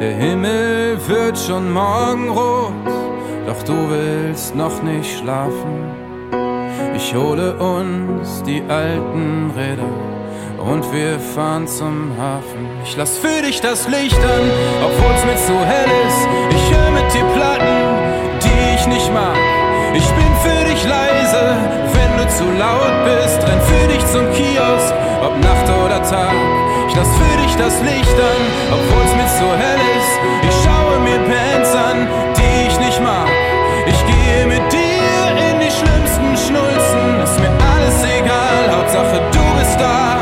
Der 0.00 0.12
Himmel 0.12 0.98
wird 1.06 1.38
schon 1.38 1.72
morgenrot, 1.72 2.72
doch 3.46 3.62
du 3.62 3.88
willst 3.88 4.54
noch 4.54 4.82
nicht 4.82 5.18
schlafen. 5.18 5.76
Ich 6.94 7.14
hole 7.14 7.56
uns 7.56 8.42
die 8.42 8.62
alten 8.68 9.50
Räder 9.56 10.68
und 10.70 10.92
wir 10.92 11.18
fahren 11.18 11.66
zum 11.66 12.10
Hafen. 12.18 12.68
Ich 12.84 12.96
lass 12.98 13.16
für 13.16 13.40
dich 13.42 13.62
das 13.62 13.88
Licht 13.88 14.18
an, 14.18 14.50
obwohl's 14.84 15.24
mir 15.24 15.36
zu 15.36 15.58
hell 15.64 15.90
ist. 16.06 16.28
Ich 16.50 16.76
höre 16.76 16.90
mit 16.90 17.14
dir 17.14 17.24
Platten, 17.34 17.76
die 18.42 18.74
ich 18.76 18.86
nicht 18.88 19.10
mag. 19.14 19.38
Ich 19.94 20.06
bin 20.10 20.27
zu 22.28 22.44
laut 22.44 22.94
bist. 23.04 23.40
Renn 23.46 23.60
für 23.60 23.86
dich 23.88 24.04
zum 24.06 24.26
Kiosk, 24.32 24.92
ob 25.22 25.32
Nacht 25.42 25.68
oder 25.84 26.02
Tag. 26.02 26.34
Ich 26.88 26.94
lass 26.96 27.08
für 27.08 27.36
dich 27.42 27.54
das 27.56 27.80
Licht 27.82 28.18
an, 28.18 28.42
obwohl's 28.72 29.14
mir 29.16 29.28
zu 29.38 29.48
hell 29.56 29.82
ist. 29.98 30.14
Ich 30.48 30.56
schaue 30.64 30.98
mir 31.00 31.18
Bands 31.28 31.74
an, 31.74 32.06
die 32.36 32.68
ich 32.68 32.78
nicht 32.80 33.00
mag. 33.02 33.28
Ich 33.86 34.00
gehe 34.06 34.46
mit 34.46 34.64
dir 34.72 35.22
in 35.48 35.60
die 35.60 35.72
schlimmsten 35.72 36.30
Schnulzen. 36.36 37.04
Ist 37.22 37.38
mir 37.40 37.52
alles 37.72 37.98
egal, 38.04 38.62
Hauptsache 38.76 39.20
du 39.32 39.44
bist 39.58 39.78
da. 39.80 40.18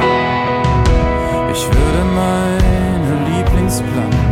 Ich 1.53 1.65
würde 1.67 2.03
meine 2.15 3.37
Lieblingsplatten 3.37 4.27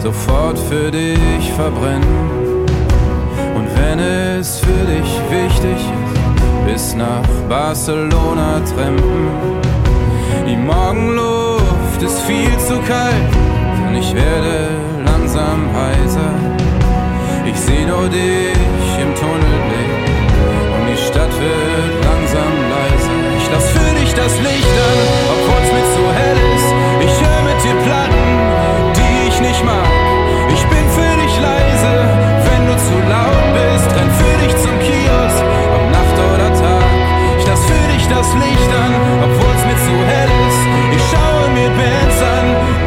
sofort 0.00 0.58
für 0.58 0.90
dich 0.90 1.52
verbrennen. 1.52 2.66
Und 3.54 3.68
wenn 3.76 3.98
es 3.98 4.58
für 4.58 4.84
dich 4.86 5.10
wichtig 5.30 5.78
ist, 5.78 6.03
bis 6.74 6.96
nach 6.96 7.28
Barcelona 7.48 8.60
trampen. 8.70 9.28
Die 10.48 10.56
Morgenluft 10.56 12.00
ist 12.02 12.20
viel 12.22 12.54
zu 12.58 12.76
kalt 12.90 13.32
und 13.86 13.94
ich 13.94 14.10
werde 14.12 14.56
langsam 15.06 15.58
heiser. 15.80 16.32
Ich 17.46 17.58
seh 17.66 17.84
nur 17.86 18.08
dich 18.08 18.90
im 19.04 19.10
Tunnelblick 19.20 19.92
und 20.74 20.84
die 20.90 21.00
Stadt 21.06 21.34
wird 21.44 21.94
langsam 22.10 22.52
leiser. 22.74 23.18
Ich 23.38 23.46
lass 23.52 23.66
für 23.76 23.92
dich 24.00 24.12
das 24.22 24.34
Licht 24.46 24.74
an, 24.88 24.98
obwohl's 25.32 25.70
mir 25.76 25.86
zu 25.96 26.04
hell 26.18 26.40
ist. 26.56 26.70
Ich 27.06 27.14
hör 27.24 27.40
mit 27.48 27.58
dir 27.64 27.76
Platten, 27.86 28.26
die 28.98 29.28
ich 29.28 29.38
nicht 29.48 29.62
mag. 29.64 29.90
Ich 30.54 30.62
bin 30.72 30.84
für 30.98 31.14
dich 31.22 31.34
leise, 31.48 31.92
wenn 32.46 32.62
du 32.66 32.74
zu 32.88 32.96
laut 33.14 33.46
bist. 33.58 33.88
Renn 33.96 34.10
für 34.20 34.34
dich 34.42 34.54
zum 34.64 34.83
dich 38.04 38.16
das 38.16 38.34
Licht 38.34 38.70
an, 38.74 38.92
obwohl's 39.22 39.64
mir 39.66 39.76
zu 39.76 39.96
hell 40.06 40.30
ist. 40.48 40.62
Ich 40.96 41.02
schaue 41.10 41.50
mir 41.50 41.68
Bands 41.70 42.22
an, 42.22 42.83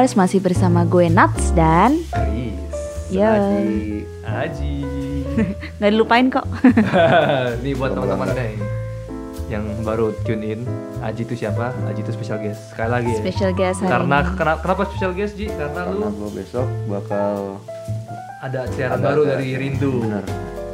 Rinduers, 0.00 0.16
masih 0.16 0.40
bersama 0.40 0.88
gue 0.88 1.12
Nats 1.12 1.52
dan 1.52 2.00
Chris. 2.08 2.56
Ya. 3.12 3.36
Aji. 3.36 4.08
Aji. 4.24 4.76
nggak 5.76 5.90
dilupain 5.92 6.32
kok. 6.32 6.48
Nih 7.62 7.76
buat 7.76 7.92
teman-teman 7.92 8.32
nih 8.32 8.56
yang 9.52 9.68
baru 9.84 10.16
tune 10.24 10.40
in, 10.40 10.60
Aji 11.04 11.28
itu 11.28 11.36
siapa? 11.36 11.76
Aji 11.84 12.00
itu 12.00 12.16
special 12.16 12.40
guest. 12.40 12.72
Sekali 12.72 12.88
lagi 12.88 13.12
ya. 13.12 13.20
Special 13.20 13.52
guest 13.52 13.78
hari 13.84 13.92
Karena 13.92 14.16
ini. 14.24 14.32
kenapa, 14.40 14.58
kenapa 14.64 14.82
special 14.88 15.12
guest 15.12 15.34
Ji? 15.36 15.46
Karena 15.52 15.80
Karena 15.84 15.92
lu 15.92 16.08
gue 16.16 16.30
besok 16.32 16.66
bakal 16.88 17.60
ada 18.40 18.60
siaran 18.72 18.96
Ada 18.96 19.04
baru 19.04 19.20
acara. 19.20 19.32
dari 19.36 19.48
Rindu. 19.52 19.92
bener. 20.00 20.24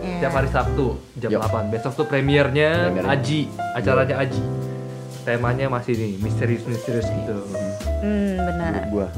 Iya. 0.07 0.16
Tiap 0.23 0.32
hari 0.39 0.48
Sabtu 0.55 0.86
jam 1.19 1.31
Yuk. 1.35 1.43
8. 1.43 1.74
Besok 1.74 1.93
tuh 1.98 2.07
premiernya 2.07 2.94
Premiernya. 2.94 3.11
Aji, 3.11 3.40
acaranya 3.74 4.23
Aji. 4.23 4.43
Temanya 5.27 5.66
masih 5.66 5.98
nih 5.98 6.15
misterius-misterius 6.23 7.11
gitu. 7.11 7.35
Hmm, 7.35 7.74
benar. 8.41 8.73
Grup 8.73 8.89
gua. 8.93 9.09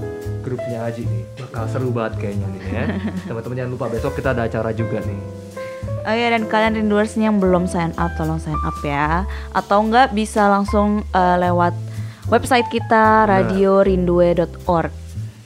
Grupnya 0.44 0.78
Aji 0.88 1.02
nih 1.04 1.22
bakal 1.44 1.64
seru 1.68 1.90
banget 1.92 2.12
kayaknya 2.20 2.46
nih 2.52 2.62
ya. 2.72 2.84
Teman-teman 3.28 3.56
jangan 3.60 3.72
lupa 3.72 3.86
besok 3.92 4.12
kita 4.16 4.32
ada 4.32 4.48
acara 4.48 4.70
juga 4.72 4.98
nih. 5.04 5.20
Oh 6.08 6.14
ya 6.16 6.32
dan 6.32 6.48
kalian 6.48 6.72
rinduers 6.80 7.12
yang 7.20 7.36
belum 7.36 7.68
sign 7.68 7.92
up 8.00 8.08
tolong 8.16 8.40
sign 8.40 8.56
up 8.64 8.76
ya. 8.80 9.28
Atau 9.52 9.84
enggak 9.84 10.16
bisa 10.16 10.48
langsung 10.48 11.04
eh, 11.12 11.36
lewat 11.36 11.76
website 12.32 12.68
kita 12.72 13.28
radiorindue.org. 13.28 14.92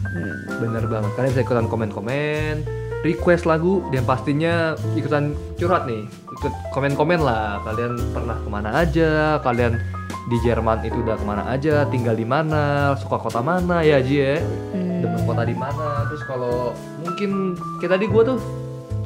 Hmm, 0.02 0.38
Bener 0.62 0.84
banget. 0.86 1.10
Kalian 1.18 1.30
bisa 1.34 1.42
ikutan 1.42 1.66
komen-komen, 1.66 2.54
request 3.02 3.46
lagu, 3.46 3.82
dan 3.90 4.06
pastinya 4.06 4.78
ikutan 4.94 5.34
curhat 5.58 5.86
nih. 5.86 6.06
Ikut 6.06 6.52
komen-komen 6.74 7.22
lah. 7.22 7.62
Kalian 7.66 7.98
pernah 8.14 8.36
ke 8.38 8.48
mana 8.50 8.70
aja? 8.82 9.38
Kalian 9.42 9.78
di 10.26 10.36
Jerman 10.40 10.80
itu 10.82 10.98
udah 10.98 11.14
ke 11.14 11.24
mana 11.24 11.42
aja? 11.46 11.84
Tinggal 11.86 12.14
di 12.14 12.24
mana? 12.24 12.92
Suka 12.94 13.16
kota 13.16 13.40
mana 13.40 13.82
ya 13.82 13.98
Ji 13.98 14.16
ya? 14.16 14.38
Hmm. 14.72 15.00
Demen 15.00 15.22
kota 15.22 15.42
di 15.42 15.54
mana? 15.54 16.06
Terus 16.06 16.22
kalau 16.24 16.72
mungkin 17.00 17.54
kayak 17.78 17.98
tadi 17.98 18.06
gue 18.06 18.22
tuh 18.24 18.38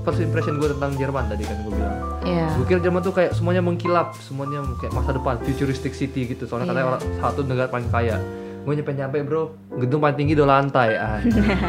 first 0.03 0.20
impression 0.20 0.57
gue 0.57 0.70
tentang 0.70 0.95
Jerman 0.95 1.27
tadi 1.27 1.43
kan 1.43 1.57
gue 1.61 1.73
bilang. 1.73 1.97
Ya. 2.23 2.47
Gue 2.55 2.66
kira 2.66 2.81
Jerman 2.81 3.01
tuh 3.01 3.11
kayak 3.11 3.33
semuanya 3.33 3.62
mengkilap, 3.62 4.15
semuanya 4.19 4.62
kayak 4.77 4.93
masa 4.93 5.11
depan, 5.11 5.39
futuristic 5.43 5.93
city 5.93 6.27
gitu. 6.27 6.47
Soalnya 6.47 6.70
katanya 6.70 6.83
Iya. 6.83 6.91
orang 6.93 7.03
satu 7.19 7.41
negara 7.43 7.69
paling 7.69 7.89
kaya. 7.89 8.16
Gue 8.67 8.75
nyampe 8.75 8.99
nyampe 8.99 9.23
bro, 9.23 9.55
gedung 9.79 10.03
paling 10.03 10.19
tinggi 10.19 10.35
dua 10.35 10.59
lantai. 10.59 10.99
Ah, 10.99 11.23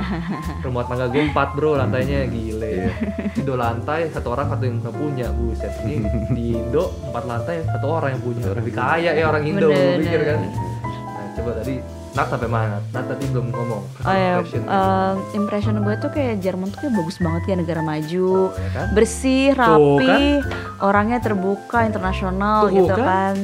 rumah 0.66 0.82
tangga 0.90 1.06
gue 1.14 1.30
empat 1.30 1.54
bro, 1.54 1.78
lantainya 1.78 2.26
gile. 2.26 2.90
Ini 3.38 3.46
dua 3.46 3.70
lantai, 3.70 4.10
satu 4.10 4.34
orang 4.34 4.50
satu 4.50 4.66
yang 4.66 4.82
nggak 4.82 4.98
punya. 4.98 5.30
Buset, 5.30 5.78
ini 5.86 6.02
di 6.34 6.58
Indo 6.58 6.90
empat 7.06 7.24
lantai, 7.30 7.62
satu 7.70 7.86
orang 7.86 8.18
yang 8.18 8.24
punya. 8.26 8.50
Lebih 8.50 8.74
kaya 8.74 9.14
ya 9.14 9.30
orang 9.30 9.46
Indo, 9.46 9.70
Bener, 9.70 10.02
pikir 10.02 10.22
kan. 10.26 10.40
Nah, 10.42 11.26
coba 11.38 11.52
tadi 11.62 11.76
Nat 12.18 12.34
sampai 12.34 12.50
mana? 12.50 12.82
Nat 12.90 13.06
tadi 13.06 13.30
belum 13.30 13.54
ngomong. 13.54 13.84
Oh 14.02 14.10
ya, 14.10 14.42
Impression. 14.42 14.62
eh, 14.66 15.14
impression 15.38 15.76
gue 15.78 15.96
tuh 15.98 16.10
kayak 16.10 16.42
Jerman 16.42 16.74
tuh 16.74 16.80
kayak 16.82 16.98
bagus 16.98 17.18
banget 17.22 17.42
ya 17.46 17.56
negara 17.56 17.82
maju, 17.82 18.32
Ya 18.50 18.70
kan? 18.74 18.86
bersih, 18.92 19.54
rapi, 19.54 20.42
orangnya 20.82 21.22
terbuka, 21.22 21.86
internasional 21.86 22.68
Tuh, 22.68 22.74
gitu 22.74 22.96
kan? 22.98 23.06
kan. 23.06 23.36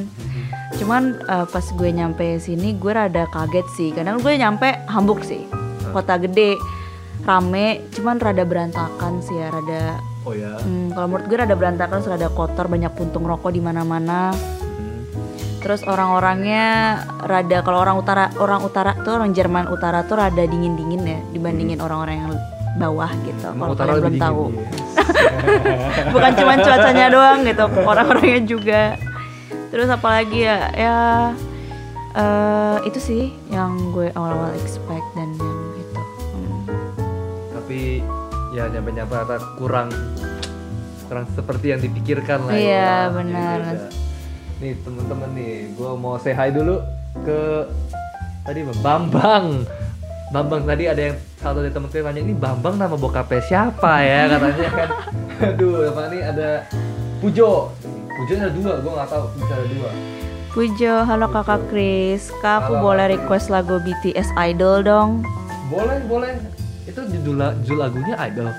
Cuman 0.74 1.02
eh, 1.16 1.46
pas 1.46 1.62
gue 1.64 1.86
nyampe 1.88 2.26
sini 2.36 2.74
gue 2.74 2.90
rada 2.90 3.30
kaget 3.30 3.66
sih, 3.72 3.88
karena 3.94 4.18
gue 4.18 4.32
nyampe 4.34 4.66
Hamburg 4.90 5.22
sih, 5.22 5.46
kota 5.94 6.18
gede, 6.18 6.58
rame, 7.22 7.78
cuman 7.94 8.18
rada 8.18 8.42
berantakan 8.42 9.22
sih 9.22 9.38
ya, 9.38 9.54
rada 9.54 10.02
Oh 10.24 10.32
ya. 10.32 10.56
Hmm, 10.56 10.88
kalau 10.90 11.06
menurut 11.06 11.28
gue 11.28 11.36
rada 11.36 11.52
berantakan, 11.52 12.00
rada 12.00 12.26
kotor, 12.26 12.64
banyak 12.64 12.90
puntung 12.90 13.22
rokok 13.22 13.52
di 13.52 13.60
mana-mana. 13.60 14.32
Hmm. 15.64 15.72
Terus 15.72 15.80
orang-orangnya 15.88 16.66
rada 17.24 17.64
kalau 17.64 17.80
orang 17.80 17.96
utara 17.96 18.28
orang 18.36 18.60
utara 18.60 18.92
tuh 19.00 19.16
orang 19.16 19.32
Jerman 19.32 19.72
utara 19.72 20.04
tuh 20.04 20.20
rada 20.20 20.44
dingin-dingin 20.44 21.00
ya 21.00 21.20
dibandingin 21.32 21.80
orang-orang 21.80 22.20
yang 22.20 22.32
bawah 22.76 23.08
gitu. 23.24 23.48
Hmm. 23.48 23.56
Kalau 23.56 23.72
utara 23.72 23.96
kalian 23.96 24.02
belum 24.04 24.12
dingin, 24.12 24.24
tahu. 24.28 24.44
iya. 24.52 26.12
Bukan 26.12 26.32
cuma 26.36 26.52
cuacanya 26.60 27.06
doang 27.16 27.38
gitu, 27.48 27.64
orang-orangnya 27.80 28.40
juga. 28.44 28.82
Terus 29.72 29.88
apalagi 29.88 30.38
ya? 30.44 30.58
Ya 30.76 30.96
eh, 32.12 32.76
itu 32.84 33.00
sih 33.00 33.22
yang 33.48 33.72
gue 33.96 34.12
awal-awal 34.12 34.52
expect 34.60 35.08
dan 35.16 35.32
yang 35.32 35.58
itu. 35.80 36.00
Hmm. 36.36 36.60
Tapi 37.56 37.80
ya 38.52 38.68
nyampe-nyampe 38.68 39.16
kurang 39.56 39.88
kurang 41.08 41.24
seperti 41.32 41.72
yang 41.72 41.80
dipikirkan 41.80 42.44
lah 42.44 42.52
Iya, 42.52 42.68
ya. 42.68 42.92
benar. 43.08 43.60
Nih 44.62 44.78
temen-temen 44.86 45.30
nih, 45.34 45.54
gue 45.74 45.90
mau 45.98 46.14
say 46.22 46.30
hi 46.30 46.54
dulu 46.54 46.78
ke 47.26 47.66
tadi? 48.46 48.62
Bambang. 48.82 49.66
Bambang 50.30 50.62
tadi 50.62 50.86
ada 50.86 51.02
yang 51.10 51.16
satu 51.42 51.62
dari 51.62 51.74
temen 51.74 51.90
gue 51.90 52.00
nanya 52.02 52.22
ini 52.22 52.34
Bambang 52.34 52.78
nama 52.78 52.94
bokapnya 52.94 53.42
siapa 53.42 54.02
ya 54.02 54.30
katanya 54.30 54.68
kan. 54.70 54.88
Aduh, 55.50 55.90
apa 55.90 56.02
nih 56.10 56.22
ada 56.22 56.48
Pujo. 57.18 57.74
Pujo 58.14 58.32
ada 58.38 58.50
dua, 58.54 58.72
gue 58.78 58.92
nggak 58.94 59.10
tahu 59.10 59.24
bisa 59.38 59.52
ada 59.58 59.66
dua. 59.66 59.90
Pujo, 60.54 60.94
halo 61.02 61.26
kakak 61.34 61.66
Chris. 61.66 62.30
Kak, 62.38 62.62
aku 62.62 62.78
Halo, 62.78 62.84
boleh 62.86 63.06
request 63.18 63.50
lagu 63.50 63.82
BTS 63.82 64.30
Idol 64.38 64.86
dong? 64.86 65.26
Boleh, 65.66 65.98
boleh. 66.06 66.38
Itu 66.86 67.02
judul, 67.10 67.42
judul 67.66 67.78
lagunya 67.82 68.14
Idol. 68.22 68.54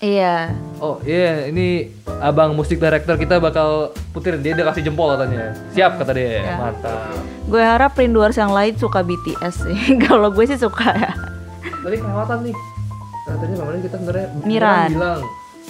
Iya. 0.00 0.56
Oh 0.80 0.96
iya, 1.04 1.52
ini 1.52 1.92
abang 2.24 2.56
musik 2.56 2.80
director 2.80 3.20
kita 3.20 3.36
bakal 3.36 3.92
puterin 4.16 4.40
dia 4.40 4.56
udah 4.56 4.72
kasih 4.72 4.88
jempol 4.88 5.12
katanya. 5.12 5.52
Siap 5.76 6.00
kata 6.00 6.12
dia. 6.16 6.40
Ya. 6.40 6.56
Mantap. 6.56 7.20
Gue 7.44 7.60
harap 7.60 7.92
rinduers 8.00 8.40
yang 8.40 8.48
lain 8.48 8.72
suka 8.80 9.04
BTS 9.04 9.68
sih. 9.68 9.78
Kalau 10.08 10.32
gue 10.32 10.44
sih 10.48 10.56
suka 10.56 10.88
ya. 10.96 11.12
Tadi 11.84 11.96
kelewatan 12.00 12.48
nih. 12.48 12.56
Katanya 13.28 13.54
bang 13.60 13.82
kita 13.84 13.96
sebenarnya 14.00 14.26
Miran. 14.48 14.90
bilang 14.96 15.20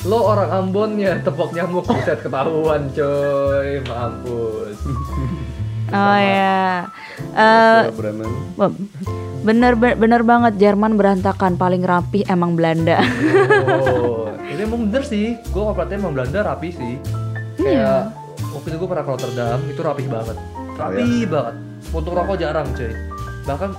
lo 0.00 0.18
orang 0.32 0.48
Ambon 0.48 0.96
ya 0.96 1.20
tepok 1.20 1.52
nyamuk 1.52 1.84
buset 1.84 2.24
ketahuan 2.24 2.88
coy 2.96 3.84
mampus 3.84 4.78
Oh 5.90 6.18
ya. 6.18 6.86
Eh. 7.34 7.80
Beb, 8.56 8.72
bener 9.40 9.72
be- 9.74 9.98
bener 9.98 10.22
banget 10.22 10.54
Jerman 10.60 10.94
berantakan 10.94 11.56
paling 11.56 11.82
rapih 11.82 12.22
emang 12.28 12.54
Belanda. 12.54 13.00
oh 13.66 14.28
ini 14.50 14.60
emang 14.60 14.90
bener 14.90 15.02
sih 15.02 15.34
gue 15.38 15.62
perhatiin 15.62 16.00
emang 16.00 16.14
Belanda 16.14 16.54
rapi 16.54 16.68
sih. 16.70 16.94
Kayak 17.60 18.14
waktu 18.54 18.66
itu 18.72 18.76
gue 18.78 18.88
pernah 18.88 19.04
ke 19.04 19.10
Rotterdam 19.10 19.58
itu 19.66 19.80
rapih 19.80 20.06
banget. 20.06 20.36
Rapi 20.78 21.08
banget. 21.26 21.54
Untuk 21.90 22.12
rokok 22.14 22.36
jarang 22.38 22.68
cuy. 22.76 22.92
Bahkan 23.48 23.70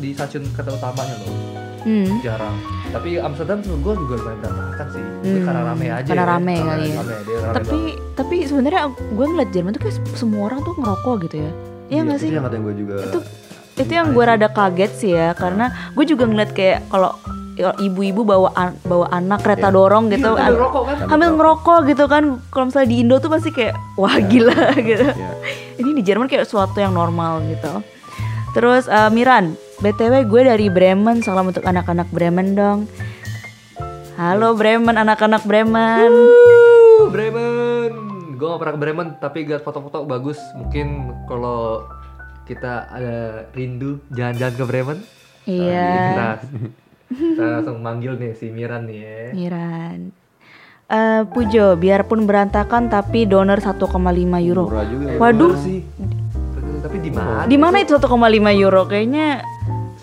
di 0.00 0.16
stasiun 0.16 0.48
kota 0.56 0.72
utamanya 0.72 1.14
loh 1.20 1.59
hmm. 1.82 2.20
jarang 2.20 2.56
tapi 2.88 3.16
Amsterdam 3.16 3.58
tuh 3.60 3.76
gue 3.76 3.94
juga 3.96 4.14
lumayan 4.18 4.38
berantakan 4.40 4.86
sih 4.90 5.04
Hmm, 5.20 5.42
karena 5.44 5.60
rame 5.64 5.86
aja 5.86 6.08
karena 6.08 6.18
ya. 6.18 6.32
rame 6.32 6.54
kali 6.56 6.66
ya. 6.86 6.96
rame, 6.96 7.14
dia 7.20 7.38
rame 7.38 7.54
Tapi 7.54 7.78
tapi 8.14 8.36
sebenarnya 8.42 8.80
gue 8.90 9.26
ngeliat 9.26 9.50
Jerman 9.50 9.70
tuh 9.70 9.80
kayak 9.80 9.94
semua 10.12 10.40
orang 10.44 10.60
tuh 10.60 10.74
ngerokok 10.74 11.14
gitu 11.22 11.36
ya. 11.38 11.50
Iya 11.88 12.00
nggak 12.02 12.18
sih? 12.18 12.28
Itu 12.28 12.34
yang 12.34 12.46
kata 12.46 12.56
gue 12.58 12.74
juga. 12.74 12.94
Itu 13.00 13.18
itu 13.76 13.92
yang 13.92 14.08
gue 14.10 14.24
rada 14.26 14.48
kaget 14.48 14.92
sih 14.92 15.10
ya 15.10 15.28
karena 15.32 15.64
gue 15.90 16.04
juga 16.04 16.24
ngeliat 16.24 16.50
kayak 16.50 16.88
kalau 16.88 17.16
ya, 17.54 17.72
ibu-ibu 17.78 18.22
bawa 18.22 18.48
an- 18.54 18.80
bawa 18.82 19.06
anak 19.10 19.40
kereta 19.40 19.68
dorong 19.68 20.08
gitu 20.08 20.34
Iya, 20.34 20.50
rokok 20.50 20.82
kan? 20.82 20.96
sambil 21.06 21.30
ngerokok 21.32 21.78
gitu 21.86 22.04
kan 22.06 22.22
kalau 22.46 22.64
misalnya 22.66 22.88
di 22.88 22.96
Indo 22.98 23.16
tuh 23.18 23.30
pasti 23.30 23.50
kayak 23.50 23.76
wah 23.94 24.16
gila 24.22 24.56
gitu 24.82 25.06
Iya. 25.06 25.30
ini 25.76 25.90
di 25.94 26.02
Jerman 26.02 26.26
kayak 26.26 26.44
sesuatu 26.44 26.76
yang 26.76 26.92
normal 26.92 27.40
gitu 27.46 27.80
terus 28.50 28.84
eh, 28.84 29.08
Miran 29.08 29.54
btw 29.80 30.28
gue 30.28 30.42
dari 30.44 30.66
Bremen. 30.68 31.24
Salam 31.24 31.48
untuk 31.48 31.64
anak-anak 31.64 32.12
Bremen 32.12 32.52
dong. 32.52 32.84
Halo 34.20 34.52
Bremen 34.52 35.00
anak-anak 35.00 35.48
Bremen. 35.48 36.12
Uh, 36.12 37.08
Bremen. 37.08 37.92
Gue 38.36 38.46
gak 38.52 38.60
pernah 38.60 38.74
ke 38.76 38.80
Bremen 38.80 39.08
tapi 39.16 39.48
gak 39.48 39.64
foto-foto 39.64 40.04
bagus. 40.04 40.36
Mungkin 40.52 41.16
kalau 41.24 41.88
kita 42.44 42.92
ada 42.92 43.48
rindu 43.56 44.04
jalan-jalan 44.12 44.54
ke 44.60 44.64
Bremen. 44.68 44.98
Iya. 45.48 45.88
Kita, 45.88 46.28
kita 47.08 47.44
langsung 47.48 47.80
manggil 47.80 48.20
nih 48.20 48.36
si 48.36 48.52
Miran 48.52 48.84
nih 48.84 48.98
ya. 49.00 49.24
Miran. 49.32 49.98
Eh, 50.90 51.22
Pujo, 51.24 51.80
biarpun 51.80 52.28
berantakan 52.28 52.92
tapi 52.92 53.24
donor 53.24 53.64
1,5 53.64 53.88
euro. 54.44 54.66
Murah 54.68 54.84
juga 54.90 55.06
ya. 55.08 55.18
Waduh, 55.22 55.54
sih. 55.56 55.80
Tapi 56.84 56.96
di 57.00 57.10
mana? 57.14 57.46
Di 57.48 57.56
mana 57.56 57.76
itu 57.80 57.96
1,5 57.96 58.10
euro? 58.58 58.84
Kayaknya 58.90 59.40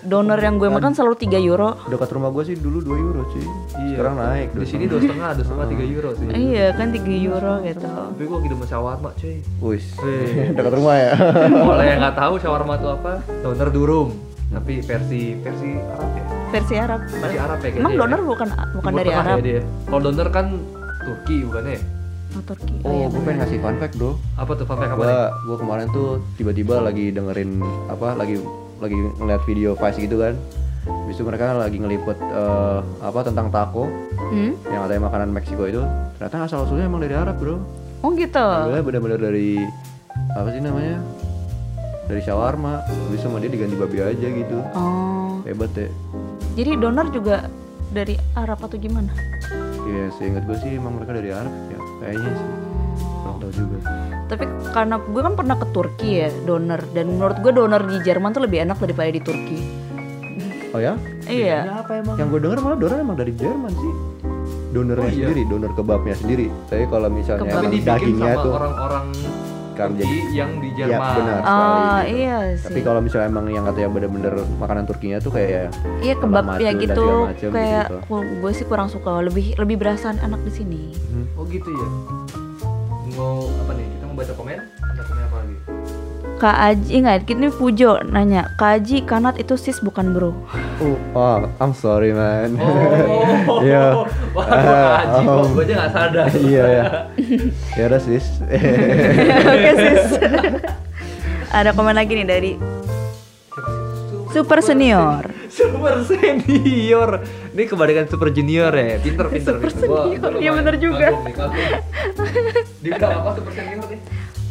donor 0.00 0.38
yang 0.38 0.56
gue 0.56 0.68
makan 0.68 0.92
selalu 0.92 1.14
3 1.18 1.38
euro. 1.40 1.74
Dekat 1.84 2.10
rumah 2.10 2.30
gue 2.30 2.44
sih 2.44 2.54
dulu 2.54 2.78
2 2.80 2.94
euro 3.00 3.20
cuy. 3.26 3.42
Iya. 3.76 3.94
Sekarang 3.94 4.14
naik. 4.16 4.48
di 4.52 4.62
sini 4.64 4.84
dua 4.84 5.00
setengah 5.00 5.30
dua 5.32 5.44
setengah 5.44 5.66
tiga 5.68 5.84
euro 5.84 6.10
sih 6.12 6.26
Iya 6.28 6.66
kan 6.72 6.86
3 6.88 7.02
euro 7.24 7.52
gitu. 7.62 7.82
tapi 7.82 8.22
gue 8.22 8.36
lagi 8.36 8.48
demen 8.48 8.66
shawarma 8.66 9.10
cuy 9.12 9.36
Wis. 9.60 9.84
Dekat 10.56 10.72
rumah 10.72 10.94
ya. 10.96 11.10
Kalau 11.66 11.82
yang 11.82 11.98
nggak 11.98 12.16
tahu 12.16 12.34
shawarma 12.36 12.72
itu 12.74 12.88
apa, 12.88 13.12
donor 13.40 13.68
durum. 13.68 14.08
Tapi 14.48 14.80
versi 14.80 15.36
versi 15.36 15.70
Arab 15.76 16.08
ya. 16.10 16.24
Versi 16.48 16.74
Arab. 16.74 17.00
Versi 17.04 17.36
Arab 17.36 17.58
ya 17.58 17.68
Emang 17.68 17.92
kayaknya 17.92 18.00
donor 18.00 18.18
ya. 18.18 18.26
bukan 18.26 18.48
bukan 18.72 18.92
dari 18.94 19.10
Arab? 19.12 19.36
ya. 19.40 19.60
Kalau 19.84 20.00
donor 20.00 20.28
kan 20.30 20.46
Turki 21.00 21.36
bukan 21.42 21.62
ya? 21.66 21.80
Oh, 22.30 22.42
Turki. 22.44 22.74
Oh, 22.78 22.86
Oh, 22.86 22.92
iya 22.94 23.06
gue 23.08 23.20
pengen 23.20 23.38
ngasih 23.40 23.58
fun 23.58 23.76
fact 23.76 23.94
bro. 23.96 24.10
Apa 24.36 24.52
tuh 24.54 24.64
fun 24.64 24.76
fact 24.76 24.92
apa 24.94 25.02
nih? 25.02 25.16
Gua 25.42 25.56
kemarin 25.58 25.86
tuh 25.90 26.08
tiba-tiba 26.34 26.74
lagi 26.78 27.10
dengerin 27.10 27.50
apa 27.88 28.14
lagi 28.14 28.36
lagi 28.78 28.94
ngeliat 28.94 29.42
video 29.44 29.74
Vice 29.74 29.98
gitu 29.98 30.18
kan. 30.18 30.34
Habis 30.88 31.16
itu 31.16 31.24
mereka 31.24 31.52
lagi 31.52 31.76
ngeliput 31.76 32.16
eh, 32.16 32.78
apa 33.00 33.20
tentang 33.20 33.48
taco 33.48 33.86
Hmm? 34.28 34.52
yang 34.68 34.84
ada 34.84 34.98
makanan 34.98 35.32
Meksiko 35.32 35.64
itu. 35.64 35.80
Ternyata 36.16 36.44
asal 36.44 36.64
usulnya 36.64 36.84
emang 36.84 37.00
dari 37.00 37.16
Arab 37.16 37.36
bro. 37.36 37.56
Oh 38.00 38.12
gitu. 38.12 38.44
Bener-bener 38.84 39.16
dari 39.16 39.56
apa 40.32 40.48
sih 40.48 40.60
namanya? 40.60 41.00
Dari 42.04 42.20
shawarma. 42.20 42.84
Habis 42.84 43.20
sama 43.20 43.38
dia 43.38 43.48
diganti 43.48 43.74
babi 43.74 43.98
aja 44.00 44.26
gitu. 44.28 44.58
Oh. 44.72 45.40
Hebat 45.44 45.72
ya. 45.72 45.88
Jadi 46.56 46.76
donor 46.76 47.08
juga 47.08 47.48
dari 47.88 48.20
Arab 48.34 48.60
atau 48.60 48.76
gimana? 48.76 49.08
Iya, 49.88 50.12
seingat 50.14 50.44
gue 50.44 50.56
sih 50.60 50.76
emang 50.76 51.00
mereka 51.00 51.16
dari 51.16 51.32
Arab 51.32 51.52
ya. 51.68 51.80
Kayaknya 52.00 52.30
sih. 52.30 52.48
Kurang 53.00 53.36
tahu 53.40 53.52
juga. 53.56 53.78
Tapi 54.28 54.44
karena 54.70 55.00
gue 55.00 55.20
kan 55.20 55.34
pernah 55.34 55.56
ke 55.56 55.66
Turki 55.68 56.08
ya 56.18 56.28
donor 56.44 56.84
dan 56.92 57.08
menurut 57.10 57.40
gue 57.40 57.48
donor 57.50 57.80
di 57.82 57.96
Jerman 57.98 58.30
tuh 58.30 58.44
lebih 58.44 58.60
enak 58.62 58.76
daripada 58.76 59.08
di 59.08 59.20
Turki. 59.20 59.58
Oh 60.68 60.78
ya? 60.78 61.00
Iya. 61.24 61.80
apa 61.80 61.92
emang? 61.96 62.16
Yang 62.16 62.28
gue 62.28 62.40
denger 62.44 62.58
malah 62.60 62.78
donor 62.78 62.98
emang 62.98 63.16
dari 63.16 63.32
Jerman 63.32 63.72
sih. 63.72 63.92
Donornya 64.68 65.00
Oh, 65.00 65.08
iya? 65.08 65.24
sendiri, 65.24 65.42
donor 65.48 65.72
kebabnya 65.72 66.12
sendiri. 66.14 66.46
Tapi 66.68 66.84
kalau 66.86 67.08
misalnya 67.08 67.40
Kebab. 67.40 67.48
Tapi 67.48 67.56
emang 67.58 67.72
dibikin 67.72 67.88
dagingnya 67.88 68.28
sama 68.28 68.44
tuh 68.44 68.52
orang-orang 68.54 69.06
kan 69.72 69.94
jadi 69.94 70.16
yang 70.34 70.50
di 70.58 70.68
Iya, 70.68 70.78
Jerman. 70.90 71.14
benar. 71.14 71.38
Oh 71.38 71.46
sekali 71.46 71.78
gitu. 72.02 72.18
iya 72.18 72.36
sih. 72.52 72.64
Tapi 72.66 72.80
kalau 72.82 73.00
misalnya 73.00 73.28
emang 73.30 73.46
yang 73.46 73.64
katanya 73.64 73.88
bener-bener 73.88 74.34
makanan 74.58 74.84
Turkinya 74.84 75.18
tuh 75.18 75.30
kayak 75.30 75.70
Iya 76.02 76.14
kebab 76.18 76.44
ya 76.58 76.70
gitu 76.74 77.06
macem 77.24 77.48
kayak 77.48 77.86
gitu. 77.86 78.18
gue 78.42 78.52
sih 78.52 78.66
kurang 78.66 78.88
suka 78.90 79.22
lebih 79.22 79.54
lebih 79.54 79.76
berasa 79.78 80.10
enak 80.12 80.40
di 80.42 80.52
sini. 80.52 80.82
Oh 81.32 81.46
gitu 81.46 81.70
ya. 81.70 81.88
Mau 83.14 83.46
apa 83.56 83.72
nih? 83.72 83.86
Baca 84.18 84.32
komen? 84.34 84.58
Baca 84.76 85.02
komen 85.04 85.22
apa 85.22 85.36
lagi? 85.38 85.56
Kak 86.38 86.54
Aji 86.56 86.90
ingat 86.94 87.26
ini 87.26 87.50
Pujo 87.50 87.98
nanya 88.04 88.54
Kak 88.54 88.78
Aji 88.78 89.02
kanat 89.02 89.38
itu 89.38 89.54
sis 89.54 89.78
bukan 89.78 90.10
bro. 90.10 90.30
Oh, 90.78 90.94
oh, 91.12 91.46
I'm 91.58 91.70
sorry 91.72 92.10
man. 92.10 92.54
Oh, 92.58 93.58
Iya. 93.66 94.06
Wah, 94.36 94.46
Ah, 94.46 94.96
Aji 95.18 95.22
kok 95.24 95.34
om. 95.36 95.50
gue 95.52 95.64
aja 95.64 95.74
nggak 95.76 95.92
sadar. 95.92 96.26
iya 96.46 96.64
ya. 96.68 96.84
Ya 97.74 97.84
udah 97.86 98.00
sis. 98.00 98.26
Oke 98.42 99.70
sis. 99.76 100.02
Ada 101.48 101.70
komen 101.72 101.94
lagi 101.94 102.12
nih 102.12 102.26
dari 102.28 102.52
Super 104.28 104.58
Senior. 104.60 105.22
Super 105.48 106.04
senior. 106.04 107.10
Ini 107.50 107.64
kebalikan 107.64 108.04
super 108.06 108.28
junior 108.28 108.70
ya. 108.70 108.98
Pinter 108.98 109.26
pinter. 109.26 109.54
Super 109.56 109.70
pinter. 109.72 109.88
Gua- 109.88 110.04
senior. 110.06 110.32
Iya, 110.38 110.50
bener 110.52 110.74
juga. 110.76 111.06
Dibilang 112.78 113.12
apa 113.18 113.30
super 113.34 113.52
senior 113.52 113.86
nih? 113.88 114.00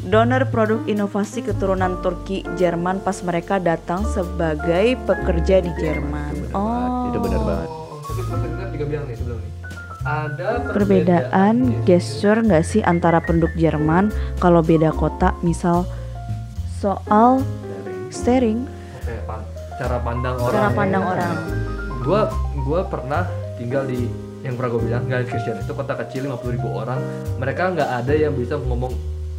Donor 0.07 0.47
produk 0.47 0.79
inovasi 0.85 1.43
keturunan 1.43 1.99
Turki 1.99 2.39
Jerman 2.55 3.03
pas 3.03 3.19
mereka 3.21 3.59
datang 3.59 4.07
sebagai 4.07 4.95
pekerja 5.03 5.59
di 5.59 5.71
Jerman. 5.75 6.51
Oh. 6.51 7.11
Itu 7.11 7.19
benar 7.19 7.41
banget. 7.43 7.69
Oh, 7.69 7.99
tapi 8.01 8.21
super 8.23 8.37
senior 8.39 8.67
juga 8.71 8.85
bilang 8.87 9.05
nih 9.05 9.15
sebelum 9.15 9.37
nih. 9.37 9.51
Ada 10.07 10.71
Perbedaan 10.71 11.55
gesture 11.83 12.39
nggak 12.39 12.63
sih 12.63 12.79
antara 12.79 13.19
penduduk 13.19 13.51
Jerman 13.53 14.07
kalau 14.39 14.63
beda 14.63 14.95
kota 14.95 15.35
misal 15.43 15.83
soal 16.79 17.43
pan- 18.07 18.76
cara 19.77 19.97
pandang 20.01 20.35
orang. 20.37 20.53
cara 20.53 20.69
ya. 20.69 20.75
pandang 20.75 21.03
orang. 21.05 21.33
Gua 22.01 22.21
gua 22.65 22.81
pernah 22.85 23.23
tinggal 23.57 23.85
di 23.85 24.05
yang 24.45 24.53
pernah 24.55 24.69
gue 24.77 24.81
bilang 24.85 25.03
Gelsenkirchen 25.09 25.59
itu 25.59 25.73
kota 25.73 25.93
kecil 25.97 26.29
50 26.29 26.55
ribu 26.55 26.69
orang 26.71 27.01
mereka 27.41 27.73
nggak 27.73 27.89
ada 27.99 28.13
yang 28.13 28.31
bisa 28.37 28.55
ngomong 28.55 28.93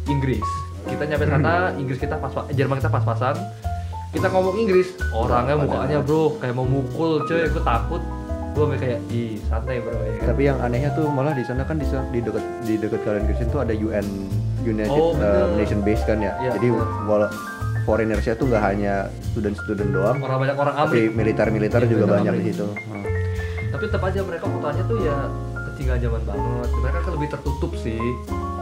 Inggris 0.05 0.43
kita 0.85 1.07
nyampe 1.07 1.25
sana 1.25 1.71
Inggris 1.79 1.97
kita 1.97 2.19
pas 2.19 2.29
Jerman 2.51 2.77
kita 2.83 2.91
pas-pasan 2.91 3.35
kita 4.11 4.27
ngomong 4.29 4.59
Inggris 4.59 4.93
orangnya 5.15 5.55
mukanya 5.55 5.97
bro 6.03 6.35
kayak 6.37 6.53
mau 6.53 6.67
mukul 6.67 7.25
cuy 7.25 7.47
gue 7.47 7.63
takut 7.63 8.03
gue 8.53 8.65
kayak 8.75 8.99
ih 9.09 9.39
santai 9.47 9.79
bro 9.79 9.95
ya 9.95 10.13
kan? 10.19 10.25
Tapi 10.35 10.41
yang 10.45 10.57
anehnya 10.59 10.89
tuh 10.93 11.07
malah 11.07 11.31
di 11.31 11.47
sana 11.47 11.63
kan 11.63 11.79
di 11.79 11.87
di 12.11 12.19
dekat 12.19 12.43
di 12.67 12.73
dekat 12.75 12.99
kalian 13.07 13.23
Christian 13.29 13.49
tuh 13.53 13.61
ada 13.63 13.71
UN 13.71 14.05
United 14.65 14.99
Oh, 14.99 15.15
uh. 15.15 15.55
Nation 15.55 15.79
Base 15.85 16.03
kan 16.03 16.19
ya. 16.19 16.35
Iya, 16.43 16.59
Jadi 16.59 16.67
walau 17.07 17.29
foreignersnya 17.89 18.33
tuh 18.35 18.45
nggak 18.45 18.61
hanya 18.63 18.93
student-student 19.27 19.89
doang, 19.89 20.17
orang 20.19 20.37
banyak 20.39 20.57
orang 20.57 20.75
tapi 20.75 20.85
Amrik 21.01 21.09
militer-militer 21.11 21.81
Iya, 21.81 21.89
juga 21.89 22.05
banyak 22.07 22.33
di 22.35 22.43
situ. 22.47 22.65
Hmm. 22.69 23.03
tapi 23.69 23.83
tetap 23.85 24.01
aja 24.03 24.19
mereka 24.21 24.45
kotanya 24.45 24.83
tuh 24.83 24.97
ya 24.99 25.15
ketinggalan 25.65 25.99
zaman 25.99 26.21
banget 26.23 26.69
mereka 26.75 26.97
kan 26.99 27.11
lebih 27.15 27.29
tertutup 27.29 27.71
sih 27.75 28.01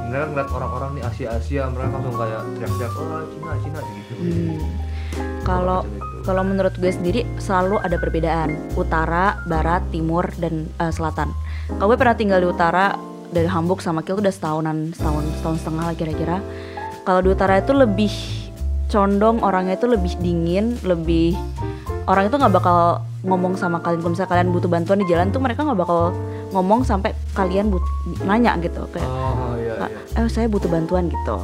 mereka 0.05 0.25
ngeliat 0.29 0.49
orang-orang 0.49 0.89
nih 0.93 1.03
Asia 1.03 1.27
Asia 1.33 1.63
mereka 1.67 1.91
langsung 1.93 2.15
kayak 2.15 2.41
teriak-teriak 2.53 2.93
oh 2.93 3.21
Cina 3.27 3.53
Cina 3.59 3.79
gitu 3.83 4.13
Hmm. 4.17 4.57
Kalau 5.41 5.79
Macam 5.79 5.95
itu. 5.95 6.19
kalau 6.23 6.43
menurut 6.43 6.73
gue 6.73 6.91
sendiri 6.91 7.21
selalu 7.37 7.79
ada 7.79 7.95
perbedaan 7.95 8.49
utara, 8.73 9.25
barat, 9.43 9.81
timur 9.89 10.27
dan 10.37 10.67
eh, 10.75 10.91
selatan. 10.91 11.31
Kalau 11.69 11.87
gue 11.87 11.97
pernah 11.97 12.13
tinggal 12.13 12.39
di 12.39 12.47
utara 12.47 12.93
dari 13.27 13.45
Hamburg 13.45 13.79
sama 13.79 13.99
Kiel 14.01 14.17
udah 14.17 14.29
setahunan, 14.29 14.91
setahun, 14.91 15.23
setahun 15.33 15.57
setengah 15.57 15.83
lah 15.85 15.95
kira-kira. 15.95 16.37
Kalau 17.01 17.19
di 17.19 17.29
utara 17.29 17.57
itu 17.57 17.71
lebih 17.71 18.11
condong 18.88 19.43
orangnya 19.43 19.76
itu 19.76 19.88
lebih 19.88 20.15
dingin, 20.19 20.80
lebih 20.84 21.35
orang 22.07 22.31
itu 22.31 22.35
nggak 22.35 22.53
bakal 22.55 23.03
ngomong 23.27 23.59
sama 23.59 23.84
kalian 23.84 23.99
kalau 23.99 24.11
misalnya 24.15 24.31
kalian 24.31 24.49
butuh 24.55 24.69
bantuan 24.72 24.99
di 25.03 25.07
jalan 25.11 25.27
tuh 25.30 25.43
mereka 25.43 25.68
nggak 25.68 25.80
bakal 25.80 26.15
ngomong 26.55 26.88
sampai 26.88 27.11
kalian 27.35 27.68
but 27.68 27.84
nanya 28.23 28.55
gitu 28.64 28.88
kayak 28.95 29.03
oh 29.03 29.59
iya 29.59 29.76
iya 29.91 30.23
eh 30.23 30.30
saya 30.31 30.47
butuh 30.47 30.72
bantuan 30.72 31.11
gitu. 31.11 31.35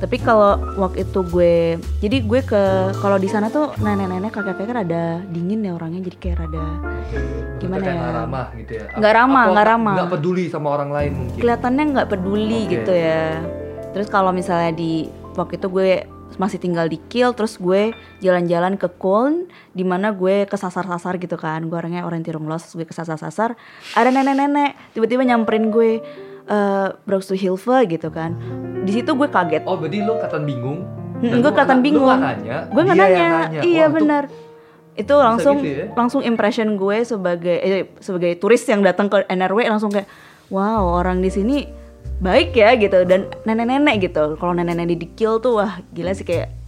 Tapi 0.00 0.16
kalau 0.16 0.56
waktu 0.80 1.04
itu 1.04 1.20
gue, 1.28 1.76
jadi 2.00 2.24
gue 2.24 2.40
ke 2.40 2.62
kalau 3.04 3.20
di 3.20 3.28
sana 3.28 3.52
tuh 3.52 3.76
nenek-nenek 3.76 4.32
kakek-kakek 4.32 4.72
kan 4.72 4.78
ada 4.80 5.20
dingin 5.28 5.60
ya 5.60 5.76
orangnya, 5.76 6.00
jadi 6.08 6.16
kayak 6.16 6.36
rada 6.40 6.64
gimana 7.60 7.84
ya? 7.84 7.92
nggak 8.00 8.14
ramah 8.16 8.46
gitu 8.56 8.72
ya 8.80 8.84
Nggak 8.96 9.12
ramah, 9.12 9.44
nggak 9.52 9.66
ramah. 9.68 9.94
nggak 10.00 10.10
peduli 10.16 10.44
sama 10.48 10.68
orang 10.72 10.88
lain 10.96 11.12
mungkin 11.20 11.40
kelihatannya 11.44 11.84
nggak 11.92 12.08
peduli 12.08 12.60
Oke. 12.64 12.72
gitu 12.80 12.92
ya. 12.96 13.24
Terus 13.92 14.08
kalau 14.08 14.32
misalnya 14.32 14.72
di 14.72 15.04
waktu 15.36 15.60
itu 15.60 15.68
gue 15.68 15.90
masih 16.40 16.56
tinggal 16.56 16.88
di 16.88 16.96
Kiel, 17.04 17.36
terus 17.36 17.54
gue 17.54 17.92
jalan-jalan 18.18 18.74
ke 18.74 18.88
Köln, 18.90 19.44
di 19.70 19.84
mana 19.84 20.08
gue 20.10 20.48
kesasar-sasar 20.48 21.20
gitu 21.20 21.36
kan. 21.36 21.60
Gue 21.62 21.76
orangnya 21.76 22.02
orientirungslos, 22.02 22.64
terus 22.64 22.74
gue 22.74 22.86
kesasar-sasar. 22.88 23.60
Ada 23.92 24.08
nenek-nenek 24.08 24.96
tiba-tiba 24.96 25.20
nyamperin 25.22 25.68
gue, 25.68 26.00
eh 26.42 26.88
Brauchst 27.04 27.28
du 27.28 27.36
Hilfe 27.36 27.84
gitu 27.86 28.08
kan. 28.08 28.40
Di 28.80 28.90
situ 28.90 29.12
gue 29.12 29.28
kaget. 29.28 29.62
oh 29.62 29.76
berarti 29.76 30.00
lo 30.00 30.16
kelihatan 30.16 30.42
bingung 30.42 30.80
Hmm, 31.20 31.36
gue 31.36 31.52
nggak- 31.52 31.84
bingung. 31.84 32.08
gue 32.08 32.82
nggak 32.82 32.96
dia 32.96 33.04
nanya. 33.04 33.60
iya 33.60 33.84
Wah, 33.84 33.86
itu 33.86 33.96
benar 34.00 34.24
itu 34.90 35.14
langsung 35.14 35.56
gitu 35.58 35.76
ya? 35.78 35.86
langsung 35.92 36.20
impression 36.22 36.68
gue 36.74 36.98
sebagai 37.02 37.56
eh, 37.56 37.84
sebagai 37.98 38.36
turis 38.36 38.64
yang 38.64 38.80
datang 38.80 39.06
ke 39.06 39.28
NRW 39.28 39.68
langsung 39.68 39.88
kayak 39.88 40.08
wow 40.48 40.80
orang 40.90 41.20
di 41.20 41.28
sini 41.28 41.68
baik 42.20 42.52
ya 42.52 42.76
gitu 42.76 43.02
dan 43.08 43.32
nenek-nenek 43.48 44.12
gitu 44.12 44.36
kalau 44.36 44.52
nenek-nenek 44.52 44.96
di 45.00 45.08
Kiel 45.16 45.40
tuh 45.40 45.60
wah 45.60 45.80
gila 45.96 46.12
sih 46.12 46.28
kayak 46.28 46.60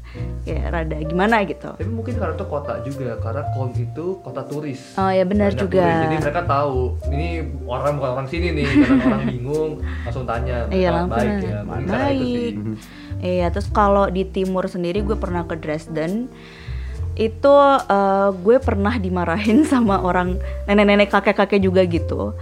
kayak 0.44 0.64
rada 0.74 0.96
gimana 1.08 1.40
gitu 1.48 1.72
tapi 1.72 1.88
mungkin 1.88 2.20
karena 2.20 2.34
itu 2.36 2.44
kota 2.44 2.72
juga 2.84 3.16
karena 3.22 3.42
Köln 3.56 3.72
itu 3.72 4.04
kota 4.20 4.42
turis 4.44 4.80
oh 5.00 5.08
ya 5.08 5.24
benar 5.24 5.56
Banyak 5.56 5.62
juga 5.62 5.84
turis. 5.84 6.02
Jadi 6.04 6.16
mereka 6.20 6.42
tahu 6.44 6.76
ini 7.08 7.28
orang 7.64 7.92
bukan 7.96 8.10
orang 8.18 8.28
sini 8.28 8.46
nih, 8.52 8.66
kadang 8.68 9.00
orang 9.08 9.24
bingung 9.32 9.70
langsung 10.04 10.24
tanya. 10.28 10.56
Iya, 10.68 10.88
langsung 10.92 11.16
baik 11.16 11.32
ya, 11.40 11.58
mungkin 11.64 11.84
karena 11.88 12.08
itu 12.12 12.24
sih. 12.26 12.50
Baik. 12.52 12.54
Iya, 13.22 13.46
terus 13.54 13.68
kalau 13.70 14.04
di 14.10 14.22
timur 14.26 14.64
sendiri 14.66 14.98
gue 15.06 15.16
pernah 15.16 15.46
ke 15.46 15.54
Dresden. 15.56 16.26
Itu 17.12 17.54
eh, 17.86 18.30
gue 18.34 18.56
pernah 18.60 18.94
dimarahin 18.98 19.64
sama 19.72 20.02
orang 20.02 20.36
nenek-nenek 20.66 21.08
kakek-kakek 21.08 21.60
juga 21.62 21.86
gitu. 21.86 22.34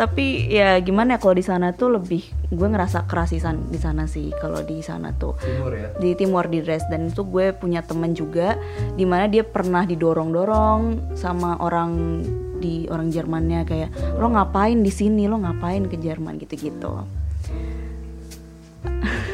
Tapi 0.00 0.48
ya 0.48 0.80
gimana 0.80 1.14
ya 1.14 1.18
kalau 1.20 1.36
di 1.36 1.44
sana 1.44 1.76
tuh 1.76 1.92
lebih 1.92 2.24
gue 2.48 2.64
ngerasa 2.64 3.04
kerasisan 3.04 3.68
di 3.68 3.76
sana 3.76 4.08
sih 4.08 4.32
kalau 4.32 4.64
di 4.64 4.80
sana 4.80 5.12
tuh 5.12 5.36
Timur 5.36 5.68
ya. 5.70 5.92
di 5.94 6.16
timur 6.16 6.48
di 6.48 6.64
Dresden 6.64 7.12
itu 7.12 7.20
gue 7.22 7.52
punya 7.52 7.84
temen 7.84 8.10
juga 8.10 8.56
di 8.90 9.04
mana 9.04 9.28
dia 9.28 9.44
pernah 9.44 9.84
didorong-dorong 9.84 10.80
sama 11.12 11.60
orang 11.60 12.24
di 12.56 12.88
orang 12.88 13.12
Jermannya 13.12 13.60
kayak 13.62 13.90
lo 14.16 14.28
ngapain 14.30 14.80
di 14.80 14.88
sini 14.88 15.28
lo 15.28 15.36
ngapain 15.36 15.84
ke 15.84 15.96
Jerman 15.96 16.36
gitu-gitu 16.38 17.04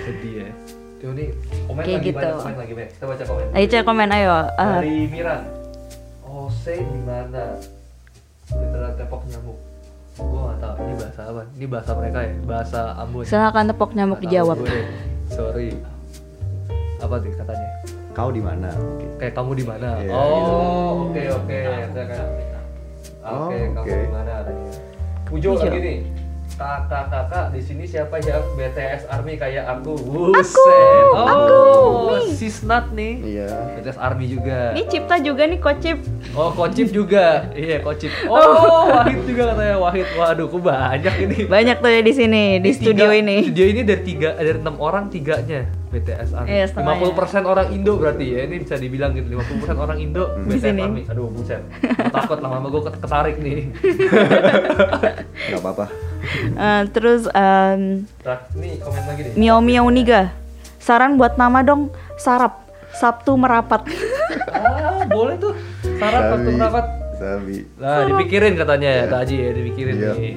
Jadi 0.03 0.31
ya. 0.37 0.51
Tuh 0.97 1.11
nih 1.13 1.29
komen 1.65 1.83
Kayak 1.83 1.95
lagi 1.97 2.09
gitu. 2.09 2.19
banyak, 2.19 2.35
komen 2.37 2.57
lagi 2.57 2.73
banyak. 2.75 2.91
Kita 2.91 3.05
baca 3.07 3.25
komen. 3.25 3.47
ayo 3.53 3.67
cek 3.69 3.83
komen 3.85 4.09
ayo 4.11 4.35
Eh, 4.51 4.75
Dari 4.75 4.97
Miran. 5.07 5.43
Ose 6.25 6.75
di 6.75 7.01
mana? 7.01 7.45
Literal 8.49 8.93
tepok 8.95 9.23
nyamuk. 9.27 9.59
Gue 10.17 10.41
gak 10.43 10.59
tahu 10.59 10.75
ini 10.81 10.95
bahasa 10.97 11.21
apa. 11.23 11.43
Ini 11.53 11.67
bahasa 11.69 11.91
mereka 11.93 12.19
ya, 12.19 12.33
bahasa 12.43 12.81
Ambon. 12.97 13.23
silakan 13.23 13.65
tepok 13.69 13.91
nyamuk 13.93 14.19
dijawab 14.19 14.57
gue. 14.59 14.81
Sorry. 15.29 15.69
Apa 16.97 17.21
tuh 17.21 17.31
katanya? 17.35 17.69
Kau 18.11 18.33
di 18.33 18.41
mana? 18.41 18.73
Mungkin. 18.73 19.09
Kayak 19.21 19.35
kamu 19.37 19.51
di 19.53 19.65
mana? 19.65 19.89
Iya, 20.01 20.11
oh, 20.11 20.91
oke 21.07 21.23
oke. 21.35 21.59
Saya 21.93 22.07
kayak 22.07 22.29
Oh, 23.27 23.51
Oke, 23.51 23.59
kamu 23.75 23.83
oke. 23.83 23.97
di 23.99 24.09
mana 24.09 24.31
katanya? 24.39 24.65
Ujo 25.29 25.49
Ujo. 25.53 25.67
lagi 25.67 25.79
nih. 25.83 25.99
Kakak-kakak 26.57 27.53
di 27.53 27.61
sini 27.61 27.85
siapa 27.85 28.17
yang 28.19 28.41
BTS 28.57 29.05
Army 29.07 29.37
kayak 29.37 29.69
aku? 29.69 29.93
Buset. 29.93 31.05
oh, 31.13 31.21
aku, 31.21 31.53
nih. 32.09 32.33
Sisnat 32.33 32.89
nih. 32.91 33.15
Iya. 33.21 33.77
BTS 33.77 34.01
Army 34.01 34.25
juga. 34.27 34.73
ini 34.73 34.89
Cipta 34.89 35.21
juga 35.21 35.45
nih 35.45 35.61
kocip 35.61 36.01
Oh, 36.33 36.49
Kocip 36.51 36.89
juga. 36.89 37.53
iya, 37.53 37.77
Kocip. 37.79 38.09
Oh, 38.27 38.89
Wahid 38.89 39.21
juga 39.27 39.53
katanya 39.53 39.77
Wahid. 39.79 40.09
Waduh, 40.11 40.49
kok 40.49 40.61
banyak 40.63 41.15
ini. 41.23 41.39
banyak 41.45 41.77
tuh 41.77 41.91
ya 41.91 42.01
di 42.01 42.13
sini 42.15 42.43
di 42.57 42.65
Ini 42.67 42.73
studio 42.75 43.05
tiga- 43.05 43.21
ini 43.21 43.37
Studio 43.45 43.65
ini 43.67 43.81
dari 43.85 44.03
tiga 44.03 44.29
dari 44.33 44.57
enam 44.57 44.77
orang 44.79 45.13
tiganya 45.13 45.69
BTS 45.97 46.29
Army. 46.33 46.49
Iya, 46.51 46.65
setengahnya. 46.69 47.09
50% 47.09 47.45
orang 47.47 47.67
Indo 47.71 47.93
berarti 47.97 48.25
ya. 48.29 48.41
Ini 48.45 48.57
bisa 48.59 48.75
dibilang 48.77 49.11
gitu 49.13 49.29
50% 49.33 49.77
orang 49.79 49.99
Indo 49.99 50.25
Di 50.37 50.53
BTS 50.53 50.63
sini. 50.63 50.83
Army. 50.83 51.03
Aduh, 51.07 51.29
buset. 51.29 51.63
Takut 52.11 52.39
lama-lama 52.39 52.69
gue 52.69 52.83
ketarik 52.93 53.37
nih. 53.39 53.61
Gak 55.49 55.61
apa-apa. 55.61 55.87
Eh, 56.53 56.83
terus 56.91 57.29
em, 57.29 58.05
Rak, 58.21 58.51
nih 58.53 58.77
komen 58.79 59.03
lagi 59.05 59.21
nih. 59.23 59.33
Mio 59.37 59.57
Mio 59.61 59.87
Niga 59.89 60.35
saran 60.77 61.15
buat 61.15 61.35
nama 61.35 61.63
dong 61.63 61.91
Sarap 62.17 62.63
Sabtu 62.93 63.35
merapat 63.35 63.85
Ah, 64.49 65.05
boleh 65.07 65.37
tuh. 65.37 65.55
Waktu 65.95 66.23
Sabi. 66.43 66.51
merapat. 66.53 66.85
Sabi. 67.17 67.57
Nah, 67.77 68.05
dipikirin 68.07 68.55
katanya 68.55 68.91
ya, 68.91 69.05
Taji 69.07 69.37
ya, 69.39 69.51
dipikirin 69.51 69.95
Iya. 69.95 70.13
nih. 70.13 70.35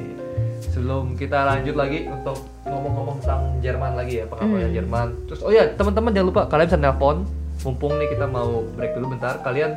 Sebelum 0.70 1.18
kita 1.18 1.50
lanjut 1.50 1.74
lagi 1.74 2.06
untuk 2.06 2.46
ngomong-ngomong 2.70 3.18
tentang 3.26 3.58
Jerman 3.60 3.98
lagi 3.98 4.22
ya, 4.22 4.30
apa 4.30 4.36
kabarnya 4.38 4.70
Jerman. 4.70 5.08
Terus 5.26 5.42
oh 5.42 5.50
ya, 5.50 5.66
teman-teman 5.74 6.14
jangan 6.14 6.28
lupa 6.30 6.42
kalian 6.46 6.68
bisa 6.70 6.80
nelpon. 6.80 7.18
Mumpung 7.66 7.94
nih 8.00 8.08
kita 8.14 8.26
mau 8.30 8.64
break 8.78 8.96
dulu 8.96 9.18
bentar, 9.18 9.42
kalian 9.44 9.76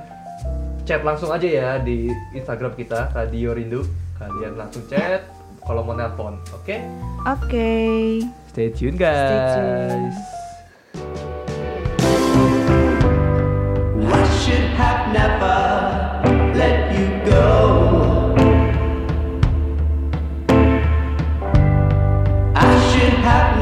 chat 0.86 1.02
langsung 1.02 1.32
aja 1.34 1.48
ya 1.48 1.68
di 1.82 2.12
Instagram 2.36 2.76
kita 2.76 3.10
Radio 3.16 3.56
Rindu. 3.56 3.82
Kalian 4.20 4.54
langsung 4.54 4.86
chat 4.86 5.26
kalau 5.66 5.82
mau 5.82 5.96
nelpon, 5.96 6.38
oke? 6.54 6.76
oke 7.26 7.72
Stay 8.52 8.68
tune 8.70 9.00
guys. 9.00 9.16
Stay 9.26 9.40
tune. 9.56 10.12
I 14.12 14.22
should 14.44 14.68
have 14.76 15.10
never 15.10 15.58
let 16.54 16.92
you 16.92 17.08
go. 17.24 18.01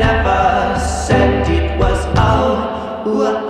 Never 0.01 0.81
said 0.81 1.47
it 1.47 1.79
was 1.79 2.07
over. 2.17 3.50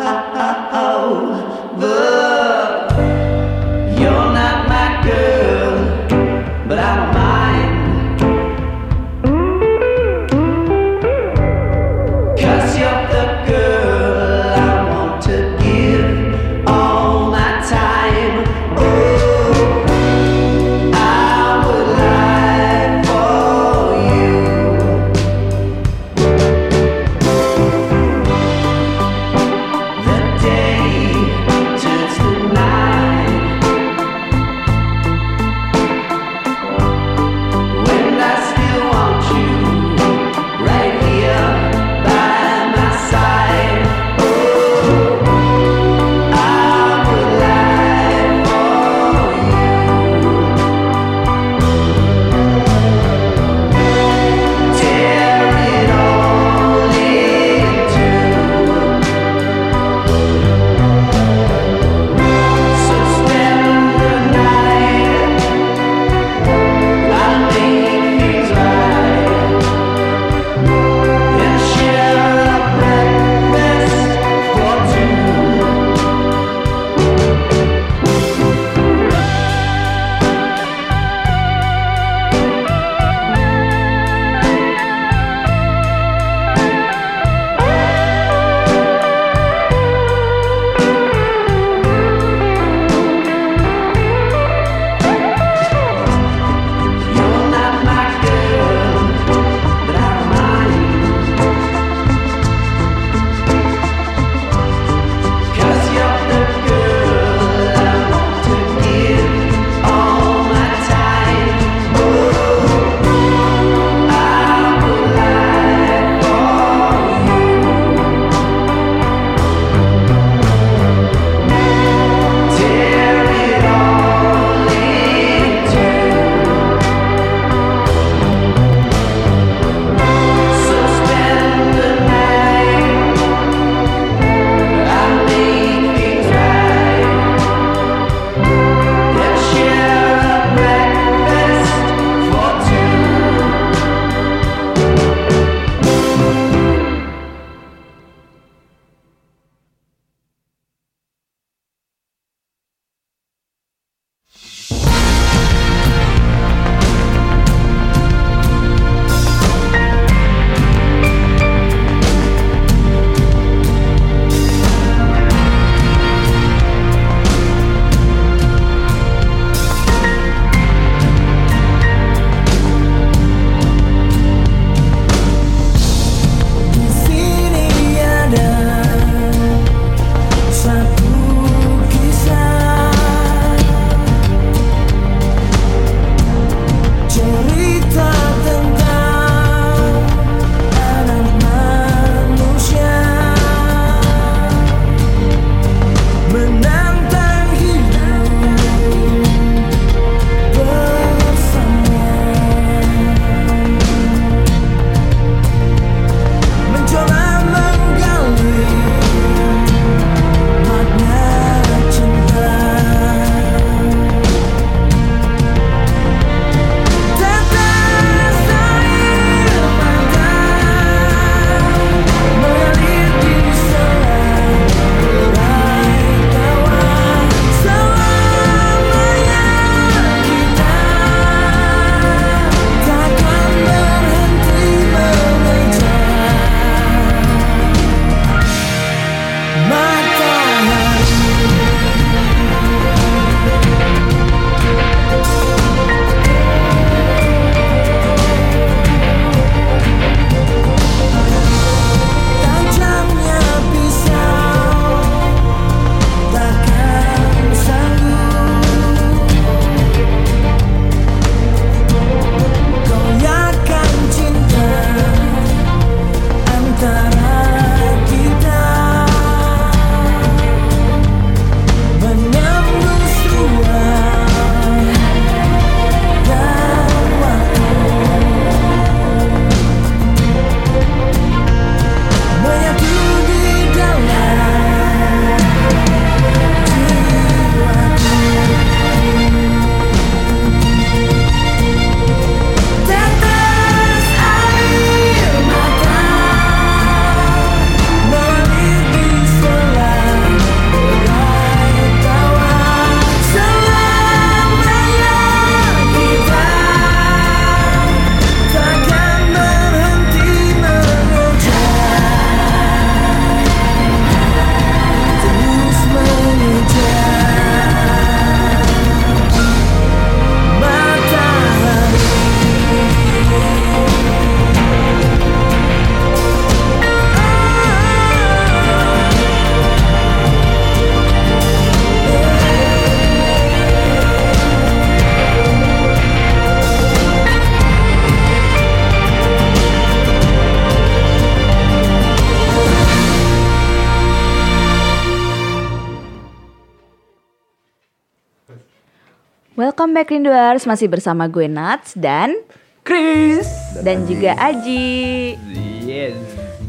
Back 350.01 350.17
Rinduers, 350.17 350.65
masih 350.65 350.89
bersama 350.89 351.29
gue 351.29 351.45
Nats 351.45 351.93
dan 351.93 352.33
Chris. 352.81 353.45
dan 353.85 354.09
juga 354.09 354.33
Aji. 354.41 355.37
Yes. 355.85 356.17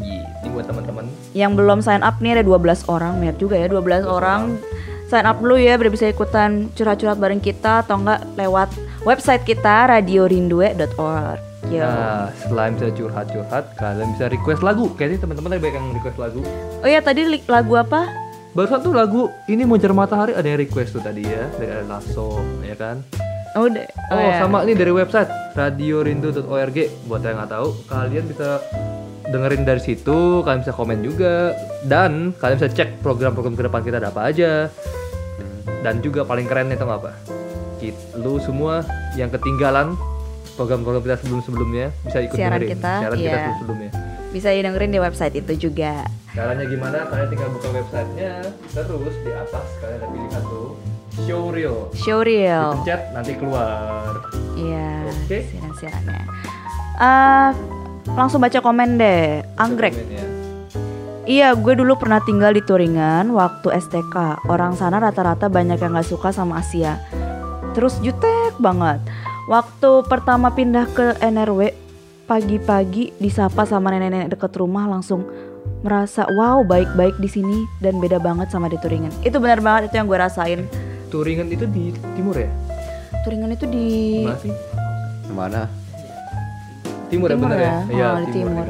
Ini 0.04 0.52
buat 0.52 0.68
teman-teman. 0.68 1.08
Yang 1.32 1.52
belum 1.56 1.80
sign 1.80 2.04
up 2.04 2.20
nih 2.20 2.36
ada 2.36 2.44
12 2.44 2.92
orang, 2.92 3.24
lihat 3.24 3.40
juga 3.40 3.56
ya 3.56 3.72
12 3.72 4.04
orang. 4.04 4.60
Sign 5.08 5.24
up 5.24 5.40
dulu 5.40 5.56
ya 5.56 5.80
biar 5.80 5.88
bisa 5.88 6.12
ikutan 6.12 6.76
curhat-curhat 6.76 7.24
bareng 7.24 7.40
kita 7.40 7.88
atau 7.88 8.04
enggak 8.04 8.20
lewat 8.36 8.68
website 9.08 9.48
kita 9.48 9.88
radiorindue.org. 9.88 11.40
Yo. 11.72 11.88
Nah, 11.88 12.36
selain 12.36 12.76
bisa 12.76 12.92
curhat-curhat, 12.92 13.80
kalian 13.80 14.12
bisa 14.12 14.28
request 14.28 14.60
lagu. 14.60 14.92
Kayaknya 15.00 15.24
teman-teman 15.24 15.56
tadi 15.56 15.62
banyak 15.64 15.78
yang 15.80 15.88
request 15.96 16.18
lagu. 16.20 16.44
Oh 16.84 16.90
ya 16.92 17.00
tadi 17.00 17.32
lagu 17.48 17.80
apa? 17.80 18.12
Baru 18.52 18.68
satu 18.68 18.92
lagu 18.92 19.32
ini 19.48 19.64
Mujar 19.64 19.96
Matahari 19.96 20.36
ada 20.36 20.44
yang 20.44 20.60
request 20.60 20.92
tuh 20.92 21.00
tadi 21.00 21.24
ya 21.24 21.48
dari 21.56 21.88
Lasso, 21.88 22.36
ya 22.68 22.76
kan? 22.76 23.00
Oh, 23.52 23.68
udah. 23.68 23.84
Oh, 24.12 24.20
ya. 24.20 24.40
sama 24.40 24.64
nih 24.64 24.76
dari 24.80 24.92
website 24.96 25.28
radiorindu.org. 25.60 26.78
Buat 27.08 27.22
yang 27.28 27.38
nggak 27.44 27.52
tahu, 27.52 27.68
kalian 27.92 28.26
bisa 28.32 28.64
dengerin 29.28 29.64
dari 29.68 29.82
situ, 29.84 30.40
kalian 30.44 30.64
bisa 30.64 30.74
komen 30.76 31.00
juga, 31.04 31.56
dan 31.84 32.32
kalian 32.40 32.58
bisa 32.60 32.72
cek 32.72 33.04
program-program 33.04 33.56
ke 33.60 33.64
depan 33.68 33.82
kita 33.84 34.00
ada 34.00 34.10
apa 34.12 34.32
aja. 34.32 34.72
Dan 35.84 36.00
juga 36.00 36.24
paling 36.24 36.48
keren 36.48 36.72
itu 36.72 36.86
apa? 36.88 37.12
Lu 38.16 38.38
semua 38.38 38.86
yang 39.18 39.34
ketinggalan 39.34 39.98
program-program 40.56 41.02
kita 41.02 41.18
sebelum-sebelumnya 41.26 41.90
bisa 42.06 42.18
ikut 42.22 42.38
Siaran 42.38 42.62
dengerin 42.62 42.72
kita, 42.78 42.94
siaran 43.02 43.18
kita 43.18 43.26
iya. 43.28 43.36
sebelum-sebelumnya. 43.36 43.92
Bisa 44.32 44.50
dengerin 44.56 44.92
di 44.96 45.00
website 45.02 45.36
itu 45.36 45.54
juga. 45.68 46.08
Caranya 46.32 46.64
gimana? 46.64 47.04
Kalian 47.12 47.28
tinggal 47.28 47.50
buka 47.52 47.68
websitenya, 47.76 48.34
terus 48.72 49.16
di 49.28 49.32
atas 49.36 49.68
kalian 49.84 49.98
ada 50.00 50.08
pilihan 50.08 50.44
tuh 50.48 50.80
Showreel. 51.16 51.92
Showreel. 51.96 52.66
Dipencet 52.80 53.02
nanti 53.12 53.34
keluar. 53.36 54.24
Iya. 54.56 55.08
Oke. 55.08 55.38
Siaran-siarannya. 55.52 56.24
Eh, 57.02 57.50
langsung 58.16 58.40
baca 58.40 58.60
komen 58.64 58.96
deh. 58.96 59.44
Anggrek. 59.60 59.94
Komen 59.96 60.16
ya. 60.16 60.26
Iya, 61.22 61.54
gue 61.54 61.78
dulu 61.78 62.02
pernah 62.02 62.18
tinggal 62.26 62.52
di 62.52 62.66
Turingan 62.66 63.30
waktu 63.32 63.78
STK. 63.78 64.42
Orang 64.50 64.74
sana 64.74 64.98
rata-rata 64.98 65.54
banyak 65.54 65.78
yang 65.78 65.94
gak 65.94 66.10
suka 66.10 66.34
sama 66.34 66.60
Asia. 66.60 66.98
Terus 67.78 68.02
jutek 68.02 68.58
banget. 68.58 69.00
Waktu 69.46 70.02
pertama 70.10 70.50
pindah 70.50 70.90
ke 70.90 71.22
NRW, 71.22 71.72
pagi-pagi 72.26 73.14
disapa 73.22 73.70
sama 73.70 73.94
nenek-nenek 73.94 74.34
deket 74.34 74.56
rumah 74.58 74.90
langsung 74.90 75.28
merasa 75.86 76.26
wow 76.38 76.66
baik-baik 76.66 77.18
di 77.22 77.30
sini 77.30 77.58
dan 77.82 78.02
beda 78.02 78.18
banget 78.18 78.50
sama 78.50 78.66
di 78.66 78.82
Turingan. 78.82 79.14
Itu 79.22 79.38
benar 79.38 79.62
banget 79.62 79.94
itu 79.94 80.02
yang 80.02 80.10
gue 80.10 80.18
rasain. 80.18 80.66
Turingan 81.12 81.52
itu 81.52 81.68
di 81.68 81.92
timur 82.16 82.40
ya? 82.40 82.48
Turingan 83.28 83.52
itu 83.52 83.68
di 83.68 83.88
Mana 84.24 84.40
sih? 84.40 84.54
Ke 85.28 85.34
mana? 85.36 85.62
Timur, 87.12 87.28
ya 87.28 87.36
bener 87.36 87.60
ya? 87.60 87.76
Iya, 87.92 88.08
Oh, 88.08 88.20
di 88.24 88.28
timur. 88.32 88.66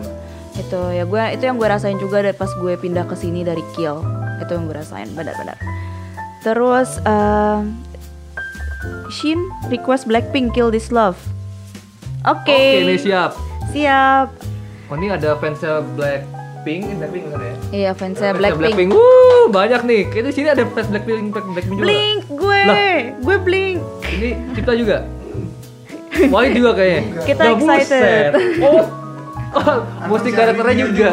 Itu 0.57 0.81
ya 0.89 1.03
gue 1.05 1.23
itu 1.37 1.43
yang 1.45 1.55
gue 1.61 1.67
rasain 1.69 1.95
juga 2.01 2.25
dari 2.25 2.33
pas 2.33 2.49
gue 2.49 2.73
pindah 2.75 3.05
ke 3.05 3.13
sini 3.13 3.45
dari 3.45 3.61
Kiel. 3.77 4.01
Itu 4.41 4.57
yang 4.57 4.65
gue 4.65 4.75
rasain 4.81 5.07
benar-benar. 5.13 5.55
Terus 6.41 6.97
eh 7.05 7.59
Shin 9.13 9.37
request 9.69 10.09
Blackpink 10.09 10.57
Kill 10.57 10.73
This 10.73 10.89
Love. 10.89 11.21
Oke. 12.25 12.49
Oke, 12.49 12.81
ini 12.81 12.97
siap. 12.97 13.37
Siap. 13.69 14.27
Oh, 14.89 14.97
ini 14.97 15.13
ada 15.13 15.37
fansnya 15.37 15.85
Blackpink, 16.61 16.81
ini 16.83 16.93
Blackpink 16.95 17.23
bener 17.25 17.41
ya? 17.41 17.55
Iya 17.71 17.91
fansnya 17.91 18.29
Fansnya 18.31 18.53
Blackpink. 18.53 18.89
Wuh, 18.93 19.45
banyak 19.49 19.81
nih. 19.81 20.01
Kayaknya 20.05 20.29
di 20.29 20.35
sini 20.37 20.47
ada 20.47 20.63
fans 20.67 20.87
Blackpink, 20.87 21.33
Black- 21.33 21.49
Blackpink 21.49 21.73
juga. 21.73 21.81
Blink 21.83 22.21
gue, 22.29 22.59
Lah. 22.61 22.77
gue 23.17 23.37
blink. 23.41 23.77
Ini 24.05 24.29
kita 24.53 24.71
juga. 24.77 24.97
Wah, 26.29 26.41
ini 26.45 26.53
juga 26.53 26.71
kayaknya. 26.77 27.01
Kita 27.23 27.41
Lah, 27.41 27.51
excited. 27.51 28.29
buset. 28.29 28.31
Oh. 28.61 28.83
Oh, 29.51 29.77
musik 30.07 30.31
karakternya 30.31 30.75
juga. 30.79 31.07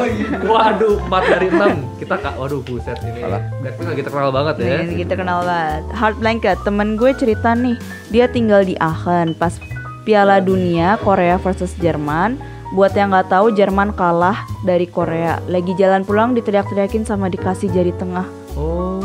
Waduh, 0.44 0.94
4 1.02 1.22
dari 1.26 1.48
6. 1.48 1.74
Kita 1.96 2.14
kak, 2.14 2.34
waduh 2.36 2.60
buset 2.60 2.98
ini. 3.02 3.24
Alah. 3.24 3.40
Blackpink 3.58 3.88
lagi 3.88 4.02
terkenal 4.04 4.30
banget 4.30 4.54
ya. 4.60 4.76
Nih, 4.84 4.96
kita 5.00 5.14
kenal 5.16 5.40
banget. 5.42 5.82
Heart 5.90 6.16
Blanket, 6.20 6.56
temen 6.60 6.88
gue 6.94 7.10
cerita 7.16 7.56
nih, 7.56 7.74
dia 8.12 8.28
tinggal 8.28 8.62
di 8.62 8.76
Aachen 8.76 9.32
pas 9.32 9.56
Piala 10.04 10.38
Dunia 10.38 11.00
Korea 11.00 11.34
versus 11.36 11.72
Jerman. 11.74 12.36
Buat 12.68 12.92
yang 12.92 13.08
nggak 13.08 13.32
tahu, 13.32 13.48
Jerman 13.50 13.96
kalah 13.96 14.44
dari 14.60 14.84
Korea. 14.84 15.40
Lagi 15.48 15.72
jalan 15.72 16.04
pulang 16.04 16.36
diteriak-teriakin 16.36 17.08
sama 17.08 17.32
dikasih 17.32 17.72
jari 17.72 17.96
tengah. 17.96 18.28
Oh, 18.60 19.00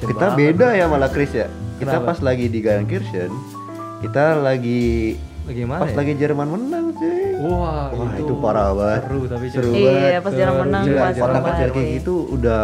Kita 0.00 0.32
banget. 0.32 0.36
beda 0.56 0.68
ya 0.72 0.88
malah 0.88 1.12
Chris 1.12 1.36
ya. 1.36 1.52
Kita 1.76 2.00
Kenapa? 2.00 2.10
pas 2.10 2.18
lagi 2.24 2.48
di 2.48 2.58
Gardenkirchen, 2.58 3.30
kita 4.00 4.40
lagi 4.40 5.14
Lagi 5.46 5.62
mana 5.64 5.80
pas 5.80 5.92
ya? 5.92 5.96
lagi 5.96 6.12
Jerman 6.16 6.48
menang 6.48 6.86
cuy. 6.92 7.22
Wah, 7.38 7.88
Wah, 7.88 8.12
itu 8.16 8.34
parah 8.40 8.72
banget. 8.74 9.00
Seru 9.04 9.20
tapi 9.24 9.46
Seru 9.48 9.70
Iya, 9.70 9.92
banget. 9.92 10.20
pas 10.20 10.32
Jerman 10.32 10.56
menang 10.64 10.84
Gila, 10.84 11.00
pas 11.04 11.14
kayak 11.70 11.88
gitu 11.92 12.14
udah 12.28 12.62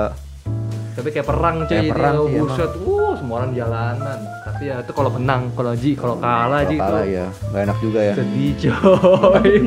Tapi 0.94 1.08
kayak 1.10 1.26
perang 1.26 1.56
cuy 1.62 1.74
Kayak 1.74 1.90
perang 1.90 2.14
oh, 2.14 2.24
sih 2.24 2.32
emang. 2.32 2.46
buset. 2.46 2.70
Uh, 2.78 3.12
semua 3.18 3.36
orang 3.42 3.52
jalanan. 3.52 4.18
Tapi 4.44 4.62
ya 4.64 4.76
itu 4.78 4.92
kalau 4.92 5.10
menang, 5.10 5.42
kalau 5.52 5.72
Ji, 5.74 5.92
kalau 5.94 6.16
kalah 6.16 6.62
kalau 6.62 6.70
Ji 6.70 6.76
kalah 6.78 7.02
itu 7.02 7.10
ya 7.10 7.26
nggak 7.50 7.62
enak 7.64 7.78
juga 7.80 8.00
ya. 8.00 8.14
sedih 8.14 8.50
coy. 8.62 9.52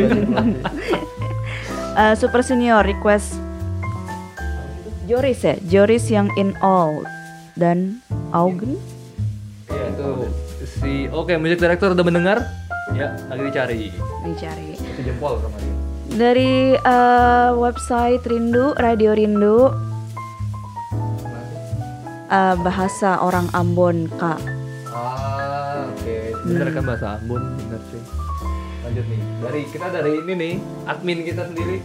Eh, 1.98 2.14
Super 2.14 2.46
Senior 2.46 2.86
request 2.86 3.42
Joris 5.04 5.42
ya, 5.42 5.58
Joris 5.66 6.06
yang 6.08 6.30
in 6.36 6.54
all 6.60 7.02
dan 7.56 8.06
Augen. 8.30 8.78
ya 9.66 9.82
itu 9.90 10.10
si 10.78 11.10
oke 11.10 11.34
music 11.36 11.58
director 11.58 11.92
udah 11.92 12.06
mendengar? 12.06 12.38
Ya, 12.92 13.18
lagi 13.26 13.42
dicari. 13.44 13.82
Dicari. 14.22 14.78
Itu 14.78 15.02
jempol 15.02 15.42
sama 15.42 15.58
dia. 15.58 15.74
Dari 16.14 16.54
eh, 16.76 17.50
website 17.56 18.22
Rindu, 18.24 18.78
Radio 18.78 19.12
Rindu, 19.12 19.74
eh, 22.28 22.56
bahasa 22.58 23.20
orang 23.20 23.48
Ambon 23.52 24.08
kak. 24.14 24.40
Ah, 24.88 25.88
oke. 25.88 26.18
Bener 26.44 26.68
kan 26.72 26.84
bahasa 26.84 27.08
Ambon, 27.18 27.44
bener 27.58 27.80
cuy. 27.84 28.02
Lanjut 28.84 29.06
nih. 29.06 29.22
Dari 29.38 29.62
kita 29.68 29.88
dari 29.90 30.12
ini 30.18 30.34
nih, 30.34 30.54
admin 30.86 31.20
kita 31.22 31.44
sendiri. 31.46 31.80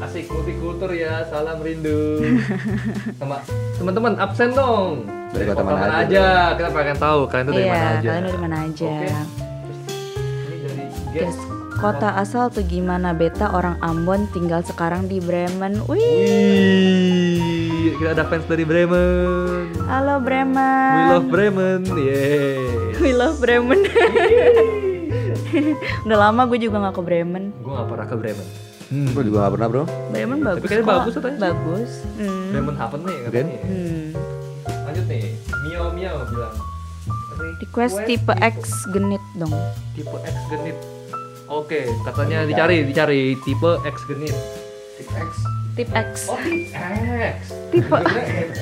Asik 0.00 0.30
multikultur 0.30 0.90
ya, 0.90 1.26
salam 1.26 1.58
rindu. 1.58 2.22
Sama 3.18 3.42
teman-teman 3.74 4.14
absen 4.16 4.52
dong. 4.52 5.04
Dari 5.34 5.44
kota 5.44 5.62
mana 5.62 5.98
aja, 5.98 6.06
aja? 6.06 6.26
Kita 6.54 6.68
pengen 6.70 6.96
tahu 6.96 7.20
kalian 7.26 7.44
tuh 7.44 7.52
dari 7.52 7.64
Iya, 7.64 7.72
mana 7.72 7.88
aja. 7.90 8.06
kalian 8.06 8.24
dari 8.24 8.38
mana 8.38 8.56
aja. 8.62 8.86
Oke. 8.86 9.08
Terus 9.10 9.78
ini 10.46 10.56
dari 10.62 10.84
Guys, 11.10 11.34
guest. 11.34 11.40
Kota 11.74 12.14
asal 12.16 12.48
tuh 12.48 12.62
gimana? 12.62 13.12
Beta 13.12 13.50
orang 13.50 13.76
Ambon 13.80 14.26
tinggal 14.30 14.62
sekarang 14.62 15.06
di 15.06 15.18
Bremen. 15.18 15.82
Wih, 15.84 16.00
Wih, 17.84 17.94
kita 17.96 18.10
ada 18.12 18.24
fans 18.24 18.46
dari 18.46 18.64
Bremen. 18.64 19.74
halo 19.84 20.16
We 20.16 20.24
Bremen. 20.24 21.06
love 21.10 21.28
Bremen, 21.28 21.80
yeay. 21.94 22.94
We 22.98 23.10
love 23.12 23.38
Bremen. 23.38 23.84
Udah 26.04 26.18
lama 26.20 26.46
gue 26.46 26.58
juga 26.58 26.80
nggak 26.80 26.94
ke 26.94 27.02
Bremen. 27.02 27.44
Gue 27.60 27.72
gak 27.72 27.88
pernah 27.88 28.06
ke 28.06 28.16
Bremen. 28.16 28.46
Gue 29.10 29.22
juga 29.24 29.36
gak 29.46 29.52
pernah 29.58 29.68
bro. 29.68 29.84
Bremen 30.10 30.38
bagus. 30.40 30.58
Tapi 30.60 30.66
kayaknya 30.68 30.88
bagus 30.88 31.12
katanya. 31.14 31.38
Bagus. 31.42 31.90
Hmm. 32.16 32.48
Bremen 32.50 32.76
Haven 32.76 33.00
nih 33.02 33.16
Oke. 33.16 33.26
katanya. 33.28 33.54
Hmm. 33.60 34.04
Lanjut 34.84 35.04
nih, 35.06 35.22
Mio 35.62 35.84
Mio 35.92 36.12
bilang. 36.28 36.54
Request 37.34 37.96
tipe 38.06 38.34
X 38.36 38.56
genit 38.90 39.22
dong. 39.34 39.52
tipe 39.94 40.16
X 40.22 40.36
genit. 40.48 40.76
Oke, 41.44 41.84
katanya 42.02 42.48
dicari, 42.48 42.88
dicari 42.88 43.36
tipe 43.38 43.72
X 43.84 43.96
genit. 44.08 44.32
Tipe 44.96 45.12
X. 45.12 45.30
Tip 45.74 45.90
X. 45.90 46.10
Oh, 46.30 46.38
tipe 46.38 46.70
X. 46.72 47.36
Tipe 47.68 47.96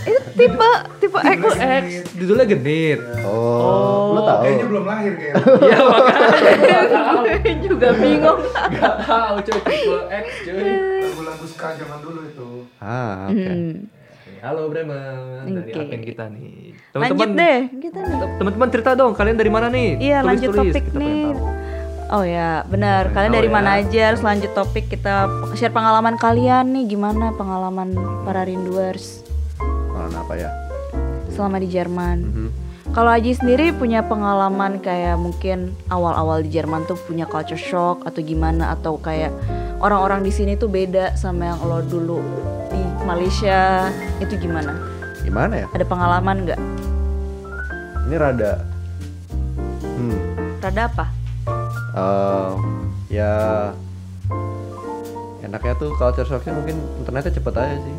itu 0.02 0.20
tipe 0.34 0.68
tipe 0.98 1.18
X. 1.20 1.38
Tipe 1.38 1.50
X, 1.60 1.84
judulnya 2.16 2.46
genit. 2.48 2.98
Oh, 3.22 4.16
lo 4.16 4.20
tau? 4.24 4.42
Kayaknya 4.42 4.66
belum 4.66 4.84
lahir 4.88 5.12
kayaknya. 5.14 5.42
Iya 5.62 5.78
makanya 5.86 7.54
juga 7.68 7.88
bingung. 7.94 8.40
nggak 8.50 8.94
tahu 9.04 9.34
cuy 9.44 9.60
tipe 9.62 9.96
X 10.10 10.26
cuy. 10.42 10.72
Lagu-lagu 11.06 11.44
ska 11.46 11.66
zaman 11.78 11.98
dulu 12.02 12.20
itu. 12.26 12.48
Ah, 12.82 13.28
oke. 13.30 13.46
Hmm. 13.46 13.72
Halo 14.42 14.66
Bremen 14.66 15.54
dari 15.54 15.70
Oke. 15.70 15.82
admin 15.86 16.02
kita 16.02 16.24
nih. 16.26 16.74
Lanjut 16.98 17.30
deh, 17.30 17.58
kita 17.78 17.98
nih. 18.02 18.16
Teman-teman 18.42 18.68
cerita 18.74 18.90
dong, 18.98 19.14
kalian 19.14 19.38
dari 19.38 19.50
mana 19.54 19.70
nih? 19.70 20.02
Iya, 20.02 20.18
lanjut 20.26 20.50
Tulis-tulis, 20.50 20.74
topik 20.74 20.84
kita 20.90 20.98
nih. 20.98 21.30
Oh 22.12 22.20
ya, 22.20 22.60
benar. 22.68 23.08
Kalian 23.10 23.32
dari 23.32 23.48
ya. 23.48 23.54
mana 23.54 23.80
aja? 23.80 24.12
Harus 24.12 24.20
lanjut 24.20 24.52
topik 24.52 24.92
kita 24.92 25.24
share 25.56 25.72
pengalaman 25.72 26.20
kalian 26.20 26.68
nih. 26.68 26.92
Gimana 26.92 27.32
pengalaman 27.32 27.96
para 28.28 28.44
rinduers 28.44 29.24
Mana 29.88 30.20
apa 30.20 30.36
ya? 30.36 30.50
selama 31.32 31.56
di 31.56 31.72
Jerman? 31.72 32.18
Mhm. 32.20 32.50
Kalau 32.92 33.08
Aji 33.08 33.32
sendiri 33.32 33.72
punya 33.72 34.04
pengalaman 34.04 34.76
kayak 34.76 35.16
mungkin 35.16 35.72
awal-awal 35.88 36.44
di 36.44 36.52
Jerman 36.52 36.84
tuh 36.84 37.00
punya 37.00 37.24
culture 37.24 37.56
shock 37.56 38.04
atau 38.04 38.20
gimana 38.20 38.76
atau 38.76 39.00
kayak 39.00 39.32
orang-orang 39.80 40.20
di 40.20 40.28
sini 40.28 40.52
tuh 40.54 40.68
beda 40.68 41.16
sama 41.16 41.48
yang 41.48 41.58
lo 41.64 41.80
dulu 41.80 42.20
di 42.68 42.76
Malaysia 43.08 43.88
itu 44.20 44.36
gimana? 44.36 44.76
Gimana 45.24 45.64
ya? 45.64 45.66
Ada 45.72 45.88
pengalaman 45.88 46.36
nggak? 46.44 46.60
Ini 48.04 48.16
rada 48.20 48.52
Hmm. 49.80 50.18
Rada 50.60 50.82
apa? 50.84 51.06
Eh, 51.92 52.50
ya 53.10 53.32
enaknya 55.42 55.74
tuh 55.76 55.92
culture 55.92 56.24
shocknya 56.24 56.52
mungkin 56.54 56.76
internetnya 56.98 57.28
cepet 57.30 57.54
aja 57.54 57.76
sih. 57.78 57.96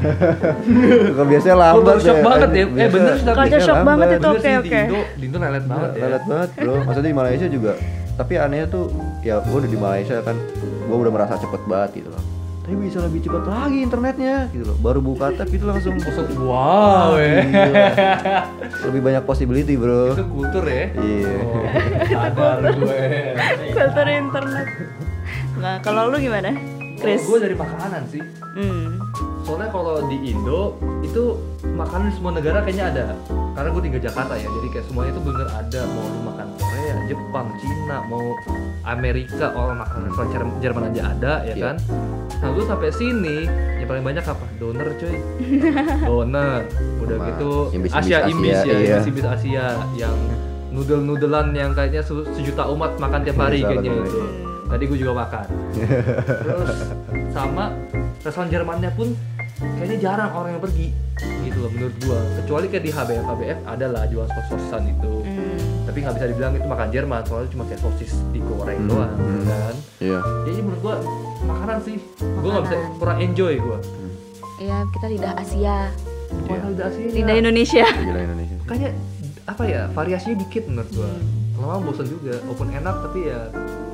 Kalau 1.10 1.26
biasanya 1.26 1.56
lambat 1.56 1.76
Culture 1.76 2.00
shock 2.02 2.20
banget 2.20 2.48
ya. 2.50 2.64
Eh, 2.64 2.88
bener 2.88 3.12
sih, 3.14 3.24
tapi- 3.24 3.36
Culture 3.38 3.60
shock 3.60 3.76
lambat. 3.78 3.88
banget 3.90 4.08
itu 4.10 4.28
oke 4.28 4.40
sih, 4.40 4.52
oke. 4.54 4.68
Di 4.70 4.80
Indo, 4.80 5.00
di 5.16 5.24
Indo 5.28 5.38
lelet 5.38 5.64
banget 5.64 5.90
ya. 5.90 6.00
Lelet 6.02 6.24
banget 6.26 6.48
bro. 6.54 6.74
Maksudnya 6.82 7.08
di 7.08 7.16
Malaysia 7.16 7.46
juga. 7.48 7.72
Tapi 8.12 8.32
anehnya 8.36 8.66
tuh 8.68 8.84
ya 9.20 9.40
gue 9.40 9.56
udah 9.56 9.70
di 9.70 9.78
Malaysia 9.78 10.16
kan, 10.20 10.36
gue 10.60 10.96
udah 10.98 11.12
merasa 11.12 11.34
cepet 11.36 11.60
banget 11.64 11.90
gitu 11.96 12.08
loh. 12.12 12.22
Tapi 12.70 12.86
bisa 12.86 13.02
lebih 13.02 13.18
cepat 13.26 13.50
lagi 13.50 13.82
internetnya 13.82 14.46
gitu 14.54 14.62
loh. 14.62 14.78
Baru 14.78 15.02
buka 15.02 15.34
tab 15.34 15.50
itu 15.50 15.66
langsung 15.66 15.98
Wow, 16.38 17.18
ya. 17.18 17.42
Lebih 18.86 19.10
banyak 19.10 19.26
possibility 19.26 19.74
bro. 19.74 20.14
Itu 20.14 20.22
kultur 20.30 20.62
ya. 20.70 20.94
Iya. 20.94 21.34
Oh, 21.50 21.66
sadar 22.06 22.62
gue. 22.70 23.02
Kultur 23.74 24.06
internet. 24.06 24.66
Nah, 25.58 25.82
kalau 25.82 26.14
lu 26.14 26.22
gimana? 26.22 26.54
Chris. 27.00 27.20
Gue 27.22 27.38
dari 27.38 27.54
makanan 27.54 28.02
sih. 28.06 28.22
Hmm. 28.52 29.00
Soalnya 29.40 29.68
kalau 29.68 30.04
di 30.04 30.16
Indo 30.26 30.76
itu 31.00 31.34
makanan 31.66 32.06
di 32.06 32.14
semua 32.14 32.32
negara 32.32 32.60
kayaknya 32.60 32.86
ada. 32.88 33.06
Karena 33.50 33.68
gue 33.68 33.82
tinggal 33.82 34.02
Jakarta 34.02 34.34
ya, 34.34 34.46
jadi 34.46 34.68
kayak 34.70 34.84
semuanya 34.86 35.10
itu 35.10 35.22
bener 35.22 35.48
ada. 35.48 35.80
Mau 35.88 36.04
lu 36.04 36.20
makan 36.24 36.46
Korea, 36.54 36.94
Jepang, 37.06 37.46
Cina, 37.56 37.96
mau 38.04 38.24
Amerika, 38.82 39.46
orang 39.50 39.76
makan 39.78 39.98
restoran 40.06 40.28
Jer- 40.30 40.58
Jerman 40.62 40.82
aja 40.88 41.02
ada 41.08 41.32
ya 41.42 41.54
Iya. 41.54 41.64
kan. 41.64 41.76
Nah 42.38 42.48
gue 42.50 42.64
sampai 42.64 42.88
sini 42.90 43.36
yang 43.76 43.88
paling 43.88 44.04
banyak 44.04 44.22
apa? 44.22 44.44
Doner 44.56 44.88
cuy. 44.94 45.16
Doner. 46.08 46.60
Udah 47.00 47.16
Sama 47.16 47.26
gitu 47.26 47.50
imbis-imbis 47.72 47.92
Asia 47.98 48.16
Asia, 48.18 48.30
imbis 48.30 48.58
ya, 48.58 48.64
iya. 48.70 48.76
imbis-imbis 48.94 49.26
Asia 49.26 49.64
yang 49.94 50.16
nudel-nudelan 50.70 51.50
yang 51.50 51.70
kayaknya 51.72 52.00
se- 52.00 52.28
sejuta 52.30 52.68
umat 52.68 52.94
makan 52.96 53.20
tiap 53.20 53.38
hari 53.40 53.60
Iya, 53.60 53.68
kayaknya 53.68 53.92
itu. 54.00 54.20
Tadi 54.70 54.82
gue 54.86 54.98
juga 54.98 55.12
makan. 55.18 55.46
Terus 56.40 56.78
sama 57.30 57.74
restoran 58.20 58.48
Jermannya 58.48 58.90
pun 58.92 59.12
kayaknya 59.76 59.98
jarang 60.00 60.30
orang 60.32 60.50
yang 60.54 60.62
pergi 60.62 60.88
gitu 61.42 61.58
loh 61.58 61.70
menurut 61.70 61.92
gua 62.00 62.16
kecuali 62.34 62.66
kayak 62.66 62.80
di 62.80 62.90
HBF 62.90 63.24
HBF 63.26 63.58
ada 63.66 63.86
lah 63.86 64.04
jual 64.06 64.24
sos 64.24 64.46
sosisan 64.48 64.88
itu 64.88 65.12
Hmm. 65.20 65.60
tapi 65.84 66.00
nggak 66.00 66.16
bisa 66.16 66.26
dibilang 66.26 66.52
itu 66.54 66.64
makan 66.64 66.88
Jerman 66.88 67.20
soalnya 67.22 67.48
cuma 67.50 67.64
kayak 67.64 67.76
sosis 67.78 68.12
digoreng 68.30 68.78
Hmm, 68.78 68.88
doang 68.88 69.12
hmm. 69.12 69.44
kan 69.44 69.74
Iya. 69.98 70.18
jadi 70.42 70.58
menurut 70.58 70.80
gua 70.80 70.94
makanan 71.42 71.78
sih 71.82 71.96
gua 72.16 72.50
nggak 72.50 72.64
bisa 72.64 72.76
kurang 72.96 73.18
enjoy 73.20 73.54
gua 73.58 73.78
Iya, 74.58 74.76
kita 74.90 75.06
lidah 75.08 75.32
Asia. 75.34 75.78
Udah 76.46 76.84
asli 76.86 77.02
Lidah 77.10 77.32
Indonesia. 77.34 77.84
Gila 78.00 78.20
Indonesia. 78.22 78.56
kayaknya 78.64 78.90
apa 79.44 79.62
ya 79.66 79.82
variasinya 79.90 80.36
dikit 80.38 80.64
menurut 80.66 80.90
gua 80.94 81.10
lama 81.58 81.76
bosan 81.82 82.06
juga 82.06 82.32
walaupun 82.42 82.68
enak 82.70 82.96
tapi 83.02 83.20
ya 83.26 83.40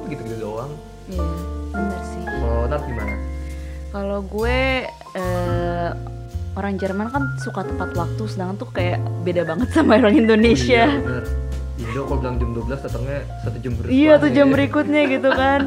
gitu-gitu 0.07 0.39
doang 0.41 0.73
Iya, 1.07 1.23
bener 1.70 2.01
sih. 2.03 2.23
kalau 2.23 2.66
Nat 2.66 2.83
gimana 2.83 3.15
Kalau 3.91 4.19
gue 4.23 4.59
eh, 5.16 5.91
orang 6.53 6.74
Jerman 6.77 7.09
kan 7.09 7.23
suka 7.39 7.62
tepat 7.62 7.93
waktu, 7.93 8.23
sedangkan 8.27 8.57
tuh 8.59 8.69
kayak 8.69 8.99
beda 9.23 9.45
banget 9.45 9.69
sama 9.73 9.97
orang 9.97 10.16
Indonesia. 10.16 10.89
Iya, 10.89 11.01
bener. 11.01 11.24
Indo 11.77 12.01
kalau 12.05 12.19
bilang 12.24 12.37
jam 12.41 12.51
12 12.57 12.81
datangnya 12.81 13.19
satu 13.45 13.59
jam 13.61 13.73
berikutnya 13.77 13.93
Iya 13.93 14.12
tuh 14.16 14.31
jam 14.33 14.47
berikutnya 14.49 15.03
gitu 15.12 15.28
kan. 15.28 15.61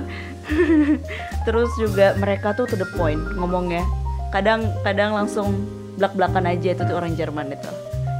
Terus 1.46 1.70
juga 1.78 2.18
mereka 2.18 2.58
tuh 2.58 2.66
to 2.66 2.76
the 2.76 2.90
point 2.98 3.22
ngomongnya. 3.38 3.86
Kadang 4.34 4.66
kadang 4.82 5.14
langsung 5.14 5.54
belak-belakan 5.98 6.50
aja 6.50 6.74
itu 6.74 6.82
tuh 6.82 6.96
orang 6.98 7.14
Jerman 7.14 7.54
itu. 7.54 7.70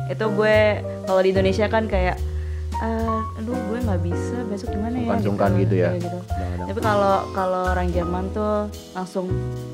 Itu 0.10 0.30
gue 0.34 0.58
kalau 1.06 1.22
di 1.22 1.34
Indonesia 1.34 1.66
kan 1.66 1.90
kayak 1.90 2.22
"Ah, 2.80 3.20
aduh 3.36 3.56
gue 3.56 3.80
nggak 3.84 4.02
bisa. 4.04 4.38
Besok 4.48 4.72
gimana 4.72 4.96
ya? 4.96 5.04
Sungkan-sungkan 5.04 5.50
gitu. 5.60 5.76
ya. 5.76 5.90
Iya, 5.92 6.00
gitu. 6.00 6.20
Tapi 6.70 6.80
kalau 6.80 7.16
kalau 7.36 7.62
orang 7.76 7.88
Jerman 7.92 8.26
tuh 8.32 8.72
langsung 8.96 9.28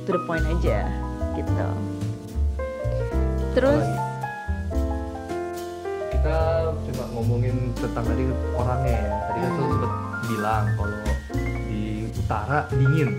to 0.06 0.18
the 0.18 0.22
point 0.26 0.45
aja 0.45 0.90
gitu. 1.38 1.68
Terus? 3.53 3.86
Kita 6.11 6.38
cuma 6.73 7.03
ngomongin 7.14 7.56
tentang 7.77 8.06
tadi 8.10 8.23
orangnya 8.57 8.98
ya. 8.98 9.14
Tadi 9.30 9.40
kan 9.40 9.52
tuh 9.53 9.65
sempet 9.69 9.91
bilang 10.26 10.64
kalau 10.73 10.98
di 11.69 11.82
utara 12.10 12.60
dingin. 12.73 13.10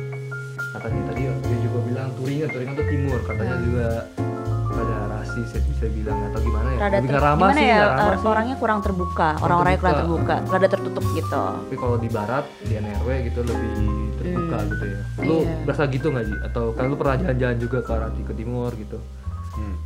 Katanya 0.77 1.03
tadi 1.09 1.21
dia 1.25 1.59
juga 1.65 1.79
bilang 1.89 2.09
Turingan 2.21 2.49
Turingan 2.53 2.75
tuh 2.77 2.87
timur 2.91 3.19
katanya 3.25 3.57
juga 3.65 3.89
ada 4.79 4.97
rasis 5.13 5.49
ya 5.49 5.61
bisa 5.63 5.87
bilang 5.89 6.19
atau 6.27 6.41
gimana 6.41 6.69
ya 6.69 6.79
rada 6.79 6.99
ter- 6.99 7.19
ramah 7.19 7.37
gimana 7.47 7.55
sih 7.55 7.67
ya 7.67 7.79
ramah 7.89 8.17
sih. 8.17 8.27
orangnya 8.27 8.57
kurang 8.57 8.79
terbuka 8.81 9.29
orang-orangnya 9.39 9.81
kurang 9.81 9.97
terbuka 9.99 10.35
rada 10.47 10.69
tertutup 10.69 11.05
gitu 11.11 11.43
tapi 11.59 11.77
kalau 11.77 11.97
di 11.97 12.09
barat 12.09 12.45
di 12.61 12.75
NRW 12.75 13.09
gitu 13.25 13.41
lebih 13.43 13.71
terbuka 14.17 14.57
Hmm. 14.57 14.69
gitu 14.69 14.85
ya 14.87 15.01
lu 15.23 15.37
Iya. 15.39 15.55
berasa 15.63 15.83
gitu 15.87 16.07
nggak 16.09 16.25
sih 16.25 16.39
atau 16.43 16.65
kan 16.73 16.85
lu 16.87 16.97
pernah 16.97 17.17
jalan-jalan 17.17 17.57
juga 17.57 17.79
ke 17.81 17.91
arah 17.91 18.11
ke 18.11 18.35
timur 18.35 18.71
gitu 18.73 18.99
Hmm. 19.53 19.77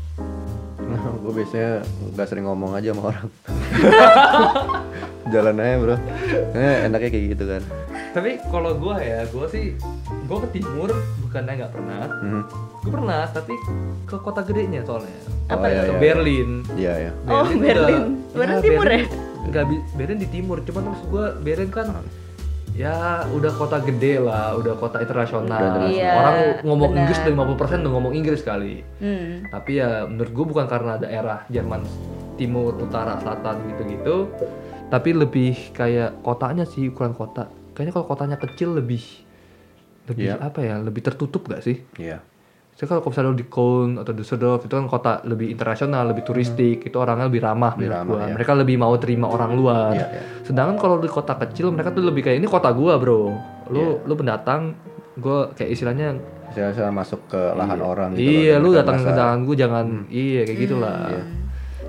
Nah, 0.82 1.14
gue 1.14 1.32
biasanya 1.32 1.86
nggak 2.10 2.26
sering 2.26 2.42
ngomong 2.42 2.74
aja 2.74 2.90
sama 2.90 3.14
orang. 3.14 3.28
Jalan 5.32 5.54
aja 5.56 5.74
bro. 5.78 5.96
Kayaknya 6.50 6.72
enaknya 6.84 7.08
kayak 7.08 7.26
gitu 7.30 7.44
kan. 7.46 7.62
Tapi 8.10 8.42
kalau 8.46 8.74
gua 8.74 8.98
ya 8.98 9.22
gua 9.28 9.46
sih 9.46 9.78
gua 10.24 10.42
ke 10.42 10.58
timur 10.58 10.90
bukannya 11.20 11.52
nggak 11.56 11.72
pernah 11.72 12.02
Mhm. 12.20 12.42
gue 12.80 12.90
pernah 12.90 13.22
tapi 13.26 13.54
ke 14.04 14.16
kota 14.16 14.40
gedenya 14.42 14.82
soalnya 14.82 15.14
Oh, 15.46 15.58
Apa 15.58 15.66
iya, 15.66 15.82
ke 15.82 15.90
iya. 15.90 15.98
Berlin 15.98 16.50
Iya 16.72 16.92
ya. 17.00 17.12
Oh, 17.26 17.42
Berlin. 17.42 18.22
Berlin 18.30 18.58
timur 18.60 18.86
ya? 18.86 19.02
Enggak, 19.42 19.64
Berlin 19.92 20.18
di 20.18 20.28
timur. 20.28 20.62
Cuman 20.62 20.82
maksud 20.86 21.06
gua 21.08 21.34
Berlin 21.36 21.66
kan 21.68 21.86
ya 22.70 22.94
udah 23.28 23.50
kota 23.52 23.82
gede 23.82 24.22
lah, 24.22 24.54
udah 24.54 24.78
kota 24.78 25.02
internasional. 25.02 25.50
Udah 25.50 25.66
internasional. 25.66 25.90
Iya, 25.90 26.12
Orang 26.14 26.36
ngomong 26.62 26.88
benar. 26.88 27.00
Inggris 27.02 27.18
udah 27.20 27.32
50% 27.50 27.82
udah 27.82 27.92
ngomong 27.92 28.12
Inggris 28.14 28.40
kali. 28.40 28.74
hmm. 28.96 29.50
Tapi 29.50 29.70
ya 29.74 30.06
menurut 30.06 30.30
gua 30.30 30.46
bukan 30.46 30.66
karena 30.66 30.92
daerah 30.96 31.38
Jerman 31.46 31.82
timur, 32.36 32.72
utara, 32.78 33.18
selatan 33.18 33.58
gitu-gitu. 33.68 34.30
Tapi 34.86 35.10
lebih 35.12 35.52
kayak 35.70 36.22
kotanya 36.22 36.62
sih 36.62 36.88
ukuran 36.88 37.10
kota. 37.12 37.50
Kayaknya 37.80 37.96
kalau 37.96 38.06
kotanya 38.06 38.36
kecil 38.36 38.76
lebih 38.76 39.00
lebih 40.04 40.28
Iya. 40.28 40.36
apa 40.36 40.60
ya? 40.60 40.76
Lebih 40.76 41.00
tertutup 41.00 41.48
gak 41.48 41.64
sih? 41.64 41.80
Iya. 41.96 42.20
Saya 42.76 42.86
kalau 42.86 43.00
misalnya 43.02 43.32
di 43.32 43.44
Köln 43.44 43.96
atau 43.96 44.12
Düsseldorf 44.12 44.68
itu 44.68 44.72
kan 44.72 44.84
kota 44.84 45.24
lebih 45.24 45.48
internasional, 45.48 46.04
lebih 46.06 46.20
turistik, 46.20 46.84
itu 46.84 46.96
orangnya 46.96 47.24
lebih 47.24 47.40
ramah 47.40 47.72
Lebih 47.72 47.88
ramah, 47.88 48.04
gua. 48.04 48.20
ya. 48.28 48.34
Mereka 48.36 48.52
lebih 48.54 48.76
mau 48.76 48.92
terima 48.96 49.26
orang 49.26 49.56
luar. 49.56 49.96
Iya, 49.96 50.06
iya. 50.10 50.22
Sedangkan 50.44 50.76
kalau 50.76 50.96
di 50.96 51.08
kota 51.08 51.32
kecil 51.34 51.72
mereka 51.72 51.88
tuh 51.88 52.04
lebih 52.04 52.20
kayak 52.20 52.36
ini 52.36 52.44
kota 52.44 52.68
gua, 52.70 53.00
Bro. 53.00 53.32
Lu 53.68 53.80
Iya. 53.96 54.04
lu 54.04 54.12
pendatang, 54.14 54.76
gua 55.16 55.48
kayak 55.50 55.72
istilahnya 55.72 56.20
Saya, 56.50 56.68
saya 56.74 56.90
masuk 56.90 57.30
ke 57.30 57.40
lahan 57.54 57.80
orang 57.80 58.12
gitu. 58.12 58.28
iya, 58.28 58.60
loh, 58.60 58.68
lu 58.68 58.76
datang 58.76 58.98
ke 58.98 59.08
dalam 59.08 59.46
gua 59.46 59.56
jangan 59.56 59.86
iya 60.10 60.44
kayak 60.44 60.58
gitulah. 60.58 61.08
Iya. 61.08 61.22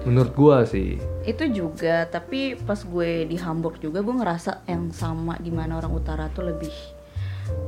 Menurut 0.01 0.33
gua 0.33 0.63
sih. 0.63 0.97
itu 1.21 1.45
juga 1.47 2.09
tapi 2.09 2.57
pas 2.57 2.77
gue 2.77 3.29
di 3.29 3.37
Hamburg 3.37 3.77
juga 3.77 4.01
gue 4.01 4.09
ngerasa 4.11 4.65
yang 4.65 4.89
sama 4.89 5.37
di 5.37 5.53
mana 5.53 5.77
orang 5.77 5.93
utara 5.93 6.25
tuh 6.27 6.49
lebih 6.49 6.73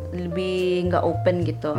lebih 0.10 0.90
nggak 0.90 1.04
open 1.04 1.46
gitu 1.46 1.78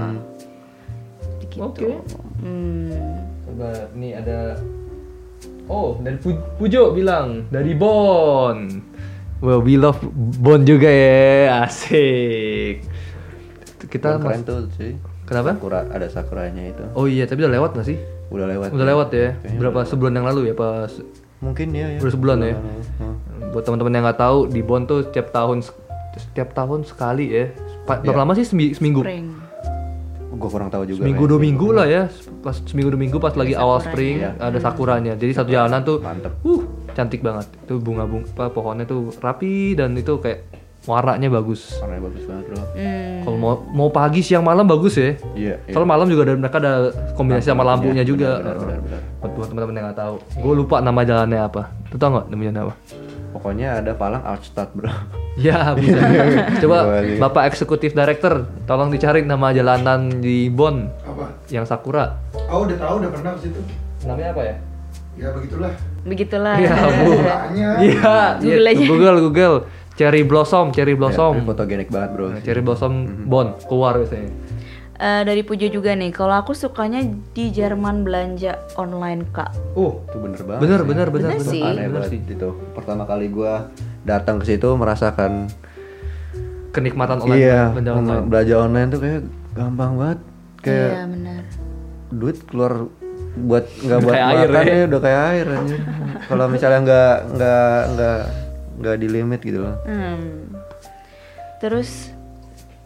gitu 1.40 1.58
Oke. 1.60 1.98
hmm. 2.40 2.94
Coba 3.42 3.70
nih 3.92 4.12
ada 4.14 4.38
Oh, 5.64 5.96
dari 5.98 6.14
Pu- 6.14 6.44
Pujo 6.54 6.92
bilang 6.92 7.48
dari 7.48 7.72
Bon. 7.72 8.68
Well, 9.40 9.58
we 9.58 9.74
love 9.74 9.96
Bon 10.38 10.60
juga 10.60 10.86
ya. 10.86 11.64
Asik. 11.64 12.84
Kita 13.82 14.20
Keren 14.20 14.44
tuh 14.44 14.68
sih. 14.76 14.92
Kenapa? 15.24 15.56
Sakura, 15.56 15.88
ada 15.88 16.04
sakuranya 16.06 16.68
itu. 16.68 16.84
Oh 16.92 17.08
iya, 17.08 17.24
tapi 17.24 17.40
udah 17.40 17.50
lewat 17.50 17.70
gak 17.74 17.88
sih? 17.88 17.96
Udah 18.34 18.46
lewat. 18.46 18.68
Udah 18.70 18.86
lewat 18.86 19.08
ya. 19.10 19.28
Kayaknya 19.36 19.58
Berapa 19.58 19.78
udah. 19.78 19.88
sebulan 19.88 20.12
yang 20.12 20.26
lalu 20.26 20.40
ya 20.44 20.54
pas 20.54 20.90
Mungkin 21.38 21.68
ya. 21.70 21.86
ya. 21.88 21.98
Udah 21.98 22.12
sebulan 22.12 22.38
ya? 22.40 22.54
Heeh. 22.54 23.14
buat 23.48 23.62
teman-teman 23.62 23.92
yang 23.92 24.04
nggak 24.04 24.18
tahu 24.18 24.38
di 24.48 24.60
Bon 24.60 24.82
tuh 24.82 25.04
setiap 25.04 25.30
tahun 25.30 25.62
setiap 26.16 26.50
tahun 26.52 26.82
sekali 26.82 27.26
ya. 27.28 27.44
Pa- 27.84 28.00
Berapa 28.00 28.10
Iya. 28.12 28.20
lama 28.20 28.32
sih 28.34 28.46
seminggu? 28.46 29.00
Spring. 29.00 29.26
Gue 30.34 30.50
kurang 30.50 30.66
tahu 30.66 30.82
juga. 30.84 31.00
Seminggu 31.00 31.24
dua 31.24 31.38
minggu 31.38 31.68
lah 31.70 31.86
ya. 31.86 32.02
Pas 32.40 32.58
seminggu 32.58 32.90
dua 32.90 32.98
minggu 32.98 33.16
pas 33.16 33.30
lagi 33.32 33.54
awal 33.54 33.78
spring 33.80 34.18
Iya. 34.18 34.34
ada 34.36 34.58
sakuranya. 34.58 35.14
Jadi 35.14 35.30
satu 35.30 35.46
jalanan 35.48 35.80
tuh 35.80 36.02
Mantep. 36.02 36.34
Uh, 36.42 36.66
cantik 36.90 37.22
banget. 37.22 37.46
Itu 37.60 37.78
bunga-bunga 37.78 38.26
apa 38.28 38.50
pohonnya 38.50 38.82
tuh 38.82 39.14
rapi 39.14 39.72
dan 39.72 39.94
itu 39.94 40.18
kayak 40.18 40.42
warnanya 40.84 41.28
bagus. 41.32 41.80
Warnanya 41.80 42.02
bagus 42.08 42.22
banget 42.28 42.44
bro. 42.52 42.62
Hmm. 42.76 43.16
Kalau 43.24 43.38
mau 43.40 43.54
mau 43.72 43.88
pagi 43.88 44.20
siang 44.20 44.44
malam 44.44 44.68
bagus 44.68 44.94
ya. 44.96 45.16
Iya. 45.34 45.54
iya. 45.64 45.72
Soalnya 45.72 45.90
malam 45.90 46.06
juga 46.08 46.22
ada 46.28 46.34
mereka 46.36 46.56
ada 46.60 46.74
kombinasi 47.16 47.48
sama 47.48 47.64
lampunya 47.64 48.04
Iya, 48.04 48.08
juga. 48.08 48.30
benar, 48.40 48.56
benar, 48.60 48.78
benar, 48.84 49.00
Buat 49.20 49.32
buat 49.32 49.48
teman-teman 49.48 49.74
yang 49.76 49.86
nggak 49.90 50.00
tahu. 50.00 50.14
Gue 50.40 50.54
lupa 50.54 50.76
nama 50.84 51.00
jalannya 51.02 51.40
apa. 51.40 51.62
Lu 51.92 51.96
tau 51.96 52.08
nggak 52.12 52.26
nama 52.28 52.40
jalannya 52.44 52.62
apa? 52.68 52.74
Pokoknya 53.34 53.68
ada 53.82 53.92
Palang 53.98 54.22
Outstad 54.22 54.70
bro. 54.76 54.92
Ya 55.34 55.74
bisa. 55.74 55.98
Coba. 56.62 57.02
Bapak 57.18 57.50
Eksekutif 57.50 57.90
Director, 57.90 58.46
tolong 58.70 58.94
dicari 58.94 59.26
nama 59.26 59.50
jalanan 59.50 60.22
di 60.22 60.46
Bon 60.46 60.86
Apa? 61.02 61.42
yang 61.50 61.66
Sakura. 61.66 62.22
Oh 62.46 62.62
udah 62.62 62.78
tahu 62.78 63.02
udah 63.02 63.10
pernah 63.10 63.34
ke 63.34 63.50
situ. 63.50 63.58
Namanya 64.06 64.30
apa 64.30 64.42
ya? 64.46 64.56
Ya 65.14 65.28
begitulah. 65.34 65.72
begitulah. 66.06 66.54
Iya, 66.58 66.74
Bu. 66.74 67.10
Iya, 67.82 68.10
Google 68.38 68.66
iya, 68.66 68.74
aja. 68.74 68.84
Google, 68.86 69.16
Google. 69.26 69.56
Cherry 69.94 70.22
blossom, 70.22 70.70
cherry 70.70 70.92
Ya, 70.92 70.98
blossom. 70.98 71.32
fotogenik 71.44 71.86
banget 71.86 72.10
bro. 72.12 72.26
Nah, 72.28 72.40
cherry 72.40 72.60
blossom 72.60 72.92
bond 73.24 73.62
keluar 73.64 73.94
biasanya. 73.94 74.30
Eh, 74.94 75.22
dari 75.22 75.42
Pujo 75.42 75.66
juga 75.66 75.90
nih, 75.90 76.10
kalau 76.10 76.34
aku 76.34 76.50
sukanya 76.52 77.02
di 77.30 77.50
Jerman 77.50 78.02
belanja 78.02 78.58
online 78.74 79.26
kak. 79.28 79.50
Uh, 79.72 79.98
Itu 80.04 80.18
bener 80.18 80.40
banget. 80.40 80.60
bener, 80.60 80.78
sih. 80.78 80.86
bener, 80.88 81.06
bener, 81.08 81.08
Bener 81.10 81.30
bener. 81.36 81.46
sih. 81.48 81.62
Aneh 81.62 81.74
Bener 81.84 81.90
banget 82.00 82.10
sih. 82.10 82.20
itu. 82.24 82.48
Pertama 82.72 83.02
kali 83.04 83.26
gua 83.28 83.74
datang 84.02 84.38
ke 84.38 84.46
situ 84.48 84.68
merasakan 84.72 85.50
Kenikmatan 86.70 87.22
online, 87.22 87.38
iya 87.40 87.70
belanja 87.70 87.90
on- 87.92 87.98
online. 88.00 88.24
belanja 88.26 88.54
online 88.56 88.88
tuh 88.88 89.00
kayak 89.00 89.20
gampang 89.52 89.92
banget. 89.94 90.18
Kayak 90.60 90.90
Iya 90.90 91.02
benar. 91.06 91.42
duit 92.12 92.36
keluar 92.44 92.72
buat 93.36 93.64
nggak 93.76 93.98
buat 94.00 94.10
Kayak 94.12 94.26
air, 94.28 94.48
makan 94.48 94.64
ya. 94.64 94.74
ya 94.74 94.84
udah 94.84 95.00
kayak 95.00 95.22
air 95.28 95.46
anjir. 95.52 95.80
Kalau 96.24 96.46
misalnya 96.48 96.80
nggak 96.80 97.14
nggak 97.32 97.78
nggak 97.92 98.18
nggak 98.78 98.96
di 99.00 99.06
limit 99.10 99.40
gitu 99.42 99.62
loh. 99.62 99.76
Hmm. 99.86 100.52
Terus 101.62 102.14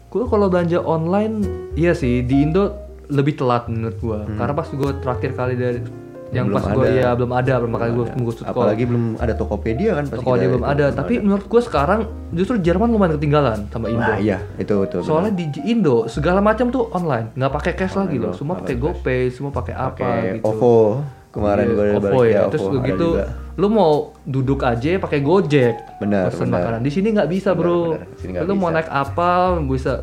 Gue 0.09 0.25
kalau 0.25 0.49
belanja 0.49 0.81
online, 0.81 1.45
iya 1.77 1.93
sih 1.93 2.25
di 2.25 2.41
Indo 2.41 2.73
lebih 3.13 3.37
telat 3.37 3.69
menurut 3.69 3.97
gua. 4.01 4.19
Karena 4.25 4.53
pas 4.57 4.65
gue 4.65 4.91
terakhir 5.05 5.31
kali 5.37 5.53
dari 5.53 5.79
yang 6.33 6.49
Hmm. 6.49 6.57
Belum 6.57 6.65
pas 6.65 6.65
gue 6.73 6.85
ada. 6.89 6.97
ya 6.97 7.09
belum 7.13 7.31
ada, 7.33 7.53
belum 7.61 7.73
kali 7.77 7.91
gue 7.93 8.05
tunggu 8.17 8.31
sekolah. 8.33 8.53
Apalagi 8.53 8.83
belum 8.89 9.05
ada 9.21 9.33
Tokopedia 9.37 9.91
kan 9.97 10.05
pas 10.09 10.17
Toko 10.17 10.33
kita 10.33 10.41
dia 10.41 10.49
belum 10.49 10.65
ada, 10.65 10.85
tapi 10.93 11.13
menurut 11.21 11.45
gue 11.45 11.61
sekarang 11.61 11.99
justru 12.33 12.57
Jerman 12.57 12.89
lumayan 12.89 13.21
ketinggalan 13.21 13.69
sama 13.69 13.85
Indo. 13.89 14.01
Nah, 14.01 14.17
iya, 14.17 14.41
itu 14.57 14.73
itu. 14.81 14.97
Soalnya 15.05 15.33
di 15.33 15.45
Indo 15.69 16.09
segala 16.09 16.41
macam 16.41 16.73
tuh 16.73 16.89
online, 16.89 17.33
nggak 17.37 17.53
pakai 17.53 17.73
cash 17.77 17.93
lagi 17.93 18.17
loh, 18.17 18.33
semua 18.33 18.57
pakai 18.61 18.75
GoPay, 18.81 19.21
semua 19.29 19.53
pakai 19.53 19.73
apa 19.77 19.93
pakai 19.93 20.41
gitu. 20.41 20.49
OVO 20.53 20.77
kemarin 21.29 21.65
Iya, 21.65 21.75
gue 21.75 21.87
OVO 21.99 22.21
ya. 22.23 22.41
Terus 22.47 22.65
udah 22.65 22.81
gitu, 22.83 23.07
lu 23.55 23.67
mau 23.67 23.91
duduk 24.23 24.59
aja 24.61 24.97
pakai 24.97 25.19
Gojek, 25.19 25.75
Benar, 25.97 26.27
pesen 26.27 26.47
benar. 26.47 26.57
makanan. 26.59 26.79
Di 26.79 26.91
sini 26.91 27.07
nggak 27.11 27.27
bisa 27.27 27.49
Benar, 27.51 27.59
bro. 27.59 27.79
benar. 27.93 28.07
Nggak 28.19 28.43
Lu 28.43 28.53
mau 28.53 28.67
bisa. 28.67 28.75
naik 28.75 28.89
apa 28.89 29.29
bisa 29.63 29.93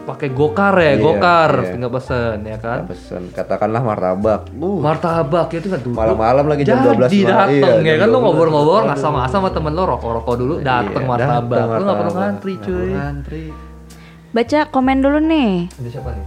pakai 0.00 0.28
gokar 0.30 0.74
ya, 0.76 0.86
Iya, 0.88 0.94
gokar, 0.96 1.50
iya. 1.56 1.70
tinggal 1.72 1.90
pesen 1.90 2.36
ya 2.42 2.56
kan. 2.56 2.78
pesen 2.86 3.22
katakanlah 3.28 3.78
martabak. 3.80 4.40
Uh, 4.52 4.78
Martabak 4.78 5.50
ya 5.50 5.58
itu 5.58 5.68
kan 5.68 5.80
duduk. 5.80 5.98
Malam-malam 5.98 6.44
lagi 6.46 6.62
jam 6.62 6.78
Jadi 6.78 6.86
12 6.88 6.96
malam. 6.96 7.10
dateng 7.28 7.78
Iya, 7.80 7.90
ya 7.90 7.96
kan 7.96 8.08
lu 8.08 8.16
12. 8.16 8.24
ngobrol-ngobrol 8.24 8.76
Aduh. 8.76 8.88
ngasal-ngasal 8.88 9.30
sama 9.36 9.48
temen 9.50 9.72
lo 9.72 9.82
rokok-rokok 9.84 10.34
dulu 10.36 10.54
dateng 10.60 11.04
Iya, 11.04 11.10
martabak. 11.10 11.58
dateng 11.58 11.74
Lu 11.74 11.84
nggak 11.84 11.98
perlu 12.00 12.12
ngantri 12.16 12.52
Nggak 12.52 12.64
cuy. 12.64 12.90
ngantri. 12.92 13.44
baca 14.30 14.58
komen 14.64 14.98
dulu 15.00 15.18
nih 15.20 15.50
Ada 15.74 15.88
siapa 15.90 16.10
nih? 16.12 16.26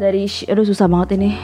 Dari 0.00 0.24
Sh- 0.24 0.48
aduh 0.48 0.64
susah 0.64 0.88
banget 0.88 1.20
ini. 1.20 1.36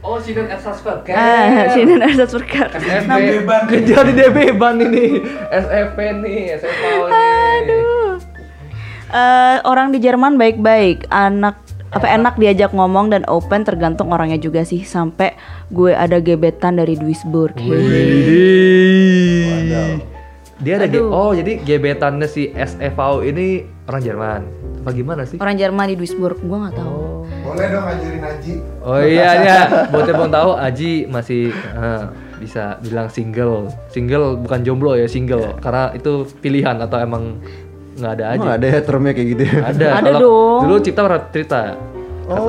oh 0.00 0.22
Sinan 0.22 0.46
Ersasper 0.46 1.02
Ah, 1.10 1.66
sini 1.68 1.98
ada 1.98 2.22
Surkar. 2.24 2.70
SFP 2.70 3.42
Kejar 3.66 4.06
di 4.06 4.14
DB 4.14 4.54
ban 4.54 4.78
ini 4.78 5.18
SFP 5.50 5.98
nih 6.22 6.54
SFP 6.54 6.82
nih. 7.66 7.82
Eh, 9.10 9.56
orang 9.62 9.90
di 9.90 9.98
Jerman 9.98 10.34
baik-baik, 10.34 11.06
anak 11.08 11.58
apa 11.90 12.06
enak. 12.08 12.34
diajak 12.34 12.74
ngomong 12.74 13.10
dan 13.10 13.22
open 13.26 13.62
tergantung 13.62 14.10
orangnya 14.10 14.34
juga 14.36 14.62
sih. 14.62 14.82
Sampai 14.82 15.34
gue 15.68 15.90
ada 15.90 16.18
gebetan 16.18 16.74
dari 16.74 16.94
Duisburg. 16.94 17.54
Dia 20.56 20.78
ada 20.78 20.86
ge- 20.86 21.02
oh 21.02 21.30
jadi 21.30 21.58
gebetannya 21.58 22.26
si 22.26 22.50
SFV 22.50 22.98
ini 23.24 23.46
orang 23.84 24.02
Jerman. 24.02 24.40
Apa 24.82 24.90
gimana 24.90 25.22
sih? 25.24 25.38
Orang 25.38 25.54
Jerman 25.54 25.90
di 25.90 25.96
Duisburg, 25.96 26.38
gue 26.38 26.56
nggak 26.56 26.74
tahu. 26.74 27.13
Boleh 27.54 27.68
dong 27.70 27.84
ngajarin 27.84 28.22
Aji. 28.24 28.52
Oh 28.80 28.98
iya 28.98 29.30
ya, 29.40 29.58
buat 29.88 30.04
yang 30.04 30.18
belum 30.18 30.32
tahu 30.32 30.50
Aji 30.52 30.92
masih 31.06 31.42
eh, 31.50 32.02
bisa 32.36 32.62
bilang 32.78 33.06
single. 33.08 33.70
Single 33.88 34.36
bukan 34.36 34.60
jomblo 34.60 34.92
ya, 34.92 35.06
single. 35.06 35.54
Karena 35.56 35.90
itu 35.92 36.12
pilihan 36.38 36.76
atau 36.76 36.98
emang 36.98 37.38
nggak 37.94 38.12
ada 38.12 38.24
Aji. 38.28 38.38
Emang 38.40 38.52
ada 38.52 38.66
ya 38.66 38.80
termnya 38.80 39.12
kayak 39.12 39.28
gitu 39.30 39.42
ya? 39.44 39.54
Ada. 39.64 39.86
Ada 39.94 40.10
Kalau 40.10 40.20
dong. 40.20 40.60
Dulu 40.62 40.74
Cipta 40.80 41.00
pernah 41.00 41.22
cerita. 41.28 41.60
Oh, 42.24 42.40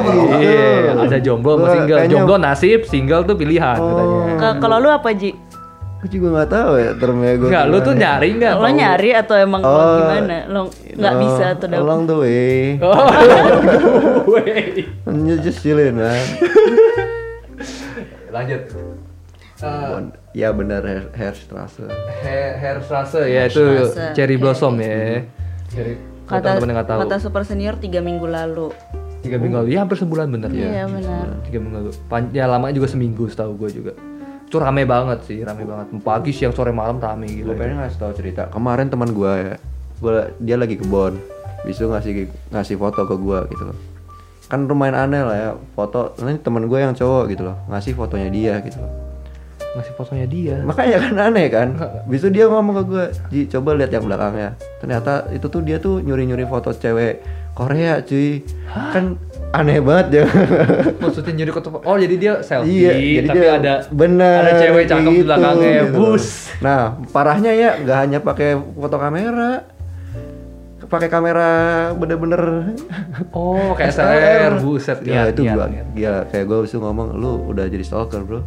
gitu. 0.00 0.38
Iya, 0.38 0.94
ada 1.02 1.18
jomblo 1.18 1.58
sama 1.58 1.74
single. 1.74 1.98
kayaknya- 1.98 2.12
Jomblo 2.14 2.36
nasib, 2.38 2.80
single 2.86 3.26
tuh 3.26 3.34
pilihan 3.34 3.74
katanya. 3.74 4.18
Ke- 4.38 4.58
Kalau 4.58 4.76
lu 4.78 4.88
apa 4.88 5.10
Ji? 5.10 5.34
Gue 6.00 6.10
juga 6.10 6.26
nggak 6.32 6.50
tahu 6.50 6.72
ya 6.74 6.90
termnya 6.96 7.32
gue. 7.36 7.48
Enggak, 7.52 7.64
lu 7.66 7.78
tuh 7.78 7.92
nyari 7.92 8.28
enggak? 8.32 8.54
Lo 8.56 8.66
nyari 8.66 9.10
atau 9.12 9.34
emang 9.36 9.60
lo 9.60 9.68
Oh. 9.68 9.96
gimana? 10.00 10.36
Lo 10.48 10.60
nggak 10.72 11.14
bisa 11.18 11.44
atau 11.52 11.66
dapet? 11.68 11.78
Along 11.78 12.02
the 12.04 12.16
way. 12.16 12.56
Oh, 12.80 13.04
wait. 14.32 14.88
You 15.04 15.36
just 15.38 15.60
chillin 15.60 15.94
man. 15.94 16.16
Lanjut. 18.30 18.62
Uh, 19.60 20.08
ya 20.32 20.56
benar 20.56 20.80
hair, 20.80 21.04
hair 21.12 21.34
strasse. 21.36 21.84
hair, 22.24 22.56
hair 22.56 22.76
Strasse 22.80 23.20
ya 23.28 23.44
itu 23.44 23.60
Strasse, 23.60 24.16
cherry 24.16 24.40
blossom 24.40 24.80
ya. 24.80 25.20
Cherry 25.68 26.00
buat 26.24 26.40
Kata 26.40 26.56
teman-teman 26.56 26.64
yang 26.64 26.76
nggak 26.80 26.88
tahu. 26.88 27.00
kata 27.04 27.16
super 27.20 27.42
senior 27.44 27.76
tiga 27.76 28.00
minggu 28.00 28.24
lalu. 28.24 28.72
Tiga 29.20 29.36
minggu 29.36 29.52
lalu, 29.58 29.68
ya 29.68 29.84
hampir 29.84 30.00
sebulan 30.00 30.32
bener 30.32 30.48
Iya 30.48 30.88
benar. 30.88 31.26
Tiga 31.44 31.58
minggu 31.60 31.76
lalu. 31.76 31.90
Pan 32.08 32.32
ya 32.32 32.48
lama 32.48 32.72
juga 32.72 32.88
seminggu 32.88 33.28
setahu 33.28 33.52
gue 33.58 33.70
juga. 33.74 33.92
Itu 34.50 34.58
rame 34.58 34.82
banget 34.82 35.22
sih, 35.30 35.46
rame 35.46 35.62
banget. 35.62 35.94
Pagi, 36.02 36.34
siang, 36.34 36.50
sore, 36.50 36.74
malam 36.74 36.98
rame 36.98 37.30
gitu. 37.30 37.46
Gue 37.46 37.54
pengen 37.54 37.78
ngasih 37.78 38.02
tahu 38.02 38.12
cerita. 38.18 38.50
Kemarin 38.50 38.90
teman 38.90 39.14
gue 39.14 39.30
ya, 39.30 39.54
gua 40.02 40.34
dia 40.42 40.58
lagi 40.58 40.74
ke 40.74 40.82
Bon. 40.90 41.14
Bisu 41.62 41.86
ngasih 41.86 42.26
ngasih 42.50 42.74
foto 42.74 43.06
ke 43.06 43.14
gue 43.14 43.38
gitu 43.54 43.70
loh. 43.70 43.78
Kan 44.50 44.66
lumayan 44.66 45.06
aneh 45.06 45.22
lah 45.22 45.36
ya 45.38 45.50
foto. 45.78 46.18
Ini 46.18 46.42
teman 46.42 46.66
gue 46.66 46.78
yang 46.82 46.98
cowok 46.98 47.30
gitu 47.30 47.46
loh, 47.46 47.62
ngasih 47.70 47.94
fotonya 47.94 48.26
dia 48.26 48.58
gitu 48.66 48.82
loh. 48.82 48.90
Ngasih 49.78 49.92
fotonya 49.94 50.26
dia. 50.26 50.56
Makanya 50.66 50.98
kan 50.98 51.14
aneh 51.30 51.46
kan. 51.46 51.68
Bisu 52.10 52.34
dia 52.34 52.50
ngomong 52.50 52.74
ke 52.74 52.84
gue, 52.90 53.04
Ji 53.30 53.40
coba 53.54 53.78
lihat 53.78 53.94
yang 53.94 54.02
belakangnya. 54.02 54.58
Ternyata 54.82 55.30
itu 55.30 55.46
tuh 55.46 55.62
dia 55.62 55.78
tuh 55.78 56.02
nyuri-nyuri 56.02 56.42
foto 56.50 56.74
cewek 56.74 57.22
Korea 57.54 58.02
cuy. 58.02 58.42
Kan 58.66 59.14
aneh 59.50 59.78
banget 59.82 60.06
ya. 60.14 60.24
Maksudnya 61.02 61.32
nyuri 61.34 61.52
foto 61.52 61.68
Oh, 61.82 61.96
jadi 61.98 62.14
dia 62.14 62.32
selfie, 62.40 62.86
Iya, 62.86 62.92
jadi 62.94 63.28
tapi 63.28 63.38
dia 63.38 63.50
ada 63.58 63.74
bener 63.90 64.38
ada 64.46 64.52
cewek 64.62 64.84
cakep 64.86 65.02
di 65.02 65.14
gitu, 65.18 65.26
belakangnya 65.26 65.70
ya, 65.70 65.82
gitu. 65.86 65.96
bus. 65.98 66.26
Nah, 66.62 66.80
parahnya 67.10 67.52
ya 67.54 67.70
nggak 67.82 67.98
hanya 67.98 68.18
pakai 68.22 68.54
foto 68.54 68.96
kamera, 68.96 69.66
pakai 70.86 71.06
kamera 71.06 71.50
bener-bener. 71.94 72.42
Oh, 73.30 73.74
kayak 73.78 73.94
SLR. 73.94 74.52
Buset 74.58 74.98
Ya 75.06 75.26
niat, 75.26 75.38
itu 75.38 75.46
niat, 75.46 75.54
gua, 75.54 75.66
niat. 75.70 75.86
gila 75.94 76.20
kayak 76.30 76.44
gue 76.50 76.58
bisa 76.66 76.76
ngomong, 76.78 77.06
lu 77.14 77.32
udah 77.46 77.64
jadi 77.70 77.84
stalker 77.86 78.26
bro. 78.26 78.42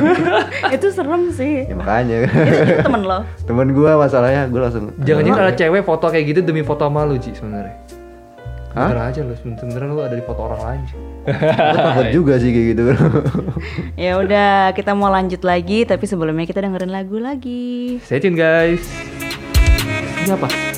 Itu 0.76 0.92
serem 0.92 1.32
sih. 1.32 1.64
Ya 1.68 1.76
makanya. 1.76 2.28
itu, 2.28 2.32
itu 2.68 2.84
temen 2.84 3.02
lo. 3.04 3.24
Temen 3.48 3.68
gue 3.72 3.90
masalahnya, 3.96 4.48
gue 4.52 4.60
langsung. 4.60 4.92
Jangan-jangan 5.00 5.40
ada 5.48 5.54
cewek 5.56 5.82
foto 5.84 6.12
kayak 6.12 6.24
gitu 6.28 6.40
demi 6.44 6.60
foto 6.60 6.84
sama 6.84 7.08
lu, 7.08 7.16
Ji, 7.16 7.32
sebenarnya. 7.32 7.76
Hah? 8.72 8.88
Bener 8.88 9.00
aja 9.04 9.20
lu, 9.20 9.36
sebenernya 9.36 9.88
lu 9.92 10.00
ada 10.00 10.16
di 10.16 10.24
foto 10.24 10.48
orang 10.48 10.60
lain, 10.64 10.80
takut 11.28 12.08
juga 12.16 12.40
sih 12.40 12.48
kayak 12.48 12.66
gitu. 12.72 12.82
Ya 14.00 14.16
udah, 14.16 14.72
kita 14.72 14.96
mau 14.96 15.12
lanjut 15.12 15.44
lagi 15.44 15.84
tapi 15.84 16.08
sebelumnya 16.08 16.48
kita 16.48 16.64
dengerin 16.64 16.88
lagu 16.88 17.20
lagi. 17.20 18.00
Stay 18.00 18.16
tune, 18.16 18.32
guys. 18.32 18.80
Ini 20.24 20.32
apa? 20.32 20.71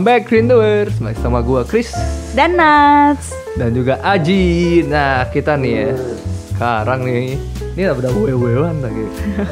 Welcome 0.00 0.16
back 0.16 0.32
Rinduers 0.32 0.96
Masih 0.96 1.20
sama 1.20 1.44
gua 1.44 1.60
Chris 1.60 1.92
Dan 2.32 2.56
Nats. 2.56 3.36
dan 3.60 3.76
juga 3.76 4.00
Aji. 4.00 4.80
Nah, 4.88 5.28
kita 5.28 5.60
nih 5.60 5.72
ya. 5.76 5.88
Sekarang 6.56 7.04
nih, 7.04 7.36
ini 7.76 7.82
udah 7.84 8.08
wewe-wewan 8.08 8.80
lagi. 8.80 9.04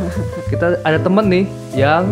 kita 0.57 0.81
ada 0.81 0.97
temen 0.97 1.29
nih 1.29 1.45
yang 1.77 2.09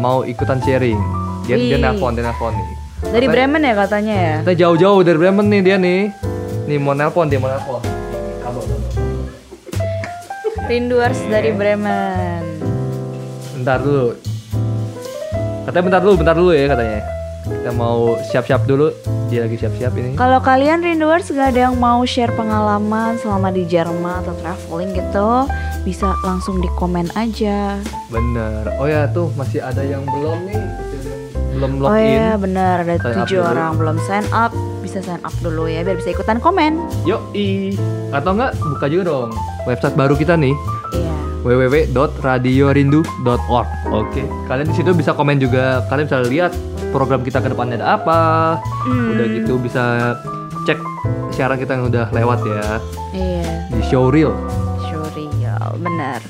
mau 0.00 0.24
ikutan 0.24 0.56
sharing. 0.64 0.96
Dia 1.44 1.60
dia 1.60 1.76
Wih. 1.76 1.84
nelpon, 1.84 2.16
dia 2.16 2.24
nelpon 2.24 2.56
nih. 2.56 2.64
Dari 2.64 3.28
Katanya- 3.28 3.32
Bremen 3.36 3.60
ya 3.60 3.74
katanya 3.76 4.14
ya? 4.16 4.34
Kita 4.40 4.54
jauh-jauh 4.56 5.00
dari 5.04 5.18
Bremen 5.20 5.46
nih 5.52 5.60
dia 5.60 5.76
nih. 5.76 6.00
Nih 6.64 6.78
mau 6.80 6.96
nelpon, 6.96 7.28
dia 7.28 7.36
mau 7.36 7.52
kabel. 7.52 8.64
Rinduers 10.64 11.20
dari 11.28 11.52
Bremen. 11.52 12.40
Bentar 13.52 13.84
dulu. 13.84 14.16
Katanya 15.68 15.84
bentar 15.84 16.00
dulu, 16.00 16.14
bentar 16.16 16.36
dulu 16.40 16.56
ya 16.56 16.72
katanya. 16.72 17.15
Kita 17.46 17.70
mau 17.70 18.16
siap-siap 18.24 18.64
dulu. 18.64 18.88
Dia 19.26 19.42
lagi 19.42 19.54
siap-siap 19.54 19.90
ini. 19.94 20.14
Kalau 20.14 20.38
kalian 20.38 20.80
Rinduers 20.80 21.28
gak 21.28 21.50
ada 21.50 21.58
yang 21.64 21.74
mau 21.76 22.02
share 22.02 22.30
pengalaman 22.32 23.16
selama 23.16 23.48
di 23.48 23.64
Jerman 23.64 24.20
atau 24.20 24.32
traveling 24.36 24.90
gitu, 24.92 25.28
bisa 25.82 26.12
langsung 26.20 26.58
di 26.58 26.66
komen 26.72 27.06
aja. 27.12 27.76
Bener. 28.06 28.64
Oh 28.76 28.84
ya 28.84 29.06
tuh 29.06 29.30
masih 29.32 29.60
ada 29.60 29.80
yang 29.80 30.04
belum 30.04 30.36
nih, 30.44 30.62
belum 31.52 31.70
Oh 31.80 31.88
login. 31.88 32.04
iya 32.12 32.28
benar 32.34 32.74
ada 32.82 32.94
tujuh 32.98 33.40
dulu. 33.40 33.48
orang 33.48 33.70
belum 33.76 33.96
sign 34.00 34.24
up, 34.30 34.50
bisa 34.78 35.00
sign 35.00 35.18
up 35.20 35.32
dulu 35.40 35.66
ya 35.66 35.82
biar 35.82 35.96
bisa 35.96 36.12
ikutan 36.12 36.36
komen. 36.36 36.76
Yoi. 37.02 37.74
Atau 38.10 38.32
enggak 38.32 38.52
buka 38.60 38.86
juga 38.86 39.02
dong 39.08 39.28
website 39.64 39.94
baru 39.94 40.14
kita 40.14 40.34
nih 40.34 40.52
Iya. 40.92 41.12
www.radiorindu.org. 41.42 43.66
Oke, 43.88 44.22
kalian 44.46 44.66
di 44.66 44.74
situ 44.76 44.90
bisa 44.92 45.10
komen 45.10 45.36
juga. 45.36 45.80
Kalian 45.86 46.06
bisa 46.06 46.18
lihat 46.22 46.50
program 46.88 47.20
kita 47.20 47.38
ke 47.38 47.48
depannya 47.48 47.78
ada 47.78 47.96
apa. 47.96 48.20
Hmm. 48.84 49.12
Udah 49.12 49.26
gitu 49.28 49.52
bisa 49.58 49.82
cek 50.62 50.78
siaran 51.30 51.56
kita 51.56 51.74
yang 51.74 51.86
udah 51.86 52.08
lewat 52.10 52.40
ya 52.42 52.66
Iya, 53.12 53.50
di 53.70 53.82
Showreel. 53.82 54.32
surreal, 54.82 55.78
benar. 55.78 56.20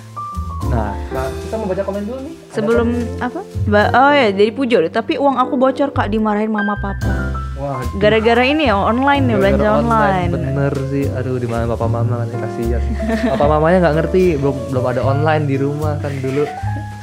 Nah, 0.67 0.93
kita 1.39 1.55
mau 1.55 1.67
baca 1.67 1.78
komen 1.81 2.02
dulu 2.02 2.18
nih. 2.20 2.35
Sebelum 2.51 2.89
apa? 3.18 3.41
Ba- 3.67 3.91
oh 3.93 4.12
ya, 4.12 4.28
dari 4.31 4.51
Pujo 4.51 4.83
deh. 4.83 4.91
Tapi 4.91 5.15
uang 5.15 5.39
aku 5.39 5.55
bocor 5.55 5.91
kak 5.91 6.10
dimarahin 6.10 6.51
mama 6.51 6.75
papa. 6.76 7.39
Wah, 7.57 7.81
Gara-gara 7.97 8.43
ini 8.43 8.67
ya 8.67 8.75
online 8.75 9.25
nih 9.25 9.36
belanja 9.36 9.57
gara-gara 9.57 9.81
online. 9.81 10.31
Bener 10.31 10.75
sih, 10.91 11.07
aduh 11.09 11.39
di 11.39 11.47
mana 11.47 11.65
papa 11.65 11.86
mama 11.86 12.20
kan 12.20 12.28
kasihan. 12.36 12.83
papa 13.31 13.47
mamanya 13.49 13.78
nggak 13.81 13.97
ngerti, 13.97 14.25
belum 14.36 14.57
belum 14.68 14.85
ada 14.85 15.01
online 15.02 15.44
di 15.47 15.57
rumah 15.57 15.97
kan 15.97 16.12
dulu. 16.18 16.44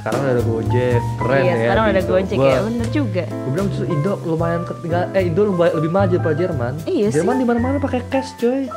Sekarang 0.03 0.19
udah 0.19 0.33
ada 0.33 0.43
Gojek, 0.43 0.99
keren 1.15 1.39
iya, 1.39 1.47
ya. 1.47 1.55
sekarang 1.63 1.83
udah 1.85 1.95
gitu. 1.95 2.11
Gojek 2.11 2.35
Gua- 2.35 2.51
ya, 2.51 2.59
bener 2.61 2.87
juga. 2.91 3.23
Gue 3.23 3.51
bilang 3.55 3.67
justru 3.71 3.85
Indo 3.87 4.13
lumayan 4.27 4.61
ketinggalan 4.67 5.07
eh 5.09 5.23
Indo 5.23 5.41
lebih, 5.47 5.71
lebih 5.73 5.91
maju 5.95 6.15
pada 6.19 6.35
Jerman. 6.35 6.73
Iya 6.83 7.07
sih. 7.07 7.15
Jerman 7.15 7.35
di 7.37 7.45
mana-mana 7.47 7.75
pakai 7.79 8.03
cash, 8.09 8.35
coy. 8.35 8.67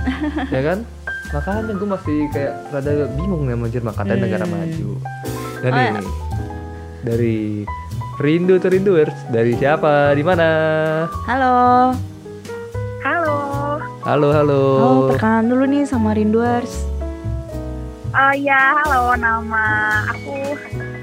ya 0.54 0.60
kan? 0.62 0.78
Makanya 1.26 1.72
gue 1.72 1.88
masih 1.88 2.18
kayak 2.28 2.52
rada 2.70 2.92
bingung 3.10 3.42
nih 3.42 3.56
sama 3.56 3.66
Jerman 3.66 3.92
katanya 3.96 4.20
negara 4.22 4.44
maju. 4.44 4.88
Dan 5.56 5.70
Hmm. 5.72 5.72
Oh, 5.72 5.80
ya. 5.80 5.90
ini 5.90 6.04
dari 7.02 7.36
Rindu 8.16 8.54
to 8.56 8.68
Rinduers 8.68 9.16
dari 9.28 9.56
siapa? 9.56 10.12
Di 10.12 10.20
mana? 10.20 10.48
Halo. 11.24 11.56
Halo, 13.00 13.34
Halo, 14.02 14.28
halo. 14.30 14.62
Oh, 14.76 15.00
perkenalan 15.08 15.46
dulu 15.46 15.64
nih 15.64 15.82
sama 15.82 16.12
Rinduers. 16.12 16.95
Oh 18.16 18.34
ya 18.34 18.72
halo 18.80 19.12
nama 19.20 19.64
aku 20.08 20.56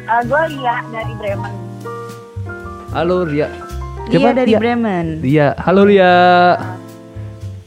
uh, 0.10 0.22
gue 0.26 0.42
Lia 0.58 0.76
dari 0.90 1.14
Bremen. 1.22 1.54
Halo 2.94 3.26
Ria. 3.26 3.50
Lia 4.06 4.20
Siapa? 4.22 4.38
dari 4.38 4.54
Lia. 4.54 4.60
Bremen. 4.62 5.06
Lia. 5.26 5.48
Halo 5.58 5.82
Lia. 5.90 6.14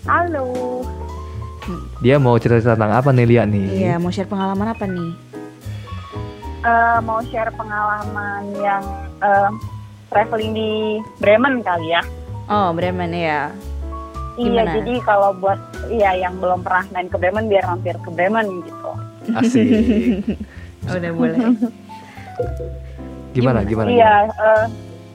Halo, 0.07 0.47
Dia 1.99 2.23
mau 2.23 2.39
cerita 2.39 2.78
tentang 2.78 2.94
apa 2.94 3.10
nih 3.10 3.26
Lia 3.26 3.42
nih? 3.42 3.66
Iya, 3.75 3.94
mau 3.99 4.15
share 4.15 4.31
pengalaman 4.31 4.70
apa 4.70 4.86
nih? 4.86 5.10
uh, 6.62 6.99
mau 7.02 7.18
share 7.26 7.50
pengalaman 7.55 8.42
yang 8.58 8.83
uh, 9.18 9.50
traveling 10.10 10.55
di 10.55 11.02
Bremen 11.18 11.62
kali 11.66 11.91
ya. 11.91 12.02
Oh, 12.47 12.70
Bremen 12.70 13.10
ya. 13.10 13.50
Iya, 14.39 14.62
Gimana? 14.62 14.73
jadi 14.78 14.94
kalau 15.02 15.31
buat 15.42 15.58
iya 15.91 16.28
yang 16.28 16.39
belum 16.39 16.62
pernah 16.62 16.84
main 16.94 17.08
ke 17.10 17.16
Bremen 17.18 17.50
biar 17.50 17.66
mampir 17.66 17.99
ke 17.99 18.10
Bremen 18.15 18.62
gitu. 18.62 18.91
Asik. 19.34 19.66
Udah 20.94 21.12
boleh. 21.12 21.38
Gimana 23.34 23.66
gimana? 23.66 23.88
Iya, 23.90 24.14
eh, 24.30 24.64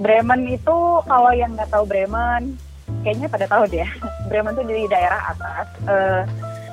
Bremen 0.02 0.42
itu 0.50 0.78
kalau 1.06 1.32
yang 1.32 1.54
nggak 1.54 1.70
tahu 1.70 1.86
Bremen, 1.86 2.58
kayaknya 3.06 3.28
pada 3.30 3.46
tahu 3.48 3.64
deh. 3.70 3.88
Bremen 4.30 4.58
tuh 4.58 4.66
di 4.68 4.86
daerah 4.90 5.32
atas, 5.32 5.68
eh, 5.88 6.22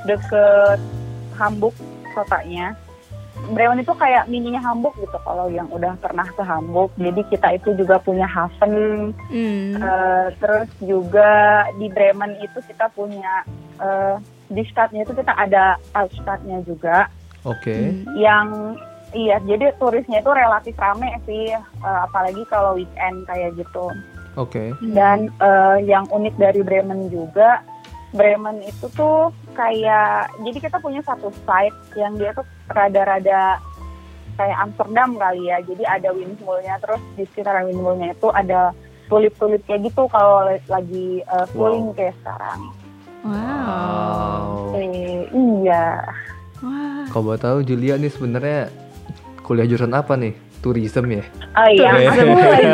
deket 0.08 0.80
Hamburg 1.36 1.76
kotanya. 2.16 2.74
Bremen 3.54 3.86
itu 3.86 3.94
kayak 3.94 4.26
mininya 4.26 4.58
Hamburg 4.58 4.98
gitu 4.98 5.14
kalau 5.22 5.46
yang 5.46 5.70
udah 5.70 5.94
pernah 6.02 6.26
ke 6.26 6.42
Hamburg. 6.42 6.90
Jadi 6.98 7.22
kita 7.30 7.54
itu 7.54 7.70
juga 7.78 8.02
punya 8.02 8.26
haven, 8.26 9.14
Hmm. 9.30 9.78
eh, 9.78 10.26
terus 10.42 10.66
juga 10.82 11.64
di 11.78 11.86
Bremen 11.86 12.34
itu 12.42 12.58
kita 12.66 12.90
punya 12.90 13.46
eh, 13.78 14.18
di 14.50 14.66
stadnya 14.66 15.06
itu 15.06 15.14
kita 15.14 15.30
ada 15.38 15.78
Altstadtnya 15.94 16.66
juga 16.66 17.06
Oke. 17.46 17.94
yang 18.18 18.74
iya 19.16 19.40
jadi 19.46 19.72
turisnya 19.80 20.20
itu 20.20 20.30
relatif 20.32 20.74
rame 20.76 21.16
sih 21.24 21.54
eh, 21.54 22.00
apalagi 22.04 22.44
kalau 22.50 22.76
weekend 22.76 23.24
kayak 23.24 23.56
gitu 23.56 23.88
Oke. 24.36 24.74
dan 24.92 25.32
eh, 25.40 25.76
yang 25.86 26.04
unik 26.12 26.34
dari 26.36 26.60
Bremen 26.60 27.08
juga 27.08 27.62
Bremen 28.12 28.64
itu 28.64 28.88
tuh 28.96 29.32
kayak 29.52 30.32
jadi 30.40 30.58
kita 30.60 30.76
punya 30.80 31.04
satu 31.04 31.28
site 31.44 31.76
yang 31.96 32.16
dia 32.16 32.32
tuh 32.32 32.44
rada-rada 32.72 33.60
kayak 34.38 34.58
Amsterdam 34.64 35.18
kali 35.18 35.50
ya 35.50 35.60
jadi 35.64 35.84
ada 35.98 36.08
windmillnya 36.14 36.78
terus 36.80 37.02
di 37.18 37.24
sekitar 37.28 37.64
windmillnya 37.64 38.14
itu 38.14 38.28
ada 38.32 38.72
tulip-tulip 39.08 39.64
kayak 39.64 39.88
gitu 39.88 40.04
kalau 40.08 40.46
lagi 40.68 41.20
eh, 41.24 41.46
cooling 41.56 41.92
kayak 41.96 42.16
sekarang 42.22 42.60
Wow. 43.18 43.34
Wow. 43.34 44.78
eh, 44.78 45.26
iya 45.34 46.06
Wah. 46.62 47.06
Kalau 47.10 47.22
mau 47.22 47.38
tahu 47.38 47.62
Julia 47.62 47.94
nih 47.94 48.10
sebenarnya 48.10 48.72
kuliah 49.46 49.66
jurusan 49.66 49.94
apa 49.94 50.18
nih? 50.18 50.48
Tourism 50.58 51.06
ya? 51.06 51.22
oh 51.54 51.68
iya 51.70 51.88
aku 51.94 52.34
lagi 52.34 52.66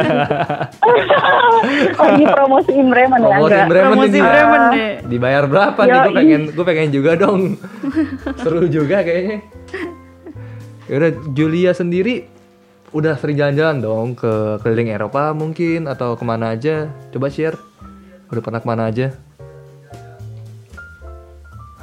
lagi 2.00 2.24
promosiin 2.24 2.86
Bremen 2.88 3.20
ya 3.20 3.28
Promosi 3.36 3.60
Bremen 3.68 3.92
Promosi 3.92 4.08
nih. 4.08 4.22
Bremen 4.24 4.62
deh. 4.72 4.92
Dibayar 5.04 5.44
berapa 5.44 5.80
nih? 5.84 5.92
Gue 5.92 6.12
pengen, 6.16 6.42
gue 6.52 6.64
pengen 6.64 6.88
juga 6.92 7.12
dong. 7.16 7.60
Seru 8.40 8.64
juga 8.72 9.04
kayaknya. 9.04 9.44
Yaudah, 10.88 11.10
Julia 11.32 11.72
sendiri 11.76 12.28
udah 12.92 13.16
sering 13.20 13.36
jalan-jalan 13.36 13.76
dong 13.80 14.08
ke 14.16 14.60
keliling 14.64 14.92
Eropa 14.92 15.32
mungkin 15.36 15.84
atau 15.88 16.16
ke 16.16 16.24
mana 16.24 16.56
aja? 16.56 16.88
Coba 17.12 17.28
share. 17.28 17.56
Udah 18.32 18.40
pernah 18.40 18.60
ke 18.64 18.68
mana 18.68 18.88
aja? 18.88 19.12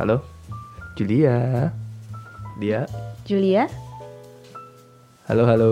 Halo, 0.01 0.25
Julia. 0.97 1.69
Dia. 2.57 2.85
Julia? 3.23 3.65
Halo, 5.25 5.43
halo. 5.45 5.71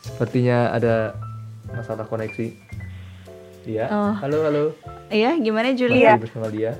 Sepertinya 0.00 0.70
ada 0.70 1.16
masalah 1.68 2.06
koneksi. 2.06 2.54
Iya. 3.66 3.90
Oh. 3.90 4.14
Halo, 4.14 4.38
halo. 4.46 4.64
Iya, 5.08 5.34
gimana 5.36 5.74
Julia? 5.74 6.14
Masih 6.16 6.24
bersama 6.30 6.48
dia. 6.48 6.72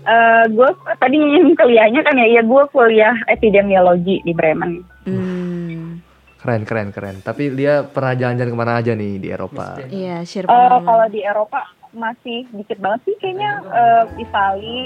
Eh, 0.00 0.44
gue 0.50 0.68
tadi 0.96 1.16
ingin 1.16 1.54
kuliahnya 1.54 2.00
kan 2.02 2.16
ya, 2.16 2.40
ya 2.40 2.42
gue 2.42 2.62
kuliah 2.68 3.14
epidemiologi 3.28 4.18
di 4.20 4.32
Bremen. 4.32 4.82
Hmm. 5.06 6.00
Keren, 6.40 6.64
keren, 6.64 6.88
keren. 6.90 7.16
Tapi 7.20 7.52
dia 7.52 7.84
pernah 7.84 8.16
jalan-jalan 8.16 8.50
ke 8.50 8.58
mana 8.58 8.72
aja 8.80 8.96
nih 8.96 9.20
di 9.20 9.28
Eropa? 9.28 9.76
Iya, 9.86 10.24
share 10.24 10.44
Eh, 10.44 10.50
pengalaman. 10.50 10.82
kalau 10.82 11.06
di 11.06 11.20
Eropa 11.20 11.60
masih 11.90 12.48
dikit 12.50 12.78
banget 12.80 13.00
sih 13.04 13.14
kayaknya 13.20 13.50
eh, 13.62 14.04
Itali, 14.18 14.78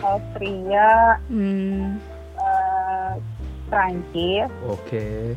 Austria, 0.00 1.20
Hmm. 1.26 2.00
eh, 2.34 3.12
Prancis, 3.66 4.50
Oke. 4.64 5.34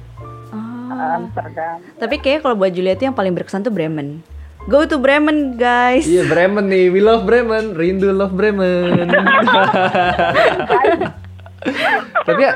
Oh. 0.49 0.89
Amsterdam. 0.89 1.83
Tapi 1.95 2.15
kayak 2.17 2.41
kalau 2.41 2.55
buat 2.55 2.71
Julia 2.71 2.93
itu 2.93 3.03
yang 3.03 3.13
paling 3.13 3.33
berkesan 3.33 3.61
tuh 3.61 3.69
Bremen. 3.69 4.23
Go 4.65 4.83
to 4.83 4.97
Bremen, 4.97 5.55
guys. 5.55 6.03
Iya 6.03 6.25
Bremen 6.25 6.67
nih, 6.67 6.89
we 6.89 6.99
love 6.99 7.23
Bremen, 7.23 7.71
rindu 7.73 8.11
love 8.11 8.31
Bremen. 8.31 9.07
Tapi 12.23 12.41
ya, 12.41 12.53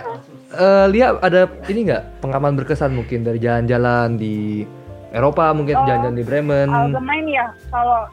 eh, 0.54 0.86
Lia 0.88 1.16
ada 1.18 1.48
ini 1.68 1.88
nggak 1.88 2.20
pengalaman 2.20 2.56
berkesan 2.56 2.92
mungkin 2.92 3.24
dari 3.24 3.40
jalan-jalan 3.40 4.16
di 4.16 4.64
Eropa 5.12 5.52
mungkin 5.52 5.76
Oh, 5.76 5.84
jalan-jalan 5.84 6.16
di 6.16 6.26
Bremen. 6.26 6.68
Allgemein 6.68 7.28
ya, 7.28 7.48
kalau 7.68 8.08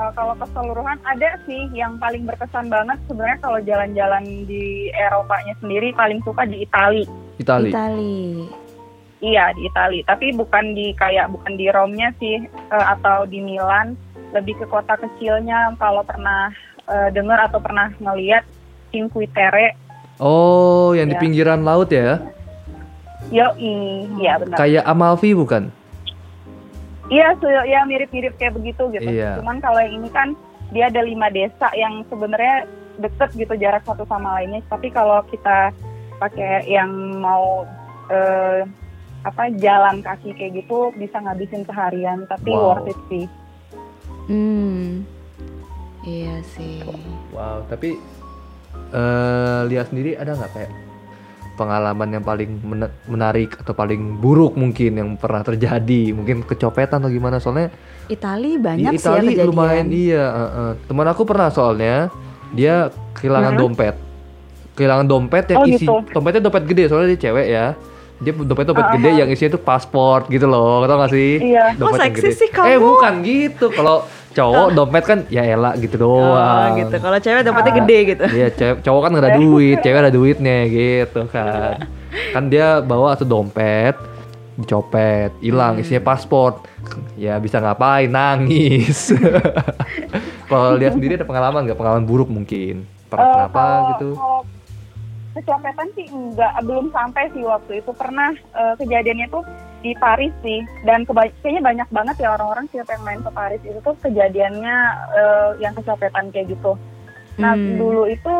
eh, 0.00 0.12
kalau 0.16 0.34
keseluruhan 0.40 0.98
ada 1.04 1.36
sih 1.44 1.68
yang 1.70 2.00
paling 2.00 2.24
berkesan 2.24 2.72
banget 2.72 2.96
sebenarnya 3.04 3.38
kalau 3.44 3.58
jalan-jalan 3.60 4.24
di 4.48 4.88
Eropanya 4.90 5.54
sendiri 5.60 5.92
paling 5.92 6.24
suka 6.24 6.48
di 6.48 6.64
Itali. 6.64 7.04
Itali. 7.36 7.70
Itali. 7.70 8.18
Iya 9.20 9.52
di 9.52 9.68
Itali, 9.68 10.00
tapi 10.08 10.32
bukan 10.32 10.72
di 10.72 10.96
kayak 10.96 11.28
bukan 11.28 11.52
di 11.52 11.68
Rome-nya 11.68 12.16
sih 12.16 12.40
eh, 12.48 12.86
atau 12.88 13.28
di 13.28 13.44
Milan, 13.44 13.92
lebih 14.32 14.56
ke 14.56 14.66
kota 14.66 14.96
kecilnya. 14.96 15.76
Kalau 15.76 16.00
pernah 16.00 16.48
eh, 16.88 17.12
dengar 17.12 17.44
atau 17.44 17.60
pernah 17.60 17.92
ngeliat 18.00 18.42
Cinque 18.90 19.28
Terre, 19.30 19.76
Oh, 20.20 20.92
yang 20.92 21.08
di 21.08 21.16
Ya. 21.16 21.20
pinggiran 21.20 21.64
laut 21.64 21.88
ya? 21.88 22.20
yo 23.32 23.46
iya 23.56 24.36
benar. 24.36 24.56
Kayak 24.58 24.84
Amalfi 24.84 25.32
bukan? 25.32 25.72
Iya, 27.10 27.34
so, 27.42 27.50
ya 27.50 27.82
mirip-mirip 27.90 28.38
kayak 28.38 28.54
begitu 28.54 28.86
gitu. 28.94 29.10
Iya. 29.10 29.42
Cuman 29.42 29.58
kalau 29.58 29.82
yang 29.82 29.98
ini 29.98 30.08
kan 30.14 30.38
dia 30.70 30.86
ada 30.86 31.02
lima 31.02 31.26
desa 31.34 31.66
yang 31.74 32.06
sebenarnya 32.06 32.70
deket 33.02 33.34
gitu 33.34 33.54
jarak 33.58 33.82
satu 33.82 34.06
sama 34.06 34.38
lainnya. 34.38 34.62
Tapi 34.70 34.94
kalau 34.94 35.18
kita 35.26 35.74
pakai 36.22 36.70
yang 36.70 36.90
mau 37.18 37.66
eh, 38.10 38.62
apa 39.26 39.50
jalan 39.58 40.00
kaki 40.06 40.32
kayak 40.38 40.62
gitu 40.62 40.94
bisa 40.94 41.18
ngabisin 41.18 41.66
seharian. 41.66 42.30
Tapi 42.30 42.50
Wow. 42.54 42.78
worth 42.78 42.94
it 42.94 43.00
sih. 43.10 43.26
Hmm. 44.30 45.02
Iya 46.06 46.36
sih. 46.54 46.80
Wow, 47.34 47.66
tapi 47.66 47.98
eh 48.90 49.60
lihat 49.66 49.90
sendiri 49.90 50.14
ada 50.14 50.38
nggak 50.38 50.52
kayak 50.54 50.70
pengalaman 51.60 52.08
yang 52.10 52.24
paling 52.24 52.48
men- 52.58 52.88
menarik 53.04 53.52
atau 53.54 53.70
paling 53.70 54.16
buruk 54.16 54.56
mungkin 54.56 54.96
yang 54.96 55.08
pernah 55.14 55.44
terjadi? 55.44 56.10
Mungkin 56.10 56.42
kecopetan 56.42 56.98
atau 56.98 57.08
gimana? 57.08 57.36
Soalnya 57.36 57.68
Itali 58.06 58.56
banyak 58.56 58.90
di 58.90 58.96
sih 58.96 59.04
ya 59.04 59.12
Itali 59.12 59.26
kejadian. 59.30 59.46
lumayan 59.46 59.86
iya. 59.90 60.24
eh, 60.26 60.50
eh. 60.58 60.72
Teman 60.82 61.06
aku 61.06 61.22
pernah 61.22 61.48
soalnya 61.48 62.08
dia 62.50 62.88
kehilangan 63.14 63.52
Hmm. 63.52 63.60
dompet. 63.60 63.94
Kehilangan 64.72 65.06
dompet 65.06 65.44
yang 65.46 65.60
Oh, 65.60 65.66
isi 65.68 65.84
gitu. 65.84 65.92
dompetnya 66.08 66.40
dompet 66.40 66.64
gede 66.64 66.84
soalnya 66.86 67.08
dia 67.10 67.20
cewek 67.22 67.46
ya. 67.46 67.66
Dia 68.16 68.32
dompet 68.34 68.64
dompet 68.64 68.84
Ah, 68.84 68.92
gede 68.92 69.10
ah. 69.10 69.16
yang 69.18 69.28
isinya 69.28 69.50
tuh 69.52 69.62
paspor 69.62 70.24
gitu 70.26 70.44
loh, 70.44 70.82
tau 70.82 70.96
gak 70.98 71.08
sih? 71.10 71.40
Iya. 71.42 71.72
Kok 71.72 71.78
Dompet 71.78 71.92
yang 71.94 72.04
seksi 72.10 72.20
gede. 72.22 72.32
sih 72.34 72.48
kamu? 72.50 72.66
Eh 72.66 72.78
bukan 72.78 73.12
gitu. 73.22 73.66
Kalau 73.70 73.96
cowok 74.30 74.68
dompet 74.72 75.04
kan 75.04 75.18
ya 75.26 75.42
elah 75.44 75.74
gitu 75.74 75.98
Oh, 75.98 76.22
doang. 76.30 76.78
gitu. 76.78 76.94
Kalau 76.96 77.18
cewek 77.18 77.42
dapetnya 77.42 77.72
Ah. 77.72 77.78
gede 77.78 77.98
gitu. 78.06 78.24
Iya, 78.28 78.48
cewek 78.50 78.76
cowok 78.80 79.00
kan 79.00 79.10
nggak 79.10 79.24
ada 79.24 79.34
duit, 79.34 79.76
cewek 79.78 79.98
ada 79.98 80.12
duitnya 80.12 80.58
gitu 80.66 81.20
kan. 81.26 81.82
Kan 82.30 82.44
dia 82.46 82.78
bawa 82.80 83.12
satu 83.12 83.26
dompet, 83.26 83.98
dicopet, 84.56 85.34
hilang, 85.40 85.76
isinya 85.76 86.02
paspor. 86.04 86.62
Ya 87.14 87.36
bisa 87.36 87.58
ngapain? 87.58 88.06
Nangis. 88.06 89.10
Kalau 90.48 90.74
lihat 90.74 90.92
sendiri 90.92 91.14
ada 91.14 91.24
pengalaman 91.24 91.62
nggak? 91.62 91.76
Pengalaman 91.76 92.04
buruk 92.04 92.26
mungkin? 92.26 92.82
Pernah 93.06 93.22
Eh, 93.24 93.32
kenapa 93.32 93.54
kalau- 93.56 93.88
gitu? 93.88 94.08
kalau 94.14 94.40
kecopetan 95.30 95.88
sih 95.92 96.06
enggak 96.08 96.52
belum 96.60 96.86
sampai 96.90 97.30
sih 97.30 97.42
waktu 97.42 97.72
itu 97.78 97.90
pernah 97.92 98.30
eh, 98.34 98.74
kejadiannya 98.76 99.26
tuh 99.28 99.42
di 99.80 99.96
Paris 99.96 100.32
sih 100.44 100.60
dan 100.84 101.08
kayaknya 101.08 101.62
banyak 101.64 101.88
banget 101.88 102.16
ya 102.20 102.36
orang-orang 102.36 102.68
siapa 102.68 102.92
yang 102.96 103.04
main 103.04 103.20
ke 103.24 103.30
Paris 103.32 103.62
itu 103.64 103.78
tuh 103.80 103.96
kejadiannya 104.04 104.76
eh, 105.16 105.50
yang 105.64 105.72
kecopetan 105.72 106.28
kayak 106.32 106.52
gitu. 106.52 106.76
Nah 107.40 107.56
Hmm. 107.56 107.80
dulu 107.80 108.04
itu 108.04 108.34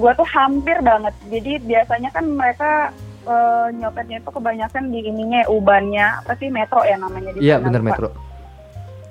gua 0.00 0.16
tuh 0.16 0.28
hampir 0.32 0.80
banget. 0.80 1.12
Jadi 1.28 1.60
biasanya 1.60 2.08
kan 2.10 2.24
mereka 2.24 2.90
eh, 3.26 3.66
nyopetnya 3.76 4.22
itu 4.22 4.30
kebanyakan 4.32 4.84
di 4.88 5.00
ininya 5.04 5.44
ubannya 5.50 6.24
apa 6.24 6.32
sih 6.40 6.48
metro 6.48 6.80
ya 6.86 6.96
namanya 6.96 7.30
di 7.36 7.44
Iya 7.44 7.60
lupa. 7.60 7.80
metro. 7.84 8.08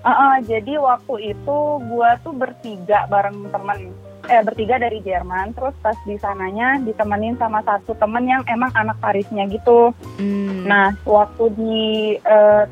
Ah, 0.05 0.09
ah, 0.09 0.35
jadi 0.45 0.77
waktu 0.77 1.33
itu 1.33 1.57
gua 1.89 2.17
tuh 2.21 2.33
bertiga 2.33 3.09
bareng 3.09 3.49
temen 3.49 3.89
eh 4.29 4.41
bertiga 4.43 4.75
dari 4.81 4.99
Jerman 5.01 5.53
terus 5.53 5.75
pas 5.79 5.97
di 6.03 6.17
sananya 6.17 6.81
ditemenin 6.81 7.37
sama 7.37 7.61
satu 7.61 7.93
temen 7.97 8.25
yang 8.25 8.43
emang 8.49 8.71
anak 8.73 8.97
Parisnya 8.99 9.45
gitu. 9.49 9.93
Hmm. 10.17 10.65
Nah 10.65 10.93
waktu 11.05 11.43
di 11.55 11.77
eh, 12.19 12.63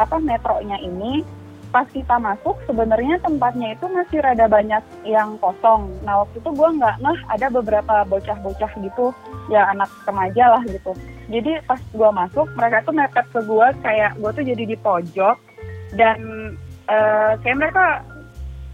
apa 0.00 0.16
metronya 0.18 0.80
ini 0.80 1.24
pas 1.72 1.88
kita 1.88 2.20
masuk 2.20 2.60
sebenarnya 2.68 3.16
tempatnya 3.24 3.72
itu 3.72 3.88
masih 3.88 4.20
rada 4.20 4.44
banyak 4.44 4.84
yang 5.08 5.40
kosong. 5.40 5.88
Nah 6.04 6.22
waktu 6.22 6.36
itu 6.44 6.50
gua 6.52 6.68
nggak 6.76 6.96
ngeh 7.00 7.20
ada 7.32 7.46
beberapa 7.48 7.94
bocah-bocah 8.04 8.72
gitu 8.84 9.16
ya 9.48 9.72
anak 9.72 9.88
remaja 10.04 10.52
lah 10.52 10.62
gitu. 10.68 10.92
Jadi 11.32 11.64
pas 11.64 11.80
gua 11.96 12.12
masuk 12.12 12.44
mereka 12.54 12.84
tuh 12.84 12.92
mepet 12.92 13.26
ke 13.32 13.40
gua 13.48 13.72
kayak 13.80 14.12
gua 14.20 14.30
tuh 14.36 14.44
jadi 14.44 14.64
di 14.68 14.76
pojok 14.76 15.36
dan 15.96 16.20
eh, 16.92 17.32
kayak 17.40 17.58
mereka 17.58 18.04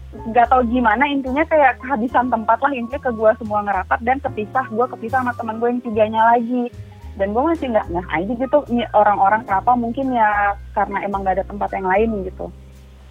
nggak 0.09 0.49
tahu 0.49 0.65
gimana 0.65 1.05
intinya 1.05 1.45
kayak 1.45 1.77
kehabisan 1.85 2.33
tempat 2.33 2.57
lah 2.65 2.73
intinya 2.73 2.97
ke 2.97 3.11
gue 3.13 3.31
semua 3.37 3.61
ngerapat 3.61 3.99
dan 4.01 4.17
kepisah 4.17 4.65
gue 4.73 4.85
kepisah 4.97 5.21
sama 5.21 5.37
teman 5.37 5.61
gue 5.61 5.69
yang 5.69 5.81
tiganya 5.85 6.21
lagi. 6.35 6.73
Dan 7.19 7.35
gue 7.35 7.43
masih 7.43 7.67
nggak 7.75 7.87
nggak 7.91 8.07
aja 8.15 8.33
gitu 8.47 8.57
orang-orang 8.95 9.43
kenapa 9.43 9.75
mungkin 9.75 10.15
ya 10.15 10.55
karena 10.71 11.03
emang 11.03 11.27
gak 11.27 11.35
ada 11.41 11.45
tempat 11.51 11.69
yang 11.75 11.87
lain 11.91 12.09
gitu. 12.23 12.47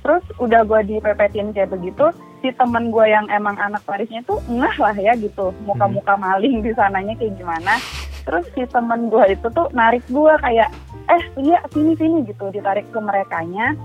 Terus 0.01 0.25
udah 0.41 0.65
gue 0.65 0.81
dipepetin 0.97 1.53
kayak 1.53 1.77
begitu 1.77 2.09
si 2.41 2.49
temen 2.57 2.89
gue 2.89 3.05
yang 3.05 3.29
emang 3.29 3.61
anak 3.61 3.85
Parisnya 3.85 4.25
tuh 4.25 4.41
ngeh 4.49 4.77
lah 4.81 4.97
ya 4.97 5.13
gitu 5.19 5.53
muka-muka 5.69 6.17
maling 6.17 6.65
di 6.65 6.73
sananya 6.73 7.13
kayak 7.21 7.37
gimana. 7.37 7.77
Terus 8.25 8.49
si 8.57 8.65
temen 8.73 9.13
gue 9.13 9.25
itu 9.29 9.47
tuh 9.53 9.69
narik 9.77 10.01
gue 10.09 10.35
kayak 10.41 10.73
eh 11.13 11.23
iya 11.45 11.61
sini 11.69 11.93
sini 11.93 12.25
gitu 12.25 12.49
ditarik 12.49 12.89
ke 12.89 12.99
merekanya. 13.05 13.77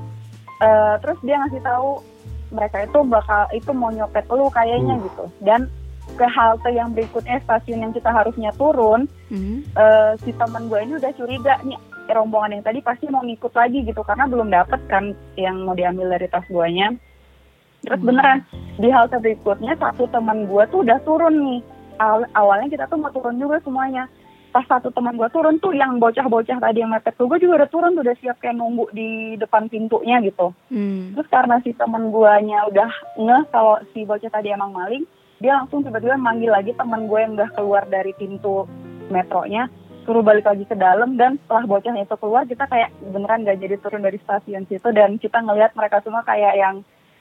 Eh, 0.63 0.95
terus 1.03 1.19
dia 1.19 1.35
ngasih 1.43 1.59
tahu 1.59 1.99
mereka 2.53 2.85
itu 2.85 2.99
bakal 3.03 3.49
itu 3.51 3.71
mau 3.73 3.89
nyopet 3.89 4.23
lu 4.29 4.47
kayaknya 4.47 4.95
gitu. 5.01 5.25
Dan 5.41 5.67
ke 6.13 6.27
halte 6.29 6.69
yang 6.69 6.91
berikutnya 6.91 7.41
stasiun 7.41 7.89
yang 7.89 7.93
kita 7.95 8.11
harusnya 8.11 8.51
turun 8.53 9.07
Hmm. 9.31 9.63
eh, 9.65 10.11
si 10.21 10.29
teman 10.35 10.69
gue 10.69 10.77
ini 10.83 10.99
udah 10.99 11.11
curiga 11.15 11.57
nih 11.63 11.79
rombongan 12.11 12.59
yang 12.59 12.63
tadi 12.67 12.79
pasti 12.83 13.07
mau 13.07 13.23
ngikut 13.23 13.55
lagi 13.55 13.81
gitu 13.87 14.03
karena 14.03 14.27
belum 14.27 14.51
dapet 14.51 14.77
kan 14.91 15.15
yang 15.39 15.63
mau 15.65 15.73
diambil 15.73 16.13
dari 16.13 16.27
tas 16.27 16.45
guanya. 16.51 16.91
Terus 17.81 17.99
beneran 17.99 18.43
di 18.77 18.87
halte 18.93 19.17
berikutnya 19.17 19.75
satu 19.75 20.05
teman 20.07 20.45
gue 20.45 20.63
tuh 20.69 20.83
udah 20.85 20.99
turun 21.03 21.35
nih. 21.41 21.61
Aw- 21.97 22.29
awalnya 22.35 22.67
kita 22.69 22.85
tuh 22.89 22.99
mau 22.99 23.09
turun 23.09 23.39
juga 23.39 23.57
semuanya 23.63 24.05
pas 24.53 24.65
satu 24.69 24.93
teman 24.93 25.17
gue 25.17 25.25
turun 25.33 25.57
tuh 25.57 25.73
yang 25.73 25.97
bocah-bocah 25.97 26.61
tadi 26.61 26.85
yang 26.85 26.93
mepet 26.93 27.17
tuh 27.17 27.25
gue 27.25 27.41
juga 27.41 27.65
udah 27.65 27.69
turun 27.73 27.97
tuh 27.97 28.05
udah 28.05 28.17
siap 28.21 28.37
kayak 28.37 28.53
nunggu 28.53 28.85
di 28.93 29.33
depan 29.41 29.65
pintunya 29.65 30.21
gitu 30.21 30.53
Hmm. 30.69 31.13
Terus 31.15 31.27
karena 31.29 31.57
si 31.63 31.71
temen 31.73 32.11
guanya 32.11 32.67
udah 32.69 32.91
ngeh 33.17 33.43
kalau 33.49 33.79
si 33.93 34.03
bocah 34.03 34.29
tadi 34.29 34.51
emang 34.51 34.73
maling, 34.75 35.05
dia 35.39 35.55
langsung 35.57 35.81
tiba-tiba 35.81 36.19
manggil 36.19 36.51
lagi 36.51 36.75
temen 36.75 37.07
gue 37.07 37.19
yang 37.19 37.33
udah 37.39 37.49
keluar 37.55 37.83
dari 37.87 38.11
pintu 38.17 38.67
metronya, 39.07 39.69
suruh 40.03 40.23
balik 40.23 40.43
lagi 40.43 40.67
ke 40.67 40.75
dalam 40.75 41.15
dan 41.15 41.39
setelah 41.45 41.63
bocahnya 41.67 42.03
itu 42.03 42.15
keluar 42.19 42.43
kita 42.43 42.67
kayak 42.67 42.91
beneran 43.11 43.47
gak 43.47 43.59
jadi 43.59 43.75
turun 43.79 44.03
dari 44.03 44.19
stasiun 44.19 44.67
situ 44.67 44.89
dan 44.91 45.15
kita 45.17 45.39
ngelihat 45.39 45.71
mereka 45.79 46.03
semua 46.03 46.21
kayak 46.27 46.53
yang 46.59 46.75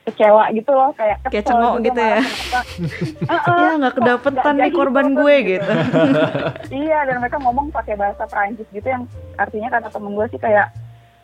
kecewa 0.04 0.50
gitu 0.50 0.70
loh 0.70 0.90
kayak 0.92 1.22
Kayak 1.24 1.46
cengok 1.46 1.74
gitu 1.80 2.00
ya. 2.00 2.18
kenapa. 2.18 2.60
Heeh, 3.30 3.60
Ya 3.60 3.72
nggak 3.78 3.94
kedapetan 3.96 4.54
nih 4.56 4.72
korban 4.72 5.06
gue 5.12 5.34
gitu. 5.48 5.72
iya 6.82 6.98
dan 7.04 7.16
mereka 7.18 7.38
ngomong 7.38 7.70
pakai 7.70 7.94
bahasa 7.94 8.26
Perancis 8.26 8.66
gitu 8.68 8.84
yang 8.84 9.06
artinya 9.36 9.68
kata 9.70 9.88
temen 9.88 10.12
gue 10.12 10.26
sih 10.28 10.38
kayak 10.38 10.74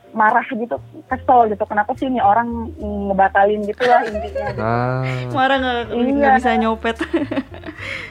marah 0.08 0.40
gitu 0.48 0.80
kesel 1.04 1.52
gitu 1.52 1.64
kenapa 1.64 1.92
sih 1.92 2.06
ini 2.06 2.16
orang 2.16 2.72
ngebatalin 2.80 3.60
gitu 3.62 3.84
lah 3.84 4.00
intinya 4.02 4.46
gitu. 4.48 4.62
Ah. 4.62 5.04
Marah 5.28 5.56
nggak 5.58 5.76
Iya. 5.90 6.12
nggak 6.14 6.34
bisa 6.38 6.50
nyopet. 6.56 6.96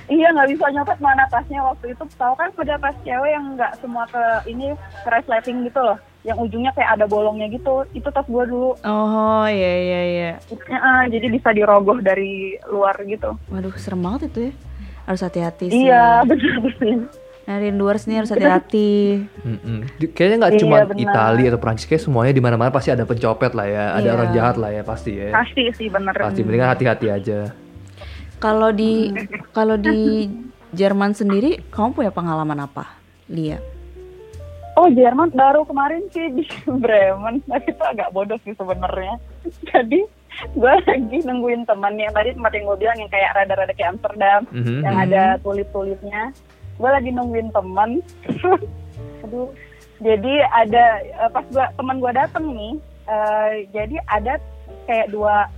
iya 0.10 0.28
nggak 0.30 0.50
bisa 0.52 0.66
nyopet 0.70 0.98
mana 1.00 1.26
tasnya 1.28 1.60
waktu 1.60 1.92
itu 1.92 2.04
tahu 2.14 2.34
kan 2.34 2.54
ada 2.54 2.76
tas 2.78 2.98
cewek 3.02 3.30
yang 3.30 3.56
nggak 3.56 3.72
semua 3.78 4.06
ke 4.06 4.22
ini 4.46 4.72
ke 5.02 5.10
resleting 5.10 5.64
gitu 5.64 5.80
loh 5.80 5.98
yang 6.28 6.38
ujungnya 6.38 6.72
kayak 6.72 6.92
ada 6.94 7.06
bolongnya 7.06 7.48
gitu 7.48 7.88
itu 7.92 8.04
tas 8.06 8.26
gue 8.26 8.44
dulu 8.46 8.76
Oh 8.78 9.48
iya 9.48 9.74
iya 9.80 10.02
iya. 10.06 10.32
Heeh, 10.46 11.02
jadi 11.08 11.28
bisa 11.30 11.50
dirogoh 11.50 11.98
dari 11.98 12.32
luar 12.68 13.00
gitu 13.02 13.40
Waduh 13.48 13.72
serem 13.76 14.02
banget 14.02 14.28
itu 14.28 14.40
ya. 14.42 14.54
Harus 15.04 15.22
hati-hati 15.22 15.66
sih. 15.68 15.82
iya 15.82 16.20
betul 16.22 16.60
betul 16.62 17.08
Dari 17.42 17.72
luar 17.72 17.96
sini 17.96 18.20
harus 18.20 18.28
hati-hati. 18.28 19.24
Mm-mm. 19.40 19.88
Di- 19.96 20.12
Kayaknya 20.12 20.36
nggak 20.38 20.52
Iya, 20.52 20.60
cuma. 20.60 20.76
Italia 20.92 21.48
atau 21.48 21.62
Prancis, 21.62 21.88
kayak 21.88 22.04
semuanya 22.04 22.36
di 22.36 22.44
mana-mana 22.44 22.68
pasti 22.68 22.92
ada 22.92 23.08
pencopet 23.08 23.56
lah 23.56 23.64
ya, 23.64 23.86
ada 23.94 24.04
Iya. 24.04 24.12
orang 24.12 24.30
jahat 24.36 24.56
lah 24.58 24.70
ya 24.70 24.84
pasti 24.84 25.16
ya. 25.16 25.32
pasti 25.32 25.64
sih 25.72 25.88
bener 25.88 26.12
Pasti 26.12 26.44
mendingan 26.44 26.68
hati-hati 26.68 27.08
aja. 27.08 27.56
Kalau 28.38 28.70
di 28.70 29.16
kalau 29.50 29.80
di 29.80 30.28
Jerman 30.76 31.16
sendiri 31.16 31.64
kamu 31.66 31.96
punya 31.96 32.12
pengalaman 32.12 32.60
apa? 32.62 33.00
Lia. 33.32 33.64
Oh 34.78 34.88
Jerman 34.88 35.34
baru 35.34 35.66
kemarin 35.66 36.06
sih 36.14 36.30
di 36.30 36.46
Bremen, 36.84 37.42
tapi 37.44 37.74
itu 37.74 37.84
agak 37.84 38.14
bodoh 38.14 38.38
sih 38.46 38.54
sebenarnya. 38.54 39.18
Jadi 39.74 40.06
gue 40.54 40.74
lagi 40.86 41.18
nungguin 41.26 41.66
teman 41.66 41.98
yang 41.98 42.14
tadi 42.14 42.38
tempat 42.38 42.52
yang 42.54 42.66
gue 42.70 42.78
bilang 42.78 42.98
yang 43.02 43.10
kayak 43.10 43.34
rada-rada 43.34 43.74
kayak 43.74 43.98
Amsterdam, 43.98 44.42
Mhm. 44.54 44.86
yang 44.86 44.96
ada 45.02 45.24
tulip-tulipnya. 45.42 46.30
Gue 46.78 46.90
lagi 46.94 47.10
nungguin 47.10 47.50
teman. 47.50 48.06
Aduh. 49.26 49.50
Jadi 49.98 50.46
ada 50.46 51.02
eh, 51.02 51.30
pas 51.34 51.42
gua 51.50 51.74
teman 51.74 51.98
gue 51.98 52.12
dateng 52.14 52.54
nih, 52.54 52.74
eh, 53.10 53.52
jadi 53.74 53.98
ada 54.06 54.38
kayak 54.86 55.10
dua 55.10 55.50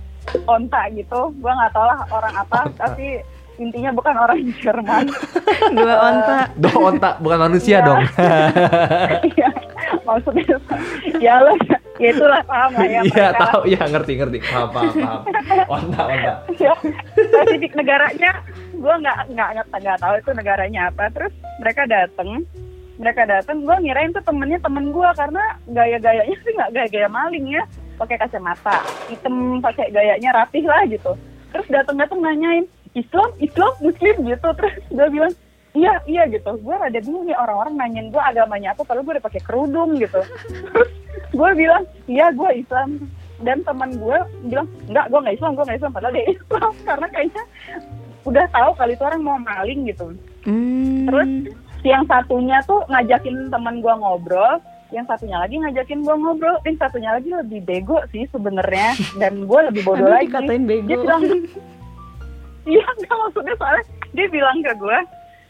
onta 0.48 0.88
gitu. 0.96 1.28
Gue 1.36 1.52
nggak 1.52 1.76
tahu 1.76 1.84
lah 1.84 2.00
orang 2.08 2.34
apa, 2.40 2.72
tapi 2.72 3.20
intinya 3.60 3.90
bukan 3.92 4.14
orang 4.16 4.38
Jerman. 4.58 5.04
Dua 5.76 5.94
onta. 6.00 6.38
Doh 6.56 6.74
ontak 6.80 7.14
bukan 7.20 7.38
manusia 7.38 7.84
Iya. 7.84 7.86
dong. 7.86 8.02
Iya, 9.30 9.48
maksudnya 10.02 10.56
ya 11.20 11.34
lo 11.44 11.52
ya 12.00 12.08
itulah 12.08 12.40
paham 12.48 12.70
lah 12.72 12.88
ya 12.88 13.00
Iya 13.12 13.26
tahu, 13.36 13.60
ya 13.68 13.82
ngerti 13.84 14.12
ngerti. 14.16 14.38
Paham 14.48 14.68
paham 14.72 14.92
paham. 14.96 15.20
Ontak 15.68 16.04
ontak. 16.08 16.36
Ya, 16.56 16.72
spesifik 17.14 17.72
negaranya 17.76 18.30
gue 18.72 18.94
nggak 18.96 19.18
nggak 19.36 19.48
nggak 19.52 19.66
nggak 19.76 19.98
tahu 20.00 20.14
itu 20.16 20.30
negaranya 20.32 20.80
apa 20.88 21.12
terus 21.12 21.32
mereka 21.60 21.84
dateng 21.84 22.48
mereka 22.96 23.22
dateng 23.28 23.64
gue 23.64 23.76
ngirain 23.84 24.12
tuh 24.12 24.24
temennya 24.24 24.56
temen 24.60 24.88
gue 24.88 25.08
karena 25.12 25.42
gaya-gayanya 25.68 26.36
sih 26.40 26.52
nggak 26.56 26.70
gaya-gaya 26.72 27.08
maling 27.12 27.44
ya 27.44 27.62
pakai 28.00 28.16
kacamata 28.16 28.80
hitam 29.12 29.60
pakai 29.60 29.92
gayanya 29.92 30.32
rapih 30.32 30.64
lah 30.64 30.80
gitu 30.88 31.12
terus 31.52 31.66
dateng-dateng 31.68 32.24
nanyain 32.24 32.64
Islam 32.94 33.30
Islam 33.38 33.72
Muslim 33.78 34.16
gitu. 34.26 34.48
Terus 34.58 34.74
gue 34.90 35.06
bilang 35.10 35.32
iya 35.76 35.94
iya 36.06 36.22
gitu. 36.26 36.50
Gue 36.58 36.74
rada 36.74 36.98
bingung 36.98 37.24
nih 37.26 37.36
orang-orang 37.38 37.74
nanyain 37.78 38.08
gue 38.10 38.22
agamanya 38.22 38.74
apa 38.74 38.82
kalau 38.86 39.00
gue 39.06 39.18
udah 39.18 39.24
pakai 39.24 39.42
kerudung 39.42 39.96
gitu. 39.98 40.20
Terus 40.74 40.90
gue 41.30 41.50
bilang 41.54 41.82
iya 42.10 42.32
gue 42.34 42.50
Islam. 42.54 43.10
Dan 43.40 43.64
teman 43.64 43.96
gue 43.96 44.18
bilang 44.52 44.68
enggak 44.90 45.06
gue 45.08 45.18
nggak 45.24 45.36
Islam 45.40 45.52
gue 45.56 45.64
nggak 45.64 45.78
Islam 45.80 45.92
padahal 45.96 46.14
dia 46.14 46.26
Islam. 46.36 46.72
Karena 46.84 47.06
kayaknya 47.08 47.44
udah 48.28 48.44
tahu 48.52 48.70
kali 48.76 48.92
itu 48.92 49.04
orang 49.06 49.22
mau 49.24 49.38
maling 49.40 49.80
gitu. 49.88 50.12
Hmm. 50.40 51.04
terus 51.04 51.52
yang 51.84 52.04
satunya 52.08 52.64
tuh 52.64 52.80
ngajakin 52.88 53.52
teman 53.52 53.84
gue 53.84 53.92
ngobrol 53.92 54.56
yang 54.90 55.06
satunya 55.06 55.38
lagi 55.38 55.54
ngajakin 55.58 56.02
gue 56.02 56.14
ngobrol. 56.18 56.56
Yang 56.66 56.76
satunya 56.82 57.10
lagi 57.14 57.30
lebih 57.30 57.60
bego 57.62 57.98
sih 58.10 58.26
sebenarnya 58.34 58.98
dan 59.22 59.46
gue 59.46 59.60
lebih 59.70 59.82
bodoh 59.86 60.10
lagi. 60.10 60.34
dia 60.66 60.98
bilang 60.98 61.22
iya 62.64 62.84
nggak 62.84 63.16
maksudnya 63.16 63.54
soalnya 63.56 63.84
dia 64.10 64.26
bilang 64.28 64.58
ke 64.60 64.72
gue 64.74 64.98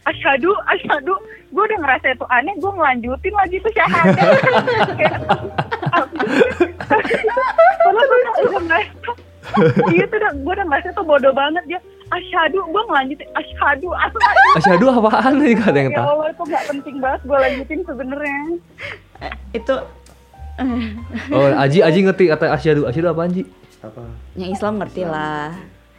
asyhadu 0.03 0.51
asyhadu 0.69 1.15
gue 1.51 1.63
udah 1.63 1.79
ngerasa 1.81 2.07
itu 2.11 2.27
aneh 2.29 2.55
gue 2.57 2.71
ngelanjutin 2.71 3.35
lagi 3.35 3.57
tuh 3.59 3.73
syahadat 3.73 4.29
Padahal 7.81 8.05
gue 8.07 8.19
udah 8.19 8.33
ngerasa 8.61 9.11
Iya 9.91 10.05
tuh 10.07 10.19
udah, 10.21 10.31
gue 10.37 10.53
udah 10.53 10.67
ngerasa 10.69 10.89
tuh 10.95 11.05
bodoh 11.05 11.35
banget 11.35 11.65
dia 11.67 11.81
Asyhadu, 12.11 12.59
gue 12.65 12.83
ngelanjutin 12.87 13.29
Asyhadu, 13.35 13.89
asyhadu 14.59 14.85
apaan 14.91 15.39
nih 15.39 15.55
gak 15.55 15.71
ada 15.71 15.79
yang 15.79 15.91
Ya 15.91 15.99
tahu. 15.99 16.07
Allah 16.09 16.29
itu 16.31 16.43
gak 16.47 16.65
penting 16.67 16.97
banget 16.99 17.21
gue 17.23 17.39
lanjutin 17.39 17.81
sebenarnya 17.83 18.39
Itu 19.53 19.75
Oh, 21.33 21.49
Aji 21.57 21.81
Aji 21.81 21.99
ngerti 22.05 22.29
kata 22.29 22.53
asyhadu. 22.53 22.85
Asyhadu 22.85 23.09
apaan, 23.09 23.33
Ji? 23.33 23.49
Apa? 23.81 24.05
yang 24.37 24.53
Islam 24.53 24.77
ngerti 24.77 25.09
lah. 25.09 25.57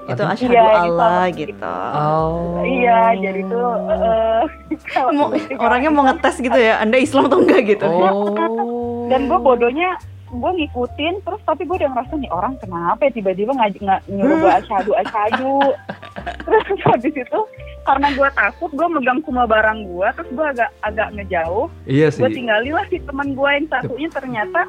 Itu 0.10 0.22
asyhadu 0.24 0.54
Iya, 0.54 0.64
Allah 0.66 1.24
gitu. 1.30 1.74
Oh. 1.94 2.58
Iya, 2.62 3.00
jadi 3.20 3.42
tuh 3.46 3.70
eh, 3.92 4.44
kalau 4.90 5.12
Mau, 5.14 5.28
ketika 5.36 5.62
orangnya 5.62 5.92
mau 5.92 6.04
ngetes 6.06 6.36
gitu 6.40 6.58
ya, 6.58 6.82
Anda 6.82 6.98
Islam 6.98 7.30
atau 7.30 7.40
enggak 7.40 7.62
gitu. 7.68 7.86
Oh. 7.86 9.06
Dan 9.06 9.30
gue 9.30 9.40
bodohnya 9.40 10.00
gue 10.32 10.52
ngikutin 10.64 11.28
terus 11.28 11.44
tapi 11.44 11.68
gue 11.68 11.76
udah 11.76 11.92
ngerasa 11.92 12.16
nih 12.16 12.32
orang 12.32 12.56
kenapa 12.56 13.04
ya 13.04 13.12
tiba-tiba 13.12 13.52
ngaj 13.52 13.76
nggak 13.76 14.02
nyuruh 14.08 14.38
gue 14.40 14.52
asyhadu 14.64 14.92
asyhadu 14.96 15.56
terus 16.48 16.80
habis 16.88 17.12
itu 17.12 17.40
karena 17.84 18.08
gue 18.16 18.30
takut 18.32 18.72
gue 18.72 18.88
megang 18.88 19.20
semua 19.28 19.44
barang 19.44 19.84
gue 19.84 20.08
terus 20.16 20.30
gue 20.32 20.46
agak 20.56 20.70
agak 20.88 21.08
ngejauh 21.20 21.68
Iya 21.84 22.08
sih. 22.16 22.24
gue 22.24 22.30
tinggalin 22.32 22.72
lah 22.72 22.86
si 22.88 23.04
teman 23.04 23.36
gue 23.36 23.50
yang 23.52 23.68
satunya 23.68 24.08
ternyata 24.08 24.62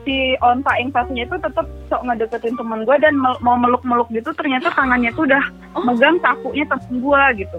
si 0.00 0.16
onta 0.38 0.72
yang 0.76 0.90
satunya 0.90 1.22
itu 1.22 1.36
tetap 1.36 1.66
sok 1.86 2.02
ngedeketin 2.02 2.56
teman 2.56 2.82
gue 2.82 2.96
dan 2.96 3.14
mel- 3.14 3.40
mau 3.40 3.54
meluk-meluk 3.54 4.08
gitu 4.08 4.32
ternyata 4.32 4.72
tangannya 4.72 5.12
tuh 5.12 5.24
udah 5.24 5.44
megang 5.82 6.16
sakunya 6.18 6.64
temen 6.64 6.94
gue 6.98 7.22
gitu. 7.38 7.58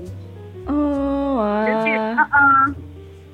Oh, 0.63 1.41
jadi, 1.63 1.91
wah. 2.13 2.65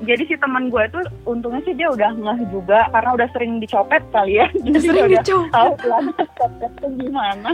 jadi 0.01 0.23
si 0.23 0.35
teman 0.35 0.67
gue 0.67 0.79
itu 0.81 0.99
untungnya 1.23 1.61
sih 1.63 1.73
dia 1.73 1.87
udah 1.87 2.11
ngeh 2.13 2.39
juga 2.49 2.87
karena 2.89 3.09
udah 3.13 3.27
sering 3.31 3.59
dicopet 3.59 4.03
kali 4.09 4.39
ya. 4.39 4.47
Jadi 4.53 4.77
Sering 4.81 4.93
dia 4.93 5.03
udah 5.03 5.21
dicopet. 5.21 5.51
tahu 5.51 5.69
pelan 5.77 6.05
copet 6.33 6.71
tuh 6.77 6.91
gimana. 6.95 7.49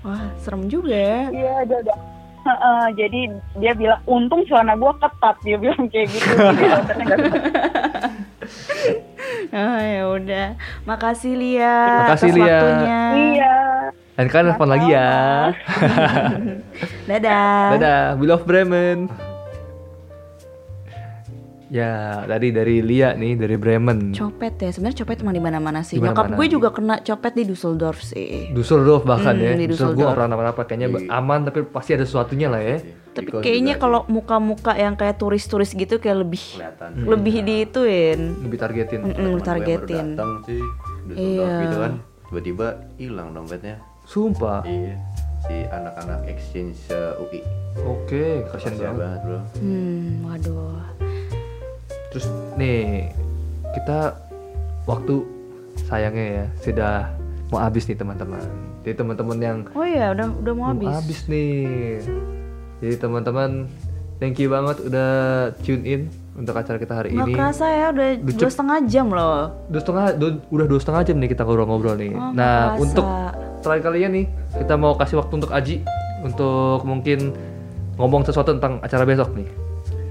Wah, 0.00 0.24
serem 0.36 0.68
juga 0.68 0.92
ya. 0.92 1.20
iya 1.32 1.54
dia 1.64 1.78
udah 1.80 1.98
Heeh, 2.44 2.86
jadi 2.92 3.20
dia 3.56 3.72
bilang 3.72 4.00
untung 4.04 4.44
celana 4.44 4.76
gue 4.76 4.92
ketat 5.00 5.36
dia 5.40 5.56
bilang 5.56 5.88
kayak 5.88 6.12
gitu 6.12 6.28
Oh, 9.50 9.78
ya 9.78 10.02
udah. 10.10 10.46
Makasih 10.84 11.34
Lia. 11.34 11.76
Makasih, 12.04 12.28
atas 12.28 12.36
Lia. 12.36 12.44
waktunya. 12.54 12.98
iya 13.14 13.54
Dan 14.14 14.26
kalian 14.26 14.46
telepon 14.48 14.68
lagi 14.68 14.88
ya. 14.88 15.10
Dadah. 17.10 17.64
Dadah, 17.72 18.02
we 18.14 18.24
love 18.24 18.42
Bremen. 18.42 19.10
Ya, 21.66 21.90
tadi 22.24 22.50
dari 22.50 22.78
Lia 22.78 23.12
nih 23.12 23.34
dari 23.34 23.56
Bremen. 23.56 24.14
Copet 24.14 24.54
ya, 24.56 24.70
sebenarnya 24.70 25.02
copet 25.02 25.18
emang 25.18 25.34
di 25.34 25.42
mana-mana 25.42 25.80
sih. 25.80 25.98
Di 25.98 26.04
Nyokap 26.04 26.34
gue 26.34 26.46
juga 26.46 26.70
kena 26.70 27.00
copet 27.00 27.32
di 27.34 27.44
Dusseldorf 27.44 27.98
sih. 28.00 28.52
Dusseldorf 28.52 29.02
bahkan 29.02 29.34
Hmm, 29.34 29.42
ya. 29.44 29.52
di 29.56 29.66
Dusseldorf 29.66 29.92
gue 29.92 29.98
Dusseldorf. 29.98 29.98
gak 29.98 30.14
pernah 30.14 30.28
kenapa-napa 30.28 30.62
kayaknya 30.64 30.88
Di- 30.92 31.10
aman 31.10 31.40
tapi 31.42 31.58
pasti 31.64 31.90
ada 31.92 32.04
sesuatunya 32.04 32.46
lah 32.46 32.60
ya. 32.60 32.78
Tapi 33.14 33.26
Iko 33.26 33.38
kayaknya 33.40 33.74
kalau 33.76 34.02
muka-muka 34.06 34.74
yang 34.74 34.92
kayak 34.92 35.16
turis-turis 35.16 35.70
gitu 35.70 35.96
kayak 35.96 36.18
lebih 36.20 36.42
kelihatan 36.52 36.90
lebih 37.00 37.36
diituin. 37.40 38.20
Lebih 38.40 38.58
targetin. 38.58 39.00
Yang 39.00 39.14
baru 39.16 39.38
targetin. 39.40 40.06
datang 40.12 40.30
sih 40.42 40.60
udah 41.04 41.14
Iya. 41.14 41.52
gitu 41.62 41.76
kan 41.78 41.92
tiba-tiba 42.24 42.66
hilang 42.96 43.28
dompetnya 43.30 43.76
Sumpah. 44.02 44.64
iya 44.64 44.98
si 45.40 45.68
anak-anak 45.68 46.24
exchange 46.26 46.74
uh, 46.88 47.14
UI 47.18 47.44
Oke, 47.84 48.42
kasihan 48.48 48.74
Kasian 48.74 48.80
banget. 48.88 48.98
banget 48.98 49.20
bro 49.22 49.40
Hmm, 49.54 50.10
waduh. 50.24 50.80
Terus 52.08 52.26
nih 52.54 53.10
kita 53.72 53.98
waktu 54.84 55.14
sayangnya 55.84 56.26
ya 56.32 56.44
sudah 56.58 56.94
mau 57.48 57.60
habis 57.60 57.84
nih 57.84 57.94
teman-teman. 57.94 58.40
Jadi 58.80 58.94
teman-teman 58.96 59.38
yang 59.38 59.58
Oh 59.70 59.82
iya, 59.82 60.10
udah 60.10 60.26
udah 60.34 60.52
mau 60.52 60.66
habis. 60.68 60.88
habis 60.88 61.20
nih. 61.26 62.00
Jadi 62.78 62.94
teman-teman 62.96 63.50
thank 64.16 64.36
you 64.36 64.48
banget 64.48 64.76
udah 64.82 65.10
tune 65.60 65.82
in 65.82 66.00
untuk 66.34 66.52
acara 66.52 66.76
kita 66.76 66.94
hari 66.94 67.08
Nggak 67.10 67.24
ini. 67.24 67.34
kerasa 67.34 67.66
ya, 67.66 67.86
udah 67.88 68.08
Udah 68.16 68.24
dua 68.26 68.40
cep- 68.40 68.50
setengah 68.50 68.78
jam 68.84 69.06
loh. 69.08 69.38
Dua 69.68 69.80
setengah, 69.80 70.04
du- 70.12 70.42
udah 70.48 70.66
dua 70.66 70.78
setengah 70.78 71.02
jam 71.04 71.16
nih 71.16 71.28
kita 71.28 71.42
ngobrol-ngobrol 71.42 71.94
nih. 71.94 72.12
Oh, 72.12 72.30
nah 72.30 72.54
kerasa. 72.72 72.82
untuk 72.82 73.06
terakhir 73.60 73.82
kalinya 73.84 74.08
nih 74.12 74.24
kita 74.54 74.74
mau 74.74 74.92
kasih 74.94 75.16
waktu 75.16 75.32
untuk 75.34 75.50
Aji 75.50 75.76
untuk 76.20 76.78
mungkin 76.82 77.18
ngomong 77.94 78.22
sesuatu 78.22 78.50
tentang 78.52 78.78
acara 78.80 79.04
besok 79.04 79.30
nih. 79.32 79.46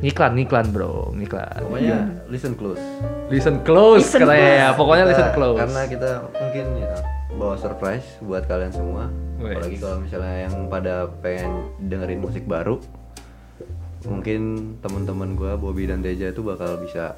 Ngiklan, 0.01 0.32
ngiklan 0.33 0.67
bro, 0.69 1.11
ngiklan. 1.14 1.59
pokoknya 1.61 1.98
listen 2.27 2.51
close 2.53 2.83
Listen 3.30 3.56
close 3.61 4.03
Listen 4.03 4.19
katanya 4.22 4.35
ya. 4.43 4.51
close. 4.66 4.77
Pokoknya 4.77 5.03
listen 5.06 5.25
Kita- 5.25 5.35
close. 5.38 5.59
karena 5.59 5.82
kita 5.85 6.09
mungkin 6.33 6.66
ya 6.77 6.92
bawa 7.38 7.58
surprise 7.58 8.06
buat 8.22 8.45
kalian 8.45 8.74
semua 8.74 9.10
Wes. 9.42 9.58
apalagi 9.58 9.78
kalau 9.82 9.98
misalnya 10.00 10.36
yang 10.48 10.70
pada 10.70 11.10
pengen 11.20 11.68
dengerin 11.90 12.22
musik 12.22 12.45
baru 12.45 12.78
mungkin 14.06 14.76
teman-teman 14.84 15.36
gua 15.36 15.56
Bobby 15.56 15.88
dan 15.88 16.03
Teja 16.03 16.30
itu 16.30 16.44
bakal 16.44 16.78
bisa 16.84 17.16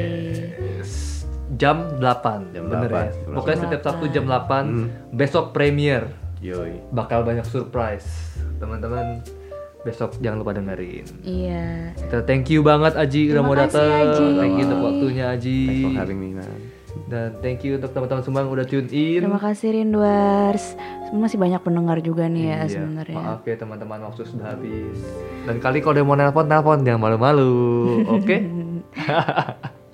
Jam 1.59 1.99
8. 1.99 2.55
Jam 2.55 2.71
bener 2.71 2.87
8, 2.87 2.95
ya. 2.95 3.11
jam 3.11 3.35
Pokoknya 3.35 3.59
setiap 3.67 3.83
Sabtu 3.83 4.07
jam 4.15 4.31
8 4.31 5.11
besok 5.11 5.51
premier 5.51 6.07
Yoi. 6.39 6.79
bakal 6.95 7.27
banyak 7.27 7.43
surprise. 7.43 8.07
Teman-teman 8.63 9.27
besok 9.81 10.19
jangan 10.19 10.39
lupa 10.39 10.53
dengerin. 10.53 11.07
Iya. 11.23 11.95
Kita 11.97 12.23
thank 12.23 12.49
you 12.49 12.61
banget 12.61 12.93
Aji 12.93 13.29
udah 13.29 13.35
Terima 13.37 13.45
mau 13.45 13.55
kasih, 13.55 13.65
datang. 13.65 13.91
Aji. 14.05 14.25
Thank 14.35 14.53
you 14.53 14.65
untuk 14.65 14.81
waktunya 14.83 15.25
Aji. 15.29 15.61
Thanks 15.65 15.85
for 15.85 15.95
having 15.97 16.19
me 16.19 16.31
man. 16.33 16.59
Dan 17.07 17.31
thank 17.39 17.63
you 17.63 17.77
untuk 17.77 17.93
teman-teman 17.93 18.23
semua 18.23 18.41
yang 18.43 18.51
udah 18.51 18.67
tune 18.67 18.89
in. 18.91 19.21
Terima 19.21 19.39
kasih 19.39 19.69
Rinduars. 19.73 20.65
Masih 21.09 21.39
banyak 21.39 21.61
pendengar 21.63 21.99
juga 21.99 22.27
nih 22.27 22.43
ya 22.45 22.57
Iya, 22.59 22.75
sebenarnya. 22.75 23.17
Maaf 23.17 23.43
ya 23.43 23.55
teman-teman 23.55 23.99
waktu 24.03 24.23
sudah 24.25 24.47
habis. 24.51 24.99
Dan 25.45 25.57
kali 25.59 25.79
kalau 25.79 25.95
udah 25.95 26.05
mau 26.05 26.17
nelpon 26.17 26.45
nelpon 26.45 26.79
jangan 26.83 27.01
malu-malu. 27.01 27.55
Oke? 28.19 28.37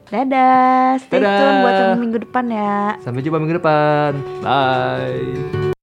Dadah. 0.07 0.97
Stay 0.97 1.19
Dadah. 1.19 1.35
tune 1.35 1.57
buat 1.61 1.77
minggu 1.99 2.19
depan 2.23 2.45
ya. 2.47 2.95
Sampai 2.99 3.21
jumpa 3.21 3.37
minggu 3.37 3.59
depan. 3.59 4.13
Bye. 4.41 5.74